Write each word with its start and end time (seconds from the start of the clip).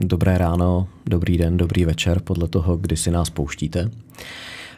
Dobré 0.00 0.38
ráno, 0.38 0.88
dobrý 1.06 1.38
den, 1.38 1.56
dobrý 1.56 1.84
večer, 1.84 2.20
podle 2.20 2.48
toho, 2.48 2.76
kdy 2.76 2.96
si 2.96 3.10
nás 3.10 3.30
pouštíte. 3.30 3.90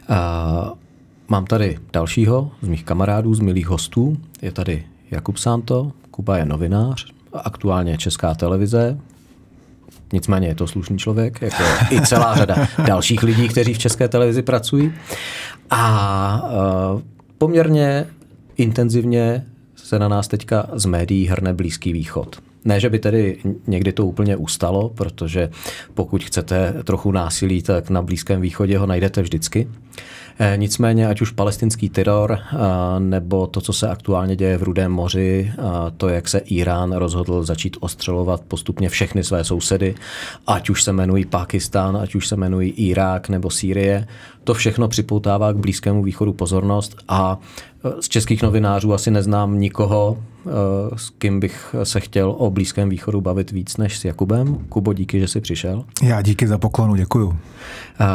A 0.09 0.73
mám 1.29 1.47
tady 1.47 1.79
dalšího 1.93 2.51
z 2.63 2.69
mých 2.69 2.85
kamarádů, 2.85 3.35
z 3.35 3.41
milých 3.41 3.69
hostů. 3.69 4.17
Je 4.43 4.53
tady 4.53 4.87
Jakub 5.11 5.37
Santo, 5.37 5.93
Kuba 6.11 6.37
je 6.37 6.45
novinář, 6.45 7.13
aktuálně 7.33 7.99
Česká 7.99 8.35
televize, 8.35 8.99
Nicméně 10.13 10.49
je 10.49 10.55
to 10.55 10.67
slušný 10.67 10.99
člověk, 10.99 11.43
jako 11.43 11.63
i 11.91 12.01
celá 12.01 12.37
řada 12.37 12.69
dalších 12.87 13.23
lidí, 13.23 13.49
kteří 13.49 13.75
v 13.75 13.79
České 13.79 14.09
televizi 14.09 14.43
pracují. 14.43 14.93
A 15.71 16.43
uh, 16.95 17.01
poměrně 17.39 18.07
intenzivně 18.57 19.47
se 19.77 19.99
na 19.99 20.09
nás 20.09 20.29
teďka 20.29 20.67
z 20.73 20.87
médií 20.87 21.27
hrne 21.27 21.55
Blízký 21.55 21.93
východ. 21.93 22.50
Ne, 22.65 22.81
že 22.81 22.91
by 22.91 22.99
tedy 22.99 23.39
někdy 23.67 23.93
to 23.93 24.07
úplně 24.07 24.37
ustalo, 24.37 24.89
protože 24.89 25.51
pokud 25.95 26.25
chcete 26.25 26.75
trochu 26.85 27.13
násilí, 27.13 27.63
tak 27.63 27.91
na 27.91 28.03
Blízkém 28.03 28.41
východě 28.41 28.79
ho 28.79 28.87
najdete 28.87 29.23
vždycky. 29.23 29.69
Eh, 30.43 30.57
nicméně, 30.57 31.09
ať 31.09 31.21
už 31.21 31.31
palestinský 31.31 31.89
teror, 31.89 32.39
eh, 32.39 32.57
nebo 32.99 33.47
to, 33.47 33.61
co 33.61 33.73
se 33.73 33.89
aktuálně 33.89 34.37
děje 34.37 34.59
v 34.59 34.63
Rudém 34.63 34.93
moři, 34.93 35.53
eh, 35.53 35.63
to, 35.97 36.09
jak 36.09 36.29
se 36.29 36.39
Irán 36.39 36.93
rozhodl 36.93 37.43
začít 37.43 37.77
ostřelovat 37.81 38.41
postupně 38.41 38.89
všechny 38.89 39.25
své 39.25 39.45
sousedy, 39.45 39.95
ať 40.47 40.71
už 40.71 40.83
se 40.83 40.91
jmenují 40.91 41.25
Pakistán, 41.25 41.97
ať 41.97 42.15
už 42.15 42.29
se 42.29 42.35
jmenují 42.35 42.71
Irák 42.71 43.29
nebo 43.29 43.51
Sýrie, 43.51 44.07
to 44.45 44.55
všechno 44.55 44.89
připoutává 44.89 45.53
k 45.53 45.57
Blízkému 45.57 46.03
východu 46.03 46.33
pozornost 46.33 46.97
a 47.09 47.39
z 48.01 48.09
českých 48.09 48.43
novinářů 48.43 48.95
asi 48.95 49.11
neznám 49.11 49.61
nikoho, 49.61 50.17
Eh, 50.47 50.51
s 50.97 51.11
kým 51.11 51.41
bych 51.41 51.75
se 51.83 52.01
chtěl 52.01 52.35
o 52.39 52.51
Blízkém 52.51 52.89
východu 52.89 53.21
bavit 53.21 53.51
víc 53.51 53.77
než 53.77 53.99
s 53.99 54.05
Jakubem. 54.05 54.59
Kubo, 54.69 54.93
díky, 54.93 55.21
že 55.21 55.29
jsi 55.29 55.41
přišel. 55.41 55.85
Já 56.03 56.23
díky 56.23 56.47
za 56.47 56.59
poklonu, 56.59 56.97
děkuju. 56.97 57.39
Eh, 58.01 58.07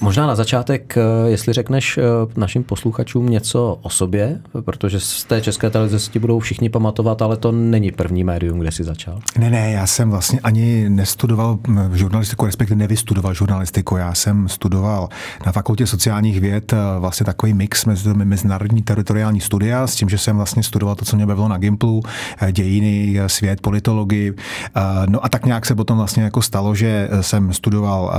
možná 0.00 0.26
na 0.26 0.34
začátek, 0.34 0.96
jestli 1.26 1.52
řekneš 1.52 1.98
našim 2.36 2.64
posluchačům 2.64 3.28
něco 3.28 3.78
o 3.82 3.90
sobě, 3.90 4.40
protože 4.60 5.00
z 5.00 5.24
té 5.24 5.40
české 5.40 5.70
televize 5.70 5.98
si 5.98 6.10
ti 6.10 6.18
budou 6.18 6.38
všichni 6.38 6.68
pamatovat, 6.68 7.22
ale 7.22 7.36
to 7.36 7.52
není 7.52 7.92
první 7.92 8.24
médium, 8.24 8.58
kde 8.58 8.72
jsi 8.72 8.84
začal. 8.84 9.18
Ne, 9.38 9.50
ne, 9.50 9.70
já 9.70 9.86
jsem 9.86 10.10
vlastně 10.10 10.40
ani 10.40 10.88
nestudoval 10.88 11.58
žurnalistiku, 11.92 12.46
respektive 12.46 12.78
nevystudoval 12.78 13.34
žurnalistiku. 13.34 13.96
Já 13.96 14.14
jsem 14.14 14.48
studoval 14.48 15.08
na 15.46 15.52
fakultě 15.52 15.71
sociálních 15.86 16.40
věd 16.40 16.74
vlastně 16.98 17.26
takový 17.26 17.54
mix 17.54 17.84
mezi 17.84 18.14
mezinárodní 18.14 18.82
teritoriální 18.82 19.40
studia 19.40 19.86
s 19.86 19.94
tím, 19.94 20.08
že 20.08 20.18
jsem 20.18 20.36
vlastně 20.36 20.62
studoval 20.62 20.94
to, 20.94 21.04
co 21.04 21.16
mě 21.16 21.26
bavilo 21.26 21.48
na 21.48 21.58
Gimplu, 21.58 22.02
eh, 22.40 22.52
dějiny, 22.52 23.20
eh, 23.20 23.28
svět, 23.28 23.60
politologii. 23.60 24.34
Eh, 24.76 24.80
no 25.08 25.24
a 25.24 25.28
tak 25.28 25.46
nějak 25.46 25.66
se 25.66 25.74
potom 25.74 25.98
vlastně 25.98 26.22
jako 26.22 26.42
stalo, 26.42 26.74
že 26.74 27.08
jsem 27.20 27.52
studoval 27.52 28.12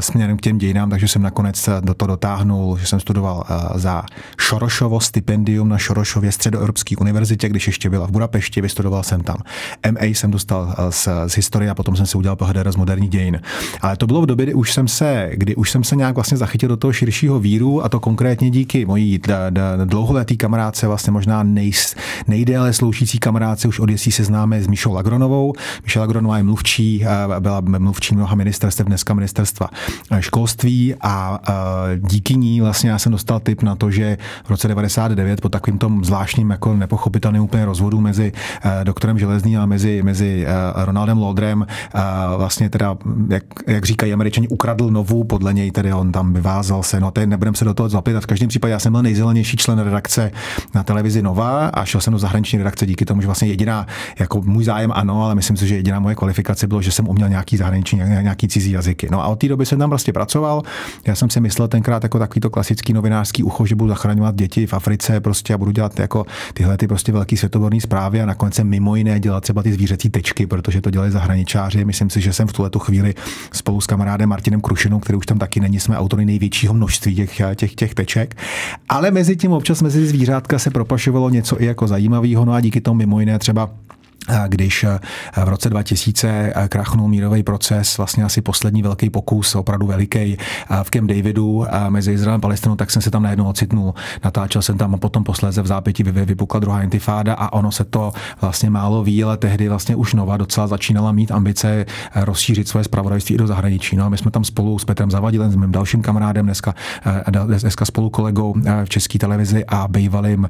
směrem 0.00 0.36
k 0.36 0.40
těm 0.40 0.58
dějinám, 0.58 0.90
takže 0.90 1.08
jsem 1.08 1.22
nakonec 1.22 1.68
do 1.80 1.94
toho 1.94 2.06
dotáhnul, 2.06 2.78
že 2.78 2.86
jsem 2.86 3.00
studoval 3.00 3.44
za 3.74 4.02
Šorošovo 4.40 5.00
stipendium 5.00 5.68
na 5.68 5.78
Šorošově 5.78 6.32
středoevropské 6.32 6.96
univerzitě, 6.96 7.48
když 7.48 7.66
ještě 7.66 7.90
byla 7.90 8.06
v 8.06 8.10
Budapešti, 8.10 8.60
vystudoval 8.60 9.02
jsem 9.02 9.20
tam. 9.20 9.36
MA 9.90 10.04
jsem 10.04 10.30
dostal 10.30 10.74
z, 10.90 11.08
z 11.26 11.36
historie 11.36 11.70
a 11.70 11.74
potom 11.74 11.96
jsem 11.96 12.06
si 12.06 12.18
udělal 12.18 12.36
PhD 12.36 12.72
z 12.72 12.76
moderních 12.76 13.10
dějin. 13.10 13.40
Ale 13.80 13.96
to 13.96 14.06
bylo 14.06 14.22
v 14.22 14.26
době, 14.26 14.46
kdy 14.46 14.54
už 14.54 14.72
jsem 14.72 14.88
se, 14.88 15.30
kdy 15.34 15.56
už 15.56 15.70
jsem 15.70 15.84
se 15.84 15.96
nějak 15.96 16.14
vlastně 16.14 16.36
zachytil 16.36 16.68
do 16.68 16.76
toho 16.76 16.87
širšího 16.92 17.40
víru 17.40 17.84
a 17.84 17.88
to 17.88 18.00
konkrétně 18.00 18.50
díky 18.50 18.86
mojí 18.86 19.20
dlouholetý 19.84 20.36
kamarádce, 20.36 20.86
vlastně 20.86 21.10
možná 21.10 21.42
nej, 21.42 21.72
nejdéle 22.26 22.72
sloužící 22.72 23.18
kamarádce 23.18 23.68
už 23.68 23.80
od 23.80 23.90
se 23.98 24.24
známe 24.24 24.62
s 24.62 24.66
Mišou 24.66 24.92
Lagronovou. 24.92 25.52
Mišela 25.82 26.04
Lagronová 26.04 26.36
je 26.36 26.42
mluvčí, 26.42 27.04
byla 27.40 27.60
mluvčí 27.60 28.14
mnoha 28.14 28.34
ministerstev, 28.34 28.86
dneska 28.86 29.14
ministerstva 29.14 29.68
školství 30.20 30.94
a 31.00 31.40
díky 31.96 32.36
ní 32.36 32.60
vlastně 32.60 32.90
já 32.90 32.98
jsem 32.98 33.12
dostal 33.12 33.40
tip 33.40 33.62
na 33.62 33.76
to, 33.76 33.90
že 33.90 34.18
v 34.44 34.50
roce 34.50 34.68
99 34.68 35.40
po 35.40 35.48
takovým 35.48 35.78
tom 35.78 36.04
zvláštním 36.04 36.50
jako 36.50 36.74
nepochopitelným 36.74 37.42
úplně 37.42 37.64
rozvodu 37.64 38.00
mezi 38.00 38.32
doktorem 38.84 39.18
Železný 39.18 39.56
a 39.56 39.66
mezi, 39.66 40.02
mezi 40.02 40.46
Ronaldem 40.74 41.18
Lodrem 41.18 41.66
vlastně 42.36 42.70
teda, 42.70 42.96
jak, 43.28 43.44
jak 43.66 43.84
říkají 43.84 44.12
američani, 44.12 44.48
ukradl 44.48 44.90
novou, 44.90 45.24
podle 45.24 45.54
něj 45.54 45.70
tedy 45.70 45.92
on 45.92 46.12
tam 46.12 46.32
vyvázal 46.32 46.77
se, 46.82 47.00
no 47.00 47.10
teď 47.10 47.28
nebudem 47.28 47.54
se 47.54 47.64
do 47.64 47.74
toho 47.74 47.88
zapět. 47.88 48.20
V 48.20 48.26
každém 48.26 48.48
případě 48.48 48.72
já 48.72 48.78
jsem 48.78 48.92
byl 48.92 49.02
nejzelenější 49.02 49.56
člen 49.56 49.78
redakce 49.78 50.30
na 50.74 50.82
televizi 50.82 51.22
Nova 51.22 51.66
a 51.66 51.84
šel 51.84 52.00
jsem 52.00 52.12
do 52.12 52.18
zahraniční 52.18 52.58
redakce 52.58 52.86
díky 52.86 53.04
tomu, 53.04 53.20
že 53.20 53.26
vlastně 53.26 53.48
jediná, 53.48 53.86
jako 54.18 54.42
můj 54.42 54.64
zájem 54.64 54.92
ano, 54.94 55.24
ale 55.24 55.34
myslím 55.34 55.56
si, 55.56 55.68
že 55.68 55.76
jediná 55.76 56.00
moje 56.00 56.14
kvalifikace 56.14 56.66
bylo, 56.66 56.82
že 56.82 56.92
jsem 56.92 57.08
uměl 57.08 57.28
nějaký 57.28 57.56
zahraniční, 57.56 57.98
nějaký 57.98 58.48
cizí 58.48 58.70
jazyky. 58.70 59.08
No 59.10 59.24
a 59.24 59.26
od 59.26 59.36
té 59.36 59.48
doby 59.48 59.66
jsem 59.66 59.78
tam 59.78 59.90
prostě 59.90 60.12
pracoval. 60.12 60.62
Já 61.06 61.14
jsem 61.14 61.30
si 61.30 61.40
myslel 61.40 61.68
tenkrát 61.68 62.02
jako 62.02 62.18
takový 62.18 62.40
to 62.40 62.50
klasický 62.50 62.92
novinářský 62.92 63.42
ucho, 63.42 63.66
že 63.66 63.74
budu 63.74 63.88
zachraňovat 63.88 64.34
děti 64.34 64.66
v 64.66 64.74
Africe 64.74 65.20
prostě 65.20 65.54
a 65.54 65.58
budu 65.58 65.70
dělat 65.70 66.00
jako 66.00 66.26
tyhle 66.54 66.76
ty 66.76 66.88
prostě 66.88 67.12
velký 67.12 67.36
světoborný 67.36 67.80
zprávy 67.80 68.22
a 68.22 68.26
nakonec 68.26 68.54
jsem 68.54 68.68
mimo 68.68 68.96
jiné 68.96 69.20
dělat 69.20 69.40
třeba 69.40 69.62
ty 69.62 69.72
zvířecí 69.72 70.10
tečky, 70.10 70.46
protože 70.46 70.80
to 70.80 70.90
dělají 70.90 71.12
zahraničáři. 71.12 71.84
Myslím 71.84 72.10
si, 72.10 72.20
že 72.20 72.32
jsem 72.32 72.48
v 72.48 72.52
tuhle 72.52 72.70
tu 72.70 72.78
chvíli 72.78 73.14
spolu 73.52 73.80
s 73.80 73.86
kamarádem 73.86 74.28
Martinem 74.28 74.60
Krušinou, 74.60 74.98
který 74.98 75.16
už 75.16 75.26
tam 75.26 75.38
taky 75.38 75.60
není, 75.60 75.80
jsme 75.80 75.98
autory 75.98 76.24
největšího 76.68 76.74
množství 76.74 77.14
těch, 77.14 77.40
těch, 77.54 77.74
těch 77.74 77.94
teček. 77.94 78.36
Ale 78.88 79.10
mezi 79.10 79.36
tím 79.36 79.52
občas 79.52 79.82
mezi 79.82 80.06
zvířátka 80.06 80.58
se 80.58 80.70
propašovalo 80.70 81.30
něco 81.30 81.62
i 81.62 81.66
jako 81.66 81.86
zajímavého, 81.86 82.44
no 82.44 82.52
a 82.52 82.60
díky 82.60 82.80
tomu 82.80 82.98
mimo 82.98 83.20
jiné 83.20 83.38
třeba 83.38 83.70
když 84.48 84.84
eh, 84.84 84.98
v 85.44 85.48
roce 85.48 85.70
2000 85.70 86.28
eh, 86.28 86.68
krachnul 86.68 87.08
mírový 87.08 87.42
proces, 87.42 87.98
vlastně 87.98 88.24
asi 88.24 88.40
poslední 88.40 88.82
velký 88.82 89.10
pokus, 89.10 89.54
opravdu 89.54 89.86
veliký 89.86 90.18
eh, 90.18 90.36
v 90.82 90.90
Camp 90.90 91.08
Davidu 91.08 91.66
mezi 91.88 92.12
Izraelem 92.12 92.38
a 92.38 92.40
Palestinou, 92.40 92.76
tak 92.76 92.90
jsem 92.90 93.02
se 93.02 93.10
tam 93.10 93.22
najednou 93.22 93.44
ocitnul. 93.44 93.94
Natáčel 94.24 94.62
jsem 94.62 94.78
tam 94.78 94.94
a 94.94 94.98
potom 94.98 95.24
posléze 95.24 95.62
v 95.62 95.66
zápětí 95.66 96.02
vypukla 96.02 96.60
druhá 96.60 96.82
intifáda 96.82 97.34
a 97.34 97.52
ono 97.52 97.72
se 97.72 97.84
to 97.84 98.12
vlastně 98.40 98.70
málo 98.70 99.04
ví, 99.04 99.24
ale 99.24 99.36
tehdy 99.36 99.68
vlastně 99.68 99.96
už 99.96 100.14
Nova 100.14 100.36
docela 100.36 100.66
začínala 100.66 101.12
mít 101.12 101.32
ambice 101.32 101.86
rozšířit 102.14 102.68
svoje 102.68 102.84
spravodajství 102.84 103.34
i 103.34 103.38
do 103.38 103.46
zahraničí. 103.46 103.96
No 103.96 104.04
a 104.04 104.08
my 104.08 104.18
jsme 104.18 104.30
tam 104.30 104.44
spolu 104.44 104.78
s 104.78 104.84
Petrem 104.84 105.10
Zavadilem, 105.10 105.50
s 105.50 105.56
mým 105.56 105.72
dalším 105.72 106.02
kamarádem, 106.02 106.46
dneska, 106.46 106.74
dneska 107.46 107.84
spolu 107.84 108.10
kolegou 108.10 108.54
v 108.84 108.88
České 108.88 109.18
televizi 109.18 109.64
a 109.68 109.88
bývalým 109.88 110.48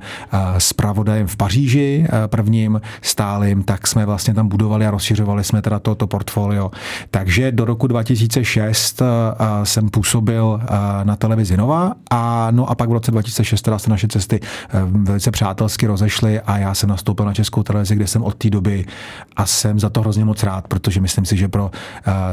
zpravodajem 0.59 1.27
v 1.27 1.37
Paříži, 1.37 2.07
prvním 2.27 2.81
stálým 3.03 3.63
tak 3.69 3.87
jsme 3.87 4.07
vlastně 4.07 4.35
tam 4.35 4.49
budovali 4.49 4.87
a 4.87 4.91
rozšiřovali 4.91 5.45
jsme 5.45 5.63
teda 5.63 5.79
toto 5.79 6.07
portfolio. 6.07 6.71
Takže 7.11 7.53
do 7.53 7.65
roku 7.65 7.87
2006 7.87 9.01
uh, 9.01 9.07
jsem 9.65 9.89
působil 9.89 10.45
uh, 10.45 10.61
na 11.05 11.17
televizi 11.17 11.57
Nova 11.57 11.93
a 12.11 12.49
no 12.51 12.71
a 12.71 12.75
pak 12.75 12.89
v 12.89 12.93
roce 12.93 13.11
2006 13.11 13.63
teda 13.63 13.79
se 13.79 13.91
naše 13.91 14.09
cesty 14.09 14.41
velice 14.85 15.31
přátelsky 15.31 15.87
rozešly 15.87 16.41
a 16.41 16.59
já 16.59 16.75
jsem 16.75 16.89
nastoupil 16.89 17.27
na 17.27 17.35
Českou 17.35 17.63
televizi, 17.63 17.97
kde 17.97 18.07
jsem 18.07 18.23
od 18.23 18.35
té 18.35 18.51
doby 18.51 18.85
a 19.37 19.47
jsem 19.47 19.81
za 19.81 19.91
to 19.91 20.01
hrozně 20.01 20.25
moc 20.25 20.43
rád, 20.43 20.69
protože 20.69 21.01
myslím 21.01 21.25
si, 21.25 21.37
že 21.37 21.49
pro 21.49 21.71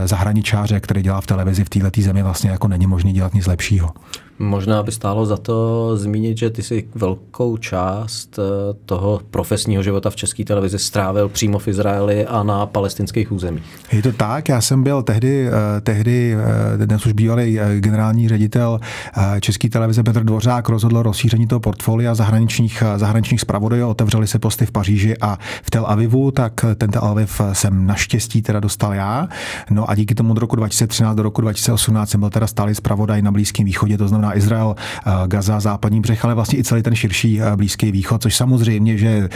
zahraničáře, 0.06 0.80
který 0.80 1.02
dělá 1.02 1.22
v 1.22 1.26
televizi 1.26 1.64
v 1.64 1.70
této 1.70 2.02
zemi 2.02 2.24
vlastně 2.24 2.50
jako 2.50 2.68
není 2.68 2.88
možné 2.88 3.14
dělat 3.14 3.34
nic 3.34 3.48
lepšího. 3.48 3.92
Možná 4.40 4.84
by 4.84 4.92
stálo 4.92 5.26
za 5.26 5.38
to 5.38 5.92
zmínit, 5.98 6.38
že 6.38 6.50
ty 6.50 6.64
si 6.64 6.88
velkou 6.96 7.58
část 7.58 8.40
eh, 8.40 8.74
toho 8.86 9.22
profesního 9.32 9.84
života 9.84 10.10
v 10.10 10.16
české 10.16 10.44
televizi 10.44 10.80
strávil 10.80 11.30
přímo 11.30 11.60
v 11.60 11.68
Izraeli 11.68 12.26
a 12.26 12.44
na 12.44 12.66
palestinských 12.66 13.32
územích. 13.32 13.64
Je 13.92 14.02
to 14.02 14.12
tak, 14.12 14.50
já 14.50 14.62
jsem 14.62 14.84
byl 14.84 15.04
tehdy, 15.04 15.48
eh, 15.48 15.82
tehdy 15.82 16.36
eh, 16.36 16.86
dnes 16.86 17.06
už 17.06 17.14
bývalý 17.14 17.60
generální 17.80 18.30
ředitel 18.30 18.80
české 19.40 19.70
televize 19.70 20.04
Petr 20.04 20.24
Dvořák 20.24 20.70
rozhodl 20.70 21.04
rozšíření 21.04 21.48
toho 21.48 21.60
portfolia 21.60 22.16
zahraničních, 22.16 22.84
zahraničních 22.96 23.42
zpravodajů, 23.42 23.88
otevřeli 23.88 24.28
se 24.28 24.40
posty 24.40 24.66
v 24.66 24.72
Paříži 24.72 25.18
a 25.22 25.38
v 25.64 25.72
Tel 25.72 25.86
Avivu, 25.88 26.32
tak 26.32 26.66
ten 26.76 26.90
Tel 26.90 27.02
Aviv 27.04 27.42
jsem 27.54 27.88
naštěstí 27.88 28.42
teda 28.42 28.60
dostal 28.60 28.94
já. 28.94 29.28
No 29.70 29.90
a 29.90 29.96
díky 29.96 30.16
tomu 30.16 30.32
od 30.32 30.38
roku 30.38 30.56
2013 30.56 31.16
do 31.16 31.24
roku 31.24 31.42
2018 31.42 32.10
jsem 32.10 32.20
byl 32.20 32.30
teda 32.30 32.48
stálý 32.48 32.76
zpravodaj 32.76 33.22
na 33.22 33.32
Blízkém 33.32 33.66
východě, 33.66 33.98
to 33.98 34.08
znamená 34.08 34.25
na 34.26 34.38
Izrael, 34.38 34.76
eh, 34.76 35.12
Gaza, 35.28 35.60
západní 35.60 36.02
břeh, 36.02 36.26
ale 36.26 36.34
vlastně 36.34 36.60
i 36.60 36.64
celý 36.64 36.84
ten 36.84 36.96
širší 36.96 37.42
eh, 37.42 37.56
Blízký 37.56 37.92
východ, 37.92 38.22
což 38.22 38.36
samozřejmě, 38.36 38.98
že 38.98 39.10
eh, 39.10 39.30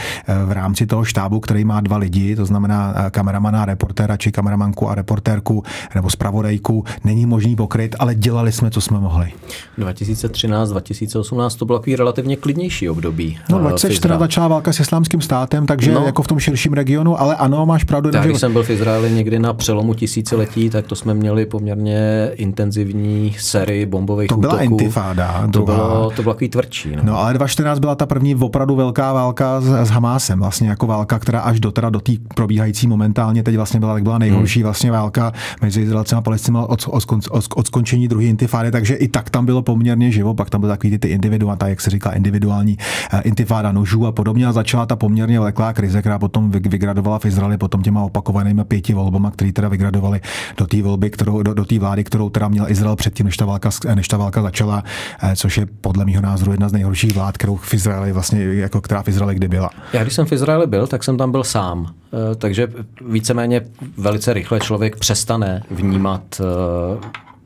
v 0.44 0.52
rámci 0.52 0.86
toho 0.86 1.04
štábu, 1.04 1.40
který 1.40 1.64
má 1.64 1.80
dva 1.80 1.96
lidi, 1.96 2.36
to 2.36 2.46
znamená 2.46 3.10
kameramana 3.10 3.62
a 3.62 3.64
reportéra, 3.64 4.16
či 4.16 4.32
kameramanku 4.32 4.88
a 4.88 4.94
reportérku 4.94 5.62
nebo 5.94 6.10
zpravodajku, 6.10 6.84
není 7.04 7.26
možný 7.26 7.56
pokryt, 7.56 7.96
ale 7.98 8.14
dělali 8.14 8.52
jsme, 8.52 8.70
co 8.70 8.80
jsme 8.80 9.00
mohli. 9.00 9.32
2013, 9.78 10.70
2018 10.70 11.54
to 11.54 11.64
bylo 11.64 11.78
takový 11.78 11.96
relativně 11.96 12.36
klidnější 12.36 12.90
období. 12.90 13.38
No 13.50 13.58
2014 13.58 14.20
začala 14.20 14.48
válka 14.48 14.72
s 14.72 14.80
islámským 14.80 15.20
státem, 15.20 15.66
takže 15.66 15.92
no. 15.92 16.06
jako 16.06 16.22
v 16.22 16.26
tom 16.26 16.38
širším 16.38 16.72
regionu, 16.72 17.20
ale 17.20 17.36
ano, 17.36 17.66
máš 17.66 17.84
pravdu. 17.84 18.10
Tak, 18.10 18.24
když 18.24 18.40
jsem 18.40 18.52
byl 18.52 18.62
v 18.62 18.70
Izraeli 18.70 19.10
někdy 19.10 19.38
na 19.38 19.52
přelomu 19.52 19.94
tisíciletí, 19.94 20.70
tak 20.70 20.86
to 20.86 20.96
jsme 20.96 21.14
měli 21.14 21.46
poměrně 21.46 22.30
intenzivní 22.34 23.36
sérii 23.38 23.86
bombových 23.86 24.28
to 24.28 24.36
útoků. 24.36 24.76
Intifáda. 24.80 25.48
To 25.52 25.62
bylo, 25.62 26.10
to 26.10 26.22
bylo 26.22 26.34
takový 26.34 26.48
tvrdší. 26.48 26.96
No. 26.96 27.02
no 27.02 27.18
ale 27.18 27.34
2014 27.34 27.78
byla 27.78 27.94
ta 27.94 28.06
první 28.06 28.34
opravdu 28.34 28.76
velká 28.76 29.12
válka 29.12 29.60
s, 29.60 29.66
s 29.66 29.90
Hamásem, 29.90 30.38
vlastně 30.38 30.68
jako 30.68 30.86
válka, 30.86 31.18
která 31.18 31.40
až 31.40 31.60
do 31.60 31.72
teda 31.72 31.90
do 31.90 32.00
té 32.00 32.12
probíhající 32.34 32.86
momentálně 32.86 33.42
teď 33.42 33.56
vlastně 33.56 33.80
byla, 33.80 33.94
tak 33.94 34.02
byla 34.02 34.18
nejhorší 34.18 34.60
hmm. 34.60 34.64
vlastně 34.64 34.90
válka 34.90 35.32
mezi 35.62 35.80
Izraelcem 35.80 36.18
a 36.18 36.22
Palestinou 36.22 36.64
od, 36.64 36.84
od, 36.88 37.04
od, 37.30 37.44
od, 37.54 37.66
skončení 37.66 38.08
druhé 38.08 38.24
intifády, 38.24 38.70
takže 38.70 38.94
i 38.94 39.08
tak 39.08 39.30
tam 39.30 39.46
bylo 39.46 39.62
poměrně 39.62 40.12
živo, 40.12 40.34
pak 40.34 40.50
tam 40.50 40.60
byly 40.60 40.72
takový 40.72 40.90
ty, 40.90 40.98
ty 40.98 41.08
individuální, 41.08 41.58
jak 41.64 41.80
se 41.80 41.90
říká, 41.90 42.10
individuální 42.10 42.76
uh, 43.12 43.20
intifáda 43.24 43.72
nožů 43.72 44.06
a 44.06 44.12
podobně 44.12 44.46
a 44.46 44.52
začala 44.52 44.86
ta 44.86 44.96
poměrně 44.96 45.40
vleklá 45.40 45.72
krize, 45.72 46.00
která 46.00 46.18
potom 46.18 46.50
vygradovala 46.50 47.18
v 47.18 47.24
Izraeli 47.24 47.58
potom 47.58 47.82
těma 47.82 48.02
opakovanými 48.02 48.64
pěti 48.64 48.94
volbama, 48.94 49.30
které 49.30 49.52
teda 49.52 49.68
vygradovali 49.68 50.20
do 50.56 50.66
té 50.66 50.82
volby, 50.82 51.10
kterou, 51.10 51.42
do, 51.42 51.54
do 51.54 51.64
té 51.64 51.78
vlády, 51.78 52.04
kterou 52.04 52.30
teda 52.30 52.48
měl 52.48 52.64
Izrael 52.68 52.96
předtím, 52.96 53.26
než 53.26 53.36
ta 53.36 53.44
válka, 53.44 53.70
než 53.94 54.08
ta 54.08 54.16
válka 54.16 54.42
začala, 54.42 54.69
uh, 54.78 55.32
což 55.34 55.58
je 55.58 55.66
podle 55.80 56.04
mého 56.04 56.22
názoru 56.22 56.50
jedna 56.52 56.68
z 56.68 56.72
nejhorších 56.72 57.14
vlád, 57.14 57.38
kterou 57.38 57.56
v 57.56 57.74
Izraeli 57.74 58.12
vlastně, 58.12 58.42
jako 58.42 58.80
která 58.80 59.02
v 59.02 59.08
Izraeli 59.08 59.34
kdy 59.34 59.48
byla. 59.48 59.70
Já 59.92 60.02
když 60.02 60.14
jsem 60.14 60.26
v 60.26 60.32
Izraeli 60.32 60.66
byl, 60.66 60.86
tak 60.86 61.04
jsem 61.04 61.16
tam 61.16 61.30
byl 61.30 61.44
sám. 61.44 61.86
Eh, 61.86 62.34
takže 62.34 62.68
víceméně 63.08 63.60
velice 63.96 64.32
rychle 64.32 64.60
člověk 64.60 64.96
přestane 64.96 65.62
vnímat 65.70 66.40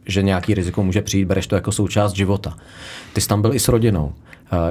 že 0.07 0.23
nějaký 0.23 0.55
riziko 0.55 0.83
může 0.83 1.03
přijít, 1.03 1.25
bereš 1.25 1.47
to 1.47 1.55
jako 1.55 1.73
součást 1.73 2.13
života. 2.13 2.57
Ty 3.13 3.21
jsi 3.21 3.29
tam 3.29 3.43
byl 3.43 3.55
i 3.55 3.61
s 3.61 3.69
rodinou. 3.69 4.13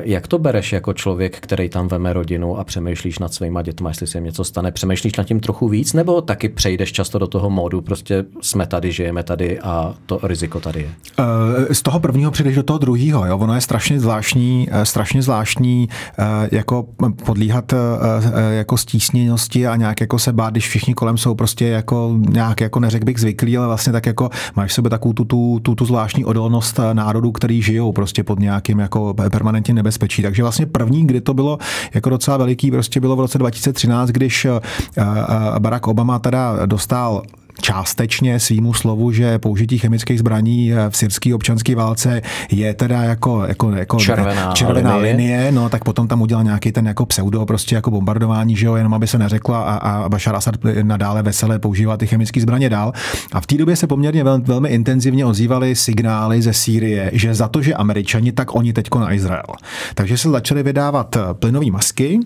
Jak 0.04 0.28
to 0.28 0.40
bereš 0.40 0.74
jako 0.74 0.94
člověk, 0.94 1.40
který 1.40 1.70
tam 1.70 1.88
veme 1.88 2.14
rodinu 2.14 2.58
a 2.58 2.64
přemýšlíš 2.64 3.20
nad 3.20 3.34
svýma 3.34 3.62
dětma, 3.62 3.90
jestli 3.90 4.08
se 4.08 4.18
jim 4.18 4.26
něco 4.26 4.44
stane? 4.44 4.72
Přemýšlíš 4.72 5.16
nad 5.16 5.24
tím 5.24 5.40
trochu 5.40 5.68
víc, 5.68 5.94
nebo 5.94 6.22
taky 6.22 6.50
přejdeš 6.50 6.92
často 6.92 7.20
do 7.20 7.28
toho 7.28 7.50
módu, 7.50 7.82
prostě 7.82 8.26
jsme 8.42 8.68
tady, 8.68 8.92
žijeme 8.92 9.24
tady 9.24 9.60
a 9.60 9.94
to 10.06 10.20
riziko 10.24 10.60
tady 10.60 10.80
je? 10.80 10.90
Z 11.72 11.82
toho 11.82 12.00
prvního 12.00 12.32
přijdeš 12.32 12.56
do 12.56 12.64
toho 12.64 12.80
druhého. 12.80 13.26
Jo? 13.26 13.38
Ono 13.38 13.56
je 13.56 13.62
strašně 13.62 14.00
zvláštní, 14.00 14.68
eh, 14.72 14.86
strašně 14.86 15.22
zvláštní 15.22 15.90
eh, 16.20 16.24
jako 16.52 16.86
podlíhat 17.26 17.74
eh, 17.74 17.78
jako 18.54 18.78
stísněnosti 18.78 19.68
a 19.68 19.76
nějak 19.76 20.02
jako 20.02 20.20
se 20.20 20.34
bát, 20.34 20.50
když 20.50 20.68
všichni 20.68 20.94
kolem 20.94 21.18
jsou 21.18 21.36
prostě 21.36 21.68
jako 21.68 22.16
nějak, 22.30 22.62
jako 22.62 22.80
neřekl 22.80 23.06
bych 23.06 23.20
zvyklí, 23.20 23.58
ale 23.58 23.68
vlastně 23.68 23.94
tak 23.94 24.06
jako 24.06 24.30
máš 24.56 24.72
v 24.72 24.74
sebe 24.74 24.90
takovou 24.90 25.14
tu, 25.14 25.26
tu, 25.26 25.60
tu, 25.60 25.76
tu 25.76 25.86
zvláštní 25.86 26.26
odolnost 26.26 26.80
národů, 26.94 27.32
který 27.32 27.62
žijou 27.62 27.92
prostě 27.92 28.24
pod 28.24 28.40
nějakým 28.40 28.80
jako 28.80 29.14
permanentním 29.74 29.76
nebezpečí. 29.76 30.22
Takže 30.22 30.44
vlastně 30.44 30.66
první, 30.66 31.08
kdy 31.08 31.22
to 31.22 31.34
bylo 31.34 31.58
jako 31.94 32.10
docela 32.10 32.38
veliký, 32.38 32.72
prostě 32.72 33.00
bylo 33.00 33.16
v 33.16 33.20
roce 33.20 33.38
2013, 33.38 34.10
když 34.10 34.46
eh, 34.46 34.60
eh, 34.98 35.60
Barack 35.60 35.88
Obama 35.88 36.20
teda 36.20 36.66
dostal 36.66 37.24
částečně 37.62 38.40
svýmu 38.40 38.74
slovu, 38.74 39.12
že 39.12 39.40
použití 39.40 39.78
chemických 39.78 40.20
zbraní 40.20 40.74
eh, 40.74 40.90
v 40.90 40.98
syrské 40.98 41.36
občanské 41.36 41.76
válce 41.76 42.22
je 42.52 42.74
teda 42.74 43.04
jako, 43.04 43.44
jako, 43.48 43.72
jako 43.72 43.98
červená, 43.98 44.52
červená 44.54 44.96
linie. 44.96 45.16
linie. 45.16 45.52
no 45.52 45.70
tak 45.70 45.84
potom 45.84 46.08
tam 46.08 46.22
udělal 46.22 46.44
nějaký 46.44 46.72
ten 46.72 46.88
jako 46.88 47.06
pseudo, 47.06 47.46
prostě 47.46 47.76
jako 47.76 47.92
bombardování, 47.92 48.56
že 48.56 48.66
jo, 48.66 48.76
jenom 48.76 48.94
aby 48.94 49.08
se 49.08 49.18
neřekla 49.18 49.64
a, 49.64 49.76
a 49.76 50.10
Bashar 50.10 50.36
Assad 50.36 50.56
nadále 50.84 51.24
veselé 51.24 51.60
používá 51.60 51.98
ty 51.98 52.08
chemické 52.08 52.42
zbraně 52.42 52.70
dál. 52.70 52.94
A 53.32 53.42
v 53.42 53.48
té 53.48 53.58
době 53.58 53.76
se 53.76 53.88
poměrně 53.88 54.24
vel, 54.24 54.42
velmi 54.42 54.70
intenzivně 54.70 55.26
ozývaly 55.26 55.76
signály 55.76 56.42
ze 56.42 56.54
Sýrie, 56.54 57.12
že 57.14 57.36
za 57.36 57.48
to, 57.48 57.62
že 57.62 57.74
američani, 57.74 58.32
tak 58.32 58.56
oni 58.56 58.74
teďko 58.74 59.00
na 59.00 59.14
Izrael. 59.14 59.44
Takže 59.96 60.18
se 60.18 60.30
začaly 60.30 60.64
vydávat 60.64 61.18
plynové 61.34 61.72
masky, 61.72 62.20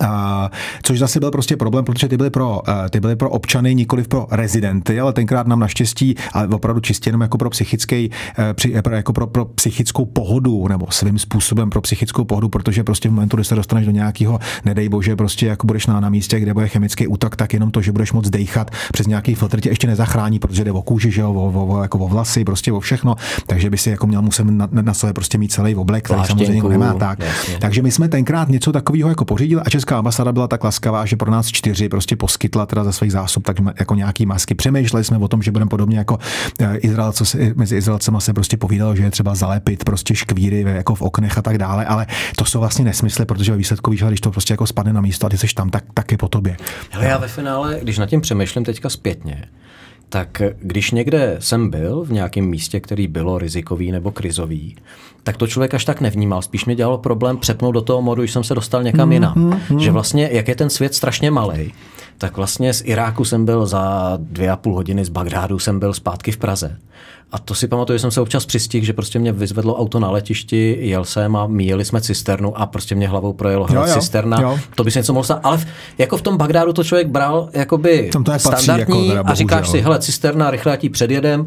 a, 0.00 0.50
což 0.82 0.98
zase 0.98 1.20
byl 1.20 1.30
prostě 1.30 1.56
problém, 1.56 1.84
protože 1.84 2.08
ty 2.08 2.16
byly 2.16 2.30
pro, 2.30 2.62
eh, 2.68 2.90
ty 2.90 3.00
byly 3.00 3.16
pro 3.16 3.30
občany, 3.30 3.74
nikoli 3.74 4.02
pro 4.02 4.26
rezidenty, 4.30 5.00
ale 5.00 5.12
tenkrát 5.12 5.46
nám 5.46 5.60
naštěstí, 5.60 6.14
ale 6.32 6.48
opravdu 6.48 6.80
čistě 6.80 7.08
jenom 7.08 7.20
jako 7.20 7.38
pro 7.38 7.50
psychický, 7.50 8.10
eh, 8.38 8.54
eh, 8.74 8.96
jako 8.96 9.12
pro, 9.12 9.26
pro 9.26 9.44
psychickou 9.44 10.04
pohodu, 10.04 10.68
nebo 10.68 10.86
svým 10.90 11.18
způsobem 11.18 11.70
pro 11.70 11.80
psychickou 11.80 12.24
pohodu, 12.24 12.48
protože 12.48 12.84
prostě 12.84 13.08
v 13.08 13.12
momentu, 13.12 13.36
kdy 13.36 13.44
se 13.44 13.54
dostaneš 13.54 13.86
do 13.86 13.92
nějakého, 13.92 14.38
nedej 14.64 14.88
bože, 14.88 15.16
prostě 15.16 15.46
jako 15.46 15.66
budeš 15.66 15.86
na, 15.86 16.00
na 16.00 16.08
místě, 16.08 16.40
kde 16.40 16.54
bude 16.54 16.68
chemický 16.68 17.06
útok, 17.06 17.36
tak 17.36 17.52
jenom 17.52 17.70
to, 17.70 17.82
že 17.82 17.92
budeš 17.92 18.12
moc 18.12 18.30
dejchat 18.30 18.70
přes 18.92 19.06
nějaký 19.06 19.34
filtr 19.34 19.60
tě 19.60 19.68
ještě 19.68 19.86
nezachrání, 19.86 20.38
protože 20.38 20.64
jde 20.64 20.72
o 20.72 20.82
kůži, 20.82 21.10
že 21.10 21.20
jo, 21.20 21.32
o, 21.32 21.52
o, 21.52 21.66
o, 21.66 21.82
jako 21.82 21.98
o 21.98 22.08
vlasy, 22.08 22.44
prostě 22.44 22.72
o 22.72 22.80
všechno, 22.80 23.14
takže 23.46 23.70
by 23.70 23.78
si 23.78 23.90
jako 23.90 24.06
měl 24.06 24.22
musel 24.22 24.44
na, 24.44 24.68
na, 24.72 24.82
na 24.82 24.94
sebe 24.94 25.12
prostě 25.12 25.38
mít 25.38 25.52
celý 25.52 25.74
oblek, 25.74 26.04
který 26.04 26.24
samozřejmě 26.24 26.62
nemá 26.62 26.94
tak. 26.94 27.18
Jasně. 27.20 27.58
Takže 27.58 27.82
my 27.82 27.90
jsme 27.90 28.08
tenkrát 28.08 28.48
něco 28.48 28.72
takového 28.72 29.08
jako 29.08 29.24
pořídili 29.24 29.62
a 29.62 29.70
česká 29.70 29.85
ambasáda 29.94 30.32
byla 30.32 30.48
tak 30.48 30.64
laskavá, 30.64 31.06
že 31.06 31.16
pro 31.16 31.30
nás 31.30 31.46
čtyři 31.46 31.88
prostě 31.88 32.16
poskytla 32.16 32.66
teda 32.66 32.84
ze 32.84 32.92
svých 32.92 33.12
zásob 33.12 33.42
tak 33.42 33.56
jako 33.78 33.94
nějaký 33.94 34.26
masky. 34.26 34.54
Přemýšleli 34.54 35.04
jsme 35.04 35.18
o 35.18 35.28
tom, 35.28 35.42
že 35.42 35.50
budeme 35.50 35.68
podobně 35.68 35.98
jako 35.98 36.18
eh, 36.60 36.76
Izraelce, 36.76 37.38
mezi 37.54 37.76
Izraelcema 37.76 38.20
se 38.20 38.32
prostě 38.32 38.56
povídalo, 38.56 38.96
že 38.96 39.02
je 39.02 39.10
třeba 39.10 39.34
zalepit 39.34 39.84
prostě 39.84 40.14
škvíry 40.14 40.60
jako 40.60 40.94
v 40.94 41.02
oknech 41.02 41.38
a 41.38 41.42
tak 41.42 41.58
dále, 41.58 41.86
ale 41.86 42.06
to 42.36 42.44
jsou 42.44 42.60
vlastně 42.60 42.84
nesmysly, 42.84 43.24
protože 43.24 43.52
ve 43.52 43.58
výsledku 43.58 43.90
víš, 43.90 44.02
když 44.02 44.20
to 44.20 44.30
prostě 44.30 44.52
jako 44.52 44.66
spadne 44.66 44.92
na 44.92 45.00
místo 45.00 45.26
a 45.26 45.30
ty 45.30 45.38
jsi 45.38 45.46
tam, 45.54 45.70
tak, 45.70 45.84
tak 45.94 46.12
je 46.12 46.18
po 46.18 46.28
tobě. 46.28 46.56
Hele, 46.90 47.06
já 47.06 47.18
ve 47.18 47.28
finále, 47.28 47.78
když 47.82 47.98
nad 47.98 48.06
tím 48.06 48.20
přemýšlím 48.20 48.64
teďka 48.64 48.88
zpětně, 48.88 49.44
tak 50.08 50.42
když 50.58 50.90
někde 50.90 51.36
jsem 51.38 51.70
byl 51.70 52.04
v 52.04 52.12
nějakém 52.12 52.44
místě, 52.44 52.80
který 52.80 53.06
bylo 53.08 53.38
rizikový 53.38 53.92
nebo 53.92 54.10
krizový, 54.10 54.76
tak 55.22 55.36
to 55.36 55.46
člověk 55.46 55.74
až 55.74 55.84
tak 55.84 56.00
nevnímal. 56.00 56.42
Spíš 56.42 56.64
mě 56.64 56.74
dělalo 56.74 56.98
problém 56.98 57.38
přepnout 57.38 57.74
do 57.74 57.82
toho 57.82 58.02
modu, 58.02 58.22
když 58.22 58.32
jsem 58.32 58.44
se 58.44 58.54
dostal 58.54 58.82
někam 58.82 59.12
jinam. 59.12 59.34
Mm-hmm. 59.34 59.78
Že 59.78 59.90
vlastně, 59.90 60.28
jak 60.32 60.48
je 60.48 60.54
ten 60.54 60.70
svět 60.70 60.94
strašně 60.94 61.30
malý, 61.30 61.72
tak 62.18 62.36
vlastně 62.36 62.74
z 62.74 62.82
Iráku 62.84 63.24
jsem 63.24 63.44
byl 63.44 63.66
za 63.66 64.12
dvě 64.20 64.50
a 64.50 64.56
půl 64.56 64.74
hodiny, 64.74 65.04
z 65.04 65.08
Bagrádu 65.08 65.58
jsem 65.58 65.78
byl 65.78 65.94
zpátky 65.94 66.32
v 66.32 66.36
Praze. 66.36 66.76
A 67.32 67.38
to 67.38 67.54
si 67.54 67.68
pamatuju, 67.68 67.96
že 67.96 68.00
jsem 68.00 68.10
se 68.10 68.20
občas 68.20 68.46
přistihl, 68.46 68.86
že 68.86 68.92
prostě 68.92 69.18
mě 69.18 69.32
vyzvedlo 69.32 69.76
auto 69.78 70.00
na 70.00 70.10
letišti, 70.10 70.78
jel 70.80 71.04
jsem 71.04 71.36
a 71.36 71.46
míjeli 71.46 71.84
jsme 71.84 72.00
cisternu 72.00 72.58
a 72.60 72.66
prostě 72.66 72.94
mě 72.94 73.08
hlavou 73.08 73.32
projelo 73.32 73.66
hrad 73.66 73.92
cisterna. 73.92 74.40
Jo. 74.40 74.58
To 74.74 74.84
by 74.84 74.90
se 74.90 74.98
něco 74.98 75.12
mohlo 75.12 75.24
stát. 75.24 75.40
Ale 75.42 75.58
v, 75.58 75.66
jako 75.98 76.16
v 76.16 76.22
tom 76.22 76.36
Bagdádu 76.36 76.72
to 76.72 76.84
člověk 76.84 77.08
bral 77.08 77.48
jakoby 77.52 78.10
Tam 78.12 78.24
to 78.24 78.32
je 78.32 78.38
standardní 78.38 79.08
jako 79.08 79.08
teda, 79.08 79.22
a 79.30 79.34
říkáš 79.34 79.68
si, 79.68 79.80
hele, 79.80 79.98
cisterna, 79.98 80.50
rychle 80.50 80.76
ti 80.76 80.88
předjedem, 80.88 81.46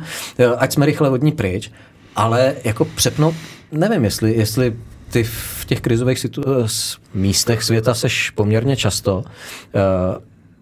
ať 0.57 0.73
jsme 0.73 0.85
rychle 0.85 1.09
od 1.09 1.23
ní 1.23 1.31
pryč. 1.31 1.71
Ale 2.15 2.53
jako 2.63 2.85
přepnout, 2.85 3.35
nevím, 3.71 4.03
jestli, 4.03 4.33
jestli 4.33 4.75
ty 5.11 5.23
v 5.23 5.65
těch 5.65 5.81
krizových 5.81 6.19
situ- 6.19 6.43
místech 7.13 7.63
světa 7.63 7.93
seš 7.93 8.29
poměrně 8.29 8.75
často. 8.75 9.17
Uh, 9.17 9.23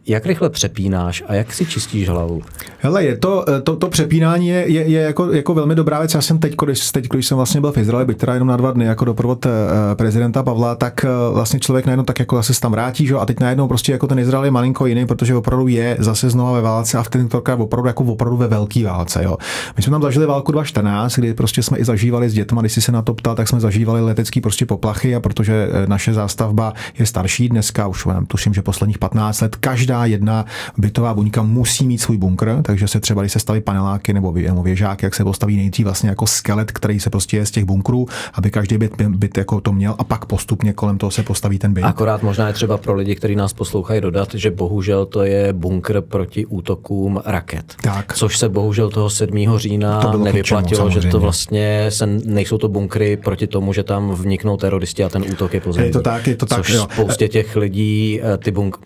jak 0.07 0.25
rychle 0.25 0.49
přepínáš 0.49 1.23
a 1.27 1.33
jak 1.33 1.53
si 1.53 1.65
čistíš 1.65 2.09
hlavu? 2.09 2.41
Hele, 2.79 3.03
je 3.03 3.17
to, 3.17 3.49
eh, 3.49 3.61
to, 3.61 3.75
to 3.75 3.89
přepínání 3.89 4.47
je, 4.47 4.71
je, 4.71 4.87
je 4.87 5.01
jako, 5.01 5.33
jako, 5.33 5.53
velmi 5.53 5.75
dobrá 5.75 5.99
věc. 5.99 6.13
Já 6.13 6.21
jsem 6.21 6.39
teď, 6.39 6.55
když, 6.65 6.91
teď, 6.91 7.07
když 7.07 7.27
jsem 7.27 7.37
vlastně 7.37 7.61
byl 7.61 7.71
v 7.71 7.77
Izraeli, 7.77 8.05
byť 8.05 8.17
teda 8.17 8.33
jenom 8.33 8.47
na 8.47 8.57
dva 8.57 8.71
dny 8.71 8.85
jako 8.85 9.05
doprovod 9.05 9.45
eh, 9.45 9.49
prezidenta 9.95 10.43
Pavla, 10.43 10.75
tak 10.75 11.05
eh, 11.05 11.09
vlastně 11.33 11.59
člověk 11.59 11.85
najednou 11.85 12.03
tak 12.03 12.19
jako 12.19 12.35
zase 12.35 12.59
tam 12.59 12.71
vrátí, 12.71 13.07
že? 13.07 13.15
a 13.15 13.25
teď 13.25 13.39
najednou 13.39 13.67
prostě 13.67 13.91
jako 13.91 14.07
ten 14.07 14.19
Izrael 14.19 14.45
je 14.45 14.51
malinko 14.51 14.85
jiný, 14.85 15.05
protože 15.05 15.35
opravdu 15.35 15.67
je 15.67 15.97
zase 15.99 16.29
znova 16.29 16.51
ve 16.51 16.61
válce 16.61 16.97
a 16.97 17.03
v 17.03 17.09
ten 17.09 17.29
opravdu 17.57 17.87
jako 17.87 18.03
opravdu 18.03 18.37
ve 18.37 18.47
velké 18.47 18.83
válce. 18.83 19.23
Jo. 19.23 19.37
My 19.77 19.83
jsme 19.83 19.91
tam 19.91 20.01
zažili 20.01 20.25
válku 20.25 20.51
2014, 20.51 21.15
kdy 21.15 21.33
prostě 21.33 21.63
jsme 21.63 21.77
i 21.77 21.85
zažívali 21.85 22.29
s 22.29 22.33
dětmi, 22.33 22.59
když 22.61 22.73
si 22.73 22.81
se 22.81 22.91
na 22.91 23.01
to 23.01 23.13
ptal, 23.13 23.35
tak 23.35 23.47
jsme 23.47 23.59
zažívali 23.59 24.01
letecký 24.01 24.41
prostě 24.41 24.65
poplachy 24.65 25.15
a 25.15 25.19
protože 25.19 25.69
naše 25.87 26.13
zástavba 26.13 26.73
je 26.99 27.05
starší 27.05 27.49
dneska, 27.49 27.87
už 27.87 28.07
tuším, 28.27 28.53
že 28.53 28.61
posledních 28.61 28.97
15 28.97 29.41
let, 29.41 29.55
každá 29.55 29.96
každá 29.97 30.05
jedna 30.05 30.45
bytová 30.77 31.13
buňka 31.13 31.41
musí 31.41 31.85
mít 31.85 31.97
svůj 31.97 32.17
bunkr, 32.17 32.61
takže 32.61 32.87
se 32.87 32.99
třeba, 32.99 33.21
když 33.21 33.33
se 33.33 33.39
staví 33.39 33.61
paneláky 33.61 34.13
nebo, 34.13 34.31
věžáky, 34.63 35.05
jak 35.05 35.15
se 35.15 35.23
postaví 35.23 35.55
nejdřív 35.55 35.85
vlastně 35.85 36.09
jako 36.09 36.27
skelet, 36.27 36.71
který 36.71 36.99
se 36.99 37.09
prostě 37.09 37.37
je 37.37 37.45
z 37.45 37.51
těch 37.51 37.65
bunkrů, 37.65 38.07
aby 38.33 38.51
každý 38.51 38.77
byt, 38.77 39.01
byt 39.01 39.37
jako 39.37 39.61
to 39.61 39.73
měl 39.73 39.95
a 39.97 40.03
pak 40.03 40.25
postupně 40.25 40.73
kolem 40.73 40.97
toho 40.97 41.11
se 41.11 41.23
postaví 41.23 41.59
ten 41.59 41.73
byt. 41.73 41.83
Akorát 41.83 42.23
možná 42.23 42.47
je 42.47 42.53
třeba 42.53 42.77
pro 42.77 42.93
lidi, 42.95 43.15
kteří 43.15 43.35
nás 43.35 43.53
poslouchají, 43.53 44.01
dodat, 44.01 44.33
že 44.33 44.51
bohužel 44.51 45.05
to 45.05 45.23
je 45.23 45.53
bunkr 45.53 46.01
proti 46.01 46.45
útokům 46.45 47.21
raket. 47.25 47.75
Tak. 47.81 48.13
Což 48.13 48.37
se 48.37 48.49
bohužel 48.49 48.89
toho 48.89 49.09
7. 49.09 49.57
října 49.57 50.01
to 50.01 50.17
nevyplatilo, 50.17 50.89
čemu, 50.89 51.01
že 51.01 51.09
to 51.09 51.19
vlastně 51.19 51.85
se, 51.89 52.07
nejsou 52.07 52.57
to 52.57 52.67
bunkry 52.67 53.17
proti 53.17 53.47
tomu, 53.47 53.73
že 53.73 53.83
tam 53.83 54.11
vniknou 54.11 54.57
teroristi 54.57 55.03
a 55.03 55.09
ten 55.09 55.23
útok 55.31 55.53
je 55.53 55.61
pozemní. 55.61 55.87
Je 55.87 55.93
to 55.93 56.01
tak, 56.01 56.27
je 56.27 56.35
to 56.35 56.45
tak. 56.45 56.57
Což 56.57 56.69
jo. 56.69 56.87
spoustě 56.93 57.27
těch 57.27 57.55
lidí 57.55 58.19
eh, 58.23 58.37
ty 58.37 58.51
bunk, 58.51 58.77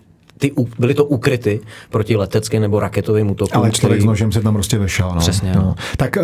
ty, 0.41 0.51
byly 0.79 0.93
to 0.93 1.05
ukryty 1.05 1.59
proti 1.89 2.15
leteckým 2.15 2.61
nebo 2.61 2.79
raketovým 2.79 3.31
útokům. 3.31 3.57
Ale 3.57 3.71
člověk 3.71 3.97
který... 3.97 4.01
s 4.01 4.05
nožem 4.05 4.31
se 4.31 4.41
tam 4.41 4.53
prostě 4.53 4.77
vešel. 4.77 5.11
No. 5.13 5.19
Přesně. 5.19 5.53
No. 5.55 5.61
No. 5.61 5.75
Tak 5.97 6.17
eh, 6.17 6.21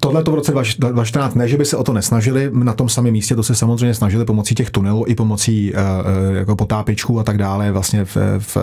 tohle 0.00 0.24
to 0.24 0.30
v 0.30 0.34
roce 0.34 0.52
2014, 0.52 1.34
ne, 1.34 1.48
že 1.48 1.56
by 1.56 1.64
se 1.64 1.76
o 1.76 1.84
to 1.84 1.92
nesnažili, 1.92 2.50
na 2.52 2.72
tom 2.72 2.88
samém 2.88 3.12
místě 3.12 3.36
to 3.36 3.42
se 3.42 3.54
samozřejmě 3.54 3.94
snažili 3.94 4.24
pomocí 4.24 4.54
těch 4.54 4.70
tunelů 4.70 5.04
i 5.08 5.14
pomocí 5.14 5.72
uh, 5.72 6.36
jako 6.36 6.56
potápičků 6.56 7.20
a 7.20 7.24
tak 7.24 7.38
dále. 7.38 7.72
Vlastně 7.72 8.04
v, 8.04 8.16
v, 8.38 8.56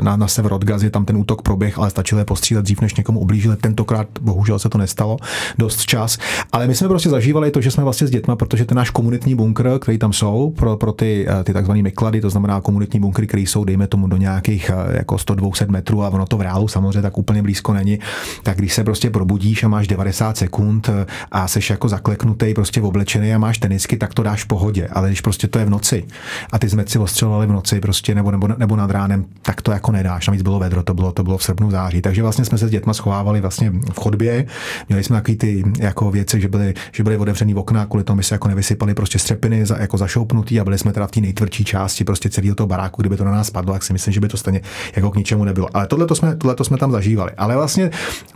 na, 0.00 0.16
na 0.16 0.28
sever 0.28 0.52
od 0.52 0.64
Gazy 0.64 0.90
tam 0.90 1.04
ten 1.04 1.16
útok 1.16 1.42
proběh, 1.42 1.78
ale 1.78 1.90
stačilo 1.90 2.18
je 2.18 2.24
postřílet 2.24 2.62
dřív, 2.62 2.80
než 2.80 2.94
někomu 2.94 3.20
ublížili. 3.20 3.56
Tentokrát 3.56 4.06
bohužel 4.20 4.58
se 4.58 4.68
to 4.68 4.78
nestalo 4.78 5.16
dost 5.58 5.86
čas. 5.86 6.18
Ale 6.52 6.66
my 6.66 6.74
jsme 6.74 6.88
prostě 6.88 7.10
zažívali 7.10 7.50
to, 7.50 7.60
že 7.60 7.70
jsme 7.70 7.84
vlastně 7.84 8.06
s 8.06 8.10
dětma, 8.10 8.36
protože 8.36 8.64
ten 8.64 8.76
náš 8.76 8.90
komunitní 8.90 9.34
bunkr, 9.34 9.78
který 9.78 9.98
tam 9.98 10.12
jsou 10.12 10.50
pro, 10.56 10.76
pro 10.76 10.92
ty, 10.92 11.26
ty 11.44 11.52
takzvané 11.52 11.82
myklady, 11.82 12.20
to 12.20 12.30
znamená 12.30 12.60
komunitní 12.60 13.00
bunkry, 13.00 13.26
které 13.26 13.42
jsou, 13.42 13.64
dejme 13.64 13.86
tomu, 13.86 14.06
do 14.06 14.16
nějakých 14.52 14.70
jako 14.98 15.14
100-200 15.14 15.70
metrů 15.70 16.02
a 16.02 16.08
ono 16.08 16.26
to 16.26 16.36
v 16.36 16.40
reálu 16.40 16.68
samozřejmě 16.68 17.02
tak 17.02 17.18
úplně 17.18 17.42
blízko 17.42 17.72
není, 17.72 17.98
tak 18.42 18.56
když 18.58 18.74
se 18.74 18.84
prostě 18.84 19.10
probudíš 19.10 19.64
a 19.64 19.68
máš 19.68 19.88
90 19.88 20.36
sekund 20.36 20.90
a 21.32 21.48
seš 21.48 21.70
jako 21.70 21.88
zakleknutý, 21.88 22.54
prostě 22.54 22.82
oblečený 22.82 23.34
a 23.34 23.38
máš 23.38 23.58
tenisky, 23.58 23.96
tak 23.96 24.14
to 24.14 24.22
dáš 24.22 24.44
v 24.44 24.46
pohodě. 24.46 24.88
Ale 24.92 25.08
když 25.08 25.20
prostě 25.20 25.48
to 25.48 25.58
je 25.58 25.64
v 25.64 25.70
noci 25.70 26.04
a 26.52 26.58
ty 26.58 26.70
jsme 26.70 26.84
si 26.86 26.98
ostřelovali 26.98 27.46
v 27.46 27.52
noci 27.52 27.80
prostě 27.80 28.14
nebo, 28.14 28.30
nebo, 28.30 28.48
nebo 28.48 28.76
nad 28.76 28.90
ránem, 28.90 29.24
tak 29.42 29.62
to 29.62 29.72
jako 29.72 29.92
nedáš. 29.92 30.26
Navíc 30.26 30.42
bylo 30.42 30.58
vedro, 30.58 30.82
to 30.82 30.94
bylo, 30.94 31.12
to 31.12 31.22
bylo 31.22 31.38
v 31.38 31.42
srpnu, 31.42 31.70
září. 31.70 32.02
Takže 32.02 32.22
vlastně 32.22 32.44
jsme 32.44 32.58
se 32.58 32.68
s 32.68 32.70
dětma 32.70 32.94
schovávali 32.94 33.40
vlastně 33.40 33.72
v 33.92 34.00
chodbě. 34.00 34.46
Měli 34.88 35.04
jsme 35.04 35.16
takový 35.16 35.36
ty 35.36 35.64
jako 35.78 36.10
věci, 36.10 36.40
že 36.40 36.48
byly, 36.48 36.74
že 36.92 37.02
byly 37.02 37.16
otevřený 37.16 37.54
okna, 37.54 37.86
kvůli 37.86 38.04
tomu 38.04 38.22
se 38.22 38.34
jako 38.34 38.48
nevysypaly 38.48 38.94
prostě 38.94 39.18
střepiny 39.18 39.66
za, 39.66 39.78
jako 39.78 39.98
zašoupnutý 39.98 40.60
a 40.60 40.64
byli 40.64 40.78
jsme 40.78 40.92
teda 40.92 41.06
v 41.06 41.10
té 41.10 41.20
nejtvrdší 41.20 41.64
části 41.64 42.04
prostě 42.04 42.30
celého 42.30 42.54
toho 42.54 42.66
baráku, 42.66 43.02
kdyby 43.02 43.16
to 43.16 43.24
na 43.24 43.30
nás 43.30 43.50
padlo, 43.50 43.72
tak 43.72 43.82
si 43.82 43.92
myslím, 43.92 44.14
že 44.14 44.20
by 44.20 44.28
to 44.28 44.36
stejně 44.42 44.60
jako 44.96 45.10
k 45.10 45.16
ničemu 45.16 45.44
nebylo. 45.44 45.68
Ale 45.74 45.86
tohle 45.86 46.06
jsme, 46.14 46.36
tohle 46.36 46.56
jsme 46.62 46.76
tam 46.78 46.92
zažívali. 46.92 47.32
Ale 47.36 47.56
vlastně 47.56 47.90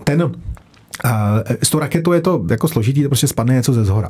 ten 0.04 0.32
s 1.62 1.70
tou 1.70 1.78
raketou 1.78 2.12
je 2.12 2.20
to 2.20 2.44
jako 2.50 2.68
složitý, 2.68 3.02
to 3.02 3.08
prostě 3.08 3.28
spadne 3.28 3.54
něco 3.54 3.72
ze 3.72 3.84
zhora. 3.84 4.08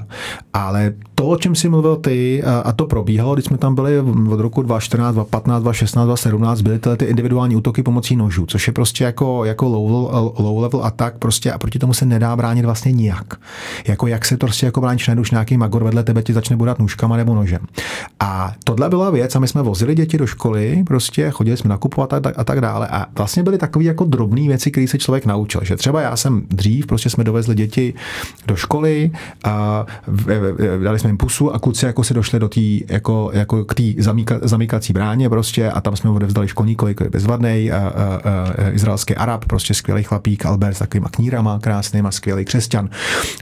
Ale 0.52 0.92
to, 1.14 1.26
o 1.26 1.36
čem 1.36 1.54
si 1.54 1.68
mluvil 1.68 1.96
ty, 1.96 2.42
a 2.64 2.72
to 2.72 2.86
probíhalo, 2.86 3.34
když 3.34 3.44
jsme 3.44 3.58
tam 3.58 3.74
byli 3.74 4.00
od 4.30 4.40
roku 4.40 4.62
2014, 4.62 5.14
2015, 5.14 5.62
2016, 5.62 6.06
2017, 6.06 6.60
byly 6.60 6.78
tyhle 6.78 6.96
ty 6.96 7.04
individuální 7.04 7.56
útoky 7.56 7.82
pomocí 7.82 8.16
nožů, 8.16 8.46
což 8.46 8.66
je 8.66 8.72
prostě 8.72 9.04
jako, 9.04 9.44
jako 9.44 9.68
low, 9.68 9.90
low 10.38 10.58
level 10.58 10.84
atak 10.84 11.18
prostě 11.18 11.52
a 11.52 11.58
proti 11.58 11.78
tomu 11.78 11.94
se 11.94 12.06
nedá 12.06 12.36
bránit 12.36 12.64
vlastně 12.64 12.92
nijak. 12.92 13.34
Jako 13.88 14.06
jak 14.06 14.24
se 14.24 14.36
to 14.36 14.46
prostě 14.46 14.66
jako 14.66 14.80
bráníš, 14.80 15.10
už 15.20 15.30
nějaký 15.30 15.56
magor 15.56 15.84
vedle 15.84 16.02
tebe 16.02 16.22
ti 16.22 16.32
začne 16.32 16.56
bodat 16.56 16.78
nůžkama 16.78 17.16
nebo 17.16 17.34
nožem. 17.34 17.60
A 18.20 18.52
tohle 18.64 18.88
byla 18.88 19.10
věc 19.10 19.36
a 19.36 19.38
my 19.38 19.48
jsme 19.48 19.62
vozili 19.62 19.94
děti 19.94 20.18
do 20.18 20.26
školy, 20.26 20.84
prostě 20.86 21.30
chodili 21.30 21.56
jsme 21.56 21.68
nakupovat 21.68 22.12
a 22.12 22.20
tak, 22.20 22.34
a 22.38 22.44
tak 22.44 22.60
dále. 22.60 22.88
A 22.88 23.06
vlastně 23.16 23.42
byly 23.42 23.58
takové 23.58 23.84
jako 23.84 24.04
drobné 24.04 24.48
věci, 24.48 24.70
které 24.70 24.88
se 24.88 24.98
člověk 24.98 25.26
naučil. 25.26 25.60
Že 25.64 25.76
třeba 25.76 26.00
já 26.00 26.16
jsem 26.16 26.42
dřív 26.50 26.75
dřív, 26.76 26.86
prostě 26.86 27.10
jsme 27.10 27.24
dovezli 27.24 27.54
děti 27.54 27.94
do 28.46 28.56
školy 28.56 29.10
a 29.44 29.86
dali 30.82 30.98
jsme 30.98 31.10
jim 31.10 31.16
pusu 31.16 31.54
a 31.54 31.58
kluci 31.58 31.86
jako 31.86 32.04
se 32.04 32.14
došli 32.14 32.38
do 32.38 32.48
tý, 32.48 32.84
jako, 32.88 33.30
jako 33.32 33.64
k 33.64 33.74
té 33.74 33.82
zamíka, 33.98 34.38
zamykací 34.42 34.92
bráně 34.92 35.28
prostě 35.28 35.70
a 35.70 35.80
tam 35.80 35.96
jsme 35.96 36.10
odevzdali 36.10 36.48
školníkovi, 36.48 36.94
který 36.94 37.10
bezvadný, 37.10 37.72
a, 37.72 37.78
a, 37.78 38.04
a, 38.66 38.70
izraelský 38.70 39.14
Arab, 39.14 39.44
prostě 39.44 39.74
skvělý 39.74 40.02
chlapík, 40.02 40.46
Albert 40.46 40.76
s 40.76 40.78
takovýma 40.78 41.08
knírama 41.08 41.58
krásnýma, 41.58 42.10
skvělý 42.10 42.44
křesťan 42.44 42.88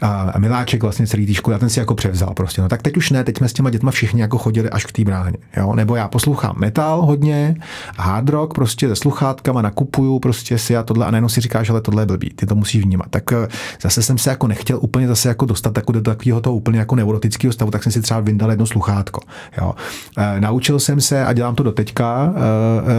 a, 0.03 0.31
a 0.35 0.39
miláček 0.39 0.83
vlastně 0.83 1.07
celý 1.07 1.27
té 1.27 1.35
školy 1.35 1.57
a 1.57 1.59
ten 1.59 1.71
si 1.71 1.79
jako 1.79 1.95
převzal 1.95 2.35
prostě. 2.35 2.63
No 2.63 2.69
tak 2.69 2.83
teď 2.83 2.97
už 2.97 3.11
ne, 3.11 3.25
teď 3.25 3.37
jsme 3.37 3.49
s 3.49 3.53
těma 3.53 3.71
dětma 3.71 3.91
všichni 3.91 4.21
jako 4.21 4.39
chodili 4.39 4.71
až 4.71 4.85
k 4.85 4.93
té 4.93 5.05
bráně, 5.05 5.37
jo? 5.57 5.75
nebo 5.75 5.97
já 5.97 6.09
poslouchám 6.09 6.55
metal 6.59 7.03
hodně, 7.03 7.57
hard 7.99 8.29
rock 8.29 8.55
prostě 8.55 8.89
se 8.89 8.97
sluchátkama, 8.97 9.63
nakupuju 9.63 10.19
prostě 10.19 10.59
si 10.59 10.77
a 10.77 10.83
tohle 10.83 11.07
a 11.07 11.11
najednou 11.11 11.29
si 11.29 11.41
říkáš, 11.41 11.71
ale 11.71 11.81
tohle 11.81 12.03
je 12.03 12.07
blbý, 12.07 12.31
ty 12.31 12.47
to 12.47 12.55
musíš 12.55 12.85
vnímat. 12.85 13.07
Tak 13.11 13.24
tak 13.25 13.33
eh, 13.33 13.49
zase 13.83 14.03
jsem 14.03 14.19
se 14.19 14.31
jako 14.31 14.47
nechtěl 14.47 14.79
úplně 14.83 15.09
zase 15.09 15.29
jako 15.29 15.47
dostat 15.47 15.77
jako 15.77 15.93
do 15.93 16.01
takového 16.01 16.41
toho 16.41 16.57
úplně 16.57 16.79
jako 16.79 16.97
neurotického 16.97 17.53
stavu, 17.53 17.71
tak 17.71 17.83
jsem 17.83 17.93
si 17.93 18.03
třeba 18.03 18.21
vyndal 18.21 18.51
jedno 18.51 18.67
sluchátko. 18.67 19.21
Jo. 19.59 19.75
E, 20.17 20.41
naučil 20.41 20.81
jsem 20.81 21.01
se, 21.01 21.25
a 21.25 21.33
dělám 21.33 21.55
to 21.55 21.63
do 21.63 21.73
teďka, 21.73 22.35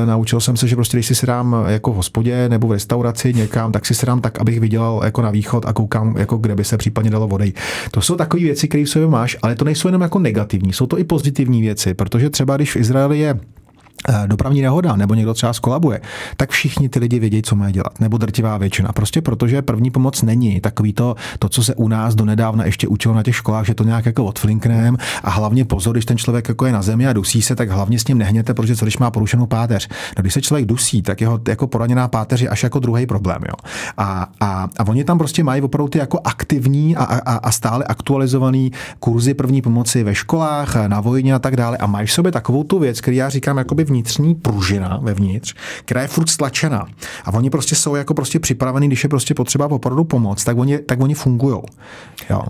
e, 0.03 0.05
naučil 0.05 0.39
jsem 0.39 0.57
se, 0.57 0.67
že 0.67 0.75
prostě 0.75 0.97
když 0.97 1.05
si 1.05 1.15
se 1.15 1.25
dám 1.25 1.55
jako 1.67 1.91
v 1.91 1.95
hospodě 1.95 2.49
nebo 2.49 2.67
v 2.67 2.71
restauraci 2.71 3.33
někam, 3.33 3.71
tak 3.71 3.85
si 3.85 3.95
se 3.95 4.05
dám 4.05 4.21
tak, 4.21 4.39
abych 4.41 4.59
viděl 4.59 5.01
jako 5.03 5.21
na 5.21 5.29
východ 5.29 5.65
a 5.65 5.73
koukám, 5.73 6.17
jako 6.17 6.37
kde 6.37 6.55
by 6.55 6.63
se 6.63 6.77
případně 6.77 7.09
dalo 7.11 7.27
vody. 7.27 7.53
To 7.91 8.01
jsou 8.01 8.15
takové 8.15 8.43
věci, 8.43 8.67
které 8.67 8.83
v 8.83 8.89
sobě 8.89 9.07
máš, 9.07 9.37
ale 9.41 9.55
to 9.55 9.65
nejsou 9.65 9.87
jenom 9.87 10.01
jako 10.01 10.19
negativní, 10.19 10.73
jsou 10.73 10.85
to 10.85 10.99
i 10.99 11.03
pozitivní 11.03 11.61
věci, 11.61 11.93
protože 11.93 12.29
třeba 12.29 12.55
když 12.55 12.71
v 12.71 12.75
Izraeli 12.75 13.19
je 13.19 13.39
Eh, 13.39 13.64
dopravní 14.27 14.61
nehoda 14.61 14.95
nebo 14.95 15.13
někdo 15.13 15.33
třeba 15.33 15.53
skolabuje, 15.53 16.01
tak 16.37 16.49
všichni 16.49 16.89
ty 16.89 16.99
lidi 16.99 17.19
vědí, 17.19 17.41
co 17.41 17.55
mají 17.55 17.73
dělat, 17.73 17.99
nebo 17.99 18.17
drtivá 18.17 18.57
většina. 18.57 18.91
Prostě 18.91 19.21
protože 19.21 19.61
první 19.61 19.91
pomoc 19.91 20.21
není 20.21 20.61
takový 20.61 20.93
to, 20.93 21.15
to 21.39 21.49
co 21.49 21.63
se 21.63 21.75
u 21.75 21.87
nás 21.87 22.15
donedávna 22.15 22.65
ještě 22.65 22.87
učilo 22.87 23.13
na 23.13 23.23
těch 23.23 23.35
školách, 23.35 23.65
že 23.65 23.73
to 23.73 23.83
nějak 23.83 24.05
jako 24.05 24.25
odflinknem 24.25 24.97
a 25.23 25.29
hlavně 25.29 25.65
pozor, 25.65 25.95
když 25.95 26.05
ten 26.05 26.17
člověk 26.17 26.49
jako 26.49 26.65
je 26.65 26.71
na 26.71 26.81
zemi 26.81 27.07
a 27.07 27.13
dusí 27.13 27.41
se, 27.41 27.55
tak 27.55 27.69
hlavně 27.69 27.99
s 27.99 28.07
ním 28.07 28.17
nehněte, 28.17 28.53
protože 28.53 28.75
co 28.75 28.85
když 28.85 28.97
má 28.97 29.11
porušenou 29.11 29.45
páteř. 29.45 29.89
No, 30.17 30.21
když 30.21 30.33
se 30.33 30.41
člověk 30.41 30.65
dusí, 30.65 31.01
tak 31.01 31.21
jeho 31.21 31.39
jako 31.47 31.67
poraněná 31.67 32.07
páteř 32.07 32.41
je 32.41 32.49
až 32.49 32.63
jako 32.63 32.79
druhý 32.79 33.05
problém. 33.05 33.41
Jo. 33.41 33.53
A, 33.97 34.27
a, 34.39 34.67
a, 34.77 34.87
oni 34.87 35.03
tam 35.03 35.17
prostě 35.17 35.43
mají 35.43 35.61
opravdu 35.61 35.89
ty 35.89 35.97
jako 35.97 36.19
aktivní 36.23 36.95
a, 36.95 37.03
a, 37.03 37.35
a 37.35 37.51
stále 37.51 37.83
aktualizovaný 37.83 38.71
kurzy 38.99 39.33
první 39.33 39.61
pomoci 39.61 40.03
ve 40.03 40.15
školách, 40.15 40.75
na 40.87 41.01
vojně 41.01 41.33
a 41.33 41.39
tak 41.39 41.55
dále. 41.55 41.77
A 41.77 41.87
máš 41.87 42.13
sobě 42.13 42.31
takovou 42.31 42.63
tu 42.63 42.79
věc, 42.79 43.01
který 43.01 43.17
já 43.17 43.29
říkám 43.29 43.57
jakoby 43.57 43.83
v 43.83 43.84
vnitřní 43.85 44.35
pružina 44.35 44.99
vevnitř, 45.01 45.55
která 45.85 46.01
je 46.01 46.07
furt 46.07 46.29
stlačená. 46.29 46.85
A 47.25 47.33
oni 47.33 47.49
prostě 47.49 47.75
jsou 47.75 47.95
jako 47.95 48.13
prostě 48.13 48.39
připravení, 48.39 48.87
když 48.87 49.03
je 49.03 49.09
prostě 49.09 49.33
potřeba 49.33 49.65
opravdu 49.65 50.03
pomoc, 50.03 50.43
tak 50.43 50.57
oni, 50.57 50.79
tak 50.79 51.01
oni 51.01 51.13
fungují. 51.13 51.59
Jo. 52.29 52.41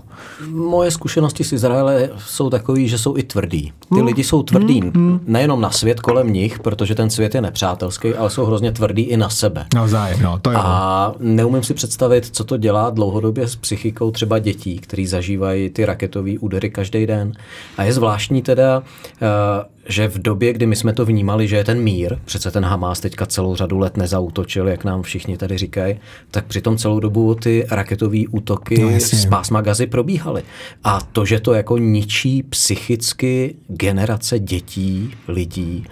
Moje 0.50 0.90
zkušenosti 0.90 1.44
z 1.44 1.52
Izraele 1.52 2.10
jsou 2.18 2.50
takové, 2.50 2.86
že 2.86 2.98
jsou 2.98 3.16
i 3.16 3.22
tvrdý. 3.22 3.72
Ty 3.94 4.00
mm. 4.00 4.06
lidi 4.06 4.24
jsou 4.24 4.42
tvrdý 4.42 4.80
mm. 4.80 4.90
mm. 4.94 5.20
nejenom 5.26 5.60
na 5.60 5.70
svět 5.70 6.00
kolem 6.00 6.32
nich, 6.32 6.58
protože 6.58 6.94
ten 6.94 7.10
svět 7.10 7.34
je 7.34 7.40
nepřátelský, 7.40 8.14
ale 8.14 8.30
jsou 8.30 8.44
hrozně 8.44 8.72
tvrdý 8.72 9.02
i 9.02 9.16
na 9.16 9.28
sebe. 9.30 9.66
No, 9.74 9.88
zájem, 9.88 10.22
no, 10.22 10.38
to 10.38 10.50
je 10.50 10.56
A 10.60 11.14
neumím 11.18 11.62
si 11.62 11.74
představit, 11.74 12.28
co 12.32 12.44
to 12.44 12.56
dělá 12.56 12.90
dlouhodobě 12.90 13.48
s 13.48 13.56
psychikou 13.56 14.10
třeba 14.10 14.38
dětí, 14.38 14.78
kteří 14.78 15.06
zažívají 15.06 15.70
ty 15.70 15.84
raketové 15.84 16.38
údery 16.40 16.70
každý 16.70 17.06
den. 17.06 17.32
A 17.76 17.84
je 17.84 17.92
zvláštní 17.92 18.42
teda, 18.42 18.78
uh, 18.78 19.75
že 19.88 20.08
v 20.08 20.18
době, 20.18 20.52
kdy 20.52 20.66
my 20.66 20.76
jsme 20.76 20.92
to 20.92 21.04
vnímali, 21.04 21.48
že 21.48 21.56
je 21.56 21.64
ten 21.64 21.80
mír, 21.80 22.16
přece 22.24 22.50
ten 22.50 22.64
Hamas 22.64 23.00
teďka 23.00 23.26
celou 23.26 23.56
řadu 23.56 23.78
let 23.78 23.96
nezautočil, 23.96 24.68
jak 24.68 24.84
nám 24.84 25.02
všichni 25.02 25.36
tady 25.36 25.58
říkají, 25.58 25.96
tak 26.30 26.46
přitom 26.46 26.76
celou 26.76 27.00
dobu 27.00 27.34
ty 27.34 27.66
raketové 27.70 28.18
útoky 28.30 28.82
no, 28.82 29.00
z 29.00 29.26
pásma 29.26 29.60
gazy 29.60 29.86
probíhaly. 29.86 30.42
A 30.84 31.00
to, 31.00 31.24
že 31.24 31.40
to 31.40 31.54
jako 31.54 31.78
ničí 31.78 32.42
psychicky 32.42 33.54
generace 33.68 34.38
dětí, 34.38 35.14
lidí, 35.28 35.84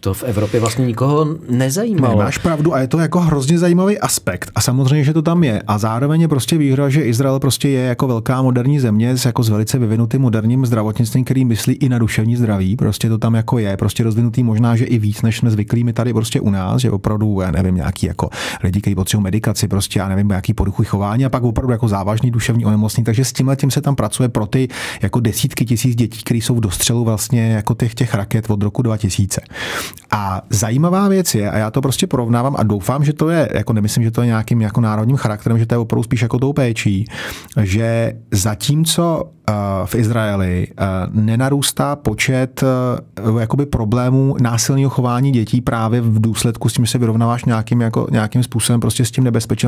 to 0.00 0.14
v 0.14 0.22
Evropě 0.22 0.60
vlastně 0.60 0.86
nikoho 0.86 1.26
nezajímalo. 1.50 2.16
Máš 2.16 2.38
pravdu 2.38 2.74
a 2.74 2.80
je 2.80 2.88
to 2.88 2.98
jako 2.98 3.20
hrozně 3.20 3.58
zajímavý 3.58 3.98
aspekt. 3.98 4.50
A 4.54 4.60
samozřejmě, 4.60 5.04
že 5.04 5.12
to 5.12 5.22
tam 5.22 5.44
je. 5.44 5.62
A 5.66 5.78
zároveň 5.78 6.20
je 6.20 6.28
prostě 6.28 6.58
výhra, 6.58 6.88
že 6.88 7.02
Izrael 7.02 7.40
prostě 7.40 7.68
je 7.68 7.80
jako 7.80 8.08
velká 8.08 8.42
moderní 8.42 8.80
země 8.80 9.16
s 9.16 9.24
jako 9.24 9.42
s 9.42 9.48
velice 9.48 9.78
vyvinutým 9.78 10.20
moderním 10.20 10.66
zdravotnictvím, 10.66 11.24
který 11.24 11.44
myslí 11.44 11.74
i 11.74 11.88
na 11.88 11.98
duševní 11.98 12.36
zdraví. 12.36 12.76
Prostě 12.76 13.08
to 13.08 13.18
tam 13.18 13.34
jako 13.34 13.58
je. 13.58 13.76
Prostě 13.76 14.04
rozvinutý 14.04 14.42
možná, 14.42 14.76
že 14.76 14.84
i 14.84 14.98
víc, 14.98 15.22
než 15.22 15.38
jsme 15.38 15.50
zvyklí 15.50 15.84
my 15.84 15.92
tady 15.92 16.12
prostě 16.12 16.40
u 16.40 16.50
nás, 16.50 16.80
že 16.80 16.90
opravdu, 16.90 17.40
já 17.40 17.50
nevím, 17.50 17.74
nějaký 17.74 18.06
jako 18.06 18.30
lidi, 18.62 18.80
kteří 18.80 18.94
potřebují 18.94 19.24
medikaci, 19.24 19.68
prostě 19.68 19.98
já 19.98 20.08
nevím, 20.08 20.28
nějaký 20.28 20.54
poruchy 20.54 20.84
chování 20.84 21.24
a 21.24 21.28
pak 21.28 21.42
opravdu 21.42 21.72
jako 21.72 21.88
závažný 21.88 22.30
duševní 22.30 22.64
onemocnění. 22.64 23.04
Takže 23.04 23.24
s 23.24 23.32
tímhle 23.32 23.56
tím 23.56 23.70
se 23.70 23.80
tam 23.80 23.96
pracuje 23.96 24.28
pro 24.28 24.46
ty 24.46 24.68
jako 25.02 25.20
desítky 25.20 25.64
tisíc 25.64 25.96
dětí, 25.96 26.20
které 26.24 26.38
jsou 26.38 26.54
v 26.54 26.60
dostřelu 26.60 27.04
vlastně 27.04 27.52
jako 27.52 27.74
těch, 27.74 27.94
těch 27.94 28.14
raket 28.14 28.50
od 28.50 28.62
roku 28.62 28.82
2000. 28.82 29.40
A 30.10 30.42
zajímavá 30.50 31.08
věc 31.08 31.34
je, 31.34 31.50
a 31.50 31.58
já 31.58 31.70
to 31.70 31.80
prostě 31.80 32.06
porovnávám 32.06 32.56
a 32.58 32.62
doufám, 32.62 33.04
že 33.04 33.12
to 33.12 33.28
je, 33.28 33.48
jako 33.54 33.72
nemyslím, 33.72 34.04
že 34.04 34.10
to 34.10 34.20
je 34.20 34.26
nějakým 34.26 34.60
jako 34.60 34.80
národním 34.80 35.16
charakterem, 35.16 35.58
že 35.58 35.66
to 35.66 35.74
je 35.74 35.78
opravdu 35.78 36.02
spíš 36.02 36.22
jako 36.22 36.38
tou 36.38 36.52
péčí, 36.52 37.04
že 37.62 38.12
zatímco 38.30 39.30
v 39.84 39.94
Izraeli 39.94 40.68
uh, 40.70 41.14
nenarůstá 41.14 41.96
počet 41.96 42.62
uh, 43.26 43.40
jakoby 43.40 43.66
problémů 43.66 44.36
násilného 44.40 44.90
chování 44.90 45.32
dětí 45.32 45.60
právě 45.60 46.00
v 46.00 46.20
důsledku 46.20 46.68
s 46.68 46.72
tím, 46.72 46.84
že 46.84 46.90
se 46.90 46.98
vyrovnáváš 46.98 47.44
nějakým, 47.44 47.80
jako, 47.80 48.06
nějakým 48.10 48.42
způsobem 48.42 48.80
prostě 48.80 49.04
s 49.04 49.10
tím 49.10 49.24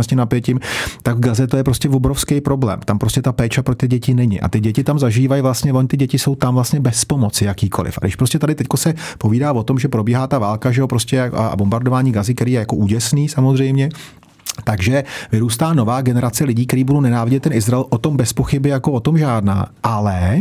tím 0.07 0.19
napětím, 0.19 0.61
tak 1.03 1.17
v 1.17 1.21
Gaze 1.21 1.47
to 1.47 1.57
je 1.57 1.65
prostě 1.65 1.89
obrovský 1.89 2.41
problém. 2.41 2.81
Tam 2.85 2.99
prostě 2.99 3.23
ta 3.23 3.33
péče 3.33 3.63
pro 3.63 3.75
ty 3.75 3.89
děti 3.89 4.15
není. 4.15 4.41
A 4.41 4.49
ty 4.49 4.61
děti 4.61 4.85
tam 4.85 4.99
zažívají 4.99 5.43
vlastně, 5.43 5.73
oni 5.73 5.89
ty 5.89 5.97
děti 5.97 6.19
jsou 6.19 6.35
tam 6.35 6.55
vlastně 6.55 6.81
bez 6.81 7.05
pomoci 7.05 7.45
jakýkoliv. 7.45 7.99
A 7.99 8.01
když 8.01 8.17
prostě 8.17 8.39
tady 8.39 8.55
teďko 8.55 8.77
se 8.77 8.95
povídá 9.19 9.53
o 9.53 9.63
tom, 9.63 9.79
že 9.79 9.89
probíhá 9.89 10.27
ta 10.27 10.39
válka, 10.39 10.71
že 10.71 10.81
jo, 10.81 10.87
prostě 10.89 11.23
a 11.23 11.57
bombardování 11.57 12.13
gazy, 12.13 12.35
který 12.35 12.53
je 12.53 12.59
jako 12.59 12.77
úděsný 12.77 13.29
samozřejmě, 13.29 13.89
takže 14.65 15.05
vyrůstá 15.33 15.73
nová 15.73 16.01
generace 16.01 16.45
lidí, 16.45 16.67
kteří 16.67 16.85
budou 16.85 17.01
nenávidět 17.01 17.43
ten 17.43 17.53
Izrael, 17.53 17.87
o 17.91 17.99
tom 17.99 18.17
bez 18.17 18.33
pochyby 18.33 18.69
jako 18.69 18.93
o 18.93 19.01
tom 19.01 19.19
žádná. 19.19 19.67
Ale 19.83 20.39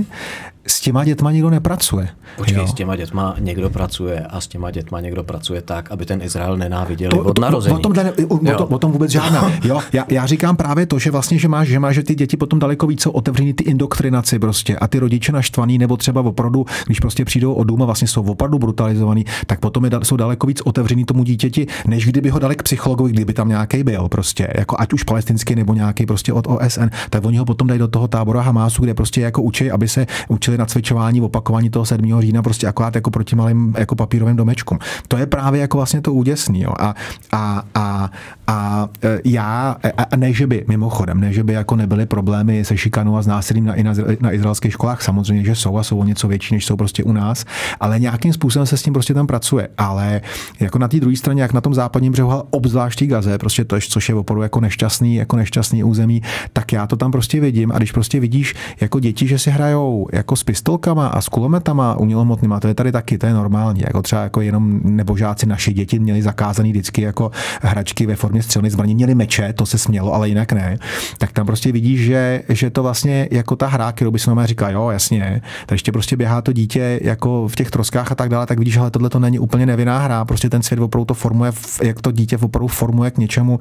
s 0.68 0.82
těma 0.82 1.03
dětma 1.03 1.32
nikdo 1.32 1.50
nepracuje. 1.50 2.10
Počkej, 2.38 2.58
jo? 2.58 2.68
s 2.68 2.74
těma 2.74 2.96
dětma 2.96 3.36
někdo 3.39 3.70
pracuje 3.70 4.20
a 4.20 4.41
s 4.41 4.48
těma 4.48 4.72
dětma 4.72 5.00
někdo 5.00 5.24
pracuje 5.24 5.62
tak, 5.62 5.91
aby 5.91 6.06
ten 6.06 6.22
Izrael 6.22 6.58
nenáviděli 6.58 7.18
to, 7.18 7.24
od 7.24 7.39
narození. 7.39 7.75
O 7.75 7.80
tom, 7.80 7.94
jde, 7.94 8.13
o, 8.27 8.36
o, 8.36 8.58
tom, 8.58 8.68
o 8.74 8.80
tom 8.80 8.91
vůbec 8.91 9.12
žádná. 9.12 9.51
Jo, 9.63 9.80
já, 9.94 10.06
já, 10.10 10.25
říkám 10.25 10.56
právě 10.56 10.86
to, 10.86 11.00
že 11.00 11.12
vlastně, 11.12 11.39
že 11.39 11.48
máš, 11.48 11.68
že 11.68 11.80
máš 11.80 11.96
že 11.96 12.03
ty 12.03 12.15
děti 12.15 12.38
potom 12.38 12.60
daleko 12.60 12.88
více 12.88 13.10
otevřený 13.10 13.53
ty 13.53 13.63
indoktrinaci 13.63 14.39
prostě 14.39 14.75
a 14.75 14.88
ty 14.88 15.00
rodiče 15.00 15.32
naštvaný 15.32 15.77
nebo 15.77 15.98
třeba 15.98 16.22
opravdu, 16.22 16.65
když 16.86 17.00
prostě 17.00 17.25
přijdou 17.25 17.53
od 17.53 17.63
důma, 17.63 17.86
vlastně 17.86 18.08
jsou 18.08 18.24
opravdu 18.24 18.60
brutalizovaný, 18.60 19.25
tak 19.46 19.60
potom 19.60 19.86
je, 19.86 19.91
jsou 20.03 20.15
daleko 20.15 20.48
víc 20.48 20.62
otevřený 20.62 21.06
tomu 21.06 21.24
dítěti, 21.24 21.68
než 21.88 22.06
kdyby 22.06 22.30
ho 22.30 22.39
dali 22.39 22.56
k 22.56 22.63
psychologovi, 22.63 23.12
kdyby 23.12 23.34
tam 23.34 23.50
nějaký 23.50 23.84
byl 23.84 24.10
prostě, 24.10 24.48
jako 24.56 24.75
ať 24.80 24.94
už 24.94 25.03
palestinský 25.03 25.56
nebo 25.56 25.74
nějaký 25.74 26.06
prostě 26.06 26.34
od 26.34 26.48
OSN, 26.48 26.89
tak 27.10 27.25
oni 27.25 27.38
ho 27.38 27.46
potom 27.46 27.68
dají 27.68 27.80
do 27.80 27.88
toho 27.88 28.08
tábora 28.08 28.41
Hamásu, 28.41 28.82
kde 28.82 28.94
prostě 28.94 29.22
jako 29.22 29.41
učí, 29.41 29.72
aby 29.72 29.88
se 29.88 30.06
učili 30.51 30.58
na 30.58 30.65
cvičování, 30.65 31.22
opakování 31.22 31.70
toho 31.70 31.86
7. 31.86 32.22
října, 32.22 32.41
prostě 32.41 32.67
akorát 32.67 32.96
jako 32.96 33.12
proti 33.12 33.36
malým 33.36 33.74
jako 33.77 33.96
papírovým 33.96 34.36
domečkům. 34.36 34.79
To 35.08 35.17
je 35.17 35.25
právě 35.25 35.62
jako 35.62 35.77
vlastně 35.77 36.01
to 36.01 36.13
úděsný. 36.13 36.62
Jo. 36.62 36.74
A, 36.79 36.96
a, 37.31 37.63
a, 37.75 38.10
a 38.48 38.89
e, 39.03 39.20
já, 39.25 39.75
a 40.12 40.15
ne, 40.15 40.34
že 40.34 40.48
by, 40.48 40.65
mimochodem, 40.67 41.20
ne, 41.20 41.34
že 41.34 41.43
by 41.43 41.53
jako 41.53 41.75
nebyly 41.75 42.05
problémy 42.05 42.65
se 42.65 42.77
šikanou 42.77 43.17
a 43.17 43.22
s 43.22 43.27
násilím 43.27 43.65
na, 43.65 43.75
na, 43.84 43.93
na 44.20 44.31
izraelských 44.34 44.74
školách, 44.74 45.01
samozřejmě, 45.01 45.43
že 45.43 45.55
jsou 45.55 45.77
a 45.77 45.84
jsou 45.84 46.00
o 46.00 46.03
něco 46.03 46.27
větší, 46.27 46.55
než 46.55 46.65
jsou 46.65 46.75
prostě 46.75 47.03
u 47.03 47.12
nás, 47.12 47.46
ale 47.79 48.00
nějakým 48.00 48.34
způsobem 48.34 48.65
se 48.65 48.77
s 48.77 48.84
tím 48.84 48.93
prostě 48.93 49.13
tam 49.13 49.27
pracuje. 49.27 49.67
Ale 49.77 50.22
jako 50.60 50.79
na 50.79 50.88
té 50.88 51.00
druhé 51.00 51.15
straně, 51.15 51.41
jak 51.41 51.53
na 51.53 51.62
tom 51.62 51.74
západním 51.74 52.12
břehu, 52.12 52.43
obzvláště 52.50 53.05
Gaze, 53.05 53.38
prostě 53.38 53.65
to, 53.65 53.77
což 53.79 54.10
je 54.10 54.15
opravdu 54.15 54.41
jako 54.41 54.60
nešťastný, 54.60 55.15
jako 55.15 55.38
nešťastný 55.38 55.84
území, 55.84 56.22
tak 56.53 56.72
já 56.72 56.88
to 56.88 56.96
tam 56.96 57.12
prostě 57.12 57.39
vidím. 57.39 57.72
A 57.72 57.77
když 57.77 57.91
prostě 57.91 58.20
vidíš 58.20 58.55
jako 58.81 59.00
děti, 59.00 59.27
že 59.27 59.39
si 59.39 59.51
hrajou 59.51 60.08
jako 60.13 60.36
s 60.41 60.43
pistolkama 60.43 61.07
a 61.07 61.21
s 61.21 61.29
kulometama 61.29 61.95
umělomotnýma, 61.95 62.60
to 62.60 62.67
je 62.67 62.74
tady 62.74 62.91
taky, 62.91 63.17
to 63.17 63.25
je 63.25 63.33
normální. 63.33 63.81
Jako 63.81 64.01
třeba 64.01 64.24
jako 64.24 64.41
jenom 64.41 64.79
nebožáci 64.83 65.45
naši 65.45 65.74
děti 65.74 66.00
měli 66.00 66.21
zakázaný 66.21 66.71
vždycky 66.71 67.01
jako 67.01 67.31
hračky 67.62 68.05
ve 68.05 68.15
formě 68.15 68.43
střelných 68.43 68.71
zbraní, 68.71 68.95
měli 68.95 69.15
meče, 69.15 69.53
to 69.53 69.65
se 69.65 69.77
smělo, 69.77 70.13
ale 70.13 70.29
jinak 70.29 70.51
ne. 70.53 70.77
Tak 71.17 71.31
tam 71.31 71.45
prostě 71.45 71.71
vidíš, 71.71 72.01
že, 72.01 72.41
že 72.50 72.69
to 72.69 72.83
vlastně 72.83 73.27
jako 73.31 73.55
ta 73.55 73.67
hra, 73.67 73.91
kterou 73.91 74.12
by 74.12 74.19
se 74.19 74.29
nám 74.29 74.45
říká, 74.45 74.69
jo, 74.69 74.89
jasně, 74.89 75.41
tak 75.65 75.71
ještě 75.71 75.91
prostě 75.91 76.17
běhá 76.17 76.41
to 76.41 76.53
dítě 76.53 77.00
jako 77.03 77.48
v 77.48 77.55
těch 77.55 77.71
troskách 77.71 78.12
a 78.12 78.15
tak 78.15 78.29
dále, 78.29 78.45
tak 78.45 78.60
vidíš, 78.60 78.74
že 78.74 78.81
tohle 78.91 79.10
to 79.10 79.19
není 79.19 79.39
úplně 79.39 79.65
nevinná 79.65 80.00
hra, 80.00 80.25
prostě 80.25 80.50
ten 80.50 80.62
svět 80.62 80.79
opravdu 80.79 81.05
to 81.05 81.13
formuje, 81.13 81.51
jak 81.83 82.01
to 82.01 82.12
dítě 82.12 82.38
opravdu 82.38 82.67
formuje 82.67 83.12
k 83.12 83.17
něčemu, 83.17 83.60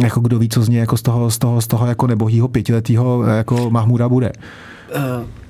jako 0.00 0.20
kdo 0.20 0.38
ví, 0.38 0.48
co 0.48 0.62
z 0.62 0.68
něj 0.68 0.80
jako 0.80 0.96
z 0.96 1.02
toho, 1.02 1.30
z 1.30 1.38
toho, 1.38 1.60
z 1.60 1.66
toho 1.66 1.86
jako 1.86 2.06
nebohýho 2.06 2.48
pětiletého 2.48 3.22
jako 3.22 3.70
Mahmuda 3.70 4.08
bude. 4.08 4.32
Uh 4.96 5.47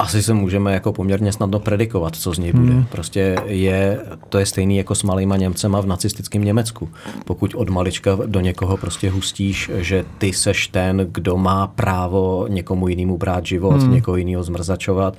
asi 0.00 0.22
se 0.22 0.34
můžeme 0.34 0.74
jako 0.74 0.92
poměrně 0.92 1.32
snadno 1.32 1.60
predikovat, 1.60 2.16
co 2.16 2.34
z 2.34 2.38
něj 2.38 2.52
bude. 2.52 2.72
Hmm. 2.72 2.84
Prostě 2.84 3.36
je, 3.46 4.00
to 4.28 4.38
je 4.38 4.46
stejný 4.46 4.76
jako 4.76 4.94
s 4.94 5.02
malýma 5.02 5.36
Němcema 5.36 5.80
v 5.80 5.86
nacistickém 5.86 6.44
Německu. 6.44 6.88
Pokud 7.24 7.54
od 7.54 7.68
malička 7.68 8.18
do 8.26 8.40
někoho 8.40 8.76
prostě 8.76 9.10
hustíš, 9.10 9.70
že 9.74 10.04
ty 10.18 10.32
seš 10.32 10.68
ten, 10.68 11.08
kdo 11.12 11.36
má 11.36 11.66
právo 11.66 12.46
někomu 12.48 12.88
jinému 12.88 13.18
brát 13.18 13.46
život, 13.46 13.82
hmm. 13.82 13.94
někoho 13.94 14.16
jiného 14.16 14.42
zmrzačovat, 14.42 15.14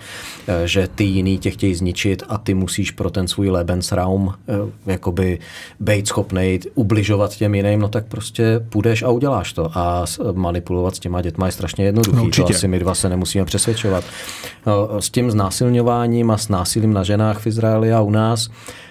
eh, 0.47 0.67
že 0.67 0.87
ty 0.95 1.03
jiný 1.03 1.37
tě 1.37 1.51
chtějí 1.51 1.75
zničit 1.75 2.23
a 2.29 2.37
ty 2.37 2.53
musíš 2.53 2.91
pro 2.91 3.09
ten 3.09 3.27
svůj 3.27 3.49
Lebensraum 3.49 4.33
eh, 4.49 4.91
jakoby 4.91 5.39
být 5.79 6.07
schopný 6.07 6.59
ubližovat 6.75 7.35
těm 7.35 7.55
jiným, 7.55 7.79
no 7.79 7.87
tak 7.87 8.05
prostě 8.05 8.65
půjdeš 8.69 9.03
a 9.03 9.09
uděláš 9.09 9.53
to. 9.53 9.77
A 9.77 10.05
manipulovat 10.33 10.95
s 10.95 10.99
těma 10.99 11.21
dětma 11.21 11.45
je 11.45 11.51
strašně 11.51 11.85
jednoduchý. 11.85 12.25
No, 12.25 12.45
to 12.45 12.55
asi 12.55 12.67
my 12.67 12.79
dva 12.79 12.95
se 12.95 13.09
nemusíme 13.09 13.45
přesvědčovat 13.45 14.03
s 14.99 15.09
tím 15.09 15.31
znásilňováním 15.31 16.31
a 16.31 16.37
s 16.37 16.49
násilím 16.49 16.93
na 16.93 17.03
ženách 17.03 17.39
v 17.39 17.47
Izraeli 17.47 17.93
a 17.93 18.01
u 18.01 18.09
nás. 18.09 18.49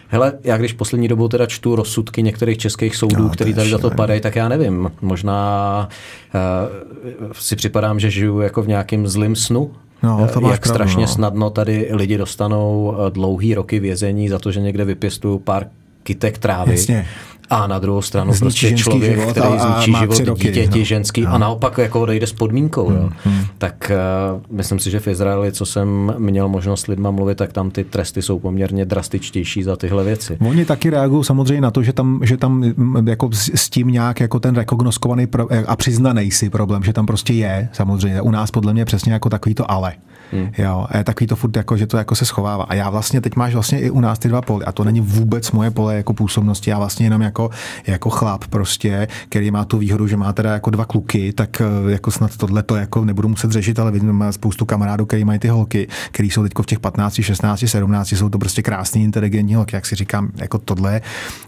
Hele, 0.09 0.33
já 0.45 0.57
když 0.57 0.73
poslední 0.73 1.09
dobou 1.09 1.29
teda 1.29 1.47
čtu 1.47 1.77
rozsudky 1.77 2.23
některých 2.23 2.59
českých 2.59 2.97
soudů, 2.97 3.23
no, 3.23 3.29
který 3.29 3.55
tady 3.55 3.71
za 3.71 3.79
to 3.79 3.91
padají, 3.91 4.21
tak 4.21 4.37
já 4.37 4.49
nevím. 4.49 4.91
Možná 5.01 5.89
uh, 6.35 7.33
si 7.33 7.57
připadám, 7.57 8.01
že 8.01 8.11
žiju 8.11 8.41
jako 8.41 8.63
v 8.63 8.69
nějakém 8.69 9.07
zlým 9.07 9.37
snu, 9.37 9.71
No, 10.03 10.29
to 10.33 10.41
máš 10.41 10.53
jak 10.53 10.61
pravdu, 10.61 10.75
strašně 10.75 11.01
no. 11.01 11.07
snadno 11.07 11.51
tady 11.51 11.89
lidi 11.93 12.19
dostanou 12.19 12.95
eh, 12.95 13.11
dlouhý 13.11 13.55
roky 13.55 13.81
vězení 13.81 14.29
za 14.29 14.39
to, 14.39 14.53
že 14.53 14.61
někde 14.61 14.85
vypěstují 14.85 15.39
pár 15.39 15.67
kytek 16.03 16.39
trávy. 16.39 16.73
Jasně 16.73 17.07
a 17.51 17.67
na 17.67 17.79
druhou 17.79 18.03
stranu 18.03 18.33
zničí 18.33 18.67
prostě 18.67 18.83
člověk, 18.83 19.19
život 19.19 19.31
který 19.31 19.47
a, 19.47 19.59
zničí 19.59 19.93
a 19.95 20.01
život 20.01 20.19
roky, 20.19 20.49
dítěti 20.49 20.79
no. 20.79 20.85
ženský 20.85 21.23
no. 21.23 21.33
a 21.33 21.39
naopak 21.39 21.79
jako 21.79 22.01
odejde 22.01 22.27
s 22.27 22.33
podmínkou. 22.33 22.89
Hmm, 22.89 22.97
jo. 22.97 23.11
Hmm. 23.25 23.45
Tak 23.59 23.93
uh, 24.35 24.57
myslím 24.57 24.79
si, 24.79 24.91
že 24.91 25.01
v 25.01 25.09
Izraeli, 25.09 25.53
co 25.53 25.67
jsem 25.67 26.15
měl 26.19 26.49
možnost 26.49 26.81
s 26.81 26.87
lidma 26.87 27.11
mluvit, 27.11 27.39
tak 27.39 27.53
tam 27.53 27.71
ty 27.71 27.85
tresty 27.85 28.23
jsou 28.23 28.39
poměrně 28.39 28.85
drastičtější 28.85 29.63
za 29.63 29.77
tyhle 29.77 30.05
věci. 30.05 30.39
Oni 30.49 30.65
taky 30.65 30.91
reagují 30.91 31.25
samozřejmě 31.25 31.61
na 31.61 31.71
to, 31.71 31.83
že 31.83 31.93
tam, 31.93 32.21
že 32.23 32.37
tam 32.37 32.73
mm, 32.77 33.09
jako 33.09 33.31
s 33.55 33.71
tím 33.71 33.89
nějak 33.89 34.21
jako 34.21 34.41
ten 34.41 34.55
rekognoskovaný 34.55 35.27
a 35.67 35.77
přiznaný 35.77 36.31
si 36.31 36.51
problém, 36.51 36.83
že 36.83 36.93
tam 36.93 37.07
prostě 37.07 37.33
je 37.33 37.69
samozřejmě. 37.73 38.21
U 38.21 38.31
nás 38.31 38.51
podle 38.51 38.73
mě 38.73 38.85
přesně 38.85 39.13
jako 39.13 39.31
takový 39.31 39.55
to 39.55 39.71
ale. 39.71 39.93
Hmm. 40.33 40.51
Jo, 40.59 40.87
a 40.91 40.99
je 40.99 41.05
takový 41.05 41.27
to 41.27 41.37
furt, 41.37 41.57
jako, 41.57 41.77
že 41.77 41.87
to 41.87 41.97
jako 41.97 42.15
se 42.15 42.25
schovává. 42.25 42.65
A 42.65 42.75
já 42.75 42.91
vlastně 42.91 43.21
teď 43.21 43.37
máš 43.37 43.55
vlastně 43.55 43.81
i 43.81 43.91
u 43.91 44.01
nás 44.01 44.19
ty 44.19 44.29
dva 44.29 44.43
pole. 44.43 44.65
A 44.65 44.73
to 44.73 44.85
není 44.85 45.01
vůbec 45.01 45.51
moje 45.51 45.71
pole 45.71 45.97
jako 45.97 46.15
působnosti. 46.15 46.71
Já 46.71 46.79
vlastně 46.79 47.07
jenom 47.07 47.23
jako, 47.23 47.51
jako 47.87 48.11
chlap 48.11 48.47
prostě, 48.47 49.09
který 49.29 49.51
má 49.51 49.65
tu 49.65 49.79
výhodu, 49.79 50.07
že 50.07 50.17
má 50.17 50.33
teda 50.33 50.53
jako 50.53 50.71
dva 50.71 50.85
kluky, 50.85 51.33
tak 51.33 51.61
eh, 51.61 51.91
jako 51.91 52.11
snad 52.11 52.37
tohle 52.37 52.63
to 52.63 52.77
jako 52.77 53.05
nebudu 53.05 53.29
muset 53.29 53.51
řešit, 53.51 53.79
ale 53.79 53.91
vidím, 53.91 54.13
má 54.13 54.33
spoustu 54.33 54.65
kamarádů, 54.65 55.07
který 55.07 55.25
mají 55.25 55.39
ty 55.39 55.49
holky, 55.49 55.89
který 56.11 56.31
jsou 56.31 56.43
teď 56.43 56.53
v 56.63 56.67
těch 56.67 56.81
15, 56.81 57.15
16, 57.23 57.65
17, 57.67 58.13
jsou 58.13 58.29
to 58.29 58.39
prostě 58.39 58.63
krásný, 58.63 59.05
inteligentní 59.05 59.55
holky. 59.55 59.77
Jak 59.77 59.87
si 59.87 59.95
říkám, 59.95 60.31
jako 60.37 60.59
tohle, 60.59 61.01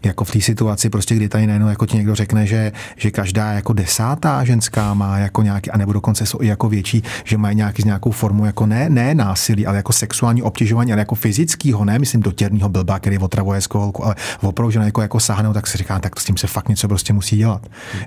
jako 0.05 0.25
v 0.25 0.31
té 0.31 0.41
situaci, 0.41 0.91
prostě 0.91 1.15
kdy 1.15 1.29
tady 1.29 1.47
najednou 1.47 1.69
jako 1.69 1.87
ti 1.87 1.97
někdo 1.97 2.15
řekne, 2.15 2.47
že, 2.47 2.73
že 2.97 3.11
každá 3.11 3.53
jako 3.53 3.73
desátá 3.73 4.45
ženská 4.45 4.95
má 4.95 5.19
jako 5.19 5.43
nějaký, 5.43 5.71
a 5.71 5.77
nebo 5.77 5.93
dokonce 5.93 6.27
jsou 6.27 6.39
i 6.41 6.47
jako 6.47 6.69
větší, 6.69 7.03
že 7.25 7.39
mají 7.39 7.57
nějaký, 7.57 7.83
nějakou 7.85 8.11
formu 8.11 8.47
jako 8.47 8.67
ne, 8.73 8.89
ne 8.89 9.15
násilí, 9.15 9.67
ale 9.67 9.77
jako 9.77 9.93
sexuální 9.93 10.43
obtěžování, 10.43 10.93
ale 10.93 11.01
jako 11.01 11.15
fyzického, 11.15 11.85
ne 11.85 11.99
myslím 11.99 12.23
dotěrného 12.23 12.69
blba, 12.69 12.99
který 12.99 13.19
otravuje 13.19 13.61
holku, 13.73 14.05
ale 14.05 14.15
opravdu, 14.43 14.71
že 14.71 14.79
jako, 14.79 15.03
jako 15.03 15.21
sáhnou, 15.21 15.53
tak 15.53 15.67
si 15.67 15.79
říká, 15.79 15.99
tak 15.99 16.21
s 16.21 16.25
tím 16.25 16.37
se 16.37 16.47
fakt 16.47 16.69
něco 16.69 16.89
prostě 16.89 17.13
musí 17.13 17.37
dělat. 17.37 17.63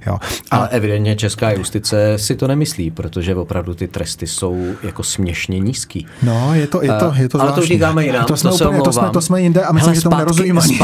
Jo. 0.07 0.17
A, 0.51 0.57
ale 0.57 0.69
evidentně 0.69 1.15
česká 1.15 1.51
justice 1.51 2.13
si 2.17 2.35
to 2.35 2.47
nemyslí, 2.47 2.91
protože 2.91 3.35
opravdu 3.35 3.73
ty 3.73 3.87
tresty 3.87 4.27
jsou 4.27 4.65
jako 4.83 5.03
směšně 5.03 5.59
nízký. 5.59 6.07
No, 6.23 6.53
je 6.53 6.67
to, 6.67 6.81
je 6.81 6.93
to, 6.93 7.13
je 7.17 7.29
to 7.29 7.41
Ale 7.41 7.51
to 7.51 7.61
říkáme 7.61 8.05
jinam, 8.05 8.25
to, 8.25 8.37
jsme 8.37 8.49
to, 8.49 8.55
úplně, 8.55 8.81
to, 8.81 8.93
jsme, 8.93 9.09
to 9.09 9.21
jsme 9.21 9.41
jinde 9.41 9.63
a 9.63 9.71
myslím, 9.71 9.89
Hele, 9.89 9.95
že 9.95 10.01
tomu 10.01 10.17
nerozumím 10.17 10.59
ani 10.59 10.79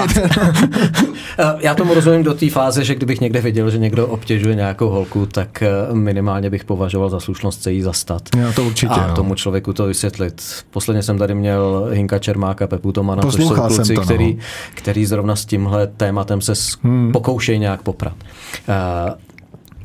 Já 1.59 1.75
tomu 1.75 1.93
rozumím 1.93 2.23
do 2.23 2.33
té 2.33 2.49
fáze, 2.49 2.83
že 2.83 2.95
kdybych 2.95 3.21
někde 3.21 3.41
viděl, 3.41 3.69
že 3.69 3.77
někdo 3.77 4.07
obtěžuje 4.07 4.55
nějakou 4.55 4.89
holku, 4.89 5.25
tak 5.25 5.61
eh, 5.61 5.93
minimálně 5.93 6.49
bych 6.49 6.65
považoval 6.65 7.09
za 7.09 7.19
slušnost 7.19 7.63
se 7.63 7.71
jí 7.71 7.81
zastat. 7.81 8.21
Já 8.37 8.51
to 8.51 8.63
určitě. 8.63 8.93
A 8.93 9.07
no. 9.07 9.15
tomu 9.15 9.35
člověku 9.35 9.70
to 9.73 9.85
vysvětlit. 9.85 10.43
Posledně 10.71 11.03
jsem 11.03 11.17
tady 11.17 11.35
měl 11.35 11.87
Hinka 11.91 12.19
Čermáka, 12.19 12.67
Pepu 12.67 12.91
Tomana, 12.91 13.21
což 13.21 13.33
jsou 13.33 13.55
kluci, 13.55 13.93
to, 13.95 14.01
no. 14.01 14.05
který, 14.05 14.37
který 14.73 15.05
zrovna 15.05 15.35
s 15.35 15.45
tímhle 15.45 15.87
tématem 15.87 16.41
se 16.41 16.53
hmm. 16.83 17.11
pokoušejí 17.11 17.59
nějak 17.59 17.81
poprat. 17.81 18.13
Uh, 18.13 19.13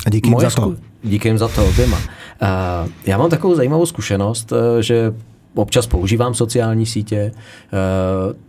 a 0.05 0.09
díky 0.09 0.29
jim 0.29 0.39
za 0.39 0.49
to. 0.49 0.75
Díky 1.03 1.27
jim 1.27 1.37
za 1.37 1.47
to 1.47 1.65
oběma. 1.65 1.97
Uh, 1.97 2.89
já 3.05 3.17
mám 3.17 3.29
takovou 3.29 3.55
zajímavou 3.55 3.85
zkušenost, 3.85 4.51
uh, 4.51 4.57
že 4.79 5.13
občas 5.57 5.87
používám 5.87 6.33
sociální 6.33 6.85
sítě. 6.85 7.31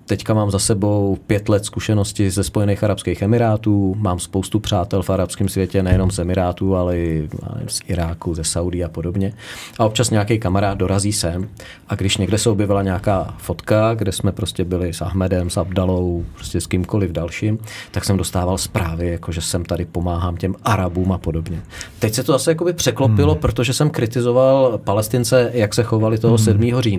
Teďka 0.07 0.35
mám 0.35 0.51
za 0.51 0.59
sebou 0.59 1.19
pět 1.27 1.49
let 1.49 1.65
zkušenosti 1.65 2.31
ze 2.31 2.45
Spojených 2.45 2.85
Arabských 2.85 3.23
Emirátů, 3.23 3.95
mám 3.99 4.19
spoustu 4.19 4.61
přátel 4.61 5.03
v 5.03 5.11
arabském 5.11 5.49
světě, 5.49 5.83
nejenom 5.83 6.11
z 6.11 6.19
Emirátů, 6.19 6.77
ale 6.77 6.99
i 6.99 7.29
z 7.67 7.81
Iráku, 7.87 8.35
ze 8.35 8.45
Saudí 8.45 8.85
a 8.85 8.89
podobně. 8.89 9.33
A 9.79 9.85
občas 9.85 10.11
nějaký 10.11 10.39
kamarád 10.39 10.79
dorazí 10.79 11.13
sem 11.13 11.49
a 11.89 11.95
když 11.95 12.17
někde 12.17 12.39
se 12.39 12.51
objevila 12.51 12.83
nějaká 12.83 13.35
fotka, 13.39 13.95
kde 13.95 14.13
jsme 14.13 14.33
prostě 14.33 14.65
byli 14.65 14.93
s 14.95 15.03
Ahmedem, 15.03 15.51
s 15.51 15.57
Abdalou, 15.57 16.25
prostě 16.35 16.61
s 16.61 16.67
kýmkoliv 16.67 17.11
dalším, 17.11 17.59
tak 17.91 18.05
jsem 18.05 18.17
dostával 18.17 18.59
zprávy, 18.59 19.09
jako 19.09 19.33
že 19.33 19.41
jsem 19.41 19.65
tady 19.65 19.85
pomáhám 19.85 20.37
těm 20.37 20.55
Arabům 20.65 21.13
a 21.13 21.19
podobně. 21.19 21.63
Teď 21.99 22.15
se 22.15 22.23
to 22.23 22.33
zase 22.33 22.51
jakoby 22.51 22.73
překlopilo, 22.73 23.33
hmm. 23.33 23.41
protože 23.41 23.73
jsem 23.73 23.91
kritizoval 23.91 24.79
Palestince, 24.79 25.51
jak 25.55 25.75
se 25.75 25.83
chovali 25.83 26.19
toho 26.19 26.37
hmm. 26.37 26.45
7. 26.45 26.81
října. 26.81 26.98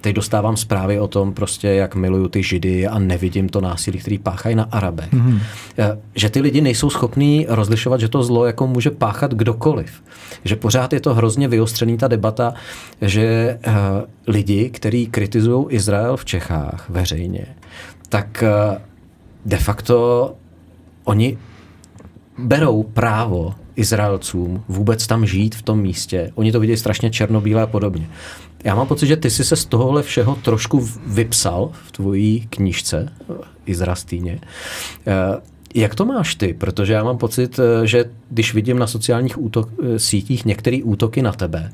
Teď 0.00 0.14
dostávám 0.16 0.56
zprávy 0.56 1.00
o 1.00 1.08
tom, 1.08 1.32
prostě, 1.32 1.68
jak 1.68 1.94
miluju 1.94 2.28
ty 2.28 2.42
židy 2.42 2.86
a 2.86 2.98
nevidím 2.98 3.48
to 3.48 3.60
násilí, 3.60 3.98
který 3.98 4.18
páchají 4.18 4.56
na 4.56 4.64
Arabech. 4.64 5.12
Mm-hmm. 5.12 5.40
Že 6.14 6.30
ty 6.30 6.40
lidi 6.40 6.60
nejsou 6.60 6.90
schopní 6.90 7.46
rozlišovat, 7.48 8.00
že 8.00 8.08
to 8.08 8.22
zlo 8.22 8.46
jako 8.46 8.66
může 8.66 8.90
páchat 8.90 9.34
kdokoliv. 9.34 10.02
Že 10.44 10.56
pořád 10.56 10.92
je 10.92 11.00
to 11.00 11.14
hrozně 11.14 11.48
vyostřený 11.48 11.96
ta 11.96 12.08
debata, 12.08 12.54
že 13.02 13.58
uh, 13.66 13.72
lidi, 14.26 14.70
kteří 14.70 15.06
kritizují 15.06 15.66
Izrael 15.68 16.16
v 16.16 16.24
Čechách 16.24 16.86
veřejně, 16.88 17.46
tak 18.08 18.44
uh, 18.70 18.76
de 19.44 19.56
facto 19.56 20.34
oni 21.04 21.38
berou 22.38 22.82
právo 22.82 23.54
Izraelcům 23.76 24.64
vůbec 24.68 25.06
tam 25.06 25.26
žít 25.26 25.54
v 25.54 25.62
tom 25.62 25.80
místě. 25.80 26.32
Oni 26.34 26.52
to 26.52 26.60
vidějí 26.60 26.76
strašně 26.76 27.10
černobílé 27.10 27.62
a 27.62 27.66
podobně. 27.66 28.08
Já 28.64 28.74
mám 28.74 28.86
pocit, 28.86 29.06
že 29.06 29.16
ty 29.16 29.30
jsi 29.30 29.44
se 29.44 29.56
z 29.56 29.64
tohohle 29.64 30.02
všeho 30.02 30.34
trošku 30.34 30.88
vypsal 31.06 31.70
v 31.86 31.92
tvojí 31.92 32.46
knížce 32.50 33.12
Izrastýně. 33.66 34.40
Eh, 35.06 35.40
jak 35.74 35.94
to 35.94 36.04
máš 36.04 36.34
ty? 36.34 36.54
Protože 36.54 36.92
já 36.92 37.04
mám 37.04 37.18
pocit, 37.18 37.58
eh, 37.58 37.86
že 37.86 38.04
když 38.30 38.54
vidím 38.54 38.78
na 38.78 38.86
sociálních 38.86 39.42
útok, 39.42 39.70
eh, 39.82 39.98
sítích 39.98 40.44
některé 40.44 40.80
útoky 40.84 41.22
na 41.22 41.32
tebe, 41.32 41.72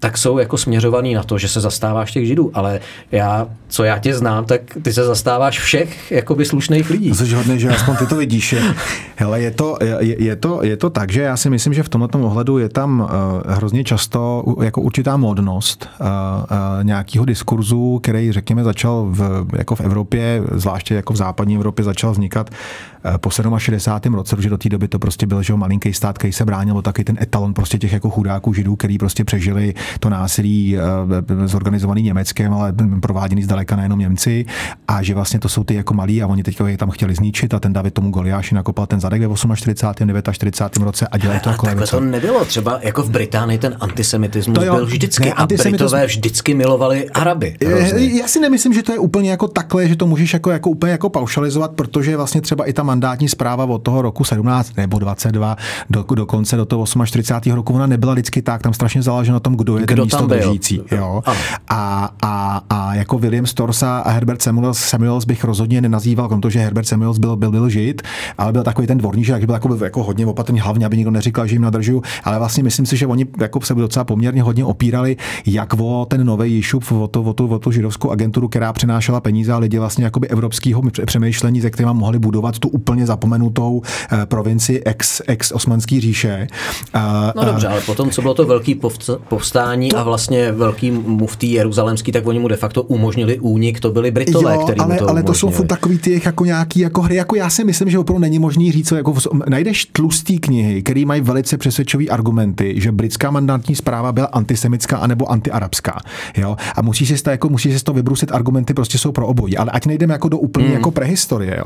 tak 0.00 0.18
jsou 0.18 0.38
jako 0.38 0.58
směřovaný 0.58 1.14
na 1.14 1.22
to, 1.22 1.38
že 1.38 1.48
se 1.48 1.60
zastáváš 1.60 2.12
těch 2.12 2.26
židů, 2.26 2.50
ale 2.54 2.80
já, 3.12 3.48
co 3.68 3.84
já 3.84 3.98
tě 3.98 4.14
znám, 4.14 4.44
tak 4.44 4.60
ty 4.82 4.92
se 4.92 5.04
zastáváš 5.04 5.60
všech 5.60 6.12
jakoby 6.12 6.44
slušných 6.44 6.90
lidí. 6.90 7.14
Jsi 7.14 7.34
hodný, 7.34 7.60
že 7.60 7.68
aspoň 7.68 7.96
ty 7.96 8.06
to 8.06 8.16
vidíš. 8.16 8.54
Hele, 9.16 9.40
je 9.40 9.50
to, 9.50 9.76
je, 10.00 10.22
je, 10.22 10.36
to, 10.36 10.64
je 10.64 10.76
to 10.76 10.90
tak, 10.90 11.12
že 11.12 11.22
já 11.22 11.36
si 11.36 11.50
myslím, 11.50 11.74
že 11.74 11.82
v 11.82 11.88
tomto 11.88 12.18
ohledu 12.18 12.58
je 12.58 12.68
tam 12.68 13.00
uh, 13.00 13.52
hrozně 13.54 13.84
často 13.84 14.44
jako 14.62 14.80
určitá 14.80 15.16
modnost 15.16 15.88
uh, 16.00 16.06
uh, 16.06 16.84
nějakého 16.84 17.24
diskurzu, 17.24 17.98
který, 18.02 18.32
řekněme, 18.32 18.64
začal 18.64 19.06
v, 19.10 19.46
jako 19.56 19.74
v 19.74 19.80
Evropě, 19.80 20.42
zvláště 20.52 20.94
jako 20.94 21.12
v 21.12 21.16
západní 21.16 21.54
Evropě, 21.54 21.84
začal 21.84 22.12
vznikat 22.12 22.50
uh, 22.50 23.16
po 23.16 23.30
67. 23.58 24.14
roce, 24.14 24.36
protože 24.36 24.50
do 24.50 24.58
té 24.58 24.68
doby 24.68 24.88
to 24.88 24.98
prostě 24.98 25.26
byl, 25.26 25.42
že 25.42 25.54
malinký 25.54 25.92
stát, 25.92 26.18
který 26.18 26.32
se 26.32 26.44
bránil, 26.44 26.82
taky 26.82 27.04
ten 27.04 27.18
etalon 27.20 27.54
prostě 27.54 27.78
těch 27.78 27.92
jako 27.92 28.10
chudáků 28.10 28.52
židů, 28.52 28.76
který 28.76 28.98
prostě 28.98 29.24
přežili 29.24 29.74
to 30.00 30.10
násilí 30.10 30.76
eh, 30.78 31.48
zorganizovaný 31.48 32.02
Německem, 32.02 32.52
ale 32.52 32.74
prováděný 33.00 33.42
zdaleka 33.42 33.76
nejenom 33.76 33.98
Němci 33.98 34.44
a 34.88 35.02
že 35.02 35.14
vlastně 35.14 35.40
to 35.40 35.48
jsou 35.48 35.64
ty 35.64 35.74
jako 35.74 35.94
malí 35.94 36.22
a 36.22 36.26
oni 36.26 36.42
teď 36.42 36.60
je 36.66 36.78
tam 36.78 36.90
chtěli 36.90 37.14
zničit 37.14 37.54
a 37.54 37.60
ten 37.60 37.72
David 37.72 37.94
tomu 37.94 38.10
Goliáši 38.10 38.54
nakopal 38.54 38.86
ten 38.86 39.00
zadek 39.00 39.22
ve 39.22 39.36
48. 39.54 39.66
49. 39.66 40.84
roce 40.84 41.06
a 41.06 41.18
dělají 41.18 41.40
to 41.40 41.50
jako 41.50 41.66
takhle 41.66 41.86
to 41.86 42.00
nebylo. 42.00 42.44
Třeba 42.44 42.78
jako 42.82 43.02
v 43.02 43.10
Británii 43.10 43.58
ten 43.58 43.76
antisemitismus 43.80 44.58
to 44.58 44.64
jo, 44.64 44.74
byl 44.74 44.86
vždycky 44.86 45.24
ne, 45.24 45.32
a 45.32 45.46
Britové 45.46 46.06
vždycky 46.06 46.54
milovali 46.54 47.10
Araby. 47.10 47.56
Eh, 47.60 47.66
hrozně. 47.66 48.06
Já 48.20 48.28
si 48.28 48.40
nemyslím, 48.40 48.72
že 48.72 48.82
to 48.82 48.92
je 48.92 48.98
úplně 48.98 49.30
jako 49.30 49.48
takhle, 49.48 49.88
že 49.88 49.96
to 49.96 50.06
můžeš 50.06 50.32
jako, 50.32 50.50
jako 50.50 50.70
úplně 50.70 50.92
jako 50.92 51.08
paušalizovat, 51.08 51.70
protože 51.70 52.16
vlastně 52.16 52.40
třeba 52.40 52.64
i 52.64 52.72
ta 52.72 52.82
mandátní 52.82 53.28
zpráva 53.28 53.64
od 53.64 53.78
toho 53.78 54.02
roku 54.02 54.24
17 54.24 54.76
nebo 54.76 54.98
22 54.98 55.56
do, 55.90 56.04
do 56.14 56.26
konce 56.26 56.56
do 56.56 56.64
toho 56.64 56.86
48. 57.04 57.52
roku, 57.52 57.74
ona 57.74 57.86
nebyla 57.86 58.12
vždycky 58.12 58.42
tak, 58.42 58.62
tam 58.62 58.72
strašně 58.72 59.02
záleželo 59.02 59.36
na 59.36 59.40
tom, 59.40 59.56
kdo 59.56 59.75
je 59.78 59.86
kdo 59.86 59.94
ten 59.94 60.04
místo 60.04 60.26
držící. 60.26 60.80
Jo? 60.90 61.22
A, 61.68 62.10
a, 62.22 62.62
a, 62.70 62.94
jako 62.94 63.18
William 63.18 63.46
Storsa 63.46 63.98
a 63.98 64.10
Herbert 64.10 64.42
Samuels, 64.42 64.78
Samuels 64.78 65.24
bych 65.24 65.44
rozhodně 65.44 65.80
nenazýval, 65.80 66.28
krom 66.28 66.40
to, 66.40 66.50
že 66.50 66.58
Herbert 66.58 66.88
Samuels 66.88 67.18
byl, 67.18 67.36
byl, 67.36 67.50
byl 67.50 67.68
žid, 67.68 68.02
ale 68.38 68.52
byl 68.52 68.62
takový 68.62 68.86
ten 68.86 68.98
dvorní, 68.98 69.24
že 69.24 69.38
byl 69.46 69.54
jako, 69.54 69.84
jako 69.84 70.02
hodně 70.02 70.26
opatrný, 70.26 70.60
hlavně, 70.60 70.86
aby 70.86 70.96
nikdo 70.96 71.10
neříkal, 71.10 71.46
že 71.46 71.54
jim 71.54 71.62
nadržuju, 71.62 72.02
ale 72.24 72.38
vlastně 72.38 72.62
myslím 72.62 72.86
si, 72.86 72.96
že 72.96 73.06
oni 73.06 73.26
jako 73.40 73.60
se 73.60 73.74
docela 73.74 74.04
poměrně 74.04 74.42
hodně 74.42 74.64
opírali, 74.64 75.16
jak 75.46 75.74
o 75.80 76.06
ten 76.10 76.26
nový 76.26 76.52
Jišup, 76.52 76.92
o, 76.92 77.08
to, 77.08 77.22
o, 77.22 77.32
tu, 77.32 77.46
o 77.46 77.58
tu 77.58 77.70
židovskou 77.70 78.10
agenturu, 78.10 78.48
která 78.48 78.72
přenášela 78.72 79.20
peníze 79.20 79.52
a 79.52 79.58
lidi 79.58 79.78
vlastně 79.78 80.04
jakoby 80.04 80.28
evropského 80.28 80.82
přemýšlení, 81.06 81.60
ze 81.60 81.70
kterými 81.70 81.94
mohli 81.94 82.18
budovat 82.18 82.58
tu 82.58 82.68
úplně 82.68 83.06
zapomenutou 83.06 83.82
eh, 84.12 84.26
provinci 84.26 84.82
ex, 84.84 85.22
ex 85.26 85.52
osmanský 85.52 86.00
říše. 86.00 86.46
Uh, 86.94 87.02
no 87.36 87.44
dobře, 87.44 87.68
ale 87.68 87.80
potom, 87.80 88.10
co 88.10 88.22
bylo 88.22 88.34
to 88.34 88.44
velký 88.44 88.80
povstání, 89.28 89.65
povstání 89.66 89.92
a 89.92 90.02
vlastně 90.02 90.52
velký 90.52 90.90
muftý 90.90 91.52
jeruzalemský, 91.52 92.12
tak 92.12 92.26
oni 92.26 92.38
mu 92.38 92.48
de 92.48 92.56
facto 92.56 92.82
umožnili 92.82 93.38
únik, 93.38 93.80
to 93.80 93.90
byli 93.90 94.10
Britové, 94.10 94.54
jo, 94.54 94.60
který 94.60 94.80
ale, 94.80 94.96
to 94.96 95.10
ale 95.10 95.22
to 95.22 95.34
jsou 95.34 95.50
furt 95.50 95.66
takový 95.66 95.98
ty 95.98 96.22
jako 96.24 96.44
nějaký 96.44 96.80
jako 96.80 97.02
hry, 97.02 97.16
jako 97.16 97.36
já 97.36 97.50
si 97.50 97.64
myslím, 97.64 97.90
že 97.90 97.98
opravdu 97.98 98.20
není 98.20 98.38
možný 98.38 98.72
říct, 98.72 98.92
jako 98.96 99.12
v, 99.12 99.26
najdeš 99.48 99.84
tlustý 99.84 100.38
knihy, 100.38 100.82
které 100.82 101.04
mají 101.06 101.20
velice 101.20 101.58
přesvědčové 101.58 102.04
argumenty, 102.04 102.74
že 102.76 102.92
britská 102.92 103.30
mandantní 103.30 103.74
zpráva 103.74 104.12
byla 104.12 104.26
antisemická 104.26 104.96
anebo 104.96 105.30
antiarabská. 105.30 106.00
Jo? 106.36 106.56
A 106.76 106.82
musíš 106.82 107.08
si 107.08 107.22
to, 107.22 107.30
jako, 107.30 107.48
musíš 107.48 107.78
si 107.78 107.84
to 107.84 107.92
vybrusit, 107.92 108.32
argumenty 108.32 108.74
prostě 108.74 108.98
jsou 108.98 109.12
pro 109.12 109.26
obojí. 109.26 109.56
Ale 109.56 109.70
ať 109.70 109.86
nejdeme 109.86 110.14
jako 110.14 110.28
do 110.28 110.38
úplně 110.38 110.66
mm. 110.66 110.72
jako 110.72 110.90
prehistorie. 110.90 111.56
Jo? 111.58 111.64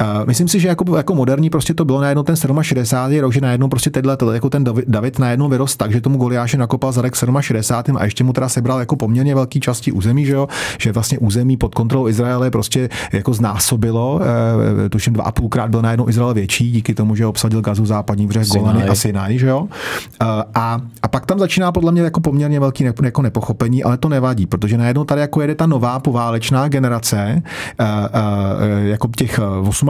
Uh, 0.00 0.26
myslím 0.26 0.48
si, 0.48 0.60
že 0.60 0.68
jako, 0.68 0.96
jako 0.96 1.14
moderní 1.14 1.50
prostě 1.50 1.74
to 1.74 1.84
bylo 1.84 2.00
najednou 2.00 2.22
ten 2.22 2.36
67. 2.62 3.20
rok, 3.20 3.32
že 3.32 3.40
najednou 3.40 3.68
prostě 3.68 3.90
tenhle, 3.90 4.16
jako 4.32 4.50
ten 4.50 4.64
David, 4.64 4.84
David 4.88 5.18
najednou 5.18 5.48
vyrost 5.48 5.78
tak, 5.78 5.92
že 5.92 6.00
tomu 6.00 6.18
Goliáše 6.18 6.58
nakopal 6.58 6.92
zadek 6.92 7.16
67. 7.42 7.96
a 7.96 8.04
ještě 8.04 8.24
mu 8.24 8.32
teda 8.32 8.48
sebral 8.48 8.80
jako 8.80 8.96
poměrně 8.96 9.34
velký 9.34 9.60
části 9.60 9.92
území, 9.92 10.24
že, 10.24 10.32
jo? 10.32 10.48
že 10.78 10.92
vlastně 10.92 11.18
území 11.18 11.56
pod 11.56 11.74
kontrolou 11.74 12.08
Izraele 12.08 12.50
prostě 12.50 12.88
jako 13.12 13.34
znásobilo, 13.34 14.20
e, 14.84 14.88
tuším 14.88 15.12
dva 15.12 15.24
a 15.24 15.32
půlkrát 15.32 15.70
byl 15.70 15.82
najednou 15.82 16.08
Izrael 16.08 16.34
větší, 16.34 16.70
díky 16.70 16.94
tomu, 16.94 17.14
že 17.14 17.26
obsadil 17.26 17.60
Gazu 17.60 17.86
západní 17.86 18.26
břeh 18.26 18.48
Golany 18.48 18.84
a 18.84 18.94
Sinai, 18.94 19.38
že 19.38 19.46
jo? 19.46 19.68
E, 20.22 20.24
a, 20.54 20.80
a 21.02 21.08
pak 21.08 21.26
tam 21.26 21.38
začíná 21.38 21.72
podle 21.72 21.92
mě 21.92 22.02
jako 22.02 22.20
poměrně 22.20 22.60
velký 22.60 22.84
ne, 22.84 22.92
jako 23.02 23.22
nepochopení, 23.22 23.84
ale 23.84 23.98
to 23.98 24.08
nevadí, 24.08 24.46
protože 24.46 24.78
najednou 24.78 25.04
tady 25.04 25.20
jako 25.20 25.40
jede 25.40 25.54
ta 25.54 25.66
nová 25.66 25.98
poválečná 25.98 26.68
generace, 26.68 27.18
e, 27.18 27.42
e, 27.78 28.88
jako 28.88 29.08
těch 29.16 29.40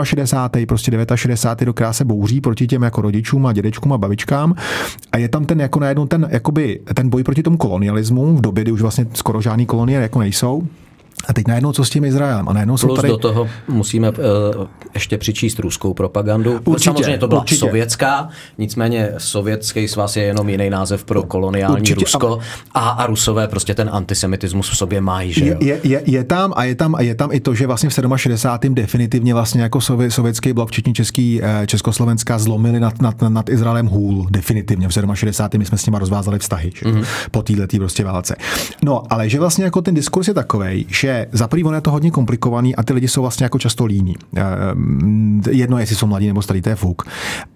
68. 0.04 0.66
prostě 0.66 0.90
69. 1.14 1.66
do 1.66 1.92
se 1.92 2.04
bouří 2.04 2.40
proti 2.40 2.66
těm 2.66 2.82
jako 2.82 3.00
rodičům 3.00 3.46
a 3.46 3.52
dědečkům 3.52 3.92
a 3.92 3.98
babičkám 3.98 4.54
a 5.12 5.18
je 5.18 5.28
tam 5.28 5.44
ten 5.44 5.60
jako 5.60 5.80
najednou 5.80 6.06
ten, 6.06 6.28
jakoby, 6.30 6.80
ten 6.94 7.08
boj 7.08 7.24
proti 7.24 7.37
tomu 7.42 7.56
kolonialismu 7.56 8.36
v 8.36 8.40
době, 8.40 8.64
kdy 8.64 8.72
už 8.72 8.82
vlastně 8.82 9.06
skoro 9.14 9.40
žádný 9.40 9.66
kolonie 9.66 10.00
jako 10.00 10.18
nejsou, 10.18 10.66
a 11.26 11.32
teď 11.32 11.46
najednou 11.48 11.72
co 11.72 11.84
s 11.84 11.90
tím 11.90 12.04
Izraelem? 12.04 12.48
A 12.48 12.52
najednou 12.52 12.76
Plus 12.76 12.80
jsou 12.80 12.96
tady... 12.96 13.08
do 13.08 13.16
toho 13.16 13.48
musíme 13.68 14.10
uh, 14.10 14.16
ještě 14.94 15.18
přičíst 15.18 15.58
ruskou 15.58 15.94
propagandu. 15.94 16.60
Určitě, 16.64 16.84
Samozřejmě 16.84 17.18
to 17.18 17.28
byla 17.28 17.40
určitě. 17.40 17.58
sovětská, 17.58 18.28
nicméně 18.58 19.12
sovětský 19.18 19.88
svaz 19.88 20.16
je 20.16 20.22
jenom 20.22 20.48
jiný 20.48 20.70
název 20.70 21.04
pro 21.04 21.22
koloniální 21.22 21.80
určitě. 21.80 22.00
Rusko 22.00 22.38
a, 22.74 22.88
a 22.88 23.06
rusové 23.06 23.48
prostě 23.48 23.74
ten 23.74 23.90
antisemitismus 23.92 24.70
v 24.70 24.76
sobě 24.76 25.00
mají. 25.00 25.32
Že 25.32 25.46
jo? 25.46 25.56
Je, 25.60 25.80
je, 25.84 26.02
je, 26.06 26.24
tam 26.24 26.52
a 26.56 26.64
je 26.64 26.74
tam 26.74 26.94
a 26.94 27.00
je 27.00 27.14
tam 27.14 27.32
i 27.32 27.40
to, 27.40 27.54
že 27.54 27.66
vlastně 27.66 27.88
v 27.88 27.94
67. 28.16 28.74
definitivně 28.74 29.34
vlastně 29.34 29.62
jako 29.62 29.80
sově, 29.80 30.10
sovětský 30.10 30.52
blok, 30.52 30.68
včetně 30.68 30.92
Český, 30.92 31.40
eh, 31.42 31.66
Československa, 31.66 32.38
zlomili 32.38 32.80
nad, 32.80 33.02
nad, 33.02 33.22
nad 33.28 33.48
Izraelem 33.48 33.86
hůl 33.86 34.26
definitivně. 34.30 34.88
V 34.88 34.92
67. 35.14 35.58
my 35.58 35.64
jsme 35.64 35.78
s 35.78 35.86
nimi 35.86 35.96
rozvázali 36.00 36.38
vztahy 36.38 36.72
že? 36.74 36.86
Mm-hmm. 36.86 37.04
po 37.30 37.42
této 37.42 37.76
prostě 37.78 38.04
válce. 38.04 38.36
No, 38.82 39.02
ale 39.10 39.28
že 39.28 39.38
vlastně 39.40 39.64
jako 39.64 39.82
ten 39.82 39.94
diskurs 39.94 40.28
je 40.28 40.34
takový, 40.34 40.86
že 40.88 41.07
za 41.32 41.48
prvý 41.48 41.64
je 41.74 41.80
to 41.80 41.90
hodně 41.90 42.10
komplikovaný 42.10 42.76
a 42.76 42.82
ty 42.82 42.92
lidi 42.92 43.08
jsou 43.08 43.22
vlastně 43.22 43.44
jako 43.44 43.58
často 43.58 43.84
líní. 43.84 44.14
Eh, 44.36 44.42
jedno, 45.50 45.78
jestli 45.78 45.96
jsou 45.96 46.06
mladí 46.06 46.26
nebo 46.26 46.42
starý, 46.42 46.62
to 46.62 46.68
je 46.68 46.76
fuk. 46.76 47.02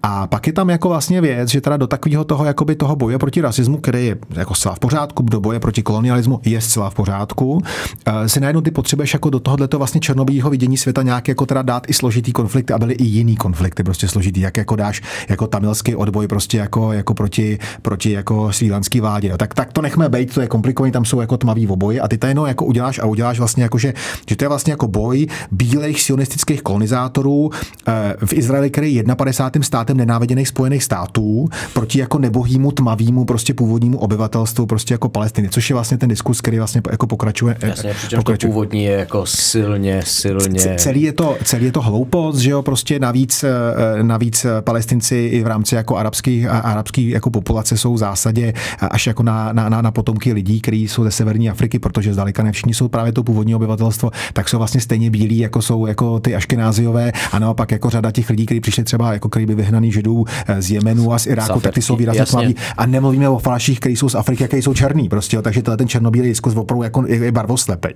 A 0.03 0.27
pak 0.27 0.47
je 0.47 0.53
tam 0.53 0.69
jako 0.69 0.89
vlastně 0.89 1.21
věc, 1.21 1.49
že 1.49 1.61
teda 1.61 1.77
do 1.77 1.87
takového 1.87 2.23
toho, 2.23 2.45
jakoby 2.45 2.75
toho 2.75 2.95
boje 2.95 3.19
proti 3.19 3.41
rasismu, 3.41 3.77
který 3.77 4.05
je 4.05 4.17
jako 4.29 4.55
zcela 4.55 4.75
v 4.75 4.79
pořádku, 4.79 5.23
do 5.23 5.41
boje 5.41 5.59
proti 5.59 5.83
kolonialismu 5.83 6.39
je 6.45 6.61
zcela 6.61 6.89
v 6.89 6.95
pořádku, 6.95 7.61
eh, 8.05 8.29
si 8.29 8.39
najednou 8.39 8.61
ty 8.61 8.71
potřebuješ 8.71 9.13
jako 9.13 9.29
do 9.29 9.39
tohoto 9.39 9.77
vlastně 9.77 10.01
černobílého 10.01 10.49
vidění 10.49 10.77
světa 10.77 11.01
nějak 11.01 11.27
jako 11.27 11.45
teda 11.45 11.61
dát 11.61 11.89
i 11.89 11.93
složitý 11.93 12.31
konflikty 12.31 12.73
a 12.73 12.79
byly 12.79 12.93
i 12.93 13.03
jiný 13.03 13.35
konflikty 13.35 13.83
prostě 13.83 14.07
složitý, 14.07 14.39
jak 14.39 14.57
jako 14.57 14.75
dáš 14.75 15.01
jako 15.29 15.47
tamilský 15.47 15.95
odboj 15.95 16.27
prostě 16.27 16.57
jako, 16.57 16.93
jako 16.93 17.13
proti, 17.13 17.59
proti 17.81 18.11
jako 18.11 18.53
svílanský 18.53 18.99
vládě. 19.01 19.29
No, 19.29 19.37
tak, 19.37 19.53
tak 19.53 19.73
to 19.73 19.81
nechme 19.81 20.09
být, 20.09 20.33
to 20.33 20.41
je 20.41 20.47
komplikovaný, 20.47 20.91
tam 20.91 21.05
jsou 21.05 21.21
jako 21.21 21.37
tmavý 21.37 21.67
oboje 21.67 22.01
a 22.01 22.07
ty 22.07 22.17
to 22.17 22.27
jenom 22.27 22.47
jako 22.47 22.65
uděláš 22.65 22.99
a 22.99 23.05
uděláš 23.05 23.39
vlastně 23.43 23.63
jako, 23.63 23.77
že, 23.77 23.93
že 24.29 24.35
to 24.35 24.43
je 24.43 24.49
vlastně 24.49 24.73
jako 24.73 24.87
boj 24.87 25.27
bílých 25.51 26.01
sionistických 26.01 26.61
kolonizátorů 26.61 27.49
eh, 27.87 28.15
v 28.25 28.33
Izraeli, 28.33 28.69
který 28.69 28.95
je 28.95 29.03
51. 29.15 29.63
státem 29.63 29.97
nenáviděných 29.97 30.47
Spojených 30.47 30.83
států 30.83 31.49
proti 31.73 31.99
jako 31.99 32.19
nebohýmu, 32.19 32.71
tmavýmu 32.71 33.25
prostě 33.25 33.53
původnímu 33.53 33.99
obyvatelstvu 33.99 34.65
prostě 34.65 34.93
jako 34.93 35.09
Palestiny, 35.09 35.49
což 35.49 35.69
je 35.69 35.73
vlastně 35.73 35.97
ten 35.97 36.09
diskus, 36.09 36.41
který 36.41 36.57
vlastně 36.57 36.81
jako 36.91 37.07
pokračuje. 37.07 37.57
Eh, 37.61 37.67
Jasně, 37.67 37.93
pokračuje. 38.15 38.37
to 38.37 38.47
původní 38.47 38.83
je 38.83 38.91
jako 38.91 39.25
silně, 39.25 40.01
silně. 40.05 40.75
Celý 40.77 41.01
je 41.01 41.13
to, 41.13 41.37
celý 41.43 41.65
je 41.65 41.71
to 41.71 41.81
hloupost, 41.81 42.37
že 42.37 42.49
jo, 42.49 42.61
prostě 42.61 42.99
navíc, 42.99 43.43
eh, 43.43 44.03
navíc 44.03 44.45
palestinci 44.61 45.15
i 45.15 45.43
v 45.43 45.47
rámci 45.47 45.75
jako 45.75 45.97
arabských, 45.97 46.47
arabský 46.49 47.09
jako 47.09 47.29
populace 47.29 47.77
jsou 47.77 47.93
v 47.93 47.97
zásadě 47.97 48.53
až 48.79 49.07
jako 49.07 49.23
na, 49.23 49.53
na, 49.53 49.69
na 49.69 49.91
potomky 49.91 50.33
lidí, 50.33 50.61
kteří 50.61 50.87
jsou 50.87 51.03
ze 51.03 51.11
severní 51.11 51.49
Afriky, 51.49 51.79
protože 51.79 52.13
zdaleka 52.13 52.43
ne 52.43 52.51
všichni 52.51 52.73
jsou 52.73 52.87
právě 52.87 53.11
to 53.11 53.23
původní 53.23 53.32
obyvatelstvo, 53.55 54.11
tak 54.33 54.49
jsou 54.49 54.57
vlastně 54.57 54.81
stejně 54.81 55.09
bílí, 55.09 55.37
jako 55.37 55.61
jsou 55.61 55.85
jako 55.85 56.19
ty 56.19 56.35
aškenáziové 56.35 57.11
a 57.31 57.39
naopak 57.39 57.71
jako 57.71 57.89
řada 57.89 58.11
těch 58.11 58.29
lidí, 58.29 58.45
kteří 58.45 58.59
přišli 58.59 58.83
třeba 58.83 59.13
jako 59.13 59.29
by 59.45 59.55
vyhnaný 59.55 59.91
židů 59.91 60.25
eh, 60.47 60.61
z 60.61 60.71
Jemenu 60.71 61.13
a 61.13 61.19
z 61.19 61.27
Iráku, 61.27 61.59
tak 61.59 61.73
ty 61.73 61.81
jsou 61.81 61.95
výrazně 61.95 62.25
tmaví. 62.25 62.55
A 62.77 62.85
nemluvíme 62.85 63.29
o 63.29 63.39
falších, 63.39 63.79
kteří 63.79 63.95
jsou 63.95 64.09
z 64.09 64.15
Afriky, 64.15 64.47
kteří 64.47 64.61
jsou 64.61 64.73
černý. 64.73 65.09
Prostě, 65.09 65.35
jo, 65.35 65.41
takže 65.41 65.61
tenhle 65.61 65.77
ten 65.77 65.87
černobílý 65.87 66.27
diskus 66.27 66.55
opravdu 66.55 66.83
jako 66.83 67.03
je, 67.07 67.31
barvoslepej. 67.31 67.93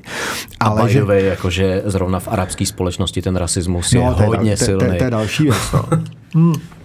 Ale 0.59 0.81
a 0.81 0.87
že... 0.87 1.03
Jakože 1.13 1.81
zrovna 1.85 2.19
v 2.19 2.27
arabské 2.27 2.65
společnosti 2.65 3.21
ten 3.21 3.35
rasismus 3.35 3.93
no, 3.93 4.01
je 4.01 4.07
hodně 4.07 4.57
silný. 4.57 4.97
To, 4.97 5.03
je 5.03 5.09
další 5.09 5.43
věc. 5.43 5.55
No. 6.35 6.53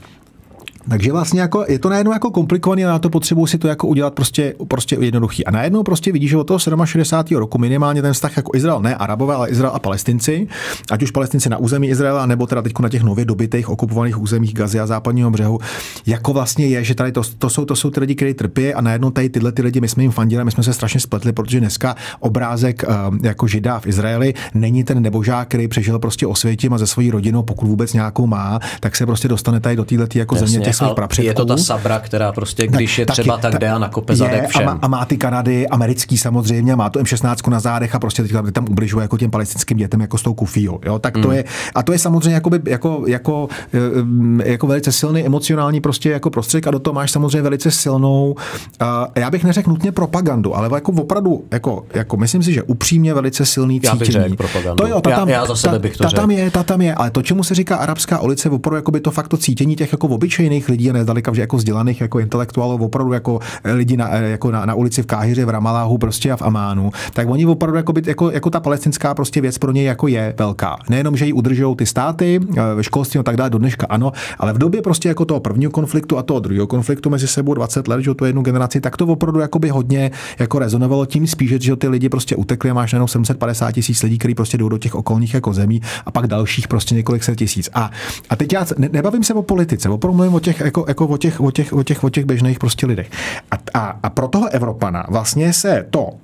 Takže 0.89 1.13
vlastně 1.13 1.41
jako, 1.41 1.65
je 1.69 1.79
to 1.79 1.89
najednou 1.89 2.13
jako 2.13 2.31
komplikovaný 2.31 2.85
a 2.85 2.89
na 2.89 2.99
to 2.99 3.11
potřebuji 3.11 3.47
si 3.47 3.59
to 3.59 3.69
jako 3.69 3.87
udělat 3.87 4.15
prostě, 4.15 4.55
prostě 4.69 4.97
jednoduchý. 5.01 5.47
A 5.47 5.51
najednou 5.51 5.83
prostě 5.83 6.13
vidíš, 6.13 6.31
že 6.31 6.37
od 6.37 6.45
toho 6.45 6.59
67. 6.85 7.39
roku 7.39 7.59
minimálně 7.59 8.03
ten 8.03 8.13
vztah 8.13 8.37
jako 8.37 8.51
Izrael, 8.55 8.81
ne 8.81 8.95
Arabové, 8.97 9.35
ale 9.35 9.49
Izrael 9.49 9.73
a 9.75 9.79
Palestinci, 9.79 10.49
ať 10.91 11.03
už 11.03 11.11
Palestinci 11.11 11.49
na 11.49 11.57
území 11.57 11.89
Izraela, 11.89 12.27
nebo 12.27 12.47
teda 12.47 12.63
teď 12.63 12.79
na 12.79 12.89
těch 12.89 13.03
nově 13.03 13.25
dobitých 13.25 13.69
okupovaných 13.69 14.21
územích 14.21 14.55
Gazy 14.55 14.81
a 14.81 14.87
západního 14.87 15.31
břehu, 15.31 15.59
jako 16.07 16.33
vlastně 16.33 16.67
je, 16.67 16.85
že 16.85 16.95
tady 16.95 17.13
to, 17.13 17.23
to, 17.39 17.51
jsou, 17.51 17.65
to 17.65 17.77
jsou 17.77 17.91
ty 17.91 18.01
lidi, 18.01 18.15
kteří 18.15 18.35
trpí 18.35 18.75
a 18.75 18.81
najednou 18.81 19.11
tady 19.11 19.29
tyhle 19.29 19.53
ty 19.53 19.63
lidi, 19.63 19.81
my 19.81 19.89
jsme 19.89 20.03
jim 20.03 20.11
fandili, 20.11 20.45
my 20.45 20.51
jsme 20.51 20.63
se 20.63 20.73
strašně 20.73 21.01
spletli, 21.01 21.33
protože 21.33 21.61
dneska 21.61 21.97
obrázek 22.21 22.85
uh, 22.89 23.17
jako 23.23 23.47
žida 23.47 23.81
v 23.81 23.87
Izraeli 23.87 24.35
není 24.55 24.85
ten 24.85 25.03
nebožák, 25.03 25.49
který 25.49 25.69
přežil 25.69 25.99
prostě 25.99 26.27
osvětím 26.27 26.73
a 26.73 26.79
ze 26.79 26.87
svojí 26.87 27.11
rodinou, 27.11 27.43
pokud 27.43 27.67
vůbec 27.67 27.93
nějakou 27.93 28.27
má, 28.27 28.59
tak 28.81 28.97
se 28.97 29.07
prostě 29.07 29.29
dostane 29.29 29.61
tady 29.61 29.77
do 29.77 29.85
této 29.85 30.19
jako 30.19 30.35
Jasně, 30.35 30.49
země 30.49 30.72
těch 30.73 30.87
svých 30.87 30.95
prapředků. 30.95 31.27
Je 31.27 31.35
to 31.35 31.45
ta 31.45 31.57
sabra, 31.57 31.99
která 31.99 32.33
prostě, 32.33 32.67
když 32.67 32.99
je 32.99 33.07
třeba, 33.07 33.39
tak 33.39 33.59
jde 33.59 33.71
a 33.71 33.79
nakope 33.79 34.17
zadek 34.17 34.49
všem. 34.49 34.69
A 34.69 34.75
má, 34.75 34.79
a 34.83 34.89
má 34.89 35.05
ty 35.05 35.17
Kanady, 35.17 35.69
americký 35.69 36.19
samozřejmě, 36.19 36.77
má 36.77 36.91
to 36.91 37.01
M16 37.01 37.51
na 37.51 37.61
zádech 37.61 37.95
a 37.95 37.99
prostě 37.99 38.23
teď 38.23 38.33
tam 38.53 38.67
ubližuje 38.71 39.03
jako 39.03 39.19
těm 39.19 39.31
palestinským 39.31 39.79
dětem 39.79 40.01
jako 40.01 40.19
s 40.19 40.23
tou 40.23 40.35
kufíou. 40.35 40.81
Jo? 40.85 40.99
Tak 40.99 41.15
to 41.15 41.29
mm. 41.29 41.35
je, 41.35 41.45
a 41.75 41.83
to 41.83 41.93
je 41.93 41.99
samozřejmě 41.99 42.35
jakoby, 42.35 42.61
jako, 42.71 43.05
jako, 43.07 43.49
eh, 43.75 44.51
jako 44.51 44.67
velice 44.67 44.93
silný 44.93 45.27
emocionální 45.27 45.81
prostě 45.81 46.11
jako 46.11 46.31
prostředek 46.31 46.67
a 46.67 46.71
do 46.71 46.79
toho 46.79 46.95
máš 46.95 47.11
samozřejmě 47.11 47.43
velice 47.43 47.71
silnou, 47.71 48.35
uh, 48.83 48.87
já 49.15 49.31
bych 49.31 49.45
neřekl 49.45 49.71
nutně 49.71 49.93
propagandu, 49.93 50.57
ale 50.57 50.71
jako 50.75 50.93
opravdu, 50.93 51.45
jako, 51.51 51.85
jako 51.95 52.17
myslím 52.17 52.43
si, 52.43 52.53
že 52.53 52.63
upřímně 52.63 53.15
velice 53.15 53.47
silný 53.47 53.81
cítění. 53.81 53.93
Já 53.93 53.99
bych 53.99 54.09
řekl 54.09 54.37
propagandu. 54.37 54.85
To 54.85 54.87
jo, 54.87 55.01
ta 55.01 55.11
tam, 55.11 55.29
já, 55.29 55.41
já 55.41 55.47
za 55.47 55.57
sebe 55.57 55.79
bych 55.79 55.97
to 55.97 56.05
ta, 56.05 56.11
ta 56.11 56.17
tam 56.17 56.31
je, 56.31 56.51
ta 56.51 56.63
tam 56.63 56.81
je, 56.81 56.95
ale 56.95 57.11
to, 57.11 57.23
čemu 57.23 57.45
se 57.45 57.55
říká 57.55 57.77
arabská 57.77 58.21
ulice, 58.21 58.51
opravdu 58.51 58.77
jako 58.77 58.91
by 58.91 59.01
to 59.01 59.11
fakt 59.11 59.29
to 59.29 59.37
cítění 59.37 59.77
těch 59.77 59.93
jako 59.93 60.09
obyčejných 60.09 60.62
lidí 60.69 60.91
a 60.91 60.93
nezdaleka, 60.93 61.33
že 61.33 61.41
jako 61.41 61.57
vzdělaných 61.57 62.01
jako 62.01 62.19
intelektuálů, 62.19 62.85
opravdu 62.85 63.13
jako 63.13 63.41
lidi 63.65 63.97
na, 63.97 64.09
jako 64.09 64.51
na, 64.51 64.67
na 64.67 64.75
ulici 64.75 65.03
v 65.03 65.07
Káhyře, 65.07 65.45
v 65.45 65.49
Ramaláhu 65.49 65.99
prostě 65.99 66.33
a 66.33 66.37
v 66.37 66.43
Amánu, 66.43 66.93
tak 67.13 67.29
oni 67.29 67.47
opravdu 67.47 67.77
jako, 67.77 67.93
by, 67.93 68.03
jako, 68.07 68.31
jako 68.31 68.51
ta 68.51 68.61
palestinská 68.61 69.15
prostě 69.15 69.41
věc 69.41 69.59
pro 69.59 69.73
ně 69.73 69.83
jako 69.83 70.09
je 70.09 70.35
velká. 70.39 70.77
Nejenom, 70.91 71.17
že 71.17 71.27
ji 71.27 71.33
udržují 71.33 71.77
ty 71.77 71.87
státy 71.87 72.41
eh, 72.57 72.75
ve 72.75 72.85
školství 72.85 73.21
a 73.21 73.23
tak 73.23 73.37
dále 73.37 73.51
do 73.51 73.59
dneška, 73.59 73.87
ano, 73.91 74.13
ale 74.39 74.53
v 74.53 74.59
době 74.59 74.83
prostě 74.83 75.09
jako 75.09 75.25
toho 75.25 75.41
prvního 75.41 75.71
konfliktu 75.71 76.19
a 76.19 76.23
toho 76.23 76.41
druhého 76.41 76.67
konfliktu 76.67 77.11
mezi 77.11 77.29
sebou 77.29 77.55
20 77.55 77.89
let, 77.89 78.01
že 78.01 78.15
to 78.15 78.25
jednu 78.25 78.43
generaci, 78.43 78.81
tak 78.81 78.97
to 78.97 79.07
opravdu 79.07 79.41
jako 79.41 79.59
by 79.59 79.69
hodně 79.69 80.11
jako 80.39 80.59
rezonovalo 80.59 81.07
tím 81.07 81.27
spíš, 81.27 81.51
že 81.61 81.77
ty 81.77 81.89
lidi 81.89 82.09
prostě 82.09 82.37
utekli 82.37 82.71
a 82.71 82.75
máš 82.75 82.93
jenom 82.93 83.09
750 83.09 83.73
tisíc 83.73 84.03
lidí, 84.03 84.19
kteří 84.19 84.35
prostě 84.35 84.59
jdou 84.59 84.69
do 84.69 84.79
těch 84.79 84.95
okolních 84.95 85.35
jako 85.35 85.53
zemí 85.53 85.81
a 86.07 86.11
pak 86.11 86.27
dalších 86.27 86.69
prostě 86.69 86.95
několik 86.95 87.25
set 87.25 87.37
tisíc. 87.37 87.71
A, 87.75 87.91
a 88.31 88.37
teď 88.37 88.53
já 88.53 88.67
ne, 88.79 88.89
nebavím 88.93 89.25
se 89.25 89.35
o 89.35 89.43
politice, 89.43 89.89
opravdu 89.89 90.17
mluvím 90.17 90.35
o 90.35 90.41
těch, 90.41 90.52
jako, 90.61 90.85
jako 90.89 91.07
o, 91.07 91.17
těch, 91.17 91.41
o, 91.41 91.51
těch, 91.51 91.73
o, 91.73 91.83
těch, 91.83 92.05
o 92.05 92.11
těch 92.11 92.25
běžných 92.25 92.59
prostě 92.59 92.87
lidech. 92.87 93.11
A, 93.51 93.59
a, 93.75 93.99
a 94.03 94.11
pro 94.11 94.29
toho 94.29 94.49
Evropana 94.49 95.07
vlastně 95.09 95.53
se 95.53 95.87
to 95.91 96.05
uh, 96.05 96.15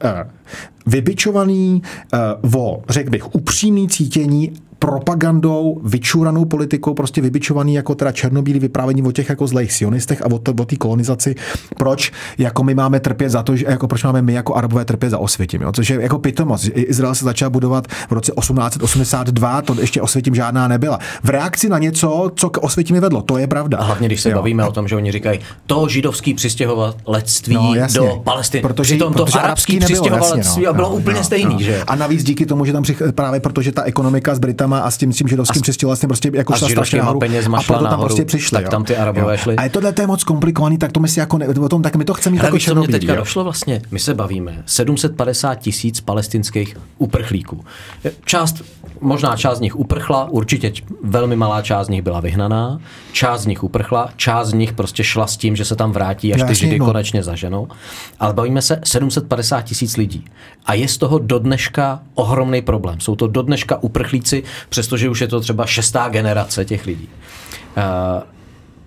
vybičovaný 0.86 1.82
uh, 2.12 2.20
o, 2.42 2.82
řekl 2.88 3.10
bych, 3.10 3.34
upřímný 3.34 3.88
cítění 3.88 4.52
propagandou, 4.78 5.80
vyčuranou 5.84 6.44
politikou, 6.44 6.94
prostě 6.94 7.20
vybičovaný 7.20 7.74
jako 7.74 7.94
teda 7.94 8.12
černobílý 8.12 8.60
vyprávění 8.60 9.02
o 9.02 9.12
těch 9.12 9.28
jako 9.28 9.46
zlejch 9.46 9.72
sionistech 9.72 10.22
a 10.22 10.26
o, 10.26 10.40
o 10.60 10.64
té 10.64 10.76
kolonizaci. 10.76 11.34
Proč 11.76 12.12
jako 12.38 12.62
my 12.62 12.74
máme 12.74 13.00
trpět 13.00 13.30
za 13.30 13.42
to, 13.42 13.56
že 13.56 13.64
jako 13.68 13.88
proč 13.88 14.04
máme 14.04 14.22
my 14.22 14.32
jako 14.32 14.54
arabové 14.54 14.84
trpět 14.84 15.10
za 15.10 15.18
osvětím, 15.18 15.62
jo? 15.62 15.72
což 15.72 15.90
je 15.90 16.02
jako 16.02 16.18
pitomost. 16.18 16.70
Izrael 16.74 17.14
se 17.14 17.24
začal 17.24 17.50
budovat 17.50 17.86
v 18.08 18.12
roce 18.12 18.32
1882, 18.40 19.62
to 19.62 19.80
ještě 19.80 20.02
osvětím 20.02 20.34
žádná 20.34 20.68
nebyla. 20.68 20.98
V 21.22 21.28
reakci 21.28 21.68
na 21.68 21.78
něco, 21.78 22.30
co 22.34 22.50
k 22.50 22.58
osvětím 22.58 23.00
vedlo, 23.00 23.22
to 23.22 23.38
je 23.38 23.46
pravda. 23.46 23.78
A 23.78 23.84
hlavně, 23.84 24.08
když 24.08 24.20
se 24.20 24.30
jo. 24.30 24.36
bavíme 24.36 24.64
o 24.64 24.72
tom, 24.72 24.88
že 24.88 24.96
oni 24.96 25.12
říkají, 25.12 25.40
to 25.66 25.88
židovský 25.88 26.34
přistěhovalectví 26.34 27.54
no, 27.54 27.74
do 27.94 28.20
Palestiny. 28.24 28.62
Protože, 28.62 28.94
Přitom 28.94 29.12
to 29.12 29.24
protože 29.24 29.38
arabský 29.38 29.78
přistěhovalectví 29.78 30.64
no, 30.64 30.74
bylo 30.74 30.88
no, 30.88 30.94
úplně 30.94 31.16
no, 31.16 31.24
stejný. 31.24 31.54
No. 31.54 31.60
Že? 31.60 31.82
A 31.86 31.96
navíc 31.96 32.24
díky 32.24 32.46
tomu, 32.46 32.64
že 32.64 32.72
tam 32.72 32.82
přich, 32.82 33.02
právě 33.14 33.40
protože 33.40 33.72
ta 33.72 33.82
ekonomika 33.82 34.34
s 34.34 34.38
Britama 34.38 34.67
Arabama 34.72 34.86
a 34.86 34.90
s 34.90 34.96
tím, 34.96 35.12
s 35.12 35.16
tím 35.16 35.28
židovským 35.28 35.62
přestěhovalstvím 35.62 36.08
prostě 36.08 36.30
jako 36.34 36.52
šla 36.54 36.68
strašně 36.68 36.98
nahoru. 36.98 37.20
A 37.56 37.62
proto 37.62 37.84
tam 37.84 38.00
prostě 38.00 38.24
přišli. 38.24 38.62
Tak 38.62 38.68
tam 38.68 38.84
ty 38.84 38.96
Arabové 38.96 39.38
šli. 39.38 39.56
A 39.56 39.62
je 39.62 39.70
tohle 39.70 39.92
to 39.92 40.02
je 40.02 40.06
moc 40.06 40.24
komplikovaný, 40.24 40.78
tak 40.78 40.92
to 40.92 41.00
my 41.00 41.08
si 41.08 41.20
jako 41.20 41.38
ne, 41.38 41.48
o 41.48 41.68
tom, 41.68 41.82
tak 41.82 41.96
my 41.96 42.04
to 42.04 42.14
chceme 42.14 42.34
mít 42.36 42.42
jako 42.42 42.58
co 42.58 42.74
mě 42.74 42.88
teďka 42.88 43.12
jo? 43.12 43.18
došlo 43.18 43.44
vlastně, 43.44 43.82
my 43.90 43.98
se 43.98 44.14
bavíme, 44.14 44.62
750 44.66 45.54
tisíc 45.54 46.00
palestinských 46.00 46.76
uprchlíků. 46.98 47.64
Část, 48.24 48.62
možná 49.00 49.36
část 49.36 49.58
z 49.58 49.60
nich 49.60 49.76
uprchla, 49.76 50.30
určitě 50.30 50.72
velmi 51.02 51.36
malá 51.36 51.62
část 51.62 51.86
z 51.86 51.90
nich 51.90 52.02
byla 52.02 52.20
vyhnaná, 52.20 52.80
část 53.12 53.42
z 53.42 53.46
nich 53.46 53.64
uprchla, 53.64 54.10
část 54.16 54.48
z 54.48 54.52
nich 54.52 54.72
prostě 54.72 55.04
šla 55.04 55.26
s 55.26 55.36
tím, 55.36 55.56
že 55.56 55.64
se 55.64 55.76
tam 55.76 55.92
vrátí, 55.92 56.34
až 56.34 56.42
ty 56.48 56.54
židy 56.54 56.78
no. 56.78 56.86
konečně 56.86 57.22
zaženou. 57.22 57.68
Ale 58.20 58.32
bavíme 58.32 58.62
se 58.62 58.80
750 58.84 59.62
tisíc 59.62 59.96
lidí. 59.96 60.24
A 60.66 60.74
je 60.74 60.88
z 60.88 60.96
toho 60.96 61.18
do 61.18 61.38
dneška 61.38 62.00
ohromný 62.14 62.62
problém. 62.62 63.00
Jsou 63.00 63.16
to 63.16 63.26
do 63.26 63.42
dneška 63.42 63.82
uprchlíci, 63.82 64.42
přestože 64.68 65.08
už 65.08 65.20
je 65.20 65.28
to 65.28 65.40
třeba 65.40 65.66
šestá 65.66 66.08
generace 66.08 66.64
těch 66.64 66.86
lidí. 66.86 67.08
Eh, 67.76 67.82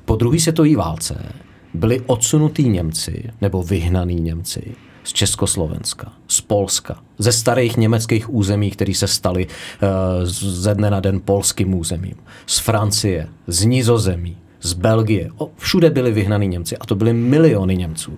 po 0.06 0.16
druhé 0.16 0.40
světové 0.40 0.76
válce 0.76 1.26
byli 1.74 2.00
odsunutí 2.00 2.70
Němci 2.70 3.30
nebo 3.42 3.64
vyhnaní 3.64 4.16
Němci 4.16 4.76
z 5.04 5.14
Československa, 5.14 6.12
z 6.28 6.42
Polska, 6.42 7.00
ze 7.18 7.32
starých 7.32 7.78
německých 7.78 8.34
území, 8.34 8.72
které 8.72 8.94
se 8.94 9.08
staly 9.08 9.48
uh, 9.48 9.90
ze 10.26 10.76
dne 10.76 10.90
na 10.90 11.00
den 11.00 11.22
polským 11.26 11.74
územím, 11.74 12.16
z 12.46 12.60
Francie, 12.60 13.28
z 13.48 13.66
Nizozemí, 13.66 14.38
z 14.62 14.74
Belgie. 14.74 15.30
Všude 15.58 15.90
byli 15.90 16.12
vyhnaní 16.12 16.48
Němci 16.48 16.78
a 16.78 16.86
to 16.86 16.96
byly 16.96 17.14
miliony 17.14 17.78
Němců 17.78 18.18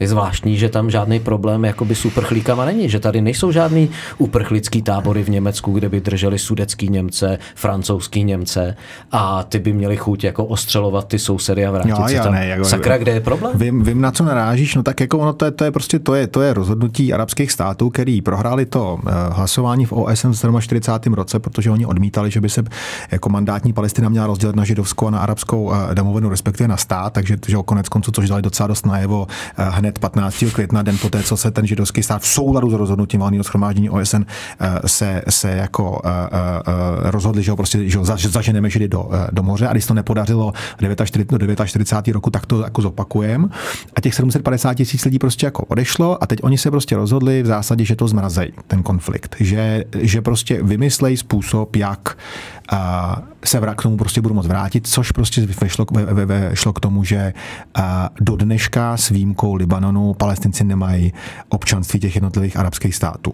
je 0.00 0.08
zvláštní, 0.08 0.56
že 0.56 0.68
tam 0.68 0.90
žádný 0.90 1.20
problém 1.20 1.64
jakoby 1.64 1.94
s 1.94 2.04
uprchlíkama 2.04 2.64
není, 2.64 2.88
že 2.88 3.00
tady 3.00 3.20
nejsou 3.20 3.52
žádný 3.52 3.90
uprchlický 4.18 4.82
tábory 4.82 5.22
v 5.22 5.28
Německu, 5.28 5.72
kde 5.72 5.88
by 5.88 6.00
drželi 6.00 6.38
sudecký 6.38 6.88
Němce, 6.88 7.38
francouzský 7.54 8.24
Němce 8.24 8.76
a 9.12 9.42
ty 9.42 9.58
by 9.58 9.72
měli 9.72 9.96
chuť 9.96 10.24
jako 10.24 10.44
ostřelovat 10.44 11.08
ty 11.08 11.18
sousedy 11.18 11.66
a 11.66 11.70
vrátit 11.70 11.90
jo, 11.90 12.08
se 12.08 12.14
tam. 12.14 12.32
Ne, 12.32 12.46
jako, 12.46 12.64
Sakra, 12.64 12.98
kde 12.98 13.12
je 13.12 13.20
problém? 13.20 13.52
Vím, 13.58 13.82
vím, 13.82 14.00
na 14.00 14.10
co 14.10 14.24
narážíš, 14.24 14.74
no 14.74 14.82
tak 14.82 15.00
jako 15.00 15.18
ono 15.18 15.32
to 15.32 15.44
je, 15.44 15.50
to 15.50 15.64
je 15.64 15.70
prostě 15.70 15.98
to 15.98 16.14
je, 16.14 16.26
to 16.26 16.42
je 16.42 16.54
rozhodnutí 16.54 17.12
arabských 17.12 17.52
států, 17.52 17.90
který 17.90 18.22
prohráli 18.22 18.66
to 18.66 18.98
uh, 19.02 19.10
hlasování 19.32 19.86
v 19.86 19.92
OSN 19.92 20.30
v 20.30 20.60
47. 20.60 21.14
roce, 21.14 21.38
protože 21.38 21.70
oni 21.70 21.86
odmítali, 21.86 22.30
že 22.30 22.40
by 22.40 22.48
se 22.48 22.64
jako 23.10 23.28
mandátní 23.28 23.72
Palestina 23.72 24.08
měla 24.08 24.26
rozdělit 24.26 24.56
na 24.56 24.64
židovskou 24.64 25.06
a 25.06 25.10
na 25.10 25.18
arabskou 25.18 25.62
uh, 25.62 25.94
domovinu, 25.94 26.28
respektive 26.28 26.68
na 26.68 26.76
stát, 26.76 27.12
takže 27.12 27.36
že 27.48 27.56
konec 27.64 27.88
konců, 27.88 28.12
což 28.12 28.28
dali 28.28 28.42
docela 28.42 28.66
dost 28.66 28.86
najevo 28.86 29.20
uh, 29.20 29.64
hned 29.64 29.89
hned 29.90 29.98
15. 29.98 30.44
května, 30.52 30.82
den 30.82 30.98
poté, 30.98 31.22
co 31.22 31.36
se 31.36 31.50
ten 31.50 31.66
židovský 31.66 32.02
stát 32.02 32.22
v 32.22 32.26
souladu 32.26 32.70
s 32.70 32.72
rozhodnutím 32.72 33.20
valného 33.20 33.44
schromáždění 33.44 33.90
OSN 33.90 34.22
eh, 34.60 34.88
se, 34.88 35.22
se 35.28 35.50
jako 35.50 36.02
eh, 36.04 36.08
eh, 36.08 37.10
rozhodli, 37.10 37.42
že 37.42 37.50
ho 37.50 37.56
prostě 37.56 37.88
že 37.88 37.98
ho 37.98 38.04
zaženeme 38.04 38.70
židy 38.70 38.88
do, 38.88 39.10
do 39.32 39.42
moře 39.42 39.68
a 39.68 39.72
když 39.72 39.86
to 39.86 39.94
nepodařilo 39.94 40.52
49, 41.04 41.56
do 41.56 41.64
49. 41.64 42.14
roku, 42.14 42.30
tak 42.30 42.46
to 42.46 42.62
jako 42.62 42.82
zopakujeme. 42.82 43.48
A 43.96 44.00
těch 44.00 44.14
750 44.14 44.74
tisíc 44.74 45.04
lidí 45.04 45.18
prostě 45.18 45.46
jako 45.46 45.64
odešlo 45.64 46.22
a 46.22 46.26
teď 46.26 46.38
oni 46.42 46.58
se 46.58 46.70
prostě 46.70 46.96
rozhodli 46.96 47.42
v 47.42 47.46
zásadě, 47.46 47.84
že 47.84 47.96
to 47.96 48.08
zmrazejí, 48.08 48.52
ten 48.66 48.82
konflikt. 48.82 49.36
Že, 49.40 49.84
že 49.98 50.22
prostě 50.22 50.62
vymyslejí 50.62 51.16
způsob, 51.16 51.76
jak 51.76 52.16
se 53.44 53.60
k 53.74 53.82
tomu 53.82 53.96
prostě 53.96 54.20
budu 54.20 54.34
moct 54.34 54.46
vrátit, 54.46 54.86
což 54.86 55.12
prostě 55.12 55.46
vešlo, 55.60 55.86
ve, 55.92 56.26
ve, 56.26 56.56
šlo 56.56 56.72
k 56.72 56.80
tomu, 56.80 57.04
že 57.04 57.34
do 58.20 58.36
dneška 58.36 58.96
s 58.96 59.08
výjimkou 59.08 59.54
Libanonu 59.54 60.14
palestinci 60.14 60.64
nemají 60.64 61.12
občanství 61.48 62.00
těch 62.00 62.14
jednotlivých 62.14 62.56
arabských 62.56 62.94
států 62.94 63.32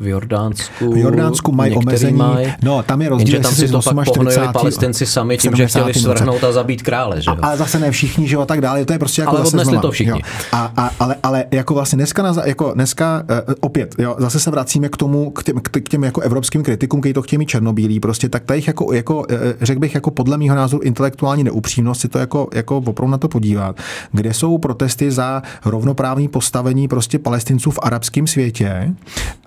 v 0.00 0.06
Jordánsku. 0.06 0.92
V 0.92 0.96
Jordánsku 0.96 1.52
mají 1.52 1.76
omezení. 1.76 2.18
Maj, 2.18 2.54
no, 2.62 2.82
tam 2.82 3.02
je 3.02 3.08
rozdíl, 3.08 3.40
tam 3.40 3.54
si 3.54 3.68
to 3.68 3.80
pak 3.94 4.08
40. 4.08 4.40
palestinci 4.52 5.06
sami 5.06 5.38
tím, 5.38 5.56
že 5.56 5.66
chtěli 5.66 5.94
svrhnout 5.94 6.44
a 6.44 6.52
zabít 6.52 6.82
krále. 6.82 7.22
Že 7.22 7.30
jo? 7.30 7.36
A, 7.42 7.48
a, 7.48 7.56
zase 7.56 7.78
ne 7.78 7.90
všichni, 7.90 8.28
že 8.28 8.34
jo, 8.34 8.40
a 8.40 8.46
tak 8.46 8.60
dále. 8.60 8.84
To 8.84 8.92
je 8.92 8.98
prostě 8.98 9.22
jako 9.22 9.36
ale 9.36 9.44
zase 9.44 9.64
znova, 9.64 9.80
to 9.80 9.90
všichni. 9.90 10.22
A, 10.52 10.72
a, 10.76 10.90
ale, 11.00 11.16
ale 11.22 11.44
jako 11.50 11.74
vlastně 11.74 11.96
dneska, 11.96 12.22
na, 12.22 12.34
jako 12.44 12.74
dneska 12.74 13.22
uh, 13.48 13.54
opět, 13.60 13.94
jo, 13.98 14.16
zase 14.18 14.40
se 14.40 14.50
vracíme 14.50 14.88
k 14.88 14.96
tomu, 14.96 15.30
k 15.30 15.42
těm, 15.44 15.60
k 15.60 15.88
těm 15.88 16.04
jako 16.04 16.20
evropským 16.20 16.62
kritikům, 16.62 17.00
kteří 17.00 17.12
to 17.12 17.22
chtějí 17.22 17.38
mít 17.38 17.48
černobílí, 17.48 18.00
prostě 18.00 18.28
tak 18.28 18.44
tady 18.44 18.62
jako, 18.66 18.92
jako 18.92 19.16
uh, 19.16 19.24
řekl 19.60 19.80
bych, 19.80 19.94
jako 19.94 20.10
podle 20.10 20.38
mého 20.38 20.56
názoru 20.56 20.82
intelektuální 20.82 21.44
neupřímnost 21.44 22.00
si 22.00 22.08
to 22.08 22.18
jako, 22.18 22.48
jako 22.54 22.76
opravdu 22.76 23.10
na 23.10 23.18
to 23.18 23.28
podívat, 23.28 23.76
kde 24.12 24.34
jsou 24.34 24.58
protesty 24.58 25.10
za 25.10 25.42
rovnoprávní 25.64 26.28
postavení 26.28 26.88
prostě 26.88 27.18
palestinců 27.18 27.70
v 27.70 27.78
arabském 27.82 28.26
světě. 28.26 28.94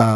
Uh, 0.00 0.06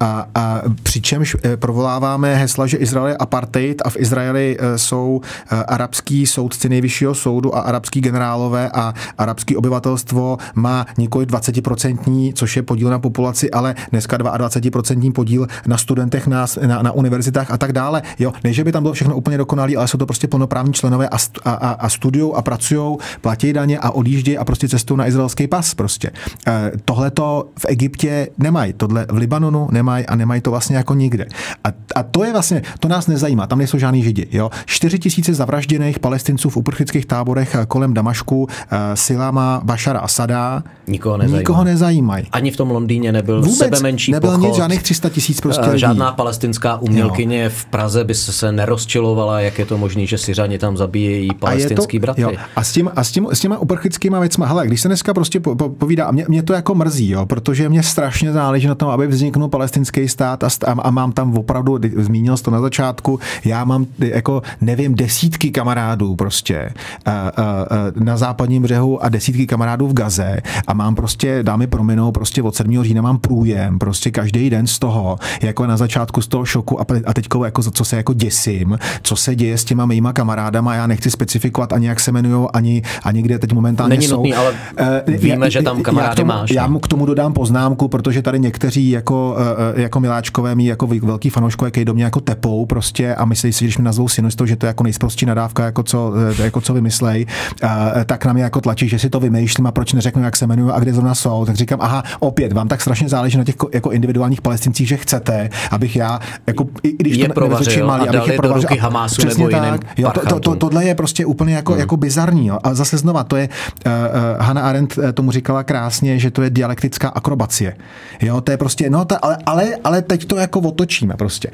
A, 0.00 0.26
a, 0.34 0.62
přičemž 0.82 1.36
provoláváme 1.56 2.34
hesla, 2.34 2.66
že 2.66 2.76
Izrael 2.76 3.06
je 3.06 3.16
apartheid 3.16 3.82
a 3.84 3.90
v 3.90 3.96
Izraeli 3.96 4.58
jsou 4.76 5.20
arabský 5.68 6.26
soudci 6.26 6.68
nejvyššího 6.68 7.14
soudu 7.14 7.56
a 7.56 7.60
arabský 7.60 8.00
generálové 8.00 8.70
a 8.70 8.94
arabský 9.18 9.56
obyvatelstvo 9.56 10.38
má 10.54 10.86
nikoli 10.98 11.26
20%, 11.26 12.32
což 12.34 12.56
je 12.56 12.62
podíl 12.62 12.90
na 12.90 12.98
populaci, 12.98 13.50
ale 13.50 13.74
dneska 13.90 14.18
22% 14.18 15.12
podíl 15.12 15.46
na 15.66 15.76
studentech 15.76 16.26
na, 16.26 16.46
na, 16.66 16.82
na 16.82 16.92
univerzitách 16.92 17.50
a 17.50 17.58
tak 17.58 17.72
dále. 17.72 18.02
Jo, 18.18 18.32
ne, 18.44 18.52
že 18.52 18.64
by 18.64 18.72
tam 18.72 18.82
bylo 18.82 18.94
všechno 18.94 19.16
úplně 19.16 19.38
dokonalé, 19.38 19.76
ale 19.76 19.88
jsou 19.88 19.98
to 19.98 20.06
prostě 20.06 20.28
plnoprávní 20.28 20.72
členové 20.72 21.08
a, 21.08 21.16
a, 21.44 21.70
a 21.70 21.88
studují 21.88 22.32
a 22.34 22.42
pracují, 22.42 22.96
platí 23.20 23.52
daně 23.52 23.78
a 23.78 23.90
odjíždějí 23.90 24.38
a 24.38 24.44
prostě 24.44 24.68
cestují 24.68 24.98
na 24.98 25.06
izraelský 25.06 25.46
pas 25.46 25.74
prostě. 25.74 26.10
E, 26.46 26.72
tohle 26.84 27.10
to 27.10 27.48
v 27.58 27.66
Egyptě 27.68 28.28
nemají, 28.38 28.72
tohle 28.72 29.06
v 29.10 29.16
Libanonu 29.16 29.68
nemají 29.72 30.06
a 30.06 30.16
nemají 30.16 30.40
to 30.40 30.50
vlastně 30.50 30.76
jako 30.76 30.94
nikde. 30.94 31.26
A, 31.64 31.68
a 31.94 32.02
to 32.02 32.24
je 32.24 32.32
vlastně, 32.32 32.62
to 32.80 32.88
nás 32.88 33.06
nezajímá, 33.06 33.46
tam 33.46 33.58
nejsou 33.58 33.78
žádný 33.78 34.02
židi. 34.02 34.26
Jo? 34.32 34.50
4 34.66 34.98
tisíce 34.98 35.34
zavražděných 35.34 35.98
palestinců 35.98 36.50
v 36.50 36.56
uprchlických 36.56 37.06
táborech 37.06 37.56
kolem 37.68 37.94
Damašku, 37.94 38.48
e, 38.70 38.96
silama 38.96 39.60
Bašara 39.64 40.00
Asada, 40.00 40.62
nikoho 40.86 41.16
nezajímají. 41.16 41.40
Nikoho 41.40 41.64
nezajímají. 41.64 42.26
Ani 42.32 42.50
v 42.50 42.56
tom 42.56 42.70
Londýně 42.70 43.12
nebyl 43.12 43.42
Vůbec 43.42 43.56
sebe 43.56 43.80
menší 43.80 44.12
nebyl 44.12 44.30
pochod. 44.30 44.46
nic, 44.46 44.56
žádných 44.56 44.82
300 44.82 45.08
tisíc 45.08 45.40
prostě 45.40 45.66
e, 45.72 45.78
Žádná 45.78 46.12
palestinská 46.12 46.76
umělkyně 46.76 47.44
jo. 47.44 47.50
v 47.54 47.64
Praze 47.64 48.04
by 48.04 48.14
se, 48.14 48.52
nerozčilovala, 48.52 49.40
jak 49.40 49.58
je 49.58 49.66
to 49.66 49.78
možné, 49.78 50.06
že 50.06 50.18
Syřani 50.18 50.58
tam 50.58 50.76
zabíjejí 50.76 51.34
palestinský 51.34 51.98
to, 51.98 52.02
bratry. 52.02 52.22
Jo. 52.22 52.32
A 52.56 52.64
s, 52.64 52.72
tím, 52.72 52.90
a 52.96 53.04
s, 53.04 53.10
tím, 53.10 53.28
s 53.32 53.40
těma 53.40 53.58
uprchlickýma 53.58 54.20
věcma, 54.20 54.46
hele, 54.46 54.66
když 54.66 54.80
se 54.80 54.88
dneska 54.88 55.14
prostě 55.14 55.40
po, 55.40 55.56
po, 55.56 55.68
povídá, 55.68 56.06
a 56.06 56.10
mě, 56.10 56.24
mě, 56.28 56.42
to 56.42 56.52
jako 56.52 56.74
mrzí, 56.74 57.10
jo, 57.10 57.26
protože 57.26 57.68
mě 57.68 57.82
strašně 57.82 58.32
záleží 58.32 58.66
na 58.66 58.74
tom, 58.74 58.88
aby 58.88 59.06
vzniknul 59.06 59.48
palestinský 59.62 60.08
stát 60.08 60.44
a, 60.44 60.48
a, 60.66 60.72
a 60.72 60.90
mám 60.90 61.12
tam 61.12 61.38
opravdu, 61.38 61.78
zmínil 61.96 62.36
jsi 62.36 62.42
to 62.42 62.50
na 62.50 62.60
začátku, 62.60 63.20
já 63.44 63.64
mám 63.64 63.86
jako, 63.98 64.42
nevím, 64.60 64.94
desítky 64.94 65.50
kamarádů 65.50 66.16
prostě 66.16 66.70
a, 67.04 67.10
a, 67.10 67.22
a, 67.26 67.66
na 67.94 68.16
západním 68.16 68.62
břehu 68.62 69.04
a 69.04 69.08
desítky 69.08 69.46
kamarádů 69.46 69.88
v 69.88 69.92
Gaze 69.92 70.40
a 70.66 70.74
mám 70.74 70.94
prostě, 70.94 71.42
dámy 71.42 71.66
prominou, 71.66 72.12
prostě 72.12 72.42
od 72.42 72.54
7. 72.54 72.82
října 72.82 73.02
mám 73.02 73.18
průjem, 73.18 73.78
prostě 73.78 74.10
každý 74.10 74.50
den 74.50 74.66
z 74.66 74.78
toho, 74.78 75.18
jako 75.42 75.66
na 75.66 75.76
začátku 75.76 76.22
z 76.22 76.28
toho 76.28 76.44
šoku 76.44 76.80
a, 76.80 76.84
a 77.06 77.14
teďko 77.14 77.44
jako 77.44 77.62
co 77.62 77.84
se 77.84 77.96
jako 77.96 78.12
děsím, 78.12 78.78
co 79.02 79.16
se 79.16 79.34
děje 79.34 79.58
s 79.58 79.64
těma 79.64 79.86
mýma 79.86 80.12
kamarádama, 80.12 80.74
já 80.74 80.86
nechci 80.86 81.10
specifikovat 81.10 81.72
ani 81.72 81.86
jak 81.86 82.00
se 82.00 82.10
jmenují, 82.10 82.48
ani, 82.52 82.82
ani 83.02 83.22
kde 83.22 83.38
teď 83.38 83.52
momentálně 83.52 83.96
Není 83.96 84.08
jsou. 84.08 84.16
Nutný, 84.16 84.34
ale 84.34 84.50
uh, 84.50 85.14
víme, 85.14 85.46
já, 85.46 85.50
že 85.50 85.62
tam 85.62 85.82
kamarády 85.82 86.10
já 86.10 86.14
tomu, 86.14 86.28
máš. 86.28 86.50
Já 86.50 86.66
mu 86.66 86.78
k 86.78 86.88
tomu 86.88 87.06
dodám 87.06 87.32
poznámku, 87.32 87.88
protože 87.88 88.22
tady 88.22 88.40
někteří 88.40 88.90
jako, 88.90 89.36
uh, 89.38 89.51
jako 89.74 90.00
Miláčkové 90.00 90.54
mý 90.54 90.66
jako 90.66 90.86
velký 90.86 91.30
fanouškové, 91.30 91.70
který 91.70 91.84
do 91.84 91.94
mě 91.94 92.04
jako 92.04 92.20
tepou 92.20 92.66
prostě 92.66 93.14
a 93.14 93.24
myslí 93.24 93.52
si, 93.52 93.64
když 93.64 93.78
mi 93.78 93.84
nazvou 93.84 94.08
synistou, 94.08 94.46
že 94.46 94.56
to 94.56 94.66
je 94.66 94.68
jako 94.68 94.84
nejsprostší 94.84 95.26
nadávka, 95.26 95.64
jako 95.64 95.82
co, 95.82 96.12
jako 96.38 96.60
co 96.60 96.74
vymyslej, 96.74 97.26
uh, 97.62 97.70
tak 98.06 98.24
na 98.24 98.32
mě 98.32 98.42
jako 98.42 98.60
tlačí, 98.60 98.88
že 98.88 98.98
si 98.98 99.10
to 99.10 99.20
vymýšlím 99.20 99.66
a 99.66 99.72
proč 99.72 99.92
neřeknu, 99.92 100.22
jak 100.22 100.36
se 100.36 100.44
jmenuju 100.44 100.70
a 100.70 100.80
kde 100.80 100.92
zrovna 100.92 101.14
jsou. 101.14 101.44
Tak 101.44 101.56
říkám, 101.56 101.78
aha, 101.82 102.02
opět, 102.20 102.52
vám 102.52 102.68
tak 102.68 102.80
strašně 102.80 103.08
záleží 103.08 103.38
na 103.38 103.44
těch 103.44 103.54
jako 103.74 103.90
individuálních 103.90 104.40
palestincích, 104.40 104.88
že 104.88 104.96
chcete, 104.96 105.50
abych 105.70 105.96
já, 105.96 106.20
jako, 106.46 106.66
i 106.82 106.96
když 106.98 107.16
je 107.16 107.28
to 107.28 107.34
provařil, 107.34 107.86
malý, 107.86 108.08
abych 108.08 108.26
je 108.28 108.36
provařil. 108.36 108.62
Do 108.62 108.68
ruky 108.68 108.80
Hamásu 108.80 109.26
nebo 109.28 109.48
jiným 109.48 109.78
jo, 109.96 110.10
to, 110.10 110.20
to, 110.26 110.40
to, 110.40 110.56
tohle 110.56 110.84
je 110.84 110.94
prostě 110.94 111.26
úplně 111.26 111.54
jako, 111.54 111.72
hmm. 111.72 111.80
jako 111.80 111.96
bizarní. 111.96 112.46
Jo. 112.46 112.58
A 112.64 112.74
zase 112.74 112.98
znova, 112.98 113.24
to 113.24 113.36
je, 113.36 113.48
uh, 113.86 113.92
uh, 113.92 114.46
Hannah 114.46 114.64
Arendt 114.64 114.98
tomu 115.14 115.30
říkala 115.30 115.62
krásně, 115.62 116.18
že 116.18 116.30
to 116.30 116.42
je 116.42 116.50
dialektická 116.50 117.08
akrobacie. 117.08 117.76
Jo, 118.22 118.40
to 118.40 118.50
je 118.50 118.56
prostě, 118.56 118.90
no, 118.90 119.04
ta, 119.04 119.16
ale, 119.22 119.36
ale, 119.46 119.76
ale 119.84 120.02
teď 120.02 120.24
to 120.24 120.36
jako 120.36 120.60
otočíme 120.60 121.14
prostě. 121.16 121.50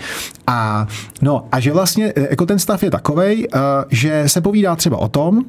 A, 0.46 0.87
no, 1.22 1.46
a 1.53 1.61
že 1.61 1.72
vlastně 1.72 2.12
jako 2.31 2.46
ten 2.46 2.59
stav 2.59 2.83
je 2.83 2.90
takovej, 2.90 3.48
uh, 3.55 3.61
že 3.90 4.24
se 4.27 4.40
povídá 4.40 4.77
třeba 4.77 4.96
o 4.96 5.09
tom, 5.09 5.44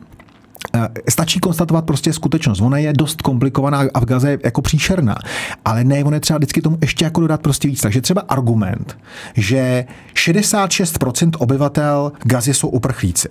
Stačí 1.09 1.39
konstatovat 1.39 1.85
prostě 1.85 2.13
skutečnost. 2.13 2.61
Ona 2.61 2.77
je 2.77 2.93
dost 2.93 3.21
komplikovaná 3.21 3.83
a 3.93 3.99
v 3.99 4.05
Gaze 4.05 4.29
je 4.29 4.39
jako 4.43 4.61
příšerná. 4.61 5.15
Ale 5.65 5.83
ne, 5.83 6.03
on 6.03 6.13
je 6.13 6.19
třeba 6.19 6.37
vždycky 6.37 6.61
tomu 6.61 6.77
ještě 6.81 7.05
jako 7.05 7.21
dodat 7.21 7.41
prostě 7.41 7.67
víc. 7.67 7.81
Takže 7.81 8.01
třeba 8.01 8.21
argument, 8.21 8.97
že 9.35 9.85
66% 10.13 11.31
obyvatel 11.37 12.11
Gazy 12.23 12.53
jsou 12.53 12.67
uprchlíci. 12.67 13.29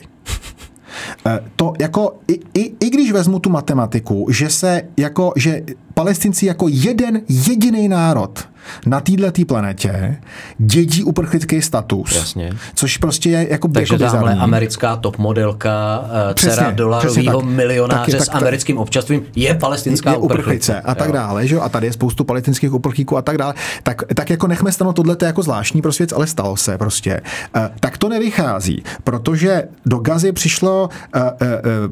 To 1.57 1.73
jako, 1.81 2.15
i, 2.29 2.41
i, 2.55 2.75
i 2.81 2.91
když 2.91 3.13
vezmu 3.13 3.39
tu 3.39 3.51
matematiku, 3.51 4.27
že 4.31 4.51
se 4.51 4.83
jako, 4.97 5.33
že 5.37 5.63
palestinci 5.95 6.47
jako 6.47 6.67
jeden 6.69 7.21
jediný 7.29 7.89
národ 7.89 8.49
na 8.87 9.01
této 9.01 9.45
planetě 9.45 10.17
dědí 10.59 11.05
uprchlický 11.05 11.63
status. 11.63 12.17
Jasně. 12.17 12.53
Což 12.75 12.97
prostě 12.97 13.31
je 13.31 13.47
jako 13.51 13.69
Takže 13.69 13.95
jako 13.95 14.13
tamhle 14.13 14.35
americká 14.35 14.97
top 14.97 15.19
modelka, 15.19 16.05
eh, 16.31 16.35
dcera 16.35 16.71
dolarového 16.71 17.41
milionáře 17.43 18.17
tak, 18.17 18.27
s 18.27 18.31
americkým 18.31 18.77
tak, 18.77 18.83
občanstvím 18.83 19.23
je 19.37 19.55
palestinská 19.55 20.11
je 20.11 20.17
uprchlice 20.17 20.81
a 20.81 20.95
tak 20.95 21.07
jo. 21.07 21.13
dále, 21.13 21.47
že? 21.47 21.61
a 21.61 21.69
tady 21.69 21.87
je 21.87 21.93
spoustu 21.93 22.25
palestinských 22.25 22.75
uprchlíků 22.75 23.17
a 23.17 23.23
tak 23.23 23.39
dále. 23.39 23.55
Tak, 23.83 24.03
tak 24.15 24.31
jako 24.31 24.47
nechme 24.47 24.73
stanou 24.73 24.93
tohle 24.93 25.17
je 25.23 25.27
jako 25.27 25.43
zvláštní 25.43 25.83
pro 25.83 25.93
svět, 25.93 26.13
ale 26.13 26.27
stalo 26.27 26.57
se 26.57 26.79
prostě. 26.79 27.21
Eh, 27.57 27.71
tak 27.81 27.99
to 27.99 28.09
nevychází, 28.09 28.83
protože 29.05 29.63
do 29.87 29.99
Gazy 29.99 30.33
přišlo 30.33 30.89
eh, 31.15 31.33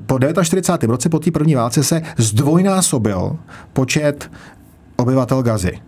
po 0.06 0.18
49. 0.42 0.90
roce 0.92 1.08
po 1.08 1.18
té 1.18 1.30
první 1.30 1.54
válce 1.54 1.84
se 1.84 2.02
zdvojnásobil 2.16 3.36
počet 3.72 4.30
obyvatel 4.96 5.42
Gazy 5.42 5.78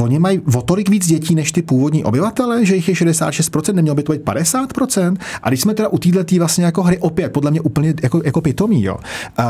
oni 0.00 0.18
mají 0.18 0.40
o 0.54 0.62
tolik 0.62 0.88
víc 0.88 1.06
dětí 1.06 1.34
než 1.34 1.52
ty 1.52 1.62
původní 1.62 2.04
obyvatele, 2.04 2.66
že 2.66 2.76
jich 2.76 2.88
je 2.88 2.94
66%, 2.94 3.74
nemělo 3.74 3.94
by 3.94 4.02
to 4.02 4.12
být 4.12 4.22
50%. 4.22 5.16
A 5.42 5.48
když 5.48 5.60
jsme 5.60 5.74
teda 5.74 5.88
u 5.88 5.98
této 5.98 6.36
vlastně 6.38 6.64
jako 6.64 6.82
hry 6.82 6.98
opět, 6.98 7.32
podle 7.32 7.50
mě 7.50 7.60
úplně 7.60 7.94
jako, 8.02 8.20
jako 8.24 8.40
pitomí, 8.40 8.82
jo. 8.82 8.96
Uh, 9.38 9.44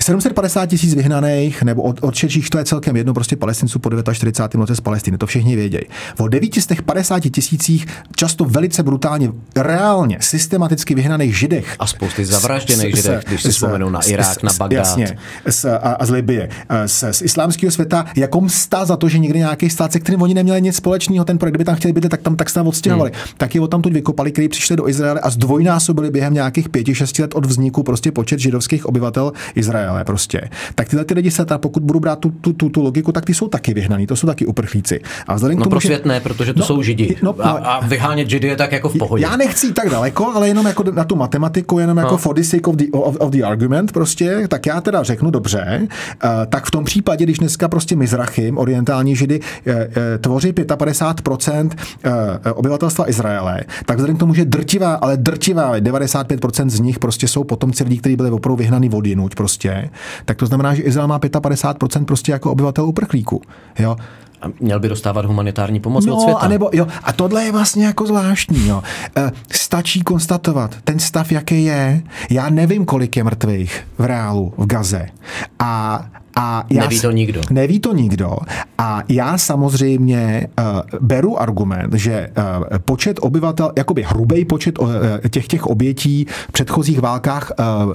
750 0.00 0.66
tisíc 0.66 0.94
vyhnaných 0.94 1.62
nebo 1.62 1.82
od, 1.82 1.98
odšetších, 2.02 2.50
to 2.50 2.58
je 2.58 2.64
celkem 2.64 2.96
jedno, 2.96 3.14
prostě 3.14 3.36
palestinců 3.36 3.78
po 3.78 3.90
49. 4.12 4.60
roce 4.60 4.76
z 4.76 4.80
Palestiny, 4.80 5.18
to 5.18 5.26
všichni 5.26 5.56
vědějí. 5.56 5.82
O 6.18 6.28
950 6.28 7.20
tisících 7.20 7.86
často 8.16 8.44
velice 8.44 8.82
brutálně, 8.82 9.32
reálně, 9.56 10.18
systematicky 10.20 10.94
vyhnaných 10.94 11.38
židech. 11.38 11.76
A 11.78 11.86
spousty 11.86 12.24
zavražděných 12.24 12.96
židech, 12.96 13.24
když 13.28 13.42
si 13.42 13.50
vzpomenou 13.50 13.90
na 13.90 14.00
Irák, 14.00 14.40
s, 14.40 14.42
na 14.42 14.52
Bagdád. 14.58 14.78
Jasně, 14.78 15.18
z, 15.46 15.64
a, 15.64 15.76
a 15.76 16.06
z 16.06 16.10
Libie. 16.10 16.48
Z, 16.86 17.04
z 17.12 17.22
islámského 17.22 17.70
světa, 17.70 18.06
jako 18.16 18.40
msta 18.40 18.84
za 18.84 18.96
to, 18.96 19.08
že 19.08 19.18
někdy 19.18 19.38
nějaký 19.38 19.70
stát, 19.70 19.92
se 19.92 20.00
kterým 20.00 20.22
oni 20.22 20.34
neměli 20.34 20.62
nic 20.62 20.76
společného, 20.76 21.24
ten 21.24 21.38
projekt, 21.38 21.52
kdyby 21.52 21.64
tam 21.64 21.76
chtěli 21.76 21.92
být, 21.92 22.08
tak 22.08 22.22
tam 22.22 22.36
tak 22.36 22.48
se 22.48 22.54
tam 22.54 22.66
odstěhovali. 22.66 23.10
Hmm. 23.14 23.34
Tak 23.36 23.54
je 23.54 23.68
tam 23.68 23.82
tu 23.82 23.90
vykopali, 23.90 24.32
kteří 24.32 24.48
přišli 24.48 24.76
do 24.76 24.88
Izraele 24.88 25.20
a 25.20 25.30
zdvojnásobili 25.30 26.10
během 26.10 26.34
nějakých 26.34 26.68
pěti, 26.68 26.94
šesti 26.94 27.22
let 27.22 27.34
od 27.34 27.46
vzniku 27.46 27.82
prostě 27.82 28.12
počet 28.12 28.38
židovských 28.38 28.86
obyvatel 28.86 29.32
Izraele. 29.54 29.87
Izraele 29.88 30.04
prostě, 30.04 30.40
tak 30.74 30.88
tyhle 30.88 31.04
ty 31.04 31.14
lidi 31.14 31.30
se, 31.30 31.44
ta, 31.44 31.58
pokud 31.58 31.82
budu 31.82 32.00
brát 32.00 32.18
tu, 32.18 32.30
tu, 32.30 32.52
tu, 32.52 32.68
tu 32.68 32.82
logiku, 32.82 33.12
tak 33.12 33.24
ty 33.24 33.34
jsou 33.34 33.48
taky 33.48 33.74
vyhnaný, 33.74 34.06
to 34.06 34.16
jsou 34.16 34.26
taky 34.26 34.46
uprchlíci. 34.46 35.00
A 35.26 35.34
vzhledem 35.34 35.58
no 35.58 35.62
k 35.62 35.64
tomu, 35.64 35.70
pro 35.70 35.80
svět 35.80 36.02
že... 36.04 36.08
ne, 36.08 36.20
protože 36.20 36.54
to 36.54 36.60
no, 36.60 36.66
jsou 36.66 36.82
židi. 36.82 37.16
No, 37.22 37.34
a, 37.40 37.48
no, 37.48 37.70
a 37.70 37.80
vyhánět 37.80 38.30
židy 38.30 38.48
je 38.48 38.56
tak 38.56 38.72
jako 38.72 38.88
v 38.88 38.98
pohodě. 38.98 39.22
Já 39.22 39.36
nechci 39.36 39.72
tak 39.72 39.90
daleko, 39.90 40.32
ale 40.34 40.48
jenom 40.48 40.66
jako 40.66 40.84
na 40.92 41.04
tu 41.04 41.16
matematiku, 41.16 41.78
jenom 41.78 41.98
jako 41.98 42.10
no. 42.10 42.18
for 42.18 42.34
the 42.34 42.42
sake 42.42 42.66
of 42.66 42.76
the, 42.76 42.84
of, 42.92 43.16
of 43.16 43.30
the 43.30 43.42
argument 43.42 43.92
prostě, 43.92 44.48
tak 44.48 44.66
já 44.66 44.80
teda 44.80 45.02
řeknu 45.02 45.30
dobře, 45.30 45.80
uh, 45.80 46.30
tak 46.48 46.66
v 46.66 46.70
tom 46.70 46.84
případě, 46.84 47.24
když 47.24 47.38
dneska 47.38 47.68
prostě 47.68 47.96
Mizrachim, 47.96 48.58
orientální 48.58 49.16
židy, 49.16 49.40
uh, 49.40 49.72
uh, 49.74 49.80
tvoří 50.20 50.52
55% 50.52 51.64
uh, 51.64 52.12
obyvatelstva 52.54 53.10
Izraele, 53.10 53.60
tak 53.86 53.96
vzhledem 53.96 54.16
k 54.16 54.20
tomu, 54.20 54.34
že 54.34 54.44
drtivá, 54.44 54.94
ale 54.94 55.16
drtivá 55.16 55.78
95% 55.78 56.68
z 56.68 56.80
nich 56.80 56.98
prostě 56.98 57.28
jsou 57.28 57.44
potomci 57.44 57.84
lidí, 57.84 57.98
kteří 57.98 58.16
byli 58.16 58.30
opravdu 58.30 58.56
vyhnaný 58.56 58.88
vodinuť 58.88 59.34
prostě, 59.34 59.77
tak 60.24 60.36
to 60.36 60.46
znamená, 60.46 60.74
že 60.74 60.82
Izrael 60.82 61.08
má 61.08 61.18
55% 61.18 62.04
prostě 62.04 62.32
jako 62.32 62.52
obyvatel 62.52 62.84
uprchlíků. 62.84 63.42
Jo? 63.78 63.96
A 64.42 64.46
měl 64.60 64.80
by 64.80 64.88
dostávat 64.88 65.24
humanitární 65.24 65.80
pomoc 65.80 66.06
no, 66.06 66.16
od 66.16 66.20
světa. 66.20 66.38
A, 66.38 66.48
nebo, 66.48 66.70
jo, 66.72 66.86
a 67.02 67.12
tohle 67.12 67.44
je 67.44 67.52
vlastně 67.52 67.86
jako 67.86 68.06
zvláštní. 68.06 68.68
Jo. 68.68 68.82
E, 69.16 69.32
stačí 69.52 70.02
konstatovat 70.02 70.76
ten 70.84 70.98
stav, 70.98 71.32
jaký 71.32 71.64
je. 71.64 72.02
Já 72.30 72.50
nevím, 72.50 72.84
kolik 72.84 73.16
je 73.16 73.24
mrtvých 73.24 73.86
v 73.98 74.04
reálu 74.04 74.52
v 74.56 74.66
Gaze. 74.66 75.06
A 75.58 76.04
a 76.38 76.64
já 76.70 76.82
neví 76.82 77.00
to 77.00 77.10
nikdo. 77.10 77.40
Neví 77.50 77.80
to 77.80 77.92
nikdo. 77.92 78.36
A 78.78 79.02
já 79.08 79.38
samozřejmě 79.38 80.46
uh, 80.58 80.64
beru 81.00 81.40
argument, 81.40 81.94
že 81.94 82.30
uh, 82.38 82.78
počet 82.78 83.18
obyvatel, 83.22 83.72
jakoby 83.78 84.02
hrubý 84.02 84.44
počet 84.44 84.78
uh, 84.78 84.88
těch 85.30 85.46
těch 85.46 85.66
obětí 85.66 86.26
v 86.48 86.52
předchozích 86.52 87.00
válkách, 87.00 87.52
uh, 87.58 87.86
uh, 87.86 87.94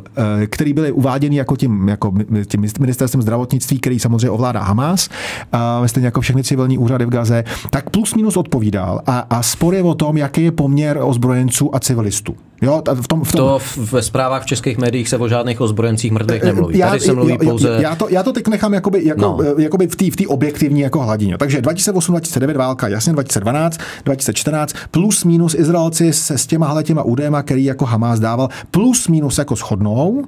který 0.49 0.73
byly 0.73 0.91
uváděny 0.91 1.35
jako 1.35 1.55
tím, 1.55 1.89
jako 1.89 2.13
tím 2.47 2.65
ministerstvem 2.79 3.21
zdravotnictví, 3.21 3.79
který 3.79 3.99
samozřejmě 3.99 4.29
ovládá 4.29 4.63
Hamas, 4.63 5.09
uh, 5.53 5.85
stejně 5.85 6.07
jako 6.07 6.21
všechny 6.21 6.43
civilní 6.43 6.77
úřady 6.77 7.05
v 7.05 7.09
Gaze, 7.09 7.43
tak 7.69 7.89
plus 7.89 8.15
minus 8.15 8.37
odpovídal. 8.37 9.01
A, 9.07 9.19
a 9.19 9.43
spor 9.43 9.75
je 9.75 9.83
o 9.83 9.95
tom, 9.95 10.17
jaký 10.17 10.43
je 10.43 10.51
poměr 10.51 10.99
ozbrojenců 11.01 11.75
a 11.75 11.79
civilistů. 11.79 12.35
Jo, 12.63 12.81
v 12.93 13.07
tom, 13.07 13.23
v 13.23 13.31
tom... 13.31 13.37
To 13.37 13.59
ve 13.77 14.01
zprávách 14.01 14.43
v 14.43 14.45
českých 14.45 14.77
médiích 14.77 15.09
se 15.09 15.17
o 15.17 15.27
žádných 15.27 15.61
ozbrojencích 15.61 16.11
mrtvých 16.11 16.43
nemluví. 16.43 16.77
Já, 16.77 16.87
Tady 16.87 16.99
se 16.99 17.13
mluví 17.13 17.31
já, 17.31 17.49
pouze... 17.49 17.77
Já 17.81 17.95
to, 17.95 18.09
já 18.09 18.23
to 18.23 18.33
teď 18.33 18.47
nechám 18.47 18.73
jakoby, 18.73 19.05
jako, 19.05 19.21
no. 19.21 19.37
jakoby 19.57 19.87
v 19.87 19.95
té 19.95 20.05
v 20.11 20.27
objektivní 20.27 20.79
jako 20.81 20.99
hladině. 20.99 21.37
Takže 21.37 21.61
2008, 21.61 22.11
2009 22.11 22.57
válka, 22.57 22.87
jasně 22.87 23.13
2012, 23.13 23.77
2014, 24.05 24.75
plus 24.91 25.23
minus 25.23 25.55
Izraelci 25.55 26.13
se 26.13 26.37
s 26.37 26.47
těma 26.47 26.83
těma 26.83 27.03
údajema, 27.03 27.43
který 27.43 27.65
jako 27.65 27.85
Hamas 27.85 28.19
dával, 28.19 28.49
plus 28.71 29.07
minus 29.07 29.37
jako 29.37 29.55
shodnou, 29.55 30.23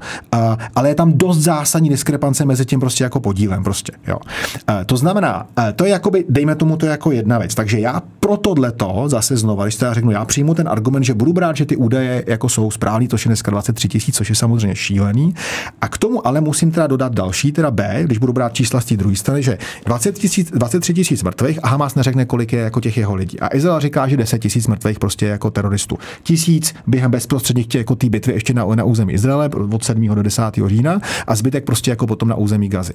ale 0.76 0.90
je 0.90 0.96
tam 0.96 1.14
dost 1.14 1.38
zásadní 1.38 1.90
diskrepance 1.90 2.46
mezi 2.46 2.66
tím 2.66 2.80
prostě 2.80 3.04
jako 3.04 3.20
podílem 3.20 3.64
prostě. 3.64 3.92
Jo. 4.08 4.18
To 4.86 4.98
znamená, 4.98 5.48
to 5.76 5.86
je 5.86 5.92
jakoby, 5.92 6.26
dejme 6.30 6.56
tomu 6.56 6.78
to 6.78 6.86
jako 6.86 7.12
jedna 7.12 7.38
věc. 7.38 7.56
Takže 7.56 7.80
já 7.80 8.02
pro 8.26 8.38
tohleto, 8.38 9.04
zase 9.08 9.38
znovu, 9.38 9.64
když 9.64 9.82
já 9.82 9.94
řeknu, 9.94 10.12
já 10.12 10.26
přijmu 10.26 10.54
ten 10.54 10.70
argument, 10.70 11.04
že 11.04 11.14
budu 11.14 11.34
brát, 11.34 11.56
že 11.58 11.66
ty 11.66 11.76
údaje 11.76 12.24
jako 12.28 12.50
jsou 12.50 12.72
správný, 12.72 13.08
to 13.08 13.16
je 13.16 13.20
dneska 13.26 13.52
23 13.52 13.88
tisíc, 13.88 14.16
což 14.16 14.30
je 14.30 14.36
samozřejmě 14.36 14.76
šílený. 14.76 15.34
A 15.82 15.88
k 15.88 15.98
tomu 15.98 16.28
ale 16.28 16.42
musím 16.42 16.72
teda 16.72 16.88
dodat 16.88 17.14
další, 17.14 17.52
teda 17.52 17.72
B, 17.72 18.00
když 18.04 18.18
budu 18.18 18.34
brát 18.34 18.54
čísla 18.54 18.82
z 18.82 18.86
té 18.86 18.98
druhé 18.98 19.16
strany, 19.16 19.44
že 19.44 19.58
20 19.86 20.20
tisíc, 20.20 20.52
23 20.52 20.94
tisíc 20.94 21.24
mrtvých 21.24 21.60
a 21.64 21.68
Hamas 21.68 21.96
neřekne, 21.96 22.26
kolik 22.26 22.54
je 22.54 22.60
jako 22.60 22.82
těch 22.82 22.98
jeho 22.98 23.16
lidí. 23.16 23.40
A 23.40 23.56
Izrael 23.56 23.80
říká, 23.80 24.08
že 24.08 24.18
10 24.18 24.40
tisíc 24.40 24.68
mrtvých 24.68 25.00
prostě 25.00 25.26
jako 25.26 25.52
teroristů. 25.52 25.98
Tisíc 26.24 26.76
během 26.88 27.12
bezprostředních 27.12 27.68
těch 27.68 27.80
jako 27.80 27.96
té 27.96 28.10
bitvy 28.10 28.34
ještě 28.34 28.54
na, 28.54 28.66
na 28.76 28.84
území 28.84 29.14
Izraele 29.14 29.50
od 29.72 29.84
7. 29.84 30.08
do 30.16 30.24
10. 30.24 30.44
října 30.66 31.02
a 31.28 31.36
zbytek 31.36 31.66
prostě 31.66 31.92
jako 31.92 32.08
potom 32.08 32.30
na 32.30 32.36
území 32.36 32.70
Gazy. 32.70 32.94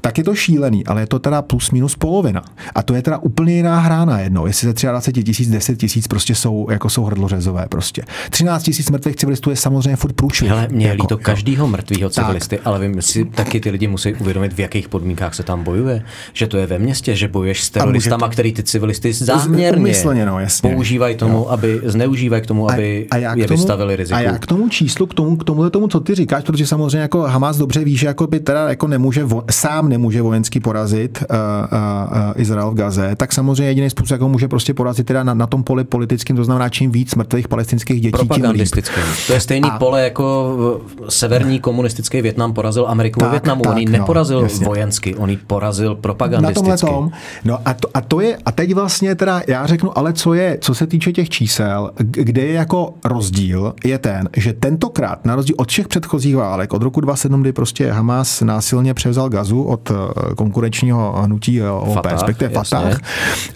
Tak 0.00 0.18
je 0.18 0.24
to 0.24 0.34
šílený, 0.34 0.86
ale 0.86 1.00
je 1.00 1.06
to 1.06 1.18
teda 1.18 1.42
plus 1.42 1.70
minus 1.70 1.94
polovina. 1.94 2.42
A 2.74 2.82
to 2.82 2.94
je 2.94 3.02
teda 3.02 3.18
úplně 3.18 3.54
jiná 3.54 3.80
hra 3.80 4.04
na 4.04 4.20
jedno. 4.20 4.46
Jestli 4.46 4.65
ze 4.66 4.90
23 4.90 5.24
tisíc, 5.24 5.48
10 5.48 5.76
tisíc 5.76 6.06
prostě 6.06 6.34
jsou, 6.34 6.66
jako 6.70 6.90
jsou 6.90 7.04
hrdlořezové 7.04 7.66
prostě. 7.68 8.02
13 8.30 8.62
tisíc 8.62 8.90
mrtvých 8.90 9.16
civilistů 9.16 9.50
je 9.50 9.56
samozřejmě 9.56 9.96
furt 9.96 10.12
průšvih. 10.12 10.50
Ale 10.50 10.68
mě 10.70 10.86
jako, 10.86 11.02
líto 11.02 11.18
každýho 11.18 11.68
mrtvého 11.68 12.10
civilisty, 12.10 12.56
tak. 12.56 12.66
ale 12.66 12.80
vím, 12.80 13.02
si 13.02 13.24
taky 13.24 13.60
ty 13.60 13.70
lidi 13.70 13.88
musí 13.88 14.14
uvědomit, 14.14 14.52
v 14.52 14.60
jakých 14.60 14.88
podmínkách 14.88 15.34
se 15.34 15.42
tam 15.42 15.64
bojuje. 15.64 16.02
Že 16.32 16.46
to 16.46 16.56
je 16.56 16.66
ve 16.66 16.78
městě, 16.78 17.16
že 17.16 17.28
bojuješ 17.28 17.62
s 17.62 17.70
teroristama, 17.70 18.28
který 18.28 18.52
ty 18.52 18.62
civilisty 18.62 19.12
záměrně 19.12 19.94
no, 20.26 20.38
používají 20.62 21.16
tomu, 21.16 21.36
jo. 21.36 21.46
aby 21.48 21.80
zneužívají 21.84 22.42
k 22.42 22.46
tomu, 22.46 22.70
aby 22.70 23.06
a, 23.10 23.14
a 23.14 23.18
je 23.18 23.46
tomu, 23.46 23.58
vystavili 23.58 23.96
riziku. 23.96 24.18
A 24.18 24.20
já 24.20 24.38
k 24.38 24.46
tomu 24.46 24.68
číslu, 24.68 25.06
k 25.06 25.14
tomu, 25.14 25.36
k 25.36 25.44
tomu, 25.44 25.70
tomu, 25.70 25.88
co 25.88 26.00
ty 26.00 26.14
říkáš, 26.14 26.44
protože 26.44 26.66
samozřejmě 26.66 26.98
jako 26.98 27.20
Hamas 27.20 27.56
dobře 27.56 27.84
ví, 27.84 27.96
že 27.96 28.06
jako 28.06 28.26
by 28.26 28.40
teda 28.40 28.68
jako 28.68 28.86
nemůže, 28.86 29.24
vo, 29.24 29.42
sám 29.50 29.88
nemůže 29.88 30.22
vojensky 30.22 30.60
porazit 30.60 31.24
uh, 31.30 31.36
uh, 31.36 32.18
uh, 32.18 32.32
Izrael 32.36 32.70
v 32.70 32.74
Gaze, 32.74 33.16
tak 33.16 33.32
samozřejmě 33.32 33.64
jediný 33.64 33.90
způsob, 33.90 34.10
jak 34.10 34.20
ho 34.20 34.28
může 34.28 34.48
prostě 34.56 34.74
porazit 34.74 35.06
teda 35.06 35.22
na, 35.22 35.34
na 35.34 35.46
tom 35.46 35.64
poli 35.64 35.84
politickým, 35.84 36.36
to 36.36 36.44
znamená 36.44 36.68
čím 36.68 36.90
víc 36.90 37.14
mrtvých 37.14 37.48
palestinských 37.48 38.00
dětí, 38.00 38.10
propagandistickým. 38.10 39.04
To 39.26 39.32
je 39.32 39.40
stejný 39.40 39.70
a... 39.70 39.78
pole 39.78 40.02
jako 40.02 40.80
severní 41.08 41.60
komunistický 41.60 42.22
Větnam 42.22 42.52
porazil 42.52 42.86
Ameriku 42.88 43.20
tak, 43.20 43.28
ve 43.28 43.30
Větnamu. 43.30 43.62
Tak, 43.62 43.72
on 43.72 43.78
ji 43.78 43.86
no, 43.86 43.92
neporazil 43.92 44.40
jasně. 44.40 44.66
vojensky, 44.66 45.14
on 45.14 45.30
ji 45.30 45.36
porazil 45.36 45.94
propagandisticky. 45.94 46.70
Na 46.70 46.76
tom. 46.76 47.10
No 47.44 47.58
a, 47.64 47.74
to, 47.74 47.88
a 47.94 48.00
to 48.00 48.20
je, 48.20 48.38
a 48.46 48.52
teď 48.52 48.74
vlastně 48.74 49.14
teda 49.14 49.42
já 49.48 49.66
řeknu, 49.66 49.98
ale 49.98 50.12
co 50.12 50.34
je, 50.34 50.58
co 50.60 50.74
se 50.74 50.86
týče 50.86 51.12
těch 51.12 51.28
čísel, 51.28 51.90
kde 51.98 52.42
je 52.42 52.52
jako 52.52 52.94
rozdíl, 53.04 53.74
je 53.84 53.98
ten, 53.98 54.28
že 54.36 54.52
tentokrát, 54.52 55.24
na 55.24 55.36
rozdíl 55.36 55.56
od 55.58 55.68
všech 55.68 55.88
předchozích 55.88 56.36
válek, 56.36 56.72
od 56.72 56.82
roku 56.82 57.00
2007, 57.00 57.40
kdy 57.40 57.52
prostě 57.52 57.90
Hamas 57.90 58.40
násilně 58.40 58.94
převzal 58.94 59.28
gazu 59.28 59.62
od 59.62 59.90
eh, 59.90 59.94
konkurenčního 60.34 61.12
hnutí 61.12 61.60
eh, 61.60 61.70
OP, 61.70 62.06
respektive 62.06 62.50
Fatah, 62.50 63.00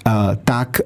eh, 0.07 0.11
tak 0.45 0.81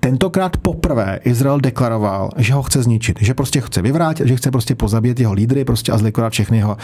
tentokrát 0.00 0.56
poprvé 0.56 1.18
Izrael 1.24 1.60
deklaroval, 1.60 2.30
že 2.36 2.54
ho 2.54 2.62
chce 2.62 2.82
zničit, 2.82 3.18
že 3.20 3.34
prostě 3.34 3.60
chce 3.60 3.82
vyvrátit, 3.82 4.26
že 4.26 4.36
chce 4.36 4.50
prostě 4.50 4.74
pozabít 4.74 5.20
jeho 5.20 5.32
lídry 5.32 5.64
prostě 5.64 5.92
a 5.92 5.98
zlikvidovat 5.98 6.32
všechny 6.32 6.58
jeho, 6.58 6.76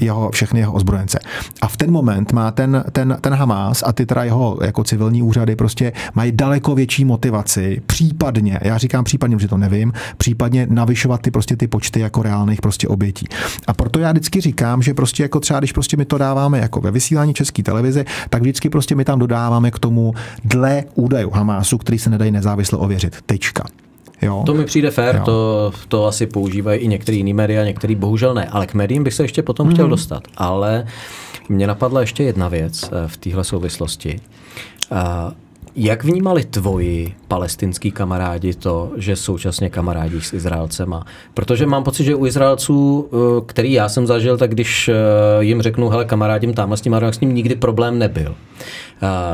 jeho, 0.00 0.30
všechny 0.30 0.60
jeho 0.60 0.72
ozbrojence. 0.72 1.18
A 1.60 1.68
v 1.68 1.76
ten 1.76 1.90
moment 1.90 2.32
má 2.32 2.50
ten, 2.50 2.84
ten, 2.92 3.18
ten 3.20 3.34
Hamas 3.34 3.82
a 3.86 3.92
ty 3.92 4.06
teda 4.06 4.24
jeho 4.24 4.58
jako 4.62 4.84
civilní 4.84 5.22
úřady 5.22 5.56
prostě 5.56 5.92
mají 6.14 6.32
daleko 6.32 6.74
větší 6.74 7.04
motivaci, 7.04 7.82
případně, 7.86 8.58
já 8.62 8.78
říkám 8.78 9.04
případně, 9.04 9.38
že 9.38 9.48
to 9.48 9.56
nevím, 9.56 9.92
případně 10.16 10.66
navyšovat 10.70 11.20
ty 11.20 11.30
prostě 11.30 11.56
ty 11.56 11.68
počty 11.68 12.00
jako 12.00 12.22
reálných 12.22 12.60
prostě 12.60 12.88
obětí. 12.88 13.26
A 13.66 13.74
proto 13.74 13.98
já 13.98 14.12
vždycky 14.12 14.40
říkám, 14.40 14.82
že 14.82 14.94
prostě 14.94 15.22
jako 15.22 15.40
třeba, 15.40 15.58
když 15.58 15.72
prostě 15.72 15.96
my 15.96 16.04
to 16.04 16.18
dáváme 16.18 16.58
jako 16.58 16.80
ve 16.80 16.90
vysílání 16.90 17.34
české 17.34 17.62
televize, 17.62 18.04
tak 18.30 18.42
vždycky 18.42 18.70
prostě 18.70 18.94
my 18.94 19.04
tam 19.04 19.18
dodáváme 19.18 19.70
k 19.70 19.78
tomu 19.78 20.14
dle 20.44 20.84
údajů 20.94 21.30
Hamásu, 21.30 21.78
který 21.78 21.98
se 21.98 22.07
nedají 22.08 22.30
nezávisle 22.30 22.78
ověřit. 22.78 23.16
Tečka. 23.26 23.64
Jo. 24.22 24.42
To 24.46 24.54
mi 24.54 24.64
přijde 24.64 24.90
fér, 24.90 25.22
to, 25.24 25.72
to 25.88 26.06
asi 26.06 26.26
používají 26.26 26.80
i 26.80 26.88
některé 26.88 27.16
jiné 27.16 27.34
média, 27.34 27.64
některý 27.64 27.94
bohužel 27.94 28.34
ne, 28.34 28.46
ale 28.46 28.66
k 28.66 28.74
médiím 28.74 29.04
bych 29.04 29.14
se 29.14 29.24
ještě 29.24 29.42
potom 29.42 29.68
mm-hmm. 29.68 29.72
chtěl 29.72 29.88
dostat. 29.88 30.22
Ale 30.36 30.86
mě 31.48 31.66
napadla 31.66 32.00
ještě 32.00 32.22
jedna 32.22 32.48
věc 32.48 32.82
eh, 32.82 33.08
v 33.08 33.16
téhle 33.16 33.44
souvislosti. 33.44 34.20
Jak 35.76 36.04
vnímali 36.04 36.44
tvoji 36.44 37.14
palestinský 37.28 37.90
kamarádi 37.90 38.54
to, 38.54 38.92
že 38.96 39.16
současně 39.16 39.70
kamarádíš 39.70 40.26
s 40.26 40.32
Izraelcema? 40.32 41.04
Protože 41.34 41.66
mám 41.66 41.84
pocit, 41.84 42.04
že 42.04 42.14
u 42.14 42.26
Izraelců, 42.26 43.08
eh, 43.12 43.16
který 43.46 43.72
já 43.72 43.88
jsem 43.88 44.06
zažil, 44.06 44.36
tak 44.36 44.50
když 44.50 44.88
eh, 44.88 44.94
jim 45.40 45.62
řeknu, 45.62 45.88
hele, 45.88 46.04
kamarádím 46.04 46.54
tamhle 46.54 46.76
s 46.76 46.80
tím, 46.80 46.94
s 46.94 47.20
ním 47.20 47.34
nikdy 47.34 47.54
problém 47.54 47.98
nebyl. 47.98 48.34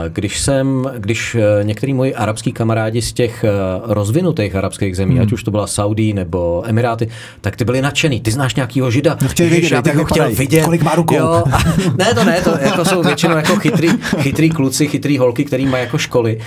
Když 0.09 0.41
jsem, 0.41 0.91
když 0.99 1.35
eh, 1.35 1.65
některý 1.65 1.95
moji 1.95 2.15
arabský 2.15 2.53
kamarádi 2.53 3.03
z 3.03 3.13
těch 3.13 3.45
eh, 3.45 3.51
rozvinutých 3.85 4.55
arabských 4.55 4.97
zemí, 4.97 5.15
hmm. 5.15 5.23
ať 5.23 5.33
už 5.33 5.43
to 5.43 5.51
byla 5.51 5.67
Saudí 5.67 6.13
nebo 6.13 6.63
Emiráty, 6.67 7.09
tak 7.41 7.57
ty 7.57 7.65
byli 7.65 7.83
nadšený. 7.83 8.21
Ty 8.21 8.31
znáš 8.31 8.55
nějakýho 8.55 8.91
žida? 8.91 9.17
No 9.23 9.29
chtěl 9.29 9.49
vidět, 9.49 9.73
já 9.73 9.83
bych 9.83 9.97
ho 9.97 10.05
chtěl 10.05 10.31
vidět. 10.31 10.65
Kolik 10.65 10.83
má 10.83 10.95
rukou? 10.95 11.15
Jo, 11.15 11.45
a, 11.53 11.59
ne, 11.99 12.15
to 12.15 12.25
ne, 12.25 12.41
to 12.41 12.51
jako 12.61 12.85
jsou 12.85 13.03
většinou 13.03 13.37
jako 13.37 13.57
chytrý, 13.57 13.89
chytrý 14.19 14.51
kluci, 14.51 14.89
chytrý 14.89 15.19
holky, 15.19 15.45
který 15.45 15.67
mají 15.67 15.85
jako 15.85 15.99
školy, 15.99 16.39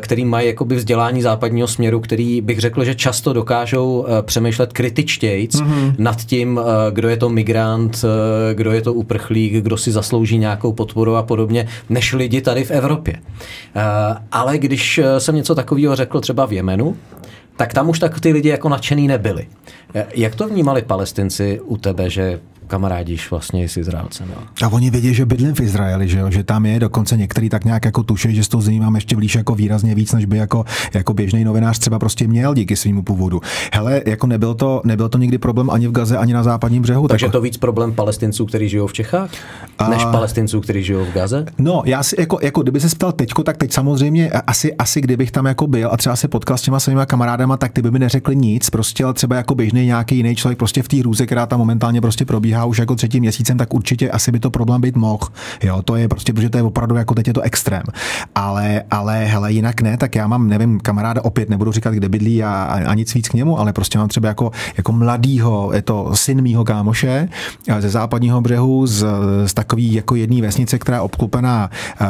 který 0.00 0.24
mají 0.34 0.46
jakoby 0.46 0.74
vzdělání 0.76 1.22
západního 1.22 1.68
směru, 1.68 2.00
který 2.00 2.40
bych 2.40 2.58
řekl, 2.58 2.84
že 2.84 2.94
často 2.94 3.32
dokážou 3.32 3.98
uh, 3.98 4.22
přemýšlet 4.22 4.72
kritičtějc 4.72 5.54
mm-hmm. 5.54 5.94
nad 5.98 6.24
tím, 6.24 6.56
uh, 6.56 6.64
kdo 6.90 7.08
je 7.08 7.16
to 7.16 7.28
migrant, 7.28 8.04
uh, 8.04 8.10
kdo 8.54 8.72
je 8.72 8.82
to 8.82 8.94
uprchlík, 8.94 9.52
kdo 9.52 9.76
si 9.76 9.92
zaslouží 9.92 10.38
nějakou 10.38 10.72
podporu 10.72 11.16
a 11.16 11.22
podobně, 11.22 11.68
než 11.88 12.12
lidi 12.12 12.40
tady 12.40 12.64
v 12.64 12.70
Evropě. 12.70 13.14
Eh, 13.76 13.82
ale 14.32 14.58
když 14.58 14.98
eh, 14.98 15.20
jsem 15.20 15.34
něco 15.34 15.54
takového 15.54 15.96
řekl 15.96 16.20
třeba 16.20 16.46
v 16.46 16.52
Jemenu, 16.52 16.96
tak 17.56 17.72
tam 17.72 17.88
už 17.88 17.98
tak 17.98 18.20
ty 18.20 18.32
lidi 18.32 18.48
jako 18.48 18.68
nadšený 18.68 19.08
nebyli. 19.08 19.46
Eh, 19.94 20.06
jak 20.14 20.34
to 20.34 20.48
vnímali 20.48 20.82
palestinci 20.82 21.60
u 21.64 21.76
tebe, 21.76 22.10
že 22.10 22.40
kamarádíš 22.66 23.30
vlastně 23.30 23.68
s 23.68 23.76
Izraelcem. 23.76 24.28
Jo. 24.28 24.42
A 24.62 24.68
oni 24.68 24.90
vědí, 24.90 25.14
že 25.14 25.26
bydlím 25.26 25.54
v 25.54 25.60
Izraeli, 25.60 26.08
že, 26.08 26.18
jo? 26.18 26.30
že 26.30 26.44
tam 26.44 26.66
je 26.66 26.80
dokonce 26.80 27.16
některý 27.16 27.48
tak 27.48 27.64
nějak 27.64 27.84
jako 27.84 28.02
tuší, 28.02 28.34
že 28.34 28.44
s 28.44 28.48
tou 28.48 28.60
zemí 28.60 28.80
mám 28.80 28.94
ještě 28.94 29.16
blíž 29.16 29.34
jako 29.34 29.54
výrazně 29.54 29.94
víc, 29.94 30.12
než 30.12 30.24
by 30.24 30.36
jako, 30.36 30.64
jako 30.94 31.14
běžný 31.14 31.44
novinář 31.44 31.78
třeba 31.78 31.98
prostě 31.98 32.26
měl 32.28 32.54
díky 32.54 32.76
svýmu 32.76 33.02
původu. 33.02 33.40
Hele, 33.72 34.02
jako 34.06 34.26
nebyl 34.26 34.54
to, 34.54 34.80
nebyl 34.84 35.08
to 35.08 35.18
nikdy 35.18 35.38
problém 35.38 35.70
ani 35.70 35.88
v 35.88 35.92
Gaze, 35.92 36.18
ani 36.18 36.32
na 36.32 36.42
západním 36.42 36.82
břehu. 36.82 37.08
Takže 37.08 37.26
tak... 37.26 37.32
to 37.32 37.40
víc 37.40 37.56
problém 37.56 37.92
palestinců, 37.92 38.46
kteří 38.46 38.68
žijou 38.68 38.86
v 38.86 38.92
Čechách, 38.92 39.30
a... 39.78 39.88
než 39.88 40.04
palestinců, 40.04 40.60
kteří 40.60 40.82
žijou 40.82 41.04
v 41.04 41.12
Gaze? 41.12 41.44
No, 41.58 41.82
já 41.86 42.02
si 42.02 42.20
jako, 42.20 42.38
jako 42.42 42.62
kdyby 42.62 42.80
se 42.80 42.88
ptal 42.88 43.12
teďko, 43.12 43.42
tak 43.42 43.56
teď 43.56 43.72
samozřejmě 43.72 44.30
asi, 44.30 44.74
asi 44.74 45.00
kdybych 45.00 45.30
tam 45.30 45.46
jako 45.46 45.66
byl 45.66 45.88
a 45.92 45.96
třeba 45.96 46.16
se 46.16 46.28
potkal 46.28 46.58
s 46.58 46.62
těma 46.62 46.80
svýma 46.80 47.06
kamarádama, 47.06 47.56
tak 47.56 47.72
ty 47.72 47.82
by 47.82 47.90
mi 47.90 47.98
neřekli 47.98 48.36
nic, 48.36 48.70
prostě 48.70 49.04
ale 49.04 49.14
třeba 49.14 49.36
jako 49.36 49.54
běžný 49.54 49.86
nějaký 49.86 50.16
jiný 50.16 50.36
člověk 50.36 50.58
prostě 50.58 50.82
v 50.82 50.88
té 50.88 50.96
hrůze, 50.96 51.26
která 51.26 51.46
tam 51.46 51.58
momentálně 51.58 52.00
prostě 52.00 52.24
probíhá 52.24 52.53
už 52.64 52.78
jako 52.78 52.94
třetím 52.94 53.20
měsícem, 53.20 53.58
tak 53.58 53.74
určitě 53.74 54.10
asi 54.10 54.32
by 54.32 54.40
to 54.40 54.50
problém 54.50 54.80
být 54.80 54.96
mohl. 54.96 55.26
Jo, 55.62 55.82
to 55.82 55.96
je 55.96 56.08
prostě, 56.08 56.32
protože 56.32 56.50
to 56.50 56.58
je 56.58 56.62
opravdu 56.62 56.96
jako 56.96 57.14
teď 57.14 57.26
je 57.26 57.34
to 57.34 57.40
extrém. 57.40 57.82
Ale, 58.34 58.82
ale 58.90 59.24
hele, 59.24 59.52
jinak 59.52 59.80
ne, 59.80 59.96
tak 59.96 60.14
já 60.14 60.26
mám, 60.26 60.48
nevím, 60.48 60.80
kamaráda 60.80 61.24
opět, 61.24 61.50
nebudu 61.50 61.72
říkat, 61.72 61.94
kde 61.94 62.08
bydlí 62.08 62.44
a, 62.44 62.50
a 62.86 62.94
nic 62.94 63.14
víc 63.14 63.28
k 63.28 63.34
němu, 63.34 63.58
ale 63.58 63.72
prostě 63.72 63.98
mám 63.98 64.08
třeba 64.08 64.28
jako, 64.28 64.50
jako 64.76 64.92
mladýho, 64.92 65.70
je 65.74 65.82
to 65.82 66.10
syn 66.14 66.42
mýho 66.42 66.64
kámoše 66.64 67.28
ze 67.78 67.90
západního 67.90 68.40
břehu, 68.40 68.86
z, 68.86 69.06
z 69.46 69.54
takový 69.54 69.94
jako 69.94 70.14
jedné 70.14 70.42
vesnice, 70.42 70.78
která 70.78 70.96
je 70.96 71.00
obklopená 71.00 71.70
uh, 72.00 72.06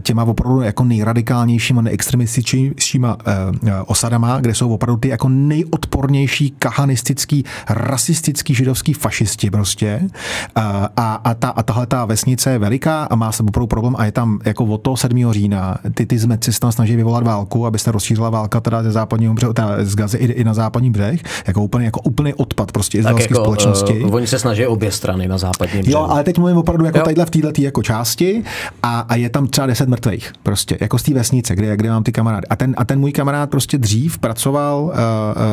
těma 0.00 0.24
opravdu 0.24 0.60
jako 0.60 0.84
nejradikálnějšíma, 0.84 1.82
nejextremističtějšíma 1.82 3.16
uh, 3.62 3.70
osadama, 3.86 4.40
kde 4.40 4.54
jsou 4.54 4.74
opravdu 4.74 5.00
ty 5.00 5.08
jako 5.08 5.28
nejodpornější 5.28 6.50
kahanistický, 6.58 7.44
rasistický 7.68 8.54
židovský 8.54 8.92
fašisti 8.92 9.50
prostě 9.50 9.85
prostě. 9.86 10.16
A, 10.54 10.88
a, 10.96 11.14
a, 11.14 11.34
ta, 11.34 11.48
a 11.48 11.62
tahle 11.62 11.86
ta 11.86 12.04
vesnice 12.04 12.50
je 12.50 12.58
veliká 12.58 13.04
a 13.04 13.14
má 13.14 13.32
se 13.32 13.42
opravdu 13.42 13.66
problém 13.66 13.94
a 13.98 14.04
je 14.04 14.12
tam 14.12 14.38
jako 14.44 14.64
od 14.64 14.78
toho 14.78 14.96
7. 14.96 15.32
října 15.32 15.78
ty, 15.94 16.06
ty 16.06 16.18
zmetci 16.18 16.52
se 16.52 16.60
tam 16.60 16.72
snaží 16.72 16.96
vyvolat 16.96 17.24
válku, 17.24 17.66
aby 17.66 17.78
se 17.78 17.92
rozšířila 17.92 18.30
válka 18.30 18.60
teda 18.60 18.82
ze 18.82 18.92
západního 18.92 19.34
břehu, 19.34 19.52
teda 19.52 19.68
z 19.80 19.94
Gazy 19.94 20.18
i, 20.18 20.32
i 20.32 20.44
na 20.44 20.54
západní 20.54 20.90
břeh, 20.90 21.20
jako 21.46 21.62
úplně 21.62 21.84
jako 21.84 22.00
úplný 22.00 22.34
odpad 22.34 22.72
prostě 22.72 22.98
izraelské 22.98 23.34
jako, 23.34 23.44
společnosti. 23.44 24.04
Uh, 24.04 24.14
oni 24.14 24.26
se 24.26 24.38
snaží 24.38 24.66
obě 24.66 24.90
strany 24.92 25.28
na 25.28 25.38
západním 25.38 25.82
břehu. 25.82 26.02
Jo, 26.02 26.06
ale 26.10 26.24
teď 26.24 26.38
mluvím 26.38 26.56
opravdu 26.56 26.84
jako 26.84 26.98
tadyhle 26.98 27.26
v 27.26 27.30
této 27.30 27.62
jako 27.62 27.82
části 27.82 28.44
a, 28.82 29.00
a, 29.00 29.14
je 29.14 29.30
tam 29.30 29.46
třeba 29.46 29.66
10 29.66 29.88
mrtvých 29.88 30.32
prostě, 30.42 30.78
jako 30.80 30.98
z 30.98 31.02
té 31.02 31.14
vesnice, 31.14 31.54
kde, 31.54 31.76
kde 31.76 31.90
mám 31.90 32.02
ty 32.02 32.12
kamarády. 32.12 32.46
A 32.46 32.56
ten, 32.56 32.74
a 32.78 32.84
ten 32.84 33.00
můj 33.00 33.12
kamarád 33.12 33.50
prostě 33.50 33.78
dřív 33.78 34.18
pracoval, 34.18 34.82
uh, 34.82 34.92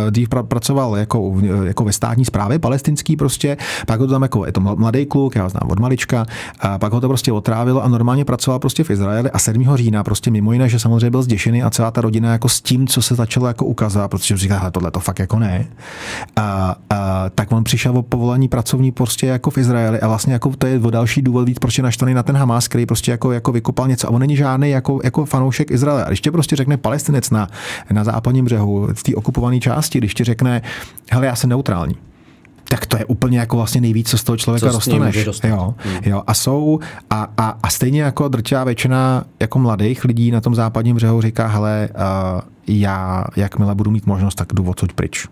dřív 0.10 0.30
pra, 0.30 0.44
pracoval 0.44 0.98
jako, 0.98 1.34
jako 1.64 1.84
ve 1.84 1.92
státní 1.92 2.26
správě 2.26 2.60
palestinský 2.60 3.16
prostě, 3.16 3.58
pak 3.88 4.00
ho 4.00 4.08
tam 4.08 4.22
jako, 4.24 4.46
je 4.46 4.52
to 4.52 4.62
mladý 4.62 5.06
kluk, 5.06 5.36
já 5.36 5.44
ho 5.44 5.50
znám 5.50 5.72
od 5.72 5.80
malička, 5.80 6.26
a 6.60 6.78
pak 6.78 6.94
ho 6.94 7.02
to 7.02 7.08
prostě 7.08 7.32
otrávilo 7.32 7.84
a 7.84 7.88
normálně 7.88 8.26
pracoval 8.26 8.60
prostě 8.60 8.84
v 8.84 8.90
Izraeli 8.90 9.32
a 9.32 9.40
7. 9.40 9.76
října 9.76 10.04
prostě 10.04 10.32
mimo 10.32 10.54
jiné, 10.54 10.70
že 10.70 10.80
samozřejmě 10.80 11.10
byl 11.10 11.24
zděšený 11.24 11.64
a 11.64 11.70
celá 11.70 11.92
ta 11.92 12.02
rodina 12.02 12.32
jako 12.32 12.50
s 12.50 12.62
tím, 12.62 12.88
co 12.88 13.02
se 13.02 13.16
začalo 13.16 13.48
jako 13.48 13.66
ukazovat, 13.66 14.08
protože 14.08 14.38
říká, 14.38 14.72
tohle 14.72 14.92
to 14.92 15.00
fakt 15.00 15.20
jako 15.20 15.40
ne. 15.40 15.66
A, 16.36 16.76
a, 16.90 17.30
tak 17.30 17.52
on 17.52 17.64
přišel 17.64 17.98
o 17.98 18.02
povolení 18.02 18.48
pracovní 18.48 18.92
prostě 18.92 19.28
jako 19.28 19.50
v 19.50 19.58
Izraeli 19.58 20.00
a 20.00 20.08
vlastně 20.08 20.34
jako 20.34 20.52
to 20.58 20.68
je 20.68 20.80
o 20.80 20.90
další 20.90 21.22
důvod 21.22 21.48
víc, 21.48 21.60
proč 21.60 21.78
je 21.78 21.84
naštvaný 21.84 22.14
na 22.14 22.24
ten 22.24 22.38
Hamas, 22.38 22.68
který 22.68 22.86
prostě 22.86 23.12
jako, 23.12 23.32
jako 23.32 23.52
vykopal 23.52 23.88
něco 23.88 24.08
a 24.08 24.12
on 24.12 24.20
není 24.20 24.36
žádný 24.36 24.70
jako, 24.70 25.00
jako 25.04 25.26
fanoušek 25.26 25.72
Izraele. 25.72 26.06
A 26.06 26.08
když 26.08 26.22
tě 26.22 26.32
prostě 26.32 26.56
řekne 26.56 26.78
palestinec 26.78 27.30
na, 27.30 27.48
na 27.92 28.04
západním 28.04 28.46
břehu, 28.46 28.88
v 28.94 29.04
té 29.04 29.16
okupované 29.16 29.60
části, 29.60 29.98
když 29.98 30.14
ti 30.14 30.24
řekne, 30.24 30.62
hele, 31.12 31.26
já 31.26 31.36
jsem 31.36 31.50
neutrální, 31.50 31.96
tak 32.74 32.86
to 32.86 32.98
je 32.98 33.06
úplně 33.06 33.40
jako 33.40 33.58
vlastně 33.58 33.82
nejvíc, 33.82 34.10
co 34.10 34.18
z 34.18 34.24
toho 34.24 34.38
člověka 34.38 34.68
co 34.68 34.74
dostaneš. 34.74 35.28
Jo, 35.44 35.76
hmm. 35.78 35.98
jo, 36.06 36.24
a 36.28 36.34
jsou, 36.34 36.80
a, 37.10 37.28
a, 37.38 37.58
a 37.64 37.70
stejně 37.70 38.02
jako 38.02 38.28
drtivá 38.28 38.64
většina 38.64 39.24
jako 39.40 39.60
mladých 39.60 40.06
lidí 40.06 40.32
na 40.32 40.42
tom 40.42 40.56
západním 40.56 40.96
břehu 40.96 41.22
říká, 41.22 41.48
hele, 41.48 41.90
uh, 42.36 42.42
já 42.68 43.26
jakmile 43.36 43.76
budu 43.76 43.92
mít 43.92 44.06
možnost, 44.06 44.36
tak 44.36 44.48
jdu 44.54 44.64
odsud 44.64 44.94
pryč. 44.94 45.28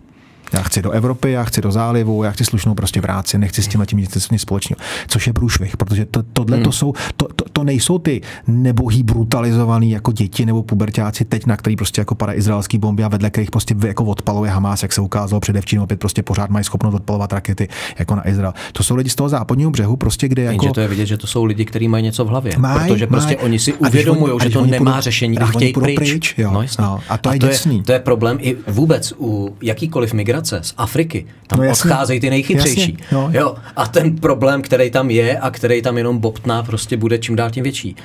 Já 0.54 0.62
chci 0.62 0.82
do 0.82 0.92
Evropy, 0.92 1.32
já 1.32 1.44
chci 1.44 1.62
do 1.62 1.72
zálivu, 1.72 2.24
já 2.24 2.32
chci 2.32 2.46
slušnou 2.46 2.76
prostě 2.76 3.02
práci, 3.02 3.38
nechci 3.38 3.64
s 3.64 3.68
tím 3.68 3.86
tím 3.86 4.00
nic 4.00 4.28
společného. 4.38 4.78
Což 5.08 5.28
je 5.28 5.34
průšvih, 5.34 5.78
protože 5.78 6.06
to, 6.06 6.24
tohle 6.34 6.58
hmm. 6.58 6.64
to 6.64 6.72
jsou, 6.72 6.94
to, 7.18 7.28
to, 7.36 7.46
to, 7.54 7.64
nejsou 7.64 8.00
ty 8.00 8.22
nebohý 8.48 9.04
brutalizovaný 9.04 9.92
jako 9.92 10.12
děti 10.12 10.46
nebo 10.46 10.64
pubertáci 10.64 11.26
teď, 11.26 11.46
na 11.46 11.58
který 11.58 11.76
prostě 11.76 12.02
jako 12.02 12.16
pada 12.16 12.34
izraelský 12.34 12.78
bomby 12.78 13.04
a 13.04 13.08
vedle 13.08 13.30
kterých 13.30 13.52
prostě 13.52 13.76
jako 13.88 14.06
odpaluje 14.06 14.52
Hamas, 14.52 14.84
jak 14.84 14.94
se 14.94 15.02
ukázalo 15.02 15.40
předevčím, 15.40 15.82
opět 15.82 16.00
prostě 16.00 16.24
pořád 16.24 16.50
mají 16.50 16.66
schopnost 16.66 16.94
odpalovat 16.94 17.34
rakety 17.34 17.68
jako 18.00 18.16
na 18.16 18.28
Izrael. 18.28 18.54
To 18.74 18.84
jsou 18.84 18.96
lidi 18.96 19.10
z 19.10 19.16
toho 19.16 19.30
západního 19.30 19.72
břehu, 19.72 19.96
prostě 19.96 20.28
kde 20.28 20.42
jako. 20.44 20.66
Jenže 20.66 20.74
to 20.74 20.82
je 20.82 20.88
vidět, 20.88 21.06
že 21.06 21.18
to 21.18 21.28
jsou 21.28 21.44
lidi, 21.44 21.66
kteří 21.66 21.88
mají 21.88 22.04
něco 22.04 22.26
v 22.26 22.28
hlavě. 22.28 22.54
Maj, 22.58 22.88
protože 22.88 23.08
prostě 23.08 23.36
maj. 23.36 23.46
oni 23.46 23.60
si 23.60 23.74
uvědomují, 23.74 24.34
že 24.44 24.50
to 24.50 24.66
nemá 24.66 24.92
půjdu, 24.92 25.02
řešení 25.02 25.38
a 25.38 25.46
chtějí 25.46 25.74
pryč. 25.74 25.96
pryč 25.96 26.34
jo. 26.38 26.52
No, 26.52 26.64
no, 26.80 27.00
a 27.10 27.18
to, 27.18 27.30
a 27.30 27.34
je, 27.34 27.40
to, 27.40 27.48
je, 27.48 27.60
to 27.86 27.92
je 27.92 28.00
problém 28.00 28.38
i 28.42 28.58
vůbec 28.68 29.14
u 29.20 29.56
jakýkoliv 29.62 30.14
migrace 30.14 30.41
z 30.48 30.74
Afriky. 30.78 31.28
Tam 31.48 31.60
no 31.60 31.72
odcházejí 31.72 32.20
ty 32.20 32.30
nejchytřejší. 32.30 32.98
Jasně, 33.00 33.18
no. 33.18 33.30
jo. 33.34 33.56
A 33.76 33.88
ten 33.88 34.16
problém, 34.16 34.62
který 34.62 34.92
tam 34.92 35.10
je 35.10 35.40
a 35.40 35.52
který 35.52 35.82
tam 35.82 35.98
jenom 35.98 36.18
bobtná, 36.18 36.64
prostě 36.64 36.98
bude 36.98 37.18
čím 37.18 37.36
dál 37.36 37.52
tím 37.52 37.64
větší. 37.64 37.96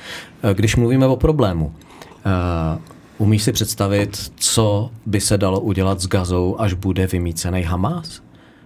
Eh, 0.43 0.53
když 0.53 0.75
mluvíme 0.75 1.05
o 1.05 1.15
problému, 1.15 1.65
uh, 1.65 2.81
umíš 3.17 3.43
si 3.43 3.51
představit, 3.51 4.31
co 4.35 4.89
by 5.05 5.21
se 5.21 5.37
dalo 5.37 5.59
udělat 5.59 5.99
s 6.01 6.07
Gazou, 6.07 6.55
až 6.59 6.73
bude 6.73 7.07
vymícený 7.07 7.63
Hamas? 7.63 8.21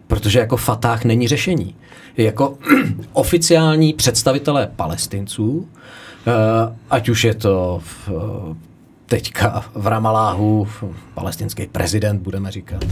Protože 0.07 0.39
jako 0.39 0.57
Fatah 0.57 1.03
není 1.05 1.27
řešení. 1.27 1.75
Jako 2.17 2.57
oficiální 3.13 3.93
představitelé 3.93 4.71
palestinců, 4.75 5.49
uh, 5.49 5.65
ať 6.89 7.09
už 7.09 7.23
je 7.23 7.33
to 7.33 7.81
v, 7.83 8.09
teďka 9.05 9.65
v 9.73 9.87
Ramaláhu, 9.87 10.67
palestinský 11.13 11.67
prezident, 11.67 12.21
budeme 12.21 12.51
říkat, 12.51 12.83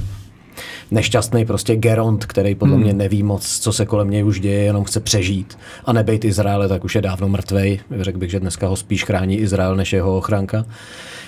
nešťastný 0.91 1.45
prostě 1.45 1.75
Geront, 1.75 2.25
který 2.25 2.55
podle 2.55 2.75
hmm. 2.75 2.83
mě 2.83 2.93
neví 2.93 3.23
moc, 3.23 3.59
co 3.59 3.73
se 3.73 3.85
kolem 3.85 4.09
něj 4.09 4.23
už 4.23 4.39
děje, 4.39 4.63
jenom 4.63 4.83
chce 4.83 4.99
přežít. 4.99 5.57
A 5.85 5.93
nebejt 5.93 6.25
Izraele, 6.25 6.67
tak 6.67 6.83
už 6.83 6.95
je 6.95 7.01
dávno 7.01 7.29
mrtvej. 7.29 7.79
Řekl 7.99 8.19
bych, 8.19 8.31
že 8.31 8.39
dneska 8.39 8.67
ho 8.67 8.75
spíš 8.75 9.03
chrání 9.03 9.37
Izrael 9.37 9.75
než 9.75 9.93
jeho 9.93 10.17
ochránka. 10.17 10.65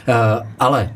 Uh, 0.08 0.16
ale 0.60 0.90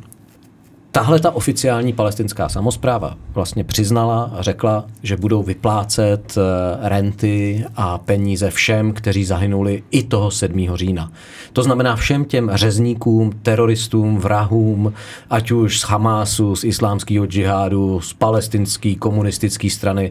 Tahle 0.96 1.20
ta 1.20 1.32
oficiální 1.32 1.94
palestinská 1.94 2.50
samozpráva 2.50 3.18
vlastně 3.34 3.64
přiznala 3.64 4.32
a 4.36 4.42
řekla, 4.42 4.86
že 5.04 5.18
budou 5.18 5.44
vyplácet 5.44 6.38
eh, 6.38 6.90
renty 6.90 7.66
a 7.76 7.98
peníze 7.98 8.52
všem, 8.52 8.94
kteří 8.94 9.26
zahynuli 9.26 9.84
i 9.92 10.04
toho 10.04 10.32
7. 10.32 10.68
října. 10.76 11.12
To 11.54 11.64
znamená 11.64 11.96
všem 11.96 12.26
těm 12.26 12.52
řezníkům, 12.54 13.32
teroristům, 13.42 14.18
vrahům, 14.18 14.94
ať 15.30 15.52
už 15.52 15.80
z 15.80 15.84
Hamásu, 15.84 16.56
z 16.56 16.64
islámského 16.64 17.26
džihádu, 17.26 18.02
z 18.02 18.14
palestinské 18.14 18.96
komunistické 18.96 19.70
strany, 19.70 20.10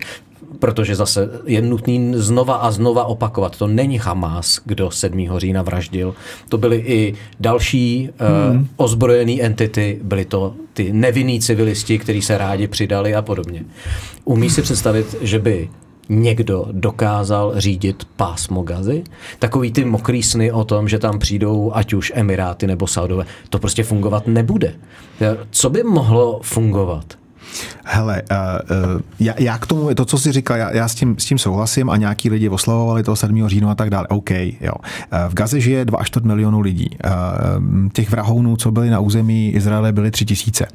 protože 0.59 0.97
zase 0.97 1.29
je 1.47 1.63
nutný 1.63 2.13
znova 2.17 2.55
a 2.55 2.71
znova 2.71 3.05
opakovat. 3.05 3.59
To 3.59 3.67
není 3.67 3.99
Hamas, 3.99 4.61
kdo 4.65 4.91
7. 4.91 5.29
října 5.37 5.63
vraždil. 5.63 6.15
To 6.49 6.59
byly 6.59 6.77
i 6.77 7.15
další 7.41 8.11
hmm. 8.19 8.61
uh, 8.61 8.67
ozbrojené 8.77 9.43
entity, 9.43 10.01
byly 10.03 10.25
to 10.25 10.55
ty 10.73 10.93
nevinní 10.93 11.41
civilisti, 11.41 11.99
kteří 11.99 12.23
se 12.23 12.39
rádi 12.39 12.69
přidali 12.69 13.15
a 13.15 13.23
podobně. 13.23 13.65
Umí 14.25 14.51
si 14.51 14.63
představit, 14.63 15.17
že 15.21 15.39
by 15.39 15.69
někdo 16.09 16.67
dokázal 16.73 17.53
řídit 17.57 18.05
pásmo 18.17 18.63
gazy. 18.63 19.05
Takový 19.39 19.73
ty 19.73 19.85
mokrý 19.85 20.23
sny 20.23 20.53
o 20.53 20.65
tom, 20.65 20.89
že 20.89 20.99
tam 20.99 21.19
přijdou 21.19 21.73
ať 21.75 21.93
už 21.93 22.13
Emiráty 22.15 22.67
nebo 22.67 22.87
Saudové, 22.87 23.25
to 23.49 23.59
prostě 23.59 23.83
fungovat 23.83 24.27
nebude. 24.27 24.75
Co 25.51 25.71
by 25.71 25.83
mohlo 25.83 26.41
fungovat? 26.43 27.05
Hele, 27.85 28.23
uh, 28.31 28.37
uh, 28.95 29.01
já, 29.21 29.35
já 29.39 29.59
k 29.59 29.67
tomu, 29.67 29.95
to, 29.95 30.05
co 30.05 30.19
jsi 30.19 30.33
říkal, 30.33 30.57
já, 30.57 30.71
já 30.77 30.89
s, 30.89 30.95
tím, 30.95 31.19
s 31.19 31.25
tím 31.25 31.39
souhlasím 31.39 31.91
a 31.91 31.97
nějaký 31.97 32.31
lidi 32.31 32.49
oslavovali 32.49 33.03
toho 33.03 33.17
7. 33.17 33.49
října 33.49 33.71
a 33.71 33.75
tak 33.75 33.91
dále. 33.91 34.07
OK, 34.09 34.31
jo. 34.31 34.73
Uh, 34.75 35.19
v 35.29 35.35
Gaze 35.35 35.61
žije 35.61 35.85
2 35.85 35.99
až 35.99 36.07
4 36.07 36.27
milionů 36.27 36.61
lidí. 36.61 36.91
Uh, 37.05 37.89
těch 37.93 38.11
vrahounů, 38.11 38.57
co 38.57 38.71
byli 38.71 38.91
na 38.91 39.01
území 39.01 39.51
Izraele, 39.51 39.93
byly 39.93 40.11
3 40.11 40.25
tisíce. 40.25 40.67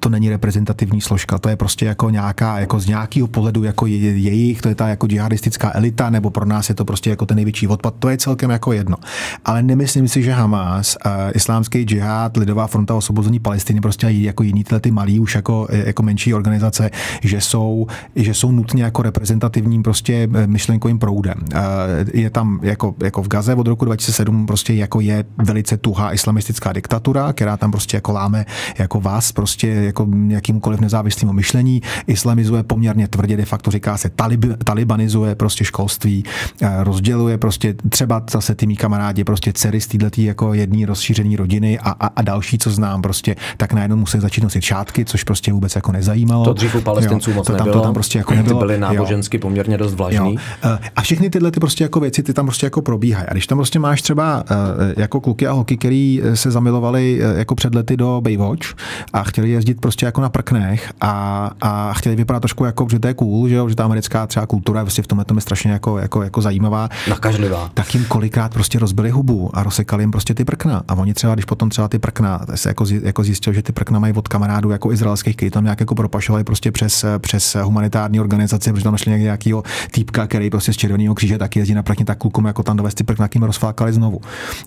To 0.00 0.08
není 0.08 0.28
reprezentativní 0.28 1.00
složka, 1.00 1.38
to 1.38 1.48
je 1.48 1.56
prostě 1.56 1.86
jako 1.86 2.10
nějaká, 2.10 2.58
jako 2.58 2.80
z 2.80 2.86
nějakého 2.86 3.28
pohledu 3.28 3.64
jako 3.64 3.86
je, 3.86 3.96
jejich, 3.98 4.62
to 4.62 4.68
je 4.68 4.74
ta 4.74 4.88
jako 4.88 5.06
džihadistická 5.06 5.70
elita, 5.74 6.10
nebo 6.10 6.30
pro 6.30 6.44
nás 6.44 6.68
je 6.68 6.74
to 6.74 6.84
prostě 6.84 7.10
jako 7.10 7.26
ten 7.26 7.34
největší 7.34 7.68
odpad, 7.68 7.94
to 7.98 8.08
je 8.08 8.16
celkem 8.16 8.50
jako 8.50 8.72
jedno. 8.72 8.96
Ale 9.44 9.62
nemyslím 9.62 10.08
si, 10.08 10.22
že 10.22 10.32
Hamas, 10.32 10.96
islámský 11.34 11.82
džihad, 11.82 12.36
lidová 12.36 12.66
fronta 12.66 12.94
osvobození 12.94 13.40
Palestiny, 13.40 13.80
prostě 13.80 14.06
jako 14.06 14.42
jiný 14.42 14.64
tyhle 14.64 14.80
ty 14.80 14.90
malí 14.90 15.20
už 15.20 15.34
jako, 15.34 15.68
jako 15.70 15.97
menší 16.02 16.34
organizace, 16.34 16.90
že 17.22 17.40
jsou, 17.40 17.86
že 18.16 18.34
jsou 18.34 18.52
nutně 18.52 18.82
jako 18.82 19.02
reprezentativním 19.02 19.82
prostě 19.82 20.28
eh, 20.34 20.46
myšlenkovým 20.46 20.98
proudem. 20.98 21.34
Eh, 21.54 21.58
je 22.14 22.30
tam 22.30 22.60
jako, 22.62 22.94
jako 23.02 23.22
v 23.22 23.28
Gaze 23.28 23.54
od 23.54 23.66
roku 23.66 23.84
2007 23.84 24.46
prostě 24.46 24.74
jako 24.74 25.00
je 25.00 25.24
velice 25.38 25.76
tuhá 25.76 26.12
islamistická 26.12 26.72
diktatura, 26.72 27.32
která 27.32 27.56
tam 27.56 27.70
prostě 27.70 27.96
jako 27.96 28.12
láme 28.12 28.46
jako 28.78 29.00
vás 29.00 29.32
prostě 29.32 29.68
jako 29.68 30.08
jakýmkoliv 30.28 30.80
nezávislým 30.80 31.32
myšlení, 31.32 31.82
islamizuje 32.06 32.62
poměrně 32.62 33.08
tvrdě, 33.08 33.36
de 33.36 33.44
facto 33.44 33.70
říká 33.70 33.96
se 33.96 34.08
talib, 34.08 34.44
talibanizuje 34.64 35.34
prostě 35.34 35.64
školství, 35.64 36.24
eh, 36.62 36.84
rozděluje 36.84 37.38
prostě 37.38 37.74
třeba 37.88 38.22
zase 38.30 38.54
ty 38.54 38.66
mý 38.66 38.76
kamarádi 38.76 39.24
prostě 39.24 39.52
dcery 39.52 39.80
z 39.80 39.86
této 39.86 40.20
jako 40.20 40.54
jedné 40.54 40.86
rozšířené 40.86 41.36
rodiny 41.36 41.78
a, 41.78 41.90
a, 41.90 42.06
a, 42.06 42.22
další, 42.22 42.58
co 42.58 42.70
znám 42.70 43.02
prostě, 43.02 43.36
tak 43.56 43.72
najednou 43.72 43.96
musí 43.96 44.20
začít 44.20 44.44
nosit 44.44 44.62
šátky, 44.62 45.04
což 45.04 45.24
prostě 45.24 45.52
vůbec 45.52 45.74
jako 45.74 45.87
nezajímalo. 45.92 46.44
To 46.44 46.52
dřív 46.52 46.74
u 46.74 46.80
palestinců 46.80 47.32
moc 47.32 47.46
to 47.46 47.52
tam, 47.52 47.66
nebylo. 47.66 47.82
To 47.82 47.86
tam 47.86 47.94
prostě 47.94 48.18
jako 48.18 48.34
nebylo. 48.34 48.60
Ty 48.60 48.66
byly 48.66 48.78
nábožensky 48.78 49.36
jo. 49.36 49.40
poměrně 49.40 49.78
dost 49.78 49.94
vlažný. 49.94 50.34
Jo. 50.34 50.40
Eh, 50.64 50.78
a 50.96 51.00
všechny 51.02 51.30
tyhle 51.30 51.50
ty 51.50 51.60
prostě 51.60 51.84
jako 51.84 52.00
věci, 52.00 52.22
ty 52.22 52.34
tam 52.34 52.46
prostě 52.46 52.66
jako 52.66 52.82
probíhají. 52.82 53.26
A 53.28 53.32
když 53.32 53.46
tam 53.46 53.58
prostě 53.58 53.78
máš 53.78 54.02
třeba 54.02 54.44
eh, 54.50 54.94
jako 54.96 55.20
kluky 55.20 55.46
a 55.46 55.52
holky, 55.52 55.76
který 55.76 56.22
se 56.34 56.50
zamilovali 56.50 57.20
eh, 57.22 57.38
jako 57.38 57.54
před 57.54 57.74
lety 57.74 57.96
do 57.96 58.20
Baywatch 58.20 58.74
a 59.12 59.22
chtěli 59.22 59.50
jezdit 59.50 59.80
prostě 59.80 60.06
jako 60.06 60.20
na 60.20 60.28
prknech 60.28 60.92
a, 61.00 61.50
a 61.60 61.92
chtěli 61.92 62.16
vypadat 62.16 62.40
trošku 62.40 62.64
jako, 62.64 62.86
že 62.90 62.98
to 62.98 63.08
je 63.08 63.14
cool, 63.14 63.48
že, 63.48 63.54
jo, 63.54 63.68
že 63.68 63.74
ta 63.74 63.84
americká 63.84 64.26
třeba 64.26 64.46
kultura 64.46 64.82
prostě 64.82 65.02
v 65.02 65.06
tomhle 65.06 65.24
tom 65.24 65.36
je 65.36 65.40
strašně 65.40 65.70
jako, 65.70 65.98
jako, 65.98 66.22
jako 66.22 66.42
zajímavá. 66.42 66.88
Nakažlivá. 67.08 67.70
Tak 67.74 67.94
jim 67.94 68.04
kolikrát 68.04 68.54
prostě 68.54 68.78
rozbili 68.78 69.10
hubu 69.10 69.50
a 69.52 69.62
rozsekali 69.62 70.02
jim 70.02 70.10
prostě 70.10 70.34
ty 70.34 70.44
prkna. 70.44 70.82
A 70.88 70.94
oni 70.94 71.14
třeba, 71.14 71.34
když 71.34 71.44
potom 71.44 71.70
třeba 71.70 71.88
ty 71.88 71.98
prkna, 71.98 72.40
se 72.54 72.68
jako, 72.68 72.84
jako 73.02 73.24
zjistil, 73.24 73.52
že 73.52 73.62
ty 73.62 73.72
prkna 73.72 73.98
mají 73.98 74.12
od 74.12 74.28
kamarádů 74.28 74.70
jako 74.70 74.92
izraelských, 74.92 75.36
kteří 75.36 75.50
tam 75.50 75.64
nějak 75.64 75.77
jako 75.80 75.94
propašovali 75.94 76.44
prostě 76.44 76.72
přes, 76.72 77.04
přes 77.18 77.56
humanitární 77.62 78.20
organizace, 78.20 78.72
protože 78.72 78.84
tam 78.84 78.92
našli 78.92 79.20
nějakého 79.20 79.62
týpka, 79.90 80.26
který 80.26 80.50
prostě 80.50 80.72
z 80.72 80.76
Červeného 80.76 81.14
kříže 81.14 81.38
taky 81.38 81.58
jezdí 81.58 81.74
na 81.74 81.82
prkně, 81.82 82.04
tak 82.04 82.18
klukům 82.18 82.46
jako 82.46 82.62
tam 82.62 82.76
dovést 82.76 82.98
ty 82.98 83.04
prkna, 83.04 83.28
rozflákali 83.40 83.92
znovu. 83.92 84.20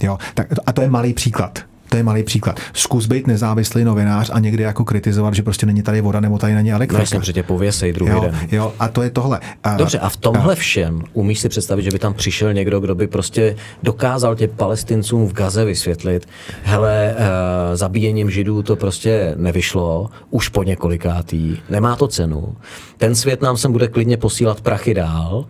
Jo, 0.04 0.18
tak, 0.34 0.48
a 0.66 0.74
to 0.74 0.82
je 0.82 0.90
malý 0.90 1.14
příklad 1.14 1.71
To 1.92 1.98
je 1.98 2.04
malý 2.04 2.24
příklad. 2.24 2.60
Zkus 2.74 3.06
být 3.06 3.28
nezávislý 3.28 3.84
novinář 3.84 4.30
a 4.34 4.40
někdy 4.40 4.64
jako 4.64 4.86
kritizovat, 4.86 5.34
že 5.34 5.44
prostě 5.44 5.66
není 5.66 5.82
tady 5.82 6.02
voda 6.02 6.20
nebo 6.20 6.38
tady 6.38 6.54
není 6.54 6.72
elektrika. 6.72 7.04
No 7.12 7.20
jasně, 7.20 7.34
tě 7.34 7.44
pověsej 7.44 7.94
druhý 7.94 8.12
jo, 8.12 8.22
den. 8.22 8.40
Jo, 8.52 8.74
a 8.80 8.88
to 8.88 9.02
je 9.02 9.10
tohle. 9.10 9.40
A, 9.64 9.78
Dobře, 9.78 10.00
a 10.00 10.10
v 10.10 10.18
tomhle 10.18 10.56
všem 10.56 11.04
umíš 11.14 11.40
si 11.40 11.50
představit, 11.50 11.84
že 11.84 11.92
by 11.92 12.00
tam 12.00 12.14
přišel 12.14 12.54
někdo, 12.54 12.80
kdo 12.80 12.96
by 12.96 13.08
prostě 13.08 13.56
dokázal 13.84 14.36
tě 14.36 14.48
palestincům 14.48 15.28
v 15.28 15.34
Gaze 15.34 15.66
vysvětlit, 15.66 16.28
hele, 16.64 17.16
uh, 17.18 17.26
zabíjením 17.76 18.30
židů 18.30 18.64
to 18.64 18.76
prostě 18.76 19.34
nevyšlo, 19.38 20.10
už 20.30 20.50
po 20.50 20.64
několikátý, 20.64 21.58
nemá 21.70 21.96
to 21.96 22.08
cenu. 22.08 22.56
Ten 23.02 23.16
svět 23.16 23.42
nám 23.42 23.58
sem 23.58 23.72
bude 23.72 23.88
klidně 23.88 24.18
posílat 24.18 24.62
prachy 24.62 24.94
dál, 24.94 25.34
uh, 25.36 25.46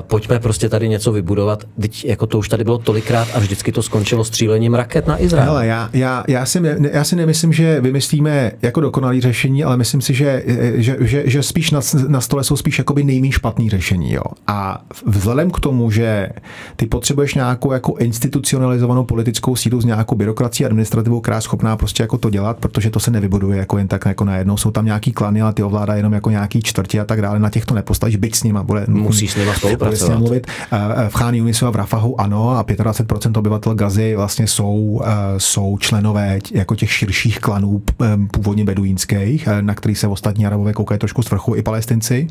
pojďme 0.00 0.38
prostě 0.38 0.68
tady 0.68 0.88
něco 0.88 1.12
vybudovat, 1.12 1.64
teď 1.80 2.04
jako 2.04 2.26
to 2.26 2.38
už 2.38 2.48
tady 2.48 2.64
bylo 2.64 2.78
tolikrát 2.78 3.28
a 3.34 3.38
vždycky 3.38 3.72
to 3.72 3.82
skončilo 3.82 4.24
střílením 4.24 4.74
raket 4.74 5.06
na 5.06 5.22
Izrael. 5.22 5.46
Hele, 5.46 5.66
já, 5.66 5.90
já, 5.92 6.24
já, 6.28 6.46
si, 6.46 6.60
já 6.92 7.04
si 7.04 7.16
nemyslím, 7.16 7.52
že 7.52 7.80
vymyslíme 7.80 8.52
jako 8.62 8.80
dokonalý 8.80 9.20
řešení, 9.20 9.64
ale 9.64 9.76
myslím 9.76 10.00
si, 10.00 10.14
že, 10.14 10.42
že, 10.74 10.96
že, 11.00 11.22
že 11.26 11.42
spíš 11.42 11.70
na, 11.70 11.80
na 12.08 12.20
stole 12.20 12.44
jsou 12.44 12.56
spíš 12.56 12.78
jakoby 12.78 13.04
nejméně 13.04 13.32
špatný 13.32 13.70
řešení. 13.70 14.12
Jo. 14.12 14.22
A 14.46 14.84
vzhledem 15.06 15.50
k 15.50 15.60
tomu, 15.60 15.90
že 15.90 16.28
ty 16.76 16.86
potřebuješ 16.86 17.34
nějakou 17.34 17.72
jako 17.72 17.94
institucionalizovanou 17.98 19.04
politickou 19.04 19.56
sílu 19.56 19.80
s 19.80 19.84
nějakou 19.84 20.14
byrokracií 20.14 20.66
a 20.66 20.68
administrativou, 20.68 21.20
která 21.20 21.36
je 21.36 21.42
schopná 21.42 21.76
prostě 21.76 22.02
jako 22.02 22.18
to 22.18 22.30
dělat, 22.30 22.56
protože 22.56 22.90
to 22.90 23.00
se 23.00 23.10
nevybuduje 23.10 23.58
jako 23.58 23.78
jen 23.78 23.88
tak 23.88 24.06
jako 24.06 24.24
najednou. 24.24 24.56
Jsou 24.56 24.70
tam 24.70 24.84
nějaký 24.84 25.12
klany, 25.12 25.42
ale 25.42 25.52
ty 25.52 25.62
ovládá 25.62 25.94
jenom 25.94 26.12
jako 26.12 26.30
nějaký 26.30 26.62
čtvrtě 26.74 27.00
a 27.00 27.04
tak 27.04 27.22
dále. 27.22 27.38
Na 27.38 27.50
těch 27.50 27.66
to 27.66 27.74
nepostavíš, 27.74 28.16
byť 28.16 28.36
s 28.36 28.42
nima 28.42 28.62
bude. 28.62 28.84
Musíš 28.88 29.32
s 29.32 29.36
nima 29.36 29.54
spolupracovat. 29.54 30.18
mluvit. 30.18 30.46
V 31.08 31.14
Cháni 31.14 31.40
Unisu 31.40 31.66
a 31.66 31.70
v 31.70 31.76
Rafahu 31.76 32.20
ano, 32.20 32.50
a 32.50 32.64
25% 32.64 33.38
obyvatel 33.38 33.74
Gazy 33.74 34.16
vlastně 34.16 34.46
jsou, 34.46 35.00
jsou 35.38 35.78
členové 35.78 36.38
jako 36.52 36.76
těch 36.76 36.92
širších 36.92 37.38
klanů 37.38 37.82
původně 38.30 38.64
beduínských, 38.64 39.48
na 39.60 39.74
který 39.74 39.94
se 39.94 40.06
ostatní 40.08 40.46
Arabové 40.46 40.72
koukají 40.72 40.98
trošku 40.98 41.22
z 41.22 41.30
vrchu 41.30 41.54
i 41.54 41.62
palestinci. 41.62 42.26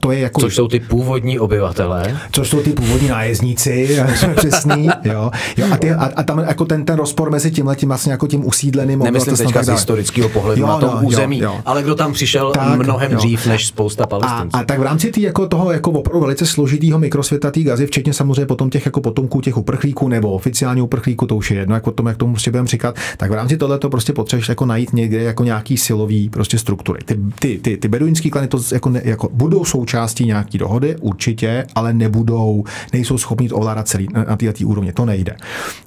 To 0.00 0.12
je 0.12 0.18
jako... 0.18 0.40
Což 0.40 0.54
jsou 0.54 0.68
ty 0.68 0.80
původní 0.80 1.38
obyvatelé. 1.38 2.16
Což 2.32 2.48
jsou 2.48 2.60
ty 2.60 2.70
původní 2.70 3.08
nájezdníci, 3.08 3.98
přesný, 4.36 4.88
jo. 5.04 5.30
jo 5.56 5.66
a, 5.72 5.76
ty, 5.76 5.90
a, 5.90 6.10
a, 6.16 6.22
tam 6.22 6.38
jako 6.38 6.64
ten, 6.64 6.84
ten 6.84 6.96
rozpor 6.96 7.30
mezi 7.30 7.50
tímhle 7.50 7.76
tím 7.76 7.88
vlastně 7.88 8.12
jako 8.12 8.26
tím 8.26 8.46
usídleným 8.46 8.98
Nemyslím 8.98 9.36
teďka 9.36 9.62
z 9.62 9.68
historického 9.68 10.28
pohledu 10.28 10.60
jo, 10.60 10.66
na 10.66 10.78
tom 10.78 10.90
no, 10.94 11.08
území, 11.08 11.38
jo, 11.38 11.52
jo. 11.52 11.60
ale 11.64 11.82
kdo 11.82 11.94
tam 11.94 12.12
přišel 12.12 12.52
tak, 12.52 12.78
mnohem 12.78 13.12
jo. 13.12 13.18
dřív 13.18 13.46
než 13.48 13.66
spousta 13.66 14.06
palestinců. 14.06 14.56
A, 14.56 14.60
a, 14.60 14.64
tak 14.64 14.78
v 14.78 14.82
rámci 14.82 15.10
tý, 15.10 15.22
jako 15.22 15.48
toho 15.48 15.72
jako 15.72 15.90
opravdu 15.90 16.20
velice 16.20 16.46
složitého 16.46 16.98
mikrosvěta 16.98 17.50
té 17.50 17.62
gazy, 17.62 17.86
včetně 17.86 18.12
samozřejmě 18.12 18.46
potom 18.46 18.70
těch 18.70 18.86
jako 18.86 19.00
potomků 19.00 19.40
těch 19.40 19.56
uprchlíků 19.56 20.08
nebo 20.08 20.32
oficiálních 20.32 20.84
uprchlíků, 20.84 21.26
to 21.26 21.36
už 21.36 21.50
je 21.50 21.56
jedno, 21.56 21.74
jak 21.74 21.86
o 21.86 21.90
tom, 21.90 22.06
jak 22.06 22.16
tomu 22.16 22.32
prostě 22.32 22.50
budeme 22.50 22.68
říkat, 22.68 22.96
tak 23.16 23.30
v 23.30 23.34
rámci 23.34 23.56
tohle 23.56 23.78
to 23.78 23.90
prostě 23.90 24.12
potřebuješ 24.12 24.48
jako 24.48 24.66
najít 24.66 24.92
někde 24.92 25.22
jako 25.22 25.44
nějaký 25.44 25.76
silový 25.76 26.28
prostě 26.30 26.58
struktury. 26.58 27.00
Ty, 27.04 27.18
ty, 27.38 27.58
ty, 27.58 27.76
ty 27.76 27.88
beduínský 27.88 28.30
klany 28.30 28.48
to 28.48 28.58
jako, 28.72 28.88
ne, 28.88 29.02
jako 29.04 29.28
budou 29.32 29.64
součástí 29.64 30.24
nějaký 30.24 30.58
dohody, 30.58 30.96
určitě, 31.00 31.66
ale 31.74 31.92
nebudou, 31.92 32.64
nejsou 32.92 33.18
schopni 33.18 33.48
to 33.48 33.56
ovládat 33.56 33.88
celý 33.88 34.08
na 34.28 34.36
té 34.36 34.64
úrovni. 34.64 34.92
To 34.92 35.04
nejde. 35.04 35.36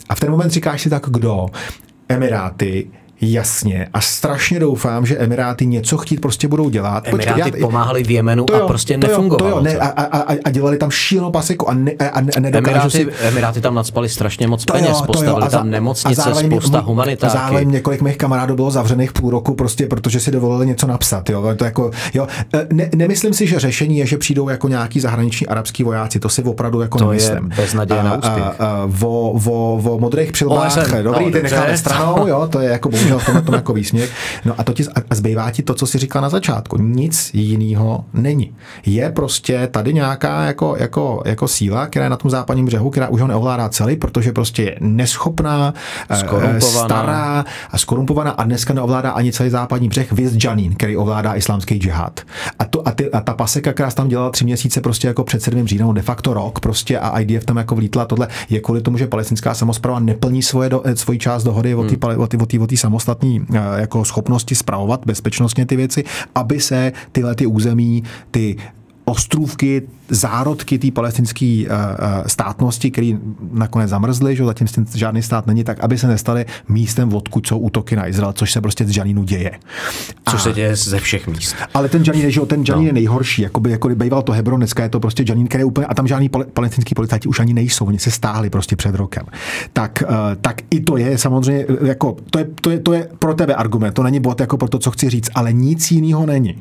A 0.09 0.15
v 0.15 0.19
ten 0.19 0.31
moment 0.31 0.51
říkáš 0.51 0.81
si 0.81 0.89
tak, 0.89 1.05
kdo? 1.09 1.45
Emiráty, 2.09 2.87
Jasně. 3.21 3.87
A 3.93 4.01
strašně 4.01 4.59
doufám, 4.59 5.05
že 5.05 5.17
Emiráty 5.17 5.65
něco 5.65 5.97
chtít 5.97 6.21
prostě 6.21 6.47
budou 6.47 6.69
dělat. 6.69 7.07
Emiráty 7.07 7.41
Počkej, 7.41 7.61
já, 7.61 7.67
pomáhali 7.67 8.03
v 8.03 8.11
Jemenu 8.11 8.45
to 8.45 8.53
jo, 8.53 8.63
a 8.63 8.67
prostě 8.67 8.97
to 8.97 9.07
nefungovalo. 9.07 9.51
To 9.51 9.57
jo, 9.57 9.63
ne, 9.63 9.77
a, 9.79 9.87
a, 9.87 10.35
a, 10.45 10.49
dělali 10.49 10.77
tam 10.77 10.91
šílenou 10.91 11.31
pasiku 11.31 11.69
a, 11.69 11.73
ne, 11.73 11.91
a, 11.91 12.19
a 12.19 12.21
Emiráty, 12.35 12.89
si... 12.89 13.07
Emiráty 13.21 13.61
tam 13.61 13.75
nadspali 13.75 14.09
strašně 14.09 14.47
moc 14.47 14.65
to 14.65 14.73
peněz, 14.73 14.89
jo, 14.89 15.03
postavili 15.05 15.49
tam 15.49 15.69
nemocnice, 15.69 16.31
a 16.31 16.35
spousta 16.35 16.79
humanitáky. 16.79 17.33
Zároveň 17.33 17.71
několik 17.71 18.01
mých 18.01 18.17
kamarádů 18.17 18.55
bylo 18.55 18.71
zavřených 18.71 19.13
půl 19.13 19.29
roku 19.29 19.53
prostě, 19.53 19.87
protože 19.87 20.19
si 20.19 20.31
dovolili 20.31 20.67
něco 20.67 20.87
napsat. 20.87 21.29
Jo. 21.29 21.55
To 21.55 21.65
jako, 21.65 21.91
jo. 22.13 22.27
E, 22.53 22.67
ne, 22.73 22.89
nemyslím 22.95 23.33
si, 23.33 23.47
že 23.47 23.59
řešení 23.59 23.97
je, 23.97 24.05
že 24.05 24.17
přijdou 24.17 24.49
jako 24.49 24.67
nějaký 24.67 24.99
zahraniční 24.99 25.47
arabský 25.47 25.83
vojáci. 25.83 26.19
To 26.19 26.29
si 26.29 26.43
opravdu 26.43 26.81
jako 26.81 26.97
to 26.97 27.07
nemyslím. 27.07 27.49
To 27.49 27.61
je 27.61 27.61
beznaděje 27.61 28.03
na 28.03 28.17
úspěch. 28.17 28.45
Vo, 28.85 29.33
vo, 29.35 29.77
vo 29.81 29.99
modrých 29.99 30.31
přilbách, 30.31 31.01
dobrý, 31.01 31.25
no, 31.25 31.31
ty 31.31 31.43
necháme 31.43 31.77
stranou, 31.77 32.27
jo, 32.27 32.47
to 32.51 32.59
je 32.59 32.69
jako 32.69 32.89
bohužel 33.11 33.41
v 33.41 33.45
tom 33.45 33.55
jako 33.55 33.73
výsměch. 33.73 34.11
No 34.45 34.53
a, 34.57 34.63
to 34.63 34.73
ti, 34.73 34.83
a 35.09 35.15
zbývá 35.15 35.51
ti 35.51 35.63
to, 35.63 35.73
co 35.73 35.87
si 35.87 35.97
říkal 35.97 36.21
na 36.21 36.29
začátku. 36.29 36.77
Nic 36.77 37.31
jiného 37.33 38.05
není. 38.13 38.55
Je 38.85 39.11
prostě 39.11 39.67
tady 39.67 39.93
nějaká 39.93 40.43
jako, 40.43 40.75
jako, 40.79 41.23
jako 41.25 41.47
síla, 41.47 41.87
která 41.87 42.05
je 42.05 42.09
na 42.09 42.17
tom 42.17 42.31
západním 42.31 42.65
břehu, 42.65 42.89
která 42.89 43.07
už 43.07 43.21
ho 43.21 43.27
neovládá 43.27 43.69
celý, 43.69 43.95
protože 43.95 44.31
prostě 44.31 44.63
je 44.63 44.77
neschopná, 44.79 45.73
eh, 46.09 46.61
stará 46.61 47.45
a 47.71 47.77
skorumpovaná 47.77 48.31
a 48.31 48.43
dneska 48.43 48.73
neovládá 48.73 49.11
ani 49.11 49.31
celý 49.31 49.49
západní 49.49 49.89
břeh, 49.89 50.11
věc 50.11 50.33
Janin, 50.43 50.73
který 50.75 50.97
ovládá 50.97 51.35
islámský 51.35 51.75
džihad. 51.75 52.21
A, 52.59 52.65
to, 52.65 52.87
a, 52.87 52.91
ty, 52.91 53.11
a 53.11 53.21
ta 53.21 53.33
paseka, 53.33 53.73
která 53.73 53.91
tam 53.91 54.07
dělala 54.07 54.29
tři 54.29 54.45
měsíce 54.45 54.81
prostě 54.81 55.07
jako 55.07 55.23
před 55.23 55.41
7. 55.41 55.67
říjnem, 55.67 55.93
de 55.93 56.01
facto 56.01 56.33
rok 56.33 56.59
prostě 56.59 56.99
a 56.99 57.19
IDF 57.19 57.45
tam 57.45 57.57
jako 57.57 57.75
vlítla 57.75 58.05
tohle, 58.05 58.27
je 58.49 58.59
kvůli 58.59 58.81
tomu, 58.81 58.97
že 58.97 59.07
palestinská 59.07 59.53
samozpráva 59.53 59.99
neplní 59.99 60.41
svoje 60.41 60.69
do, 60.69 60.83
svoji 60.95 61.19
část 61.19 61.43
dohody 61.43 61.75
o 61.75 61.83
té 61.83 61.89
hmm. 61.89 61.99
Samostatní 63.01 63.45
eh, 63.53 63.81
jako 63.81 64.05
schopnosti 64.05 64.55
spravovat 64.55 65.01
bezpečnostně 65.05 65.65
ty 65.65 65.75
věci, 65.75 66.03
aby 66.35 66.59
se 66.59 66.91
tyhle 67.11 67.35
ty 67.35 67.45
území, 67.45 68.03
ty 68.31 68.55
ostrůvky, 69.05 69.81
zárodky 70.09 70.79
té 70.79 70.91
palestinské 70.91 71.65
uh, 71.65 71.75
státnosti, 72.27 72.91
které 72.91 73.11
nakonec 73.51 73.89
zamrzly, 73.89 74.35
že 74.35 74.45
zatím 74.45 74.67
žádný 74.95 75.21
stát 75.21 75.47
není, 75.47 75.63
tak 75.63 75.79
aby 75.79 75.97
se 75.97 76.07
nestaly 76.07 76.45
místem, 76.69 77.13
odkud 77.13 77.47
jsou 77.47 77.57
útoky 77.57 77.95
na 77.95 78.07
Izrael, 78.07 78.33
což 78.33 78.51
se 78.51 78.61
prostě 78.61 78.85
z 78.85 78.97
Janínu 78.97 79.23
děje. 79.23 79.51
Což 80.29 80.39
a, 80.39 80.43
se 80.43 80.53
děje 80.53 80.75
ze 80.75 80.99
všech 80.99 81.27
míst. 81.27 81.55
Ale 81.73 81.89
ten 81.89 82.03
Janín, 82.07 82.31
že 82.31 82.41
ten 82.41 82.63
Janín 82.67 82.83
no. 82.83 82.87
je 82.87 82.93
nejhorší, 82.93 83.41
jakoby, 83.41 83.71
jako 83.71 83.89
býval 83.89 84.21
to 84.21 84.31
Hebron, 84.31 84.59
dneska 84.59 84.83
je 84.83 84.89
to 84.89 84.99
prostě 84.99 85.25
Janín, 85.27 85.47
který 85.47 85.61
je 85.61 85.65
úplně, 85.65 85.87
a 85.87 85.93
tam 85.93 86.07
žádný 86.07 86.29
palestinský 86.29 86.95
policajti 86.95 87.27
už 87.27 87.39
ani 87.39 87.53
nejsou, 87.53 87.85
oni 87.85 87.99
se 87.99 88.11
stáhli 88.11 88.49
prostě 88.49 88.75
před 88.75 88.95
rokem. 88.95 89.25
Tak, 89.73 90.03
uh, 90.09 90.15
tak 90.41 90.61
i 90.71 90.79
to 90.79 90.97
je 90.97 91.17
samozřejmě, 91.17 91.65
jako, 91.81 92.17
to 92.29 92.39
je, 92.39 92.47
to 92.61 92.69
je, 92.69 92.79
to 92.79 92.93
je 92.93 93.07
pro 93.19 93.33
tebe 93.33 93.55
argument, 93.55 93.93
to 93.93 94.03
není 94.03 94.19
bod 94.19 94.39
jako 94.39 94.57
pro 94.57 94.67
to, 94.67 94.79
co 94.79 94.91
chci 94.91 95.09
říct, 95.09 95.29
ale 95.35 95.53
nic 95.53 95.91
jiného 95.91 96.25
není. 96.25 96.57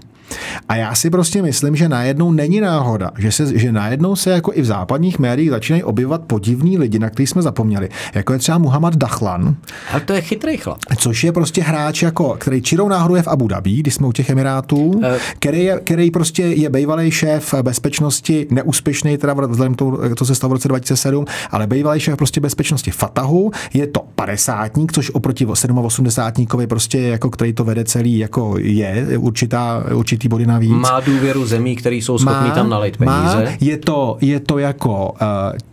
A 0.69 0.77
já 0.77 0.95
si 0.95 1.11
prostě 1.11 1.43
myslím, 1.43 1.77
že 1.77 1.89
najednou 1.89 2.33
není 2.33 2.61
náhoda, 2.61 3.11
že, 3.19 3.33
se, 3.33 3.59
že 3.59 3.73
najednou 3.73 4.17
se 4.17 4.31
jako 4.31 4.53
i 4.55 4.63
v 4.63 4.65
západních 4.65 5.19
médiích 5.19 5.51
začínají 5.51 5.83
objevovat 5.83 6.23
podivní 6.27 6.79
lidi, 6.79 6.99
na 6.99 7.11
který 7.11 7.27
jsme 7.27 7.43
zapomněli. 7.43 7.89
Jako 8.15 8.33
je 8.33 8.39
třeba 8.39 8.59
Muhammad 8.59 8.97
Dachlan. 8.97 9.57
Ale 9.93 10.01
to 10.01 10.13
je 10.13 10.21
chytrý 10.21 10.57
chlap. 10.57 10.79
Což 10.97 11.25
je 11.25 11.33
prostě 11.33 11.63
hráč, 11.63 12.03
jako, 12.03 12.37
který 12.39 12.63
čirou 12.63 12.89
náhodou 12.89 13.15
je 13.15 13.23
v 13.23 13.29
Abu 13.29 13.49
Dhabi, 13.49 13.73
když 13.73 13.95
jsme 13.95 14.07
u 14.07 14.13
těch 14.13 14.31
Emirátů, 14.31 14.77
uh, 14.77 15.05
který, 15.39 15.65
je, 15.65 15.81
který 15.85 16.11
prostě 16.11 16.43
je 16.43 16.71
bývalý 16.71 17.11
šéf 17.11 17.55
bezpečnosti, 17.63 18.47
neúspěšný, 18.51 19.19
teda 19.19 19.35
vzhledem 19.47 19.75
k 19.75 19.77
tomu, 19.77 19.99
to 20.15 20.25
se 20.25 20.35
stalo 20.35 20.49
v 20.49 20.53
roce 20.53 20.69
2007, 20.69 21.25
ale 21.51 21.67
bývalý 21.67 22.01
šéf 22.01 22.17
prostě 22.17 22.41
bezpečnosti 22.41 22.91
Fatahu, 22.91 23.51
je 23.75 23.87
to 23.87 24.01
padesátník, 24.15 24.93
což 24.93 25.11
oproti 25.11 25.47
87 25.47 26.67
prostě 26.67 27.01
jako, 27.01 27.31
který 27.31 27.53
to 27.53 27.65
vede 27.65 27.85
celý, 27.85 28.19
jako 28.19 28.55
je 28.59 29.19
určitá, 29.19 29.85
určitá 29.95 30.20
určitý 30.21 30.29
body 30.29 30.47
navíc. 30.47 30.71
Má 30.71 31.01
důvěru 31.01 31.47
zemí, 31.47 31.77
které 31.77 31.97
jsou 31.97 32.19
schopní 32.19 32.51
tam 32.51 32.71
nalejt 32.71 32.97
peníze. 32.97 33.45
Má, 33.45 33.51
je 33.61 33.77
to, 33.77 34.17
je 34.21 34.41
to 34.41 34.59
jako 34.59 35.13
uh, 35.13 35.19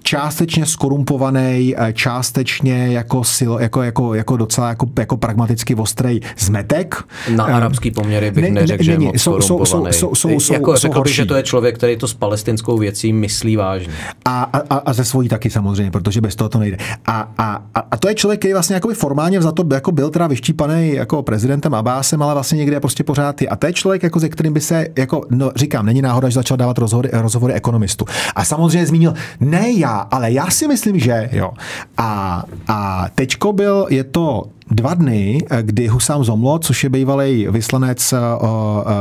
částečně 0.04 0.66
skorumpovaný, 0.66 1.76
uh, 1.76 1.92
částečně 1.94 2.88
jako, 2.88 3.24
sil, 3.36 3.54
jako, 3.60 3.84
jako, 3.84 4.14
jako 4.14 4.38
docela 4.38 4.70
jako, 4.70 4.88
jako 5.00 5.18
pragmaticky 5.18 5.76
ostrý 5.76 6.20
zmetek. 6.38 7.04
Na 7.36 7.46
uh, 7.46 7.56
arabský 7.56 7.92
poměry 7.92 8.32
bych 8.32 8.44
ne, 8.44 8.50
neřekl, 8.50 8.78
ne, 8.78 8.84
že 8.84 8.92
je 8.92 9.00
moc 9.00 9.16
jsou, 9.16 9.42
jsou, 9.42 9.66
jsou, 9.66 9.86
jsou, 9.92 10.16
jsou, 10.16 10.40
jsou, 10.40 10.54
jako, 10.54 10.72
jsou 10.72 10.78
řekl 10.78 11.02
bych, 11.02 11.16
že 11.16 11.26
to 11.26 11.36
je 11.36 11.44
člověk, 11.44 11.76
který 11.76 11.98
to 11.98 12.08
s 12.08 12.14
palestinskou 12.14 12.78
věcí 12.78 13.14
myslí 13.14 13.56
vážně. 13.56 13.94
A, 14.26 14.44
a, 14.70 14.76
a 14.76 14.94
ze 14.94 15.06
svojí 15.06 15.30
taky 15.30 15.50
samozřejmě, 15.50 15.92
protože 15.92 16.22
bez 16.22 16.36
toho 16.36 16.50
to 16.50 16.60
nejde. 16.60 16.78
A, 17.06 17.32
a, 17.38 17.62
a 17.92 17.98
to 17.98 18.10
je 18.10 18.16
člověk, 18.16 18.40
který 18.40 18.54
vlastně 18.54 18.74
jako 18.74 18.90
formálně 18.94 19.42
za 19.42 19.52
to 19.52 19.66
jako 19.74 19.92
byl 19.92 20.10
teda 20.10 20.28
vyštípaný 20.28 20.94
jako 20.94 21.24
prezidentem 21.24 21.74
Abásem, 21.74 22.22
ale 22.22 22.34
vlastně 22.34 22.58
někde 22.58 22.80
prostě 22.80 23.04
pořád 23.04 23.42
je. 23.42 23.48
A 23.48 23.56
to 23.56 23.68
je 23.68 23.74
člověk, 23.74 24.04
jako 24.04 24.20
ze 24.20 24.30
kterým 24.38 24.54
by 24.54 24.62
se, 24.62 24.88
jako, 24.98 25.22
no, 25.30 25.52
říkám, 25.56 25.86
není 25.86 26.02
náhoda, 26.02 26.30
že 26.30 26.34
začal 26.34 26.58
dávat 26.58 26.78
rozhovory, 26.78 27.10
rozhovory 27.14 27.54
ekonomistu. 27.54 28.06
A 28.36 28.46
samozřejmě 28.46 28.86
zmínil, 28.86 29.14
ne 29.40 29.72
já, 29.72 29.98
ale 29.98 30.32
já 30.32 30.50
si 30.50 30.68
myslím, 30.68 31.00
že 31.00 31.30
jo. 31.32 31.52
A, 31.98 32.44
a 32.68 33.10
teďko 33.16 33.54
byl, 33.54 33.88
je 33.90 34.04
to 34.04 34.44
dva 34.72 34.94
dny, 34.94 35.38
kdy 35.62 35.88
Husám 35.88 36.24
Zomlo, 36.24 36.60
což 36.60 36.84
je 36.84 36.90
bývalý 36.90 37.48
vyslanec 37.52 38.14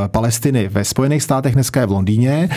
Palestiny 0.07 0.67
ve 0.67 0.83
Spojených 0.83 1.23
státech, 1.23 1.53
dneska 1.53 1.79
je 1.79 1.85
v 1.85 1.91
Londýně, 1.91 2.49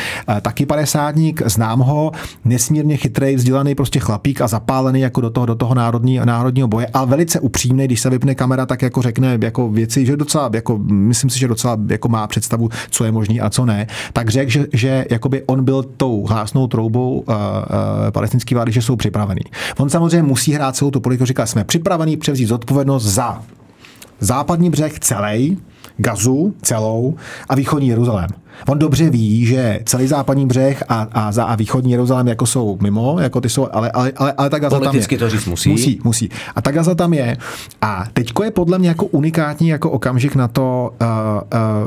taky 0.42 0.66
padesátník, 0.66 1.42
znám 1.46 1.80
ho, 1.80 2.12
nesmírně 2.44 2.96
chytrý, 2.96 3.36
vzdělaný 3.36 3.74
prostě 3.74 4.00
chlapík 4.00 4.40
a 4.40 4.48
zapálený 4.48 5.00
jako 5.00 5.20
do 5.20 5.30
toho, 5.30 5.46
do 5.46 5.54
toho 5.54 5.74
národní, 5.74 6.20
národního 6.24 6.68
boje, 6.68 6.86
ale 6.86 7.06
velice 7.06 7.40
upřímný, 7.40 7.84
když 7.84 8.00
se 8.00 8.10
vypne 8.10 8.34
kamera, 8.34 8.66
tak 8.66 8.82
jako 8.82 9.02
řekne 9.02 9.38
jako 9.42 9.68
věci, 9.68 10.06
že 10.06 10.16
docela, 10.16 10.50
jako, 10.54 10.78
myslím 10.88 11.30
si, 11.30 11.38
že 11.38 11.48
docela 11.48 11.76
jako 11.88 12.08
má 12.08 12.26
představu, 12.26 12.68
co 12.90 13.04
je 13.04 13.12
možný 13.12 13.40
a 13.40 13.50
co 13.50 13.66
ne, 13.66 13.86
tak 14.12 14.28
řekl, 14.28 14.50
že, 14.50 14.66
že 14.72 15.04
jakoby 15.10 15.42
on 15.46 15.64
byl 15.64 15.82
tou 15.82 16.26
hlásnou 16.26 16.66
troubou 16.66 17.12
uh, 17.12 17.34
uh, 17.34 17.34
palestinský 18.10 18.54
vlády, 18.54 18.72
že 18.72 18.82
jsou 18.82 18.96
připravený. 18.96 19.42
On 19.78 19.90
samozřejmě 19.90 20.22
musí 20.22 20.52
hrát 20.52 20.76
celou 20.76 20.90
tu 20.90 21.00
politiku, 21.00 21.24
říká, 21.24 21.46
jsme 21.46 21.64
připravení 21.64 22.16
převzít 22.16 22.46
zodpovědnost 22.46 22.99
za 23.00 23.42
západní 24.20 24.70
břeh 24.70 24.98
celý, 24.98 25.58
Gazu 25.96 26.54
celou 26.62 27.16
a 27.48 27.54
východní 27.54 27.88
Jeruzalém. 27.88 28.28
On 28.68 28.78
dobře 28.78 29.10
ví, 29.10 29.46
že 29.46 29.80
celý 29.84 30.06
západní 30.06 30.46
břeh 30.46 30.82
a, 30.88 31.06
a, 31.12 31.32
za, 31.32 31.44
a 31.44 31.54
východní 31.54 31.92
Jeruzalém 31.92 32.28
jako 32.28 32.46
jsou 32.46 32.78
mimo, 32.82 33.20
jako 33.20 33.40
ty 33.40 33.48
jsou, 33.48 33.68
ale, 33.72 33.90
ale, 33.90 34.12
ale, 34.16 34.32
ale 34.32 34.50
ta 34.50 34.58
Gaza 34.58 34.78
Politicky 34.78 35.18
tam 35.18 35.28
to 35.28 35.36
říct 35.36 35.46
musí. 35.46 35.70
Musí, 35.70 36.00
musí. 36.04 36.30
A 36.56 36.62
ta 36.62 36.70
Gaza 36.70 36.94
tam 36.94 37.12
je. 37.12 37.36
A 37.82 38.04
teďko 38.12 38.44
je 38.44 38.50
podle 38.50 38.78
mě 38.78 38.88
jako 38.88 39.06
unikátní 39.06 39.68
jako 39.68 39.90
okamžik 39.90 40.34
na 40.34 40.48
to 40.48 40.92
uh, 41.00 41.06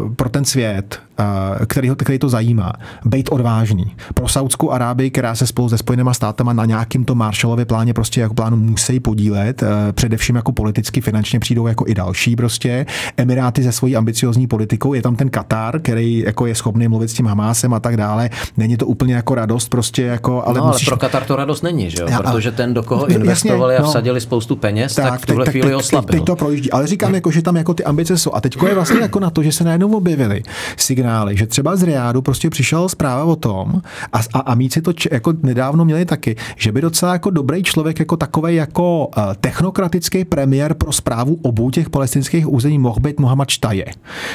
uh, 0.06 0.14
pro 0.14 0.30
ten 0.30 0.46
svět, 0.46 1.00
uh, 1.20 1.66
který, 1.66 1.92
který 1.98 2.20
to 2.20 2.30
zajímá, 2.30 2.74
být 3.06 3.30
odvážný. 3.32 3.96
Pro 4.14 4.28
Saudskou 4.28 4.72
Arábii, 4.72 5.12
která 5.12 5.36
se 5.36 5.48
spolu 5.48 5.70
se 5.70 5.78
Spojenými 5.78 6.10
státama 6.14 6.54
na 6.54 6.66
nějakým 6.66 7.06
to 7.06 7.16
Marshallově 7.16 7.66
pláně 7.66 7.94
prostě 7.94 8.22
jako 8.22 8.34
plánu 8.34 8.58
musí 8.58 9.00
podílet, 9.00 9.62
uh, 9.62 9.68
především 9.92 10.36
jako 10.36 10.52
politicky, 10.52 11.02
finančně 11.02 11.40
přijdou 11.40 11.68
jako 11.68 11.86
i 11.88 11.94
další 11.94 12.36
prostě. 12.36 12.86
Emiráty 13.18 13.64
ze 13.64 13.72
svojí 13.72 13.96
ambiciozní 13.96 14.48
politikou, 14.48 14.94
je 14.94 15.02
tam 15.02 15.16
ten 15.16 15.30
Katar, 15.30 15.80
který 15.80 16.20
jako 16.20 16.46
je 16.46 16.56
schopný 16.64 16.88
mluvit 16.88 17.08
s 17.08 17.14
tím 17.14 17.26
Hamásem 17.26 17.74
a 17.74 17.80
tak 17.80 17.98
dále. 17.98 18.30
Není 18.58 18.78
to 18.78 18.86
úplně 18.86 19.14
jako 19.16 19.36
radost, 19.36 19.70
prostě 19.70 20.02
jako, 20.02 20.44
ale, 20.46 20.60
no, 20.60 20.68
musíš... 20.68 20.88
ale 20.88 20.98
pro 20.98 20.98
Katar 20.98 21.24
to 21.24 21.36
radost 21.36 21.62
není, 21.62 21.90
že 21.90 22.02
jo? 22.02 22.08
Já, 22.10 22.22
Protože 22.22 22.52
ten, 22.52 22.74
do 22.74 22.84
koho 22.84 23.08
investovali 23.08 23.74
jasně, 23.74 23.88
a 23.88 23.90
vsadili 23.90 24.16
no, 24.16 24.22
spoustu 24.22 24.56
peněz, 24.56 24.96
tak, 24.96 25.06
tak 25.06 25.22
v 25.22 25.26
tuhle 25.26 25.46
tak, 25.46 25.52
chvíli 25.52 25.70
tak, 25.70 25.80
oslabil. 25.80 26.20
Teď 26.20 26.26
to 26.26 26.36
projíždí, 26.36 26.72
ale 26.72 26.88
říkám, 26.88 27.16
jako, 27.16 27.32
že 27.32 27.42
tam 27.42 27.56
jako 27.56 27.74
ty 27.74 27.84
ambice 27.84 28.18
jsou. 28.18 28.34
A 28.34 28.42
teď 28.42 28.58
je 28.68 28.76
vlastně 28.76 29.00
jako 29.00 29.20
na 29.20 29.30
to, 29.30 29.44
že 29.44 29.52
se 29.52 29.64
najednou 29.64 29.98
objevily 29.98 30.44
signály, 30.78 31.38
že 31.38 31.48
třeba 31.48 31.76
z 31.76 31.84
Riádu 31.84 32.22
prostě 32.22 32.50
přišel 32.50 32.90
zpráva 32.90 33.24
o 33.24 33.36
tom, 33.36 33.82
a, 34.14 34.20
a, 34.34 34.40
a 34.40 34.56
míci 34.56 34.82
to 34.82 34.94
č, 34.94 35.10
jako 35.12 35.34
nedávno 35.44 35.86
měli 35.86 36.06
taky, 36.06 36.36
že 36.56 36.72
by 36.72 36.82
docela 36.82 37.14
jako 37.14 37.30
dobrý 37.30 37.64
člověk, 37.64 38.00
jako 38.00 38.18
takový 38.18 38.56
jako 38.56 39.08
uh, 39.08 39.24
technokratický 39.42 40.26
premiér 40.26 40.74
pro 40.74 40.92
zprávu 40.92 41.40
obou 41.42 41.70
těch 41.70 41.90
palestinských 41.90 42.52
území 42.52 42.80
mohl 42.80 43.00
být 43.00 43.20
Mohamed 43.20 43.50
Štaje. 43.50 43.86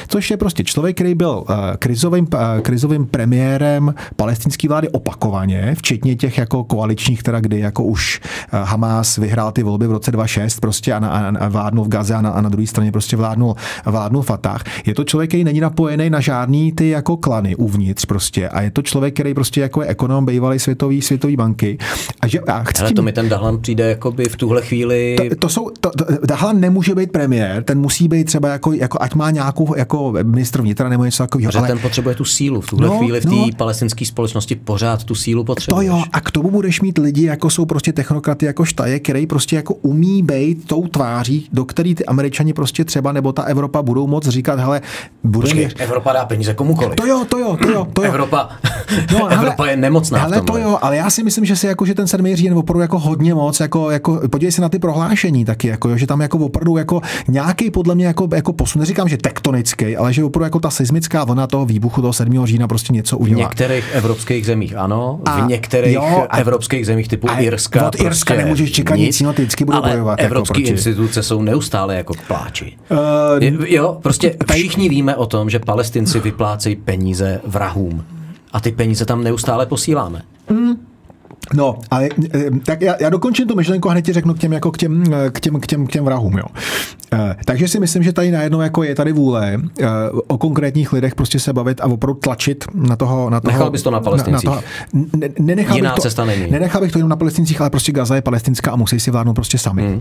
Což 0.07 0.31
je 0.31 0.37
prostě 0.37 0.63
člověk, 0.63 0.95
který 0.95 1.15
byl 1.15 1.29
uh, 1.29 1.55
krizový 1.79 2.08
krizovým, 2.09 2.27
eh, 2.57 2.61
krizovým 2.61 3.05
premiérem 3.05 3.93
palestinské 4.15 4.67
vlády 4.67 4.89
opakovaně, 4.89 5.75
včetně 5.75 6.15
těch 6.15 6.37
jako 6.37 6.63
koaličních, 6.63 7.23
teda 7.23 7.39
kdy 7.39 7.59
jako 7.59 7.83
už 7.83 8.21
eh, 8.23 8.57
Hamas 8.63 9.17
vyhrál 9.17 9.51
ty 9.51 9.63
volby 9.63 9.87
v 9.87 9.91
roce 9.91 10.11
2006 10.11 10.59
prostě 10.59 10.93
a, 10.93 10.99
na, 10.99 11.09
a 11.09 11.47
vládnul 11.47 11.85
v 11.85 11.87
Gaze 11.87 12.15
a 12.15 12.21
na, 12.21 12.29
a 12.29 12.41
na 12.41 12.49
druhé 12.49 12.67
straně 12.67 12.91
prostě 12.91 13.17
vládnul, 13.17 13.55
vládnul 13.85 14.21
Fatah. 14.21 14.63
Je 14.85 14.93
to 14.93 15.03
člověk, 15.03 15.29
který 15.29 15.43
není 15.43 15.59
napojený 15.59 16.09
na 16.09 16.19
žádný 16.19 16.71
ty 16.71 16.89
jako 16.89 17.17
klany 17.17 17.55
uvnitř 17.55 18.05
prostě 18.05 18.49
a 18.49 18.61
je 18.61 18.71
to 18.71 18.81
člověk, 18.81 19.13
který 19.13 19.33
prostě 19.33 19.61
jako 19.61 19.81
je 19.81 19.87
ekonom 19.87 20.25
bývalý 20.25 20.59
světový, 20.59 21.01
světový 21.01 21.35
banky. 21.35 21.77
A 22.21 22.27
že, 22.27 22.39
a 22.39 22.63
chci 22.63 22.81
Ale 22.81 22.93
to 22.93 23.01
mi 23.01 23.11
ten 23.11 23.29
Dahlan 23.29 23.61
přijde 23.61 23.89
jako 23.89 24.11
by 24.11 24.25
v 24.25 24.35
tuhle 24.35 24.61
chvíli... 24.61 25.15
To, 25.29 25.35
to 25.35 25.49
jsou, 25.49 25.69
to, 25.79 25.89
to, 25.89 26.05
Dahlan 26.25 26.59
nemůže 26.59 26.95
být 26.95 27.11
premiér, 27.11 27.63
ten 27.63 27.79
musí 27.79 28.07
být 28.07 28.23
třeba 28.23 28.49
jako, 28.49 28.73
jako 28.73 28.97
ať 29.01 29.15
má 29.15 29.31
nějakou 29.31 29.75
jako 29.75 30.13
ministr 30.23 30.61
vnitra 30.61 30.89
nebo 30.89 31.05
něco 31.05 31.23
takového. 31.23 31.51
Ale 31.57 31.67
ten 31.67 31.79
potřebuje 31.79 31.98
tu 32.15 32.25
sílu. 32.25 32.61
V 32.61 32.67
tuhle 32.67 32.87
no, 32.87 32.97
chvíli 32.97 33.21
v 33.21 33.25
té 33.25 33.35
no, 33.35 33.47
palestinské 33.57 34.05
společnosti 34.05 34.55
pořád 34.55 35.03
tu 35.03 35.15
sílu 35.15 35.43
potřebuje. 35.43 35.89
To 35.89 35.97
jo, 35.97 36.03
a 36.13 36.21
k 36.21 36.31
tomu 36.31 36.51
budeš 36.51 36.81
mít 36.81 36.97
lidi, 36.97 37.25
jako 37.25 37.49
jsou 37.49 37.65
prostě 37.65 37.93
technokraty, 37.93 38.45
jako 38.45 38.65
Štaje, 38.65 38.99
který 38.99 39.27
prostě 39.27 39.55
jako 39.55 39.73
umí 39.73 40.23
být 40.23 40.67
tou 40.67 40.87
tváří, 40.87 41.47
do 41.53 41.65
který 41.65 41.95
ty 41.95 42.05
američani 42.05 42.53
prostě 42.53 42.85
třeba 42.85 43.11
nebo 43.11 43.31
ta 43.31 43.43
Evropa 43.43 43.81
budou 43.81 44.07
moc 44.07 44.27
říkat, 44.27 44.59
hele, 44.59 44.81
bude 45.23 45.47
Počkej, 45.47 45.69
Evropa 45.77 46.13
dá 46.13 46.25
peníze 46.25 46.53
komukoliv. 46.53 46.95
To 46.95 47.05
jo, 47.05 47.25
to 47.29 47.39
jo, 47.39 47.57
to 47.61 47.71
jo. 47.71 47.87
To 47.93 48.03
jo. 48.03 48.07
Evropa, 48.07 48.49
no, 49.13 49.27
Evropa 49.31 49.63
hele, 49.63 49.73
je 49.73 49.77
nemocná 49.77 50.23
Ale 50.23 50.41
to 50.41 50.57
jo, 50.57 50.77
ale 50.81 50.97
já 50.97 51.09
si 51.09 51.23
myslím, 51.23 51.45
že 51.45 51.55
si 51.55 51.67
jako, 51.67 51.85
že 51.85 51.93
ten 51.93 52.07
sedmý 52.07 52.35
říjen 52.35 52.53
opravdu 52.53 52.81
jako 52.81 52.99
hodně 52.99 53.33
moc, 53.33 53.59
jako, 53.59 53.91
jako 53.91 54.21
podívej 54.31 54.51
se 54.51 54.61
na 54.61 54.69
ty 54.69 54.79
prohlášení 54.79 55.45
taky, 55.45 55.67
jako, 55.67 55.97
že 55.97 56.07
tam 56.07 56.21
jako 56.21 56.37
opravdu 56.37 56.77
jako 56.77 57.01
nějaký 57.27 57.71
podle 57.71 57.95
mě 57.95 58.05
jako, 58.05 58.27
jako 58.35 58.53
posun, 58.53 58.79
neříkám, 58.79 59.09
že 59.09 59.17
tektonický, 59.17 59.97
ale 59.97 60.13
že 60.13 60.23
opravdu 60.23 60.43
jako 60.43 60.59
ta 60.59 60.69
seismická 60.69 61.23
vlna 61.23 61.47
toho 61.47 61.65
výbuchu 61.65 61.88
toho 61.95 62.13
7. 62.13 62.45
října 62.45 62.67
prostě 62.67 62.93
něco 62.93 63.17
udělat. 63.17 63.37
V 63.37 63.39
některých 63.39 63.89
evropských 63.93 64.45
zemích 64.45 64.75
ano, 64.75 65.19
a 65.25 65.45
v 65.45 65.47
některých 65.47 65.93
jo, 65.93 66.25
a, 66.29 66.37
evropských 66.37 66.85
zemích 66.85 67.07
typu 67.07 67.29
a 67.29 67.39
Irska. 67.39 67.87
Od 67.87 67.95
Irska 67.95 68.05
prostě 68.05 68.35
nemůžeš 68.35 68.71
čekat 68.71 68.95
nic, 68.95 69.21
no 69.21 69.33
ty 69.33 69.41
vždycky 69.41 69.65
budou 69.65 69.77
ale 69.83 69.91
bojovat. 69.91 70.19
Jako 70.19 70.25
evropské 70.25 70.59
jako 70.61 70.69
instituce 70.71 71.23
jsou 71.23 71.41
neustále 71.41 71.95
jako 71.95 72.13
k 72.13 72.21
pláči. 72.21 72.77
Uh, 72.91 73.65
jo, 73.67 73.97
prostě 74.03 74.35
všichni 74.51 74.89
víme 74.89 75.15
o 75.15 75.25
tom, 75.25 75.49
že 75.49 75.59
palestinci 75.59 76.19
vyplácejí 76.19 76.75
peníze 76.75 77.41
vrahům. 77.45 78.05
A 78.51 78.59
ty 78.59 78.71
peníze 78.71 79.05
tam 79.05 79.23
neustále 79.23 79.65
posíláme. 79.65 80.21
Mm. 80.49 80.88
No, 81.53 81.79
ale 81.91 82.09
eh, 82.35 82.49
tak 82.65 82.81
já, 82.81 82.95
já 82.99 83.09
dokončím 83.09 83.47
tu 83.47 83.55
myšlenku 83.55 83.89
a 83.89 83.91
hned 83.91 84.05
ti 84.05 84.13
řeknu 84.13 84.33
k 84.33 84.39
těm, 84.39 84.53
jako 84.53 84.71
k 84.71 84.77
těm, 84.77 85.03
eh, 85.13 85.29
k 85.29 85.39
těm, 85.39 85.59
k 85.59 85.67
těm, 85.67 85.87
k 85.87 85.91
těm 85.91 86.05
vrahům. 86.05 86.37
Jo. 86.37 86.45
Eh, 87.13 87.35
takže 87.45 87.67
si 87.67 87.79
myslím, 87.79 88.03
že 88.03 88.13
tady 88.13 88.31
najednou 88.31 88.61
jako 88.61 88.83
je 88.83 88.95
tady 88.95 89.11
vůle 89.11 89.57
o 90.27 90.37
konkrétních 90.37 90.93
lidech 90.93 91.15
prostě 91.15 91.39
se 91.39 91.53
bavit 91.53 91.81
a 91.81 91.85
opravdu 91.85 92.19
tlačit 92.19 92.65
na 92.73 92.95
toho... 92.95 93.29
Na 93.29 93.39
toho 93.39 93.51
nechal 93.51 93.71
bys 93.71 93.83
to 93.83 93.91
na 93.91 93.99
palestincích? 93.99 94.49
Na, 94.49 94.55
na 94.55 94.61
toho, 94.61 94.67
ne, 95.17 95.29
nenechal 95.39 95.75
Jiná 95.75 95.89
bych 95.89 95.95
to, 95.95 96.01
cesta 96.01 96.25
není. 96.25 96.51
Nenechal 96.51 96.81
bych 96.81 96.91
to 96.91 96.99
jenom 96.99 97.09
na 97.09 97.15
palestincích, 97.15 97.61
ale 97.61 97.69
prostě 97.69 97.91
Gaza 97.91 98.15
je 98.15 98.21
palestinská 98.21 98.71
a 98.71 98.75
musí 98.75 98.99
si 98.99 99.11
vládnout 99.11 99.33
prostě 99.33 99.57
sami. 99.57 99.81
Hmm. 99.81 99.99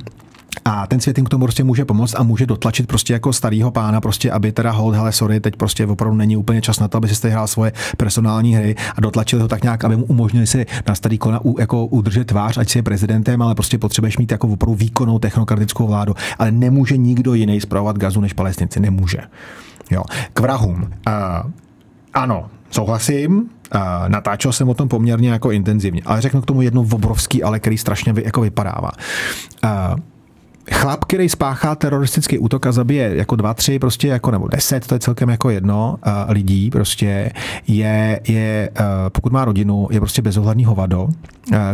A 0.65 0.87
ten 0.87 1.01
svět 1.01 1.19
jim 1.19 1.27
k 1.27 1.29
tomu 1.29 1.45
prostě 1.45 1.65
může 1.65 1.85
pomoct 1.85 2.15
a 2.15 2.23
může 2.23 2.47
dotlačit 2.47 2.87
prostě 2.87 3.13
jako 3.13 3.33
starého 3.33 3.71
pána, 3.71 4.01
prostě, 4.01 4.31
aby 4.31 4.53
teda 4.53 4.71
hold, 4.71 4.95
hele, 4.95 5.13
sorry, 5.13 5.41
teď 5.41 5.57
prostě 5.57 5.87
opravdu 5.87 6.17
není 6.17 6.37
úplně 6.37 6.61
čas 6.61 6.81
na 6.81 6.89
to, 6.89 6.97
aby 6.97 7.09
si 7.09 7.31
hrál 7.31 7.47
svoje 7.47 7.73
personální 7.97 8.55
hry 8.55 8.75
a 8.97 9.01
dotlačil 9.01 9.41
ho 9.41 9.49
tak 9.49 9.63
nějak, 9.63 9.85
aby 9.85 9.97
mu 9.97 10.05
umožnili 10.05 10.47
si 10.47 10.67
na 10.89 10.95
starý 10.95 11.19
kona 11.19 11.41
jako 11.59 11.87
udržet 11.87 12.27
tvář, 12.27 12.59
ať 12.59 12.69
si 12.69 12.79
je 12.79 12.83
prezidentem, 12.83 13.43
ale 13.43 13.55
prostě 13.55 13.79
potřebuješ 13.79 14.19
mít 14.19 14.31
jako 14.31 14.49
opravdu 14.49 14.75
výkonnou 14.75 15.19
technokratickou 15.19 15.87
vládu. 15.87 16.15
Ale 16.39 16.51
nemůže 16.51 16.97
nikdo 16.97 17.35
jiný 17.35 17.61
zpravovat 17.61 17.99
gazu 17.99 18.21
než 18.21 18.33
palestinci. 18.33 18.81
Nemůže. 18.81 19.19
Jo. 19.91 20.05
K 20.33 20.41
vrahům. 20.41 20.83
Uh, 20.83 21.51
ano, 22.15 22.47
souhlasím, 22.71 23.51
Uh, 23.75 24.09
natáčel 24.09 24.53
jsem 24.53 24.69
o 24.69 24.75
tom 24.75 24.89
poměrně 24.89 25.31
jako 25.31 25.51
intenzivně, 25.51 26.03
ale 26.07 26.21
řeknu 26.21 26.41
k 26.41 26.47
tomu 26.47 26.63
jedno 26.63 26.81
obrovský, 26.81 27.43
ale 27.43 27.61
který 27.61 27.79
strašně 27.79 28.13
vy, 28.13 28.23
jako 28.25 28.41
vypadává. 28.41 28.91
Uh, 29.65 29.71
chlap, 30.71 31.05
který 31.05 31.29
spáchá 31.29 31.75
teroristický 31.75 32.39
útok 32.39 32.67
a 32.67 32.73
zabije 32.73 33.17
jako 33.17 33.37
dva, 33.37 33.55
tři, 33.55 33.79
prostě 33.79 34.09
jako 34.09 34.31
nebo 34.31 34.49
deset, 34.49 34.87
to 34.87 34.95
je 34.95 34.99
celkem 34.99 35.29
jako 35.29 35.51
jedno 35.51 35.97
uh, 36.07 36.13
lidí, 36.29 36.71
prostě 36.71 37.31
je, 37.67 38.21
je 38.29 38.71
uh, 38.81 38.87
pokud 39.09 39.33
má 39.33 39.45
rodinu, 39.45 39.89
je 39.91 40.01
prostě 40.01 40.23
bezohledný 40.23 40.65
hovado, 40.65 41.03
uh, 41.05 41.11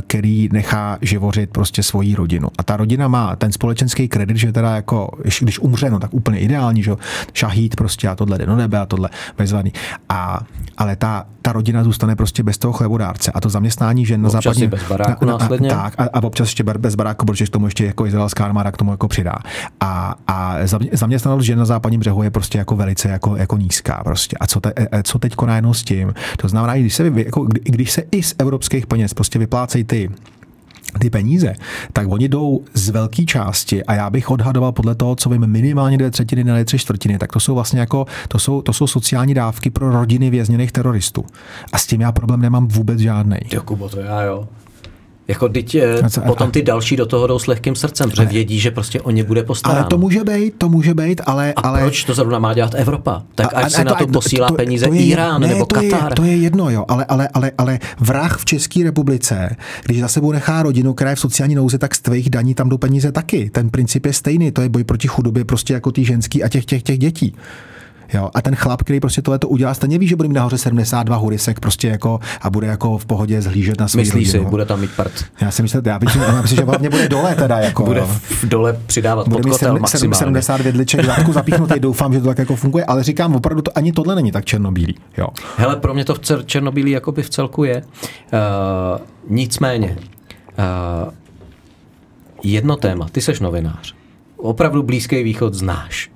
který 0.07 0.49
nechá 0.53 0.99
živořit 1.01 1.51
prostě 1.51 1.83
svoji 1.83 2.15
rodinu. 2.15 2.49
A 2.59 2.63
ta 2.63 2.77
rodina 2.77 3.09
má 3.09 3.37
ten 3.37 3.53
společenský 3.53 4.09
kredit, 4.09 4.37
že 4.37 4.53
teda 4.53 4.77
jako, 4.77 5.11
když 5.41 5.59
umře, 5.59 5.91
no 5.91 5.99
tak 6.01 6.15
úplně 6.15 6.39
ideální, 6.39 6.83
že 6.83 6.93
šahít 7.33 7.77
prostě 7.77 8.09
a 8.09 8.15
tohle 8.15 8.39
jde 8.39 8.47
do 8.47 8.57
nebe 8.57 8.79
a 8.79 8.87
tohle 8.87 9.11
bezvadný. 9.39 9.73
A, 10.09 10.41
ale 10.77 10.97
ta, 10.97 11.27
ta 11.43 11.53
rodina 11.53 11.85
zůstane 11.85 12.17
prostě 12.17 12.43
bez 12.43 12.59
toho 12.59 12.73
chlebodárce 12.73 13.33
a 13.33 13.41
to 13.41 13.49
zaměstnání 13.49 14.07
žen 14.07 14.23
na 14.23 14.31
západě. 14.31 14.69
bez 14.69 14.89
baráku 14.89 15.25
na, 15.25 15.33
následně. 15.33 15.69
Tak, 15.69 15.95
a, 16.01 16.05
a 16.13 16.23
občas 16.23 16.49
ještě 16.49 16.65
bez 16.65 16.95
baráku, 16.95 17.27
protože 17.27 17.47
k 17.47 17.51
tomu 17.51 17.67
ještě 17.67 17.85
jako 17.85 18.07
izraelská 18.07 18.45
armáda 18.45 18.73
k 18.73 18.77
tomu 18.77 18.84
jako 18.91 19.09
přidá. 19.09 19.35
A, 19.80 20.14
a 20.26 20.57
zaměstnanost 20.93 21.45
žen 21.45 21.59
na 21.59 21.64
západním 21.64 22.01
břehu 22.01 22.22
je 22.22 22.30
prostě 22.30 22.59
jako 22.59 22.76
velice 22.76 23.09
jako, 23.09 23.37
jako 23.37 23.57
nízká 23.57 24.01
prostě. 24.05 24.37
A 24.41 24.47
co, 24.47 24.61
te, 24.61 24.72
e, 24.76 25.03
co 25.03 25.18
teď 25.18 25.32
najednou 25.47 25.74
s 25.74 25.85
tím? 25.85 26.14
To 26.37 26.49
znamená, 26.49 26.74
když 26.74 26.95
se, 26.95 27.12
jako, 27.14 27.47
když 27.62 27.93
se 27.93 28.03
i 28.11 28.22
z 28.22 28.35
evropských 28.39 28.87
peněz 28.87 29.14
prostě 29.14 29.39
vyplácejí 29.39 29.85
ty 29.85 30.11
ty 30.99 31.11
peníze, 31.11 31.55
tak 31.93 32.09
oni 32.09 32.28
jdou 32.28 32.64
z 32.74 32.89
velké 32.89 33.24
části 33.24 33.85
a 33.85 33.95
já 33.95 34.11
bych 34.11 34.30
odhadoval 34.30 34.72
podle 34.72 34.95
toho, 34.95 35.16
co 35.16 35.30
vím, 35.30 35.47
minimálně 35.47 35.97
dvě 35.97 36.11
třetiny, 36.11 36.45
ne 36.45 36.64
tři 36.64 36.78
čtvrtiny, 36.78 37.18
tak 37.18 37.32
to 37.32 37.41
jsou 37.41 37.55
vlastně 37.55 37.80
jako, 37.80 38.07
to 38.28 38.39
jsou, 38.39 38.62
to 38.62 38.72
jsou 38.72 38.87
sociální 38.87 39.35
dávky 39.35 39.70
pro 39.70 39.91
rodiny 39.91 40.30
vězněných 40.30 40.72
teroristů. 40.72 41.24
A 41.72 41.78
s 41.78 41.87
tím 41.87 42.01
já 42.01 42.12
problém 42.12 42.41
nemám 42.41 42.68
vůbec 42.68 42.99
žádný. 42.99 43.37
Jo, 43.53 43.62
Kubo, 43.62 43.89
to 43.89 44.01
já 44.01 44.22
jo. 44.22 44.49
Jako 45.29 45.49
teď 45.49 45.77
a, 46.16 46.20
potom 46.20 46.51
ty 46.51 46.62
další 46.62 46.97
do 46.97 47.07
toho 47.07 47.27
jdou 47.27 47.39
s 47.39 47.47
lehkým 47.47 47.75
srdcem, 47.75 48.11
protože 48.11 48.25
vědí, 48.25 48.61
že 48.61 48.70
prostě 48.70 49.01
o 49.01 49.11
ně 49.11 49.25
bude 49.25 49.43
postaráno. 49.43 49.81
Ale 49.81 49.89
to 49.89 49.99
může 49.99 50.25
být, 50.25 50.55
to 50.59 50.68
může 50.68 50.95
být, 50.95 51.20
ale... 51.27 51.53
A 51.57 51.61
ale... 51.61 51.81
proč 51.81 52.05
to 52.05 52.14
zrovna 52.14 52.39
má 52.39 52.55
dělat 52.55 52.75
Evropa? 52.75 53.22
Tak 53.35 53.55
a, 53.55 53.57
ať 53.57 53.64
a, 53.64 53.68
si 53.68 53.85
na 53.85 53.95
to, 53.95 54.07
to 54.07 54.12
posílá 54.12 54.49
to, 54.49 54.55
peníze 54.55 54.87
to 54.87 54.95
je, 54.95 55.03
Irán 55.03 55.41
ne, 55.41 55.49
nebo 55.49 55.66
to 55.66 55.75
Katar. 55.75 56.12
Je, 56.12 56.14
to 56.16 56.25
je 56.25 56.37
jedno, 56.37 56.70
jo, 56.70 56.85
ale, 56.89 57.05
ale, 57.05 57.29
ale, 57.35 57.53
ale 57.59 57.79
vrah 58.01 58.39
v 58.39 58.45
České 58.45 58.85
republice, 58.85 59.57
když 59.85 60.01
za 60.01 60.09
sebou 60.09 60.33
nechá 60.33 60.62
rodinu, 60.62 60.95
která 60.95 61.11
je 61.11 61.16
v 61.16 61.20
sociální 61.20 61.55
nouzi, 61.55 61.79
tak 61.79 61.95
z 61.95 62.01
tvých 62.01 62.31
daní 62.31 62.55
tam 62.55 62.68
jdou 62.68 62.79
peníze 62.79 63.12
taky. 63.12 63.51
Ten 63.51 63.70
princip 63.70 64.07
je 64.07 64.12
stejný, 64.12 64.53
to 64.53 64.62
je 64.62 64.68
boj 64.68 64.85
proti 64.85 65.09
chudobě 65.09 65.45
prostě 65.45 65.75
jako 65.75 65.93
ty 65.93 66.05
ženský 66.05 66.45
a 66.45 66.49
těch, 66.49 66.64
těch, 66.64 66.83
těch 66.83 66.99
dětí. 66.99 67.37
Jo? 68.13 68.31
A 68.35 68.43
ten 68.43 68.55
chlap, 68.55 68.83
který 68.83 69.01
prostě 69.01 69.23
tohle 69.23 69.39
to 69.39 69.49
udělá, 69.49 69.75
stejně 69.75 69.99
ví, 69.99 70.09
že 70.09 70.17
bude 70.17 70.29
mít 70.29 70.35
nahoře 70.35 70.59
72 70.59 71.17
hurisek 71.17 71.61
prostě 71.61 71.89
jako 71.89 72.21
a 72.41 72.51
bude 72.51 72.67
jako 72.67 72.99
v 72.99 73.07
pohodě 73.07 73.43
zhlížet 73.43 73.81
na 73.81 73.89
svůj 73.89 74.03
Myslí 74.03 74.27
si, 74.27 74.41
bude 74.41 74.65
tam 74.65 74.81
mít 74.81 74.91
prd. 74.97 75.25
Já 75.41 75.51
si 75.51 75.63
myslím, 75.63 75.83
já 75.85 75.99
myslím, 75.99 76.23
já 76.23 76.43
myslím 76.43 76.57
že 76.57 76.65
hlavně 76.65 76.91
bude 76.91 77.09
dole 77.09 77.35
teda. 77.35 77.59
Jako, 77.59 77.85
bude 77.85 78.01
v 78.01 78.49
dole 78.49 78.81
přidávat 78.87 79.29
bude 79.29 79.43
pod 79.43 79.51
kotel 79.51 79.79
maximálně. 79.79 80.15
70 80.15 80.61
vidliček 80.61 81.05
zadku 81.05 81.33
zapíchnutý, 81.33 81.81
doufám, 81.81 82.13
že 82.13 82.21
to 82.21 82.27
tak 82.27 82.39
jako 82.39 82.57
funguje, 82.57 82.85
ale 82.85 83.03
říkám, 83.03 83.37
opravdu 83.37 83.63
to, 83.63 83.79
ani 83.79 83.93
tohle 83.93 84.15
není 84.15 84.33
tak 84.33 84.45
černobílý. 84.45 84.95
Jo. 85.19 85.27
Hele, 85.57 85.77
pro 85.77 85.95
mě 85.95 86.05
to 86.05 86.15
v 86.15 86.47
černobílý 86.47 86.91
jakoby 86.91 87.23
v 87.23 87.31
celku 87.31 87.65
je. 87.65 87.83
Uh, 87.83 89.01
nicméně, 89.29 89.97
uh, 90.59 91.13
jedno 92.43 92.77
téma, 92.77 93.09
ty 93.13 93.21
seš 93.21 93.41
novinář, 93.41 93.95
opravdu 94.37 94.83
Blízký 94.83 95.23
východ 95.23 95.55
znáš. 95.55 96.11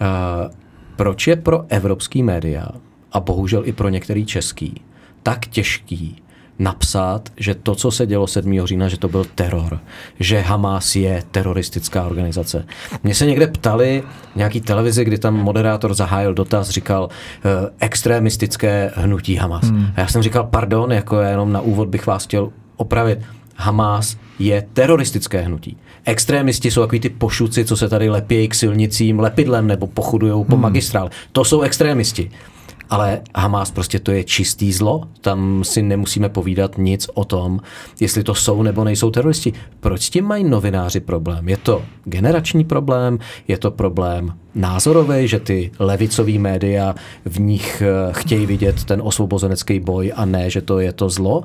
Uh, 0.00 0.61
proč 0.96 1.26
je 1.26 1.36
pro 1.36 1.64
evropský 1.68 2.22
média 2.22 2.68
a 3.12 3.20
bohužel 3.20 3.62
i 3.64 3.72
pro 3.72 3.88
některý 3.88 4.26
český 4.26 4.80
tak 5.22 5.46
těžký 5.46 6.22
napsat, 6.58 7.28
že 7.36 7.54
to, 7.54 7.74
co 7.74 7.90
se 7.90 8.06
dělo 8.06 8.26
7. 8.26 8.66
října, 8.66 8.88
že 8.88 8.98
to 8.98 9.08
byl 9.08 9.24
teror, 9.34 9.78
že 10.20 10.40
Hamas 10.40 10.96
je 10.96 11.22
teroristická 11.30 12.06
organizace. 12.06 12.66
Mně 13.02 13.14
se 13.14 13.26
někde 13.26 13.46
ptali 13.46 14.02
nějaký 14.36 14.60
televizi, 14.60 15.04
kdy 15.04 15.18
tam 15.18 15.34
moderátor 15.34 15.94
zahájil 15.94 16.34
dotaz, 16.34 16.70
říkal 16.70 17.04
uh, 17.04 17.50
extremistické 17.80 18.90
hnutí 18.94 19.36
Hamas. 19.36 19.64
Hmm. 19.64 19.86
A 19.96 20.00
já 20.00 20.06
jsem 20.06 20.22
říkal, 20.22 20.44
pardon, 20.44 20.92
jako 20.92 21.20
jenom 21.20 21.52
na 21.52 21.60
úvod 21.60 21.88
bych 21.88 22.06
vás 22.06 22.24
chtěl 22.24 22.52
opravit. 22.76 23.18
Hamas 23.56 24.16
je 24.38 24.66
teroristické 24.72 25.40
hnutí. 25.40 25.76
Extrémisti 26.04 26.70
jsou 26.70 26.80
takový 26.80 27.00
ty 27.00 27.08
pošuci, 27.08 27.64
co 27.64 27.76
se 27.76 27.88
tady 27.88 28.10
lepějí 28.10 28.48
k 28.48 28.54
silnicím 28.54 29.20
lepidlem 29.20 29.66
nebo 29.66 29.86
pochudují 29.86 30.44
po 30.44 30.54
hmm. 30.54 30.62
magistrál. 30.62 31.10
To 31.32 31.44
jsou 31.44 31.60
extrémisti. 31.60 32.30
Ale 32.90 33.20
Hamas 33.36 33.70
prostě 33.70 33.98
to 33.98 34.10
je 34.10 34.24
čistý 34.24 34.72
zlo. 34.72 35.02
Tam 35.20 35.64
si 35.64 35.82
nemusíme 35.82 36.28
povídat 36.28 36.78
nic 36.78 37.10
o 37.14 37.24
tom, 37.24 37.60
jestli 38.00 38.22
to 38.22 38.34
jsou 38.34 38.62
nebo 38.62 38.84
nejsou 38.84 39.10
teroristi. 39.10 39.52
Proč 39.80 40.02
s 40.02 40.10
tím 40.10 40.24
mají 40.24 40.44
novináři 40.44 41.00
problém? 41.00 41.48
Je 41.48 41.56
to 41.56 41.82
generační 42.04 42.64
problém, 42.64 43.18
je 43.48 43.58
to 43.58 43.70
problém 43.70 44.34
názorový, 44.54 45.28
že 45.28 45.40
ty 45.40 45.70
levicové 45.78 46.38
média 46.38 46.94
v 47.24 47.40
nich 47.40 47.82
eh, 47.82 48.12
chtějí 48.12 48.46
vidět 48.46 48.84
ten 48.84 49.02
osvobozenecký 49.04 49.80
boj 49.80 50.12
a 50.16 50.24
ne, 50.24 50.50
že 50.50 50.62
to 50.62 50.78
je 50.78 50.92
to 50.92 51.08
zlo 51.08 51.44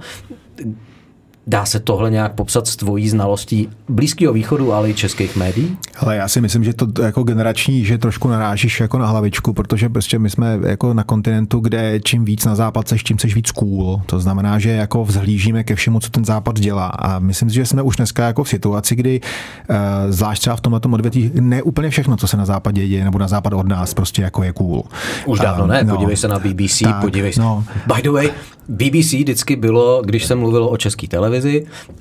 Dá 1.48 1.66
se 1.66 1.80
tohle 1.80 2.12
nějak 2.12 2.34
popsat 2.34 2.68
s 2.68 2.76
tvojí 2.76 3.10
znalostí 3.10 3.70
Blízkého 3.90 4.34
východu, 4.34 4.74
ale 4.74 4.90
i 4.90 4.94
českých 4.94 5.36
médií? 5.36 5.78
Ale 5.98 6.16
já 6.16 6.28
si 6.28 6.42
myslím, 6.42 6.64
že 6.64 6.74
to 6.74 6.88
jako 7.02 7.24
generační, 7.24 7.86
že 7.86 7.98
trošku 7.98 8.28
narážíš 8.28 8.80
jako 8.80 8.98
na 8.98 9.08
hlavičku, 9.08 9.54
protože 9.54 9.90
prostě 9.90 10.20
my 10.20 10.30
jsme 10.30 10.60
jako 10.68 10.94
na 10.94 11.04
kontinentu, 11.04 11.60
kde 11.60 12.00
čím 12.00 12.26
víc 12.26 12.46
na 12.46 12.56
západ 12.56 12.88
seš, 12.88 13.04
tím 13.04 13.20
seš 13.20 13.36
víc 13.36 13.52
cool. 13.52 14.02
To 14.06 14.20
znamená, 14.20 14.60
že 14.60 14.70
jako 14.70 15.06
vzhlížíme 15.06 15.64
ke 15.64 15.76
všemu, 15.76 16.00
co 16.00 16.10
ten 16.10 16.26
západ 16.26 16.60
dělá. 16.60 16.88
A 16.88 17.20
myslím 17.20 17.50
si, 17.50 17.56
že 17.56 17.66
jsme 17.66 17.82
už 17.82 17.96
dneska 17.96 18.26
jako 18.26 18.44
v 18.44 18.50
situaci, 18.50 18.96
kdy 18.96 19.22
uh, 19.70 19.76
zvlášť 20.10 20.42
třeba 20.42 20.56
v 20.56 20.62
tomhle 20.62 20.82
odvětví 20.92 21.32
ne 21.34 21.64
úplně 21.64 21.90
všechno, 21.90 22.18
co 22.18 22.28
se 22.28 22.38
na 22.38 22.46
západě 22.46 22.88
děje, 22.88 23.04
nebo 23.04 23.20
na 23.20 23.28
západ 23.28 23.54
od 23.54 23.68
nás, 23.68 23.94
prostě 23.94 24.22
jako 24.22 24.44
je 24.44 24.54
cool. 24.54 24.84
Už 25.26 25.40
dávno 25.40 25.68
ne, 25.68 25.84
no, 25.84 25.96
podívej 25.96 26.18
se 26.18 26.28
na 26.28 26.40
BBC, 26.40 26.80
tak, 26.84 27.02
podívej 27.02 27.34
se. 27.34 27.42
No. 27.42 27.64
By 27.96 28.02
the 28.02 28.10
way, 28.10 28.30
BBC 28.70 29.14
vždycky 29.14 29.56
bylo, 29.56 30.02
když 30.06 30.26
se 30.26 30.36
mluvilo 30.36 30.70
o 30.70 30.78
české 30.78 31.08
televizi, 31.08 31.37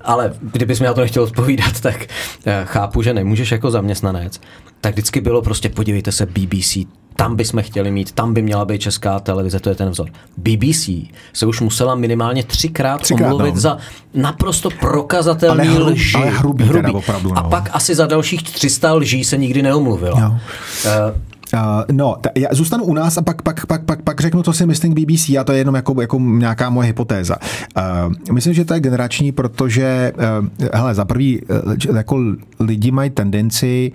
ale 0.01 0.33
kdybys 0.53 0.81
mi 0.81 0.87
na 0.87 0.95
to 0.95 1.01
nechtěl 1.01 1.23
odpovídat, 1.23 1.81
tak 1.81 2.07
eh, 2.47 2.63
chápu, 2.65 3.03
že 3.03 3.15
nemůžeš 3.15 3.53
jako 3.53 3.71
zaměstnanec. 3.71 4.41
Tak 4.81 4.93
vždycky 4.93 5.21
bylo 5.21 5.43
prostě, 5.43 5.69
podívejte 5.69 6.13
se, 6.13 6.27
BBC, 6.27 6.79
tam 7.17 7.37
bychom 7.37 7.63
chtěli 7.63 7.91
mít, 7.91 8.13
tam 8.13 8.35
by 8.35 8.43
měla 8.43 8.65
být 8.65 8.81
česká 8.81 9.21
televize, 9.21 9.61
to 9.61 9.69
je 9.69 9.75
ten 9.75 9.91
vzor. 9.91 10.09
BBC 10.37 10.91
se 11.33 11.47
už 11.47 11.61
musela 11.61 11.95
minimálně 11.95 12.45
třikrát, 12.45 13.01
třikrát 13.01 13.33
omluvit 13.33 13.55
no. 13.55 13.61
za 13.61 13.79
naprosto 14.15 14.71
prokazatelný 14.81 15.69
ale 15.69 15.77
hru, 15.77 15.87
lži. 15.87 16.17
Ale 16.17 16.27
hrubý, 16.27 16.65
hrubý. 16.65 16.83
Teda 16.83 16.99
opravdu, 16.99 17.29
no. 17.29 17.39
A 17.39 17.43
pak 17.43 17.71
asi 17.73 17.95
za 17.95 18.07
dalších 18.07 18.43
300 18.43 18.93
lží 18.93 19.25
se 19.25 19.37
nikdy 19.37 19.63
neomluvila. 19.63 20.21
No. 20.21 20.41
Uh, 20.85 21.21
Uh, 21.55 21.61
no, 21.93 22.17
t- 22.21 22.31
já 22.37 22.49
zůstanu 22.53 22.85
u 22.85 22.95
nás 22.95 23.19
a 23.19 23.23
pak, 23.23 23.43
pak, 23.43 23.67
pak, 23.67 23.85
pak, 23.85 24.03
pak 24.03 24.21
řeknu, 24.21 24.43
co 24.43 24.53
si 24.53 24.67
myslím 24.67 24.95
k 24.95 24.99
BBC 24.99 25.29
a 25.29 25.45
to 25.45 25.53
je 25.53 25.59
jenom 25.59 25.75
jako, 25.75 26.01
jako 26.01 26.19
nějaká 26.21 26.71
moje 26.71 26.87
hypotéza. 26.87 27.37
Uh, 27.77 28.33
myslím, 28.33 28.55
že 28.55 28.65
to 28.65 28.75
je 28.75 28.81
generační, 28.81 29.33
protože, 29.33 30.13
uh, 30.41 30.69
hele, 30.75 30.95
za 30.95 31.05
prvý, 31.05 31.41
uh, 31.43 31.97
jako 31.97 32.21
lidi 32.61 32.91
mají 32.91 33.11
tendenci 33.11 33.93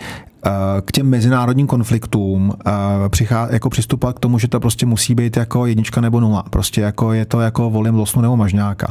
k 0.85 0.91
těm 0.91 1.09
mezinárodním 1.09 1.67
konfliktům 1.67 2.53
přichá, 3.09 3.47
jako 3.51 3.69
přistupovat 3.69 4.15
k 4.15 4.19
tomu, 4.19 4.39
že 4.39 4.47
to 4.47 4.59
prostě 4.59 4.85
musí 4.85 5.15
být 5.15 5.37
jako 5.37 5.65
jednička 5.65 6.01
nebo 6.01 6.19
nula. 6.19 6.43
Prostě 6.49 6.81
jako 6.81 7.13
je 7.13 7.25
to 7.25 7.39
jako 7.39 7.69
volím 7.69 7.95
losnu 7.95 8.21
nebo 8.21 8.37
mažňáka. 8.37 8.87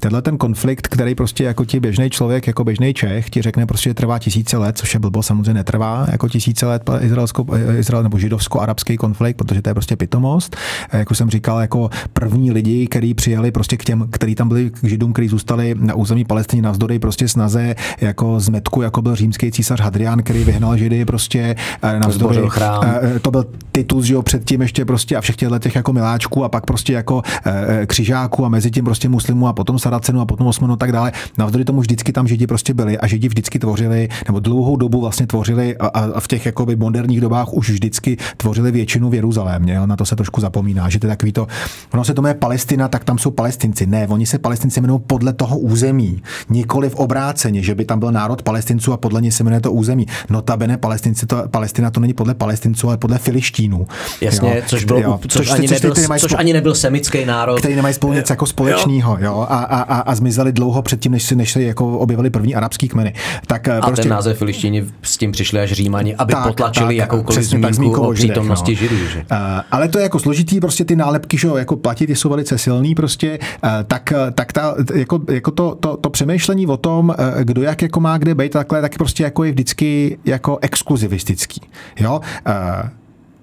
Tenhle 0.00 0.22
ten 0.22 0.38
konflikt, 0.38 0.88
který 0.88 1.14
prostě 1.14 1.44
jako 1.44 1.64
ti 1.64 1.80
běžný 1.80 2.10
člověk, 2.10 2.46
jako 2.46 2.64
běžný 2.64 2.94
Čech, 2.94 3.30
ti 3.30 3.42
řekne 3.42 3.66
prostě, 3.66 3.90
že 3.90 3.94
trvá 3.94 4.18
tisíce 4.18 4.56
let, 4.56 4.78
což 4.78 4.94
je 4.94 5.00
blbo, 5.00 5.22
samozřejmě 5.22 5.54
netrvá 5.54 6.06
jako 6.12 6.28
tisíce 6.28 6.66
let 6.66 6.90
izraelsko, 7.00 7.46
izrael 7.78 8.02
nebo 8.02 8.18
židovsko-arabský 8.18 8.96
konflikt, 8.96 9.36
protože 9.36 9.62
to 9.62 9.70
je 9.70 9.74
prostě 9.74 9.96
pitomost. 9.96 10.56
Jak 10.92 11.10
už 11.10 11.18
jsem 11.18 11.30
říkal, 11.30 11.60
jako 11.60 11.90
první 12.12 12.52
lidi, 12.52 12.86
kteří 12.86 13.14
přijeli 13.14 13.50
prostě 13.50 13.76
k 13.76 13.84
těm, 13.84 14.08
kteří 14.10 14.34
tam 14.34 14.48
byli 14.48 14.70
k 14.70 14.84
židům, 14.84 15.12
kteří 15.12 15.28
zůstali 15.28 15.74
na 15.78 15.94
území 15.94 16.24
Palestiny 16.24 16.62
navzdory 16.62 16.98
prostě 16.98 17.28
snaze 17.28 17.74
jako 18.00 18.40
zmetku, 18.40 18.82
jako 18.82 19.02
byl 19.02 19.14
římský 19.14 19.52
císař 19.52 19.80
Hadrian, 19.80 20.22
který 20.22 20.44
vyhnal 20.44 20.76
židy 20.76 20.93
kdy 20.96 21.04
prostě 21.04 21.56
eh, 21.82 22.00
navzdory, 22.00 22.48
eh, 22.60 23.18
to 23.18 23.30
byl 23.30 23.46
Titus, 23.72 24.04
že 24.04 24.14
jo, 24.14 24.22
předtím 24.22 24.62
ještě 24.62 24.84
prostě 24.84 25.16
a 25.16 25.20
všech 25.20 25.36
těchto 25.36 25.58
těch 25.58 25.74
jako 25.74 25.92
miláčků 25.92 26.44
a 26.44 26.48
pak 26.48 26.66
prostě 26.66 26.92
jako 26.92 27.22
eh, 27.46 27.86
křižáků 27.86 28.44
a 28.44 28.48
mezi 28.48 28.70
tím 28.70 28.84
prostě 28.84 29.08
muslimů 29.08 29.48
a 29.48 29.52
potom 29.52 29.78
Saracenu 29.78 30.20
a 30.20 30.26
potom 30.26 30.46
Osmanu 30.46 30.74
a 30.74 30.76
tak 30.76 30.92
dále. 30.92 31.12
Navzdory 31.38 31.64
tomu 31.64 31.80
vždycky 31.80 32.12
tam 32.12 32.28
židi 32.28 32.46
prostě 32.46 32.74
byli 32.74 32.98
a 32.98 33.06
židi 33.06 33.28
vždycky 33.28 33.58
tvořili, 33.58 34.08
nebo 34.26 34.40
dlouhou 34.40 34.76
dobu 34.76 35.00
vlastně 35.00 35.26
tvořili 35.26 35.76
a, 35.76 35.86
a 35.86 36.20
v 36.20 36.28
těch 36.28 36.46
jakoby 36.46 36.76
moderních 36.76 37.20
dobách 37.20 37.52
už 37.52 37.70
vždycky 37.70 38.16
tvořili 38.36 38.72
většinu 38.72 39.10
v 39.10 39.14
Jeruzalémě. 39.14 39.74
Jo? 39.74 39.86
Na 39.86 39.96
to 39.96 40.06
se 40.06 40.16
trošku 40.16 40.40
zapomíná, 40.40 40.88
že 40.88 40.98
to 40.98 41.06
je 41.06 41.08
takový 41.08 41.32
to, 41.32 41.46
ono 41.92 42.04
se 42.04 42.14
to 42.14 42.22
jmenuje 42.22 42.34
Palestina, 42.34 42.88
tak 42.88 43.04
tam 43.04 43.18
jsou 43.18 43.30
palestinci. 43.30 43.86
Ne, 43.86 44.08
oni 44.08 44.26
se 44.26 44.38
palestinci 44.38 44.80
jmenují 44.80 45.00
podle 45.06 45.32
toho 45.32 45.58
území, 45.58 46.22
nikoli 46.48 46.90
v 46.90 46.94
obráceně, 46.94 47.62
že 47.62 47.74
by 47.74 47.84
tam 47.84 47.98
byl 47.98 48.12
národ 48.12 48.42
palestinců 48.42 48.92
a 48.92 48.96
podle 48.96 49.20
něj 49.20 49.32
se 49.32 49.44
jmenuje 49.44 49.60
to 49.60 49.72
území. 49.72 50.06
Notabene 50.30 50.76
Palestinci 50.84 51.26
to, 51.26 51.42
Palestina 51.50 51.90
to 51.90 52.00
není 52.00 52.14
podle 52.14 52.34
Palestinců, 52.34 52.88
ale 52.88 52.96
podle 52.96 53.18
Filištínů. 53.18 53.86
Jasně, 54.20 54.56
jo. 54.56 54.62
což, 54.66 54.84
bylo, 54.84 55.00
jo. 55.00 55.20
což, 55.22 55.32
což, 55.32 55.50
ani, 55.50 55.68
což, 55.68 55.82
nebyl, 55.82 55.94
což 55.94 56.04
spolu, 56.04 56.38
ani 56.38 56.52
nebyl 56.52 56.74
semický 56.74 57.24
národ. 57.24 57.58
Který 57.58 57.76
nemají 57.76 57.94
spolu 57.94 58.12
něco 58.12 58.32
jako 58.32 58.46
společného. 58.46 59.18
Jo. 59.20 59.46
A, 59.48 59.58
a, 59.58 59.80
a, 59.80 60.00
a, 60.00 60.14
zmizeli 60.14 60.52
dlouho 60.52 60.82
předtím, 60.82 61.12
než 61.12 61.22
se, 61.22 61.34
než 61.34 61.52
se 61.52 61.62
jako 61.62 61.98
objevili 61.98 62.30
první 62.30 62.54
arabský 62.54 62.88
kmeny. 62.88 63.14
Tak, 63.46 63.68
a 63.68 63.80
prostě, 63.80 64.02
ten 64.02 64.10
název 64.10 64.38
Filištíni 64.38 64.84
s 65.02 65.16
tím 65.16 65.32
přišli 65.32 65.60
až 65.60 65.72
Římani, 65.72 66.14
aby 66.14 66.32
tak, 66.32 66.46
potlačili 66.46 66.86
tak, 66.86 66.96
jakoukoliv 66.96 67.44
zmínku 67.44 68.00
o 68.00 68.12
přítomnosti 68.12 68.72
no. 68.72 68.78
židů. 68.78 68.96
Že? 69.12 69.18
Uh, 69.18 69.36
ale 69.70 69.88
to 69.88 69.98
je 69.98 70.02
jako 70.02 70.18
složitý, 70.18 70.60
prostě 70.60 70.84
ty 70.84 70.96
nálepky, 70.96 71.38
že 71.38 71.48
jako 71.56 71.76
platit, 71.76 72.10
jsou 72.10 72.28
velice 72.28 72.58
silný, 72.58 72.94
prostě, 72.94 73.38
uh, 73.64 73.70
tak, 73.86 74.12
tak 74.34 74.52
ta, 74.52 74.74
jako, 74.94 75.20
jako 75.30 75.50
to, 75.50 75.74
to, 75.80 75.96
to, 75.96 76.10
přemýšlení 76.10 76.66
o 76.66 76.76
tom, 76.76 77.08
uh, 77.08 77.42
kdo 77.42 77.62
jak 77.62 77.82
jako 77.82 78.00
má 78.00 78.18
kde 78.18 78.34
být, 78.34 78.52
takhle, 78.52 78.80
tak 78.80 78.94
prostě 78.98 79.22
jako 79.22 79.44
je 79.44 79.52
vždycky 79.52 80.18
jako 80.24 80.58
exkluzivistický. 80.74 81.60
Jo? 81.96 82.20
Uh, 82.46 82.90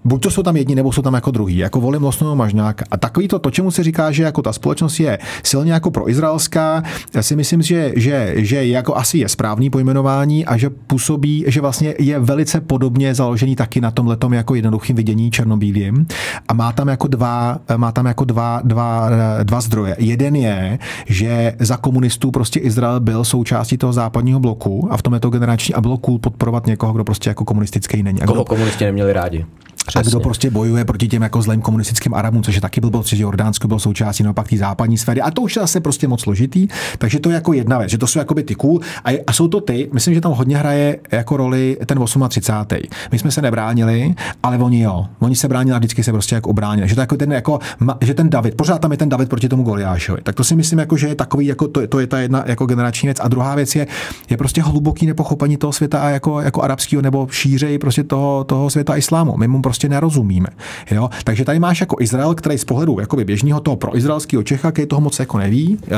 buď 0.04 0.22
to 0.22 0.32
jsou 0.32 0.44
tam 0.44 0.58
jedni, 0.58 0.76
nebo 0.76 0.92
jsou 0.92 1.02
tam 1.02 1.14
jako 1.14 1.32
druhý, 1.32 1.58
jako 1.58 1.82
volím 1.82 2.04
Losného 2.04 2.36
Mažňáka. 2.36 2.86
A 2.92 2.98
takový 2.98 3.28
to, 3.28 3.40
to, 3.40 3.52
čemu 3.52 3.72
se 3.72 3.84
říká, 3.84 4.12
že 4.12 4.24
jako 4.24 4.42
ta 4.42 4.54
společnost 4.54 5.00
je 5.00 5.20
silně 5.44 5.74
jako 5.74 5.92
pro 5.92 6.10
izraelská, 6.10 6.84
já 7.14 7.24
si 7.24 7.36
myslím, 7.36 7.62
že, 7.62 7.94
že, 7.96 8.34
že 8.38 8.66
jako 8.66 8.96
asi 8.96 9.18
je 9.18 9.30
správný 9.30 9.70
pojmenování 9.70 10.46
a 10.46 10.58
že 10.58 10.70
působí, 10.70 11.46
že 11.48 11.62
vlastně 11.62 11.94
je 12.00 12.20
velice 12.20 12.62
podobně 12.62 13.16
založený 13.16 13.56
taky 13.56 13.82
na 13.82 13.92
tom 13.92 14.08
letom 14.08 14.34
jako 14.34 14.56
jednoduchým 14.56 14.96
vidění 14.96 15.32
černobílým 15.32 16.08
a 16.48 16.54
má 16.54 16.72
tam 16.72 16.88
jako 16.88 17.08
dva, 17.08 17.58
má 17.78 17.92
tam 17.92 18.06
jako 18.06 18.26
dva, 18.26 18.62
dva, 18.64 19.10
dva 19.44 19.62
zdroje. 19.62 19.96
Jeden 20.00 20.36
je, 20.36 20.80
že 21.06 21.54
za 21.60 21.78
komunistů 21.78 22.32
prostě 22.32 22.60
Izrael 22.60 23.00
byl 23.00 23.24
součástí 23.24 23.78
toho 23.78 23.94
západního 23.94 24.40
bloku 24.40 24.88
a 24.92 24.98
v 24.98 25.02
tom 25.02 25.14
je 25.14 25.20
to 25.20 25.30
generační 25.30 25.74
a 25.74 25.82
bylo 25.82 25.98
cool 25.98 26.20
podporovat 26.20 26.68
někoho, 26.68 26.94
kdo 26.94 27.04
prostě 27.04 27.30
jako 27.30 27.46
komunistický 27.46 28.04
není. 28.04 28.22
A 28.22 28.26
Koho 28.26 28.36
kdo, 28.36 28.46
komunisti 28.46 28.86
neměli 28.86 29.14
rádi? 29.14 29.46
Přesně. 29.88 30.10
A 30.10 30.10
kdo 30.10 30.20
prostě 30.20 30.50
bojuje 30.50 30.86
proti 30.86 31.08
těm 31.08 31.22
jako 31.22 31.42
zlým 31.42 31.62
komunistickým 31.62 32.14
Arabům, 32.14 32.44
což 32.44 32.56
je 32.56 32.62
taky 32.62 32.82
bylo, 32.82 32.92
protože 32.92 33.24
Jordánsko 33.24 33.68
bylo 33.68 33.80
součástí 33.80 34.24
naopak 34.24 34.50
té 34.50 34.58
západní 34.58 34.98
sféry. 34.98 35.22
A 35.22 35.32
to 35.32 35.42
už 35.42 35.56
je 35.56 35.62
zase 35.62 35.80
prostě 35.80 36.08
moc 36.08 36.22
složitý. 36.22 36.68
Takže 36.98 37.20
to 37.20 37.30
je 37.30 37.36
jako 37.36 37.54
jedna 37.54 37.78
věc, 37.78 37.92
že 37.92 37.98
to 37.98 38.08
jsou 38.08 38.20
jako 38.20 38.34
by 38.34 38.44
ty 38.44 38.56
cool. 38.56 38.80
A, 39.06 39.10
a, 39.28 39.34
jsou 39.34 39.48
to 39.48 39.62
ty, 39.62 39.90
myslím, 39.94 40.14
že 40.14 40.22
tam 40.22 40.32
hodně 40.32 40.58
hraje 40.58 40.98
jako 41.12 41.38
roli 41.38 41.78
ten 41.86 42.00
38. 42.30 42.78
My 43.12 43.20
jsme 43.20 43.32
se 43.32 43.42
nebránili, 43.42 44.16
ale 44.44 44.58
oni 44.58 44.82
jo. 44.82 45.06
Oni 45.20 45.36
se 45.36 45.48
bránili 45.48 45.76
a 45.76 45.78
vždycky 45.78 46.04
se 46.04 46.12
prostě 46.12 46.36
jako 46.36 46.50
obránili. 46.50 46.88
Že, 46.88 46.96
to 46.96 47.02
jako 47.02 47.18
ten, 47.18 47.32
jako, 47.32 47.60
že 48.02 48.14
ten 48.14 48.30
David, 48.30 48.56
pořád 48.56 48.82
tam 48.82 48.92
je 48.92 48.98
ten 48.98 49.10
David 49.10 49.30
proti 49.30 49.50
tomu 49.50 49.64
Goliášovi. 49.64 50.22
Tak 50.24 50.36
to 50.36 50.44
si 50.44 50.56
myslím, 50.56 50.80
jako, 50.80 50.98
že 50.98 51.08
je 51.08 51.16
takový, 51.16 51.46
jako 51.46 51.68
to, 51.68 51.88
to, 51.88 52.00
je 52.00 52.08
ta 52.08 52.20
jedna 52.20 52.44
jako 52.48 52.66
generační 52.66 53.08
věc. 53.08 53.18
A 53.22 53.28
druhá 53.28 53.56
věc 53.56 53.76
je, 53.76 53.88
je 54.30 54.38
prostě 54.38 54.62
hluboký 54.62 55.06
nepochopení 55.06 55.58
toho 55.58 55.74
světa 55.74 56.00
a 56.00 56.10
jako, 56.10 56.42
jako 56.42 56.62
arabského 56.62 57.02
nebo 57.02 57.28
šířej 57.32 57.78
prostě 57.78 58.04
toho, 58.04 58.44
toho 58.44 58.70
světa 58.70 58.96
islámu. 58.96 59.38
My 59.38 59.48
mu 59.48 59.62
prostě 59.62 59.71
nerozumíme. 59.90 60.48
Jo? 60.92 61.10
Takže 61.24 61.46
tady 61.46 61.60
máš 61.60 61.82
jako 61.82 61.96
Izrael, 62.00 62.36
který 62.36 62.58
z 62.58 62.66
pohledu 62.66 63.00
jakoby 63.00 63.26
běžného 63.26 63.60
toho 63.60 63.76
pro 63.76 63.98
izraelského 63.98 64.44
Čecha, 64.44 64.72
který 64.72 64.88
toho 64.88 65.02
moc 65.02 65.20
jako 65.20 65.38
neví, 65.38 65.78
eh, 65.84 65.90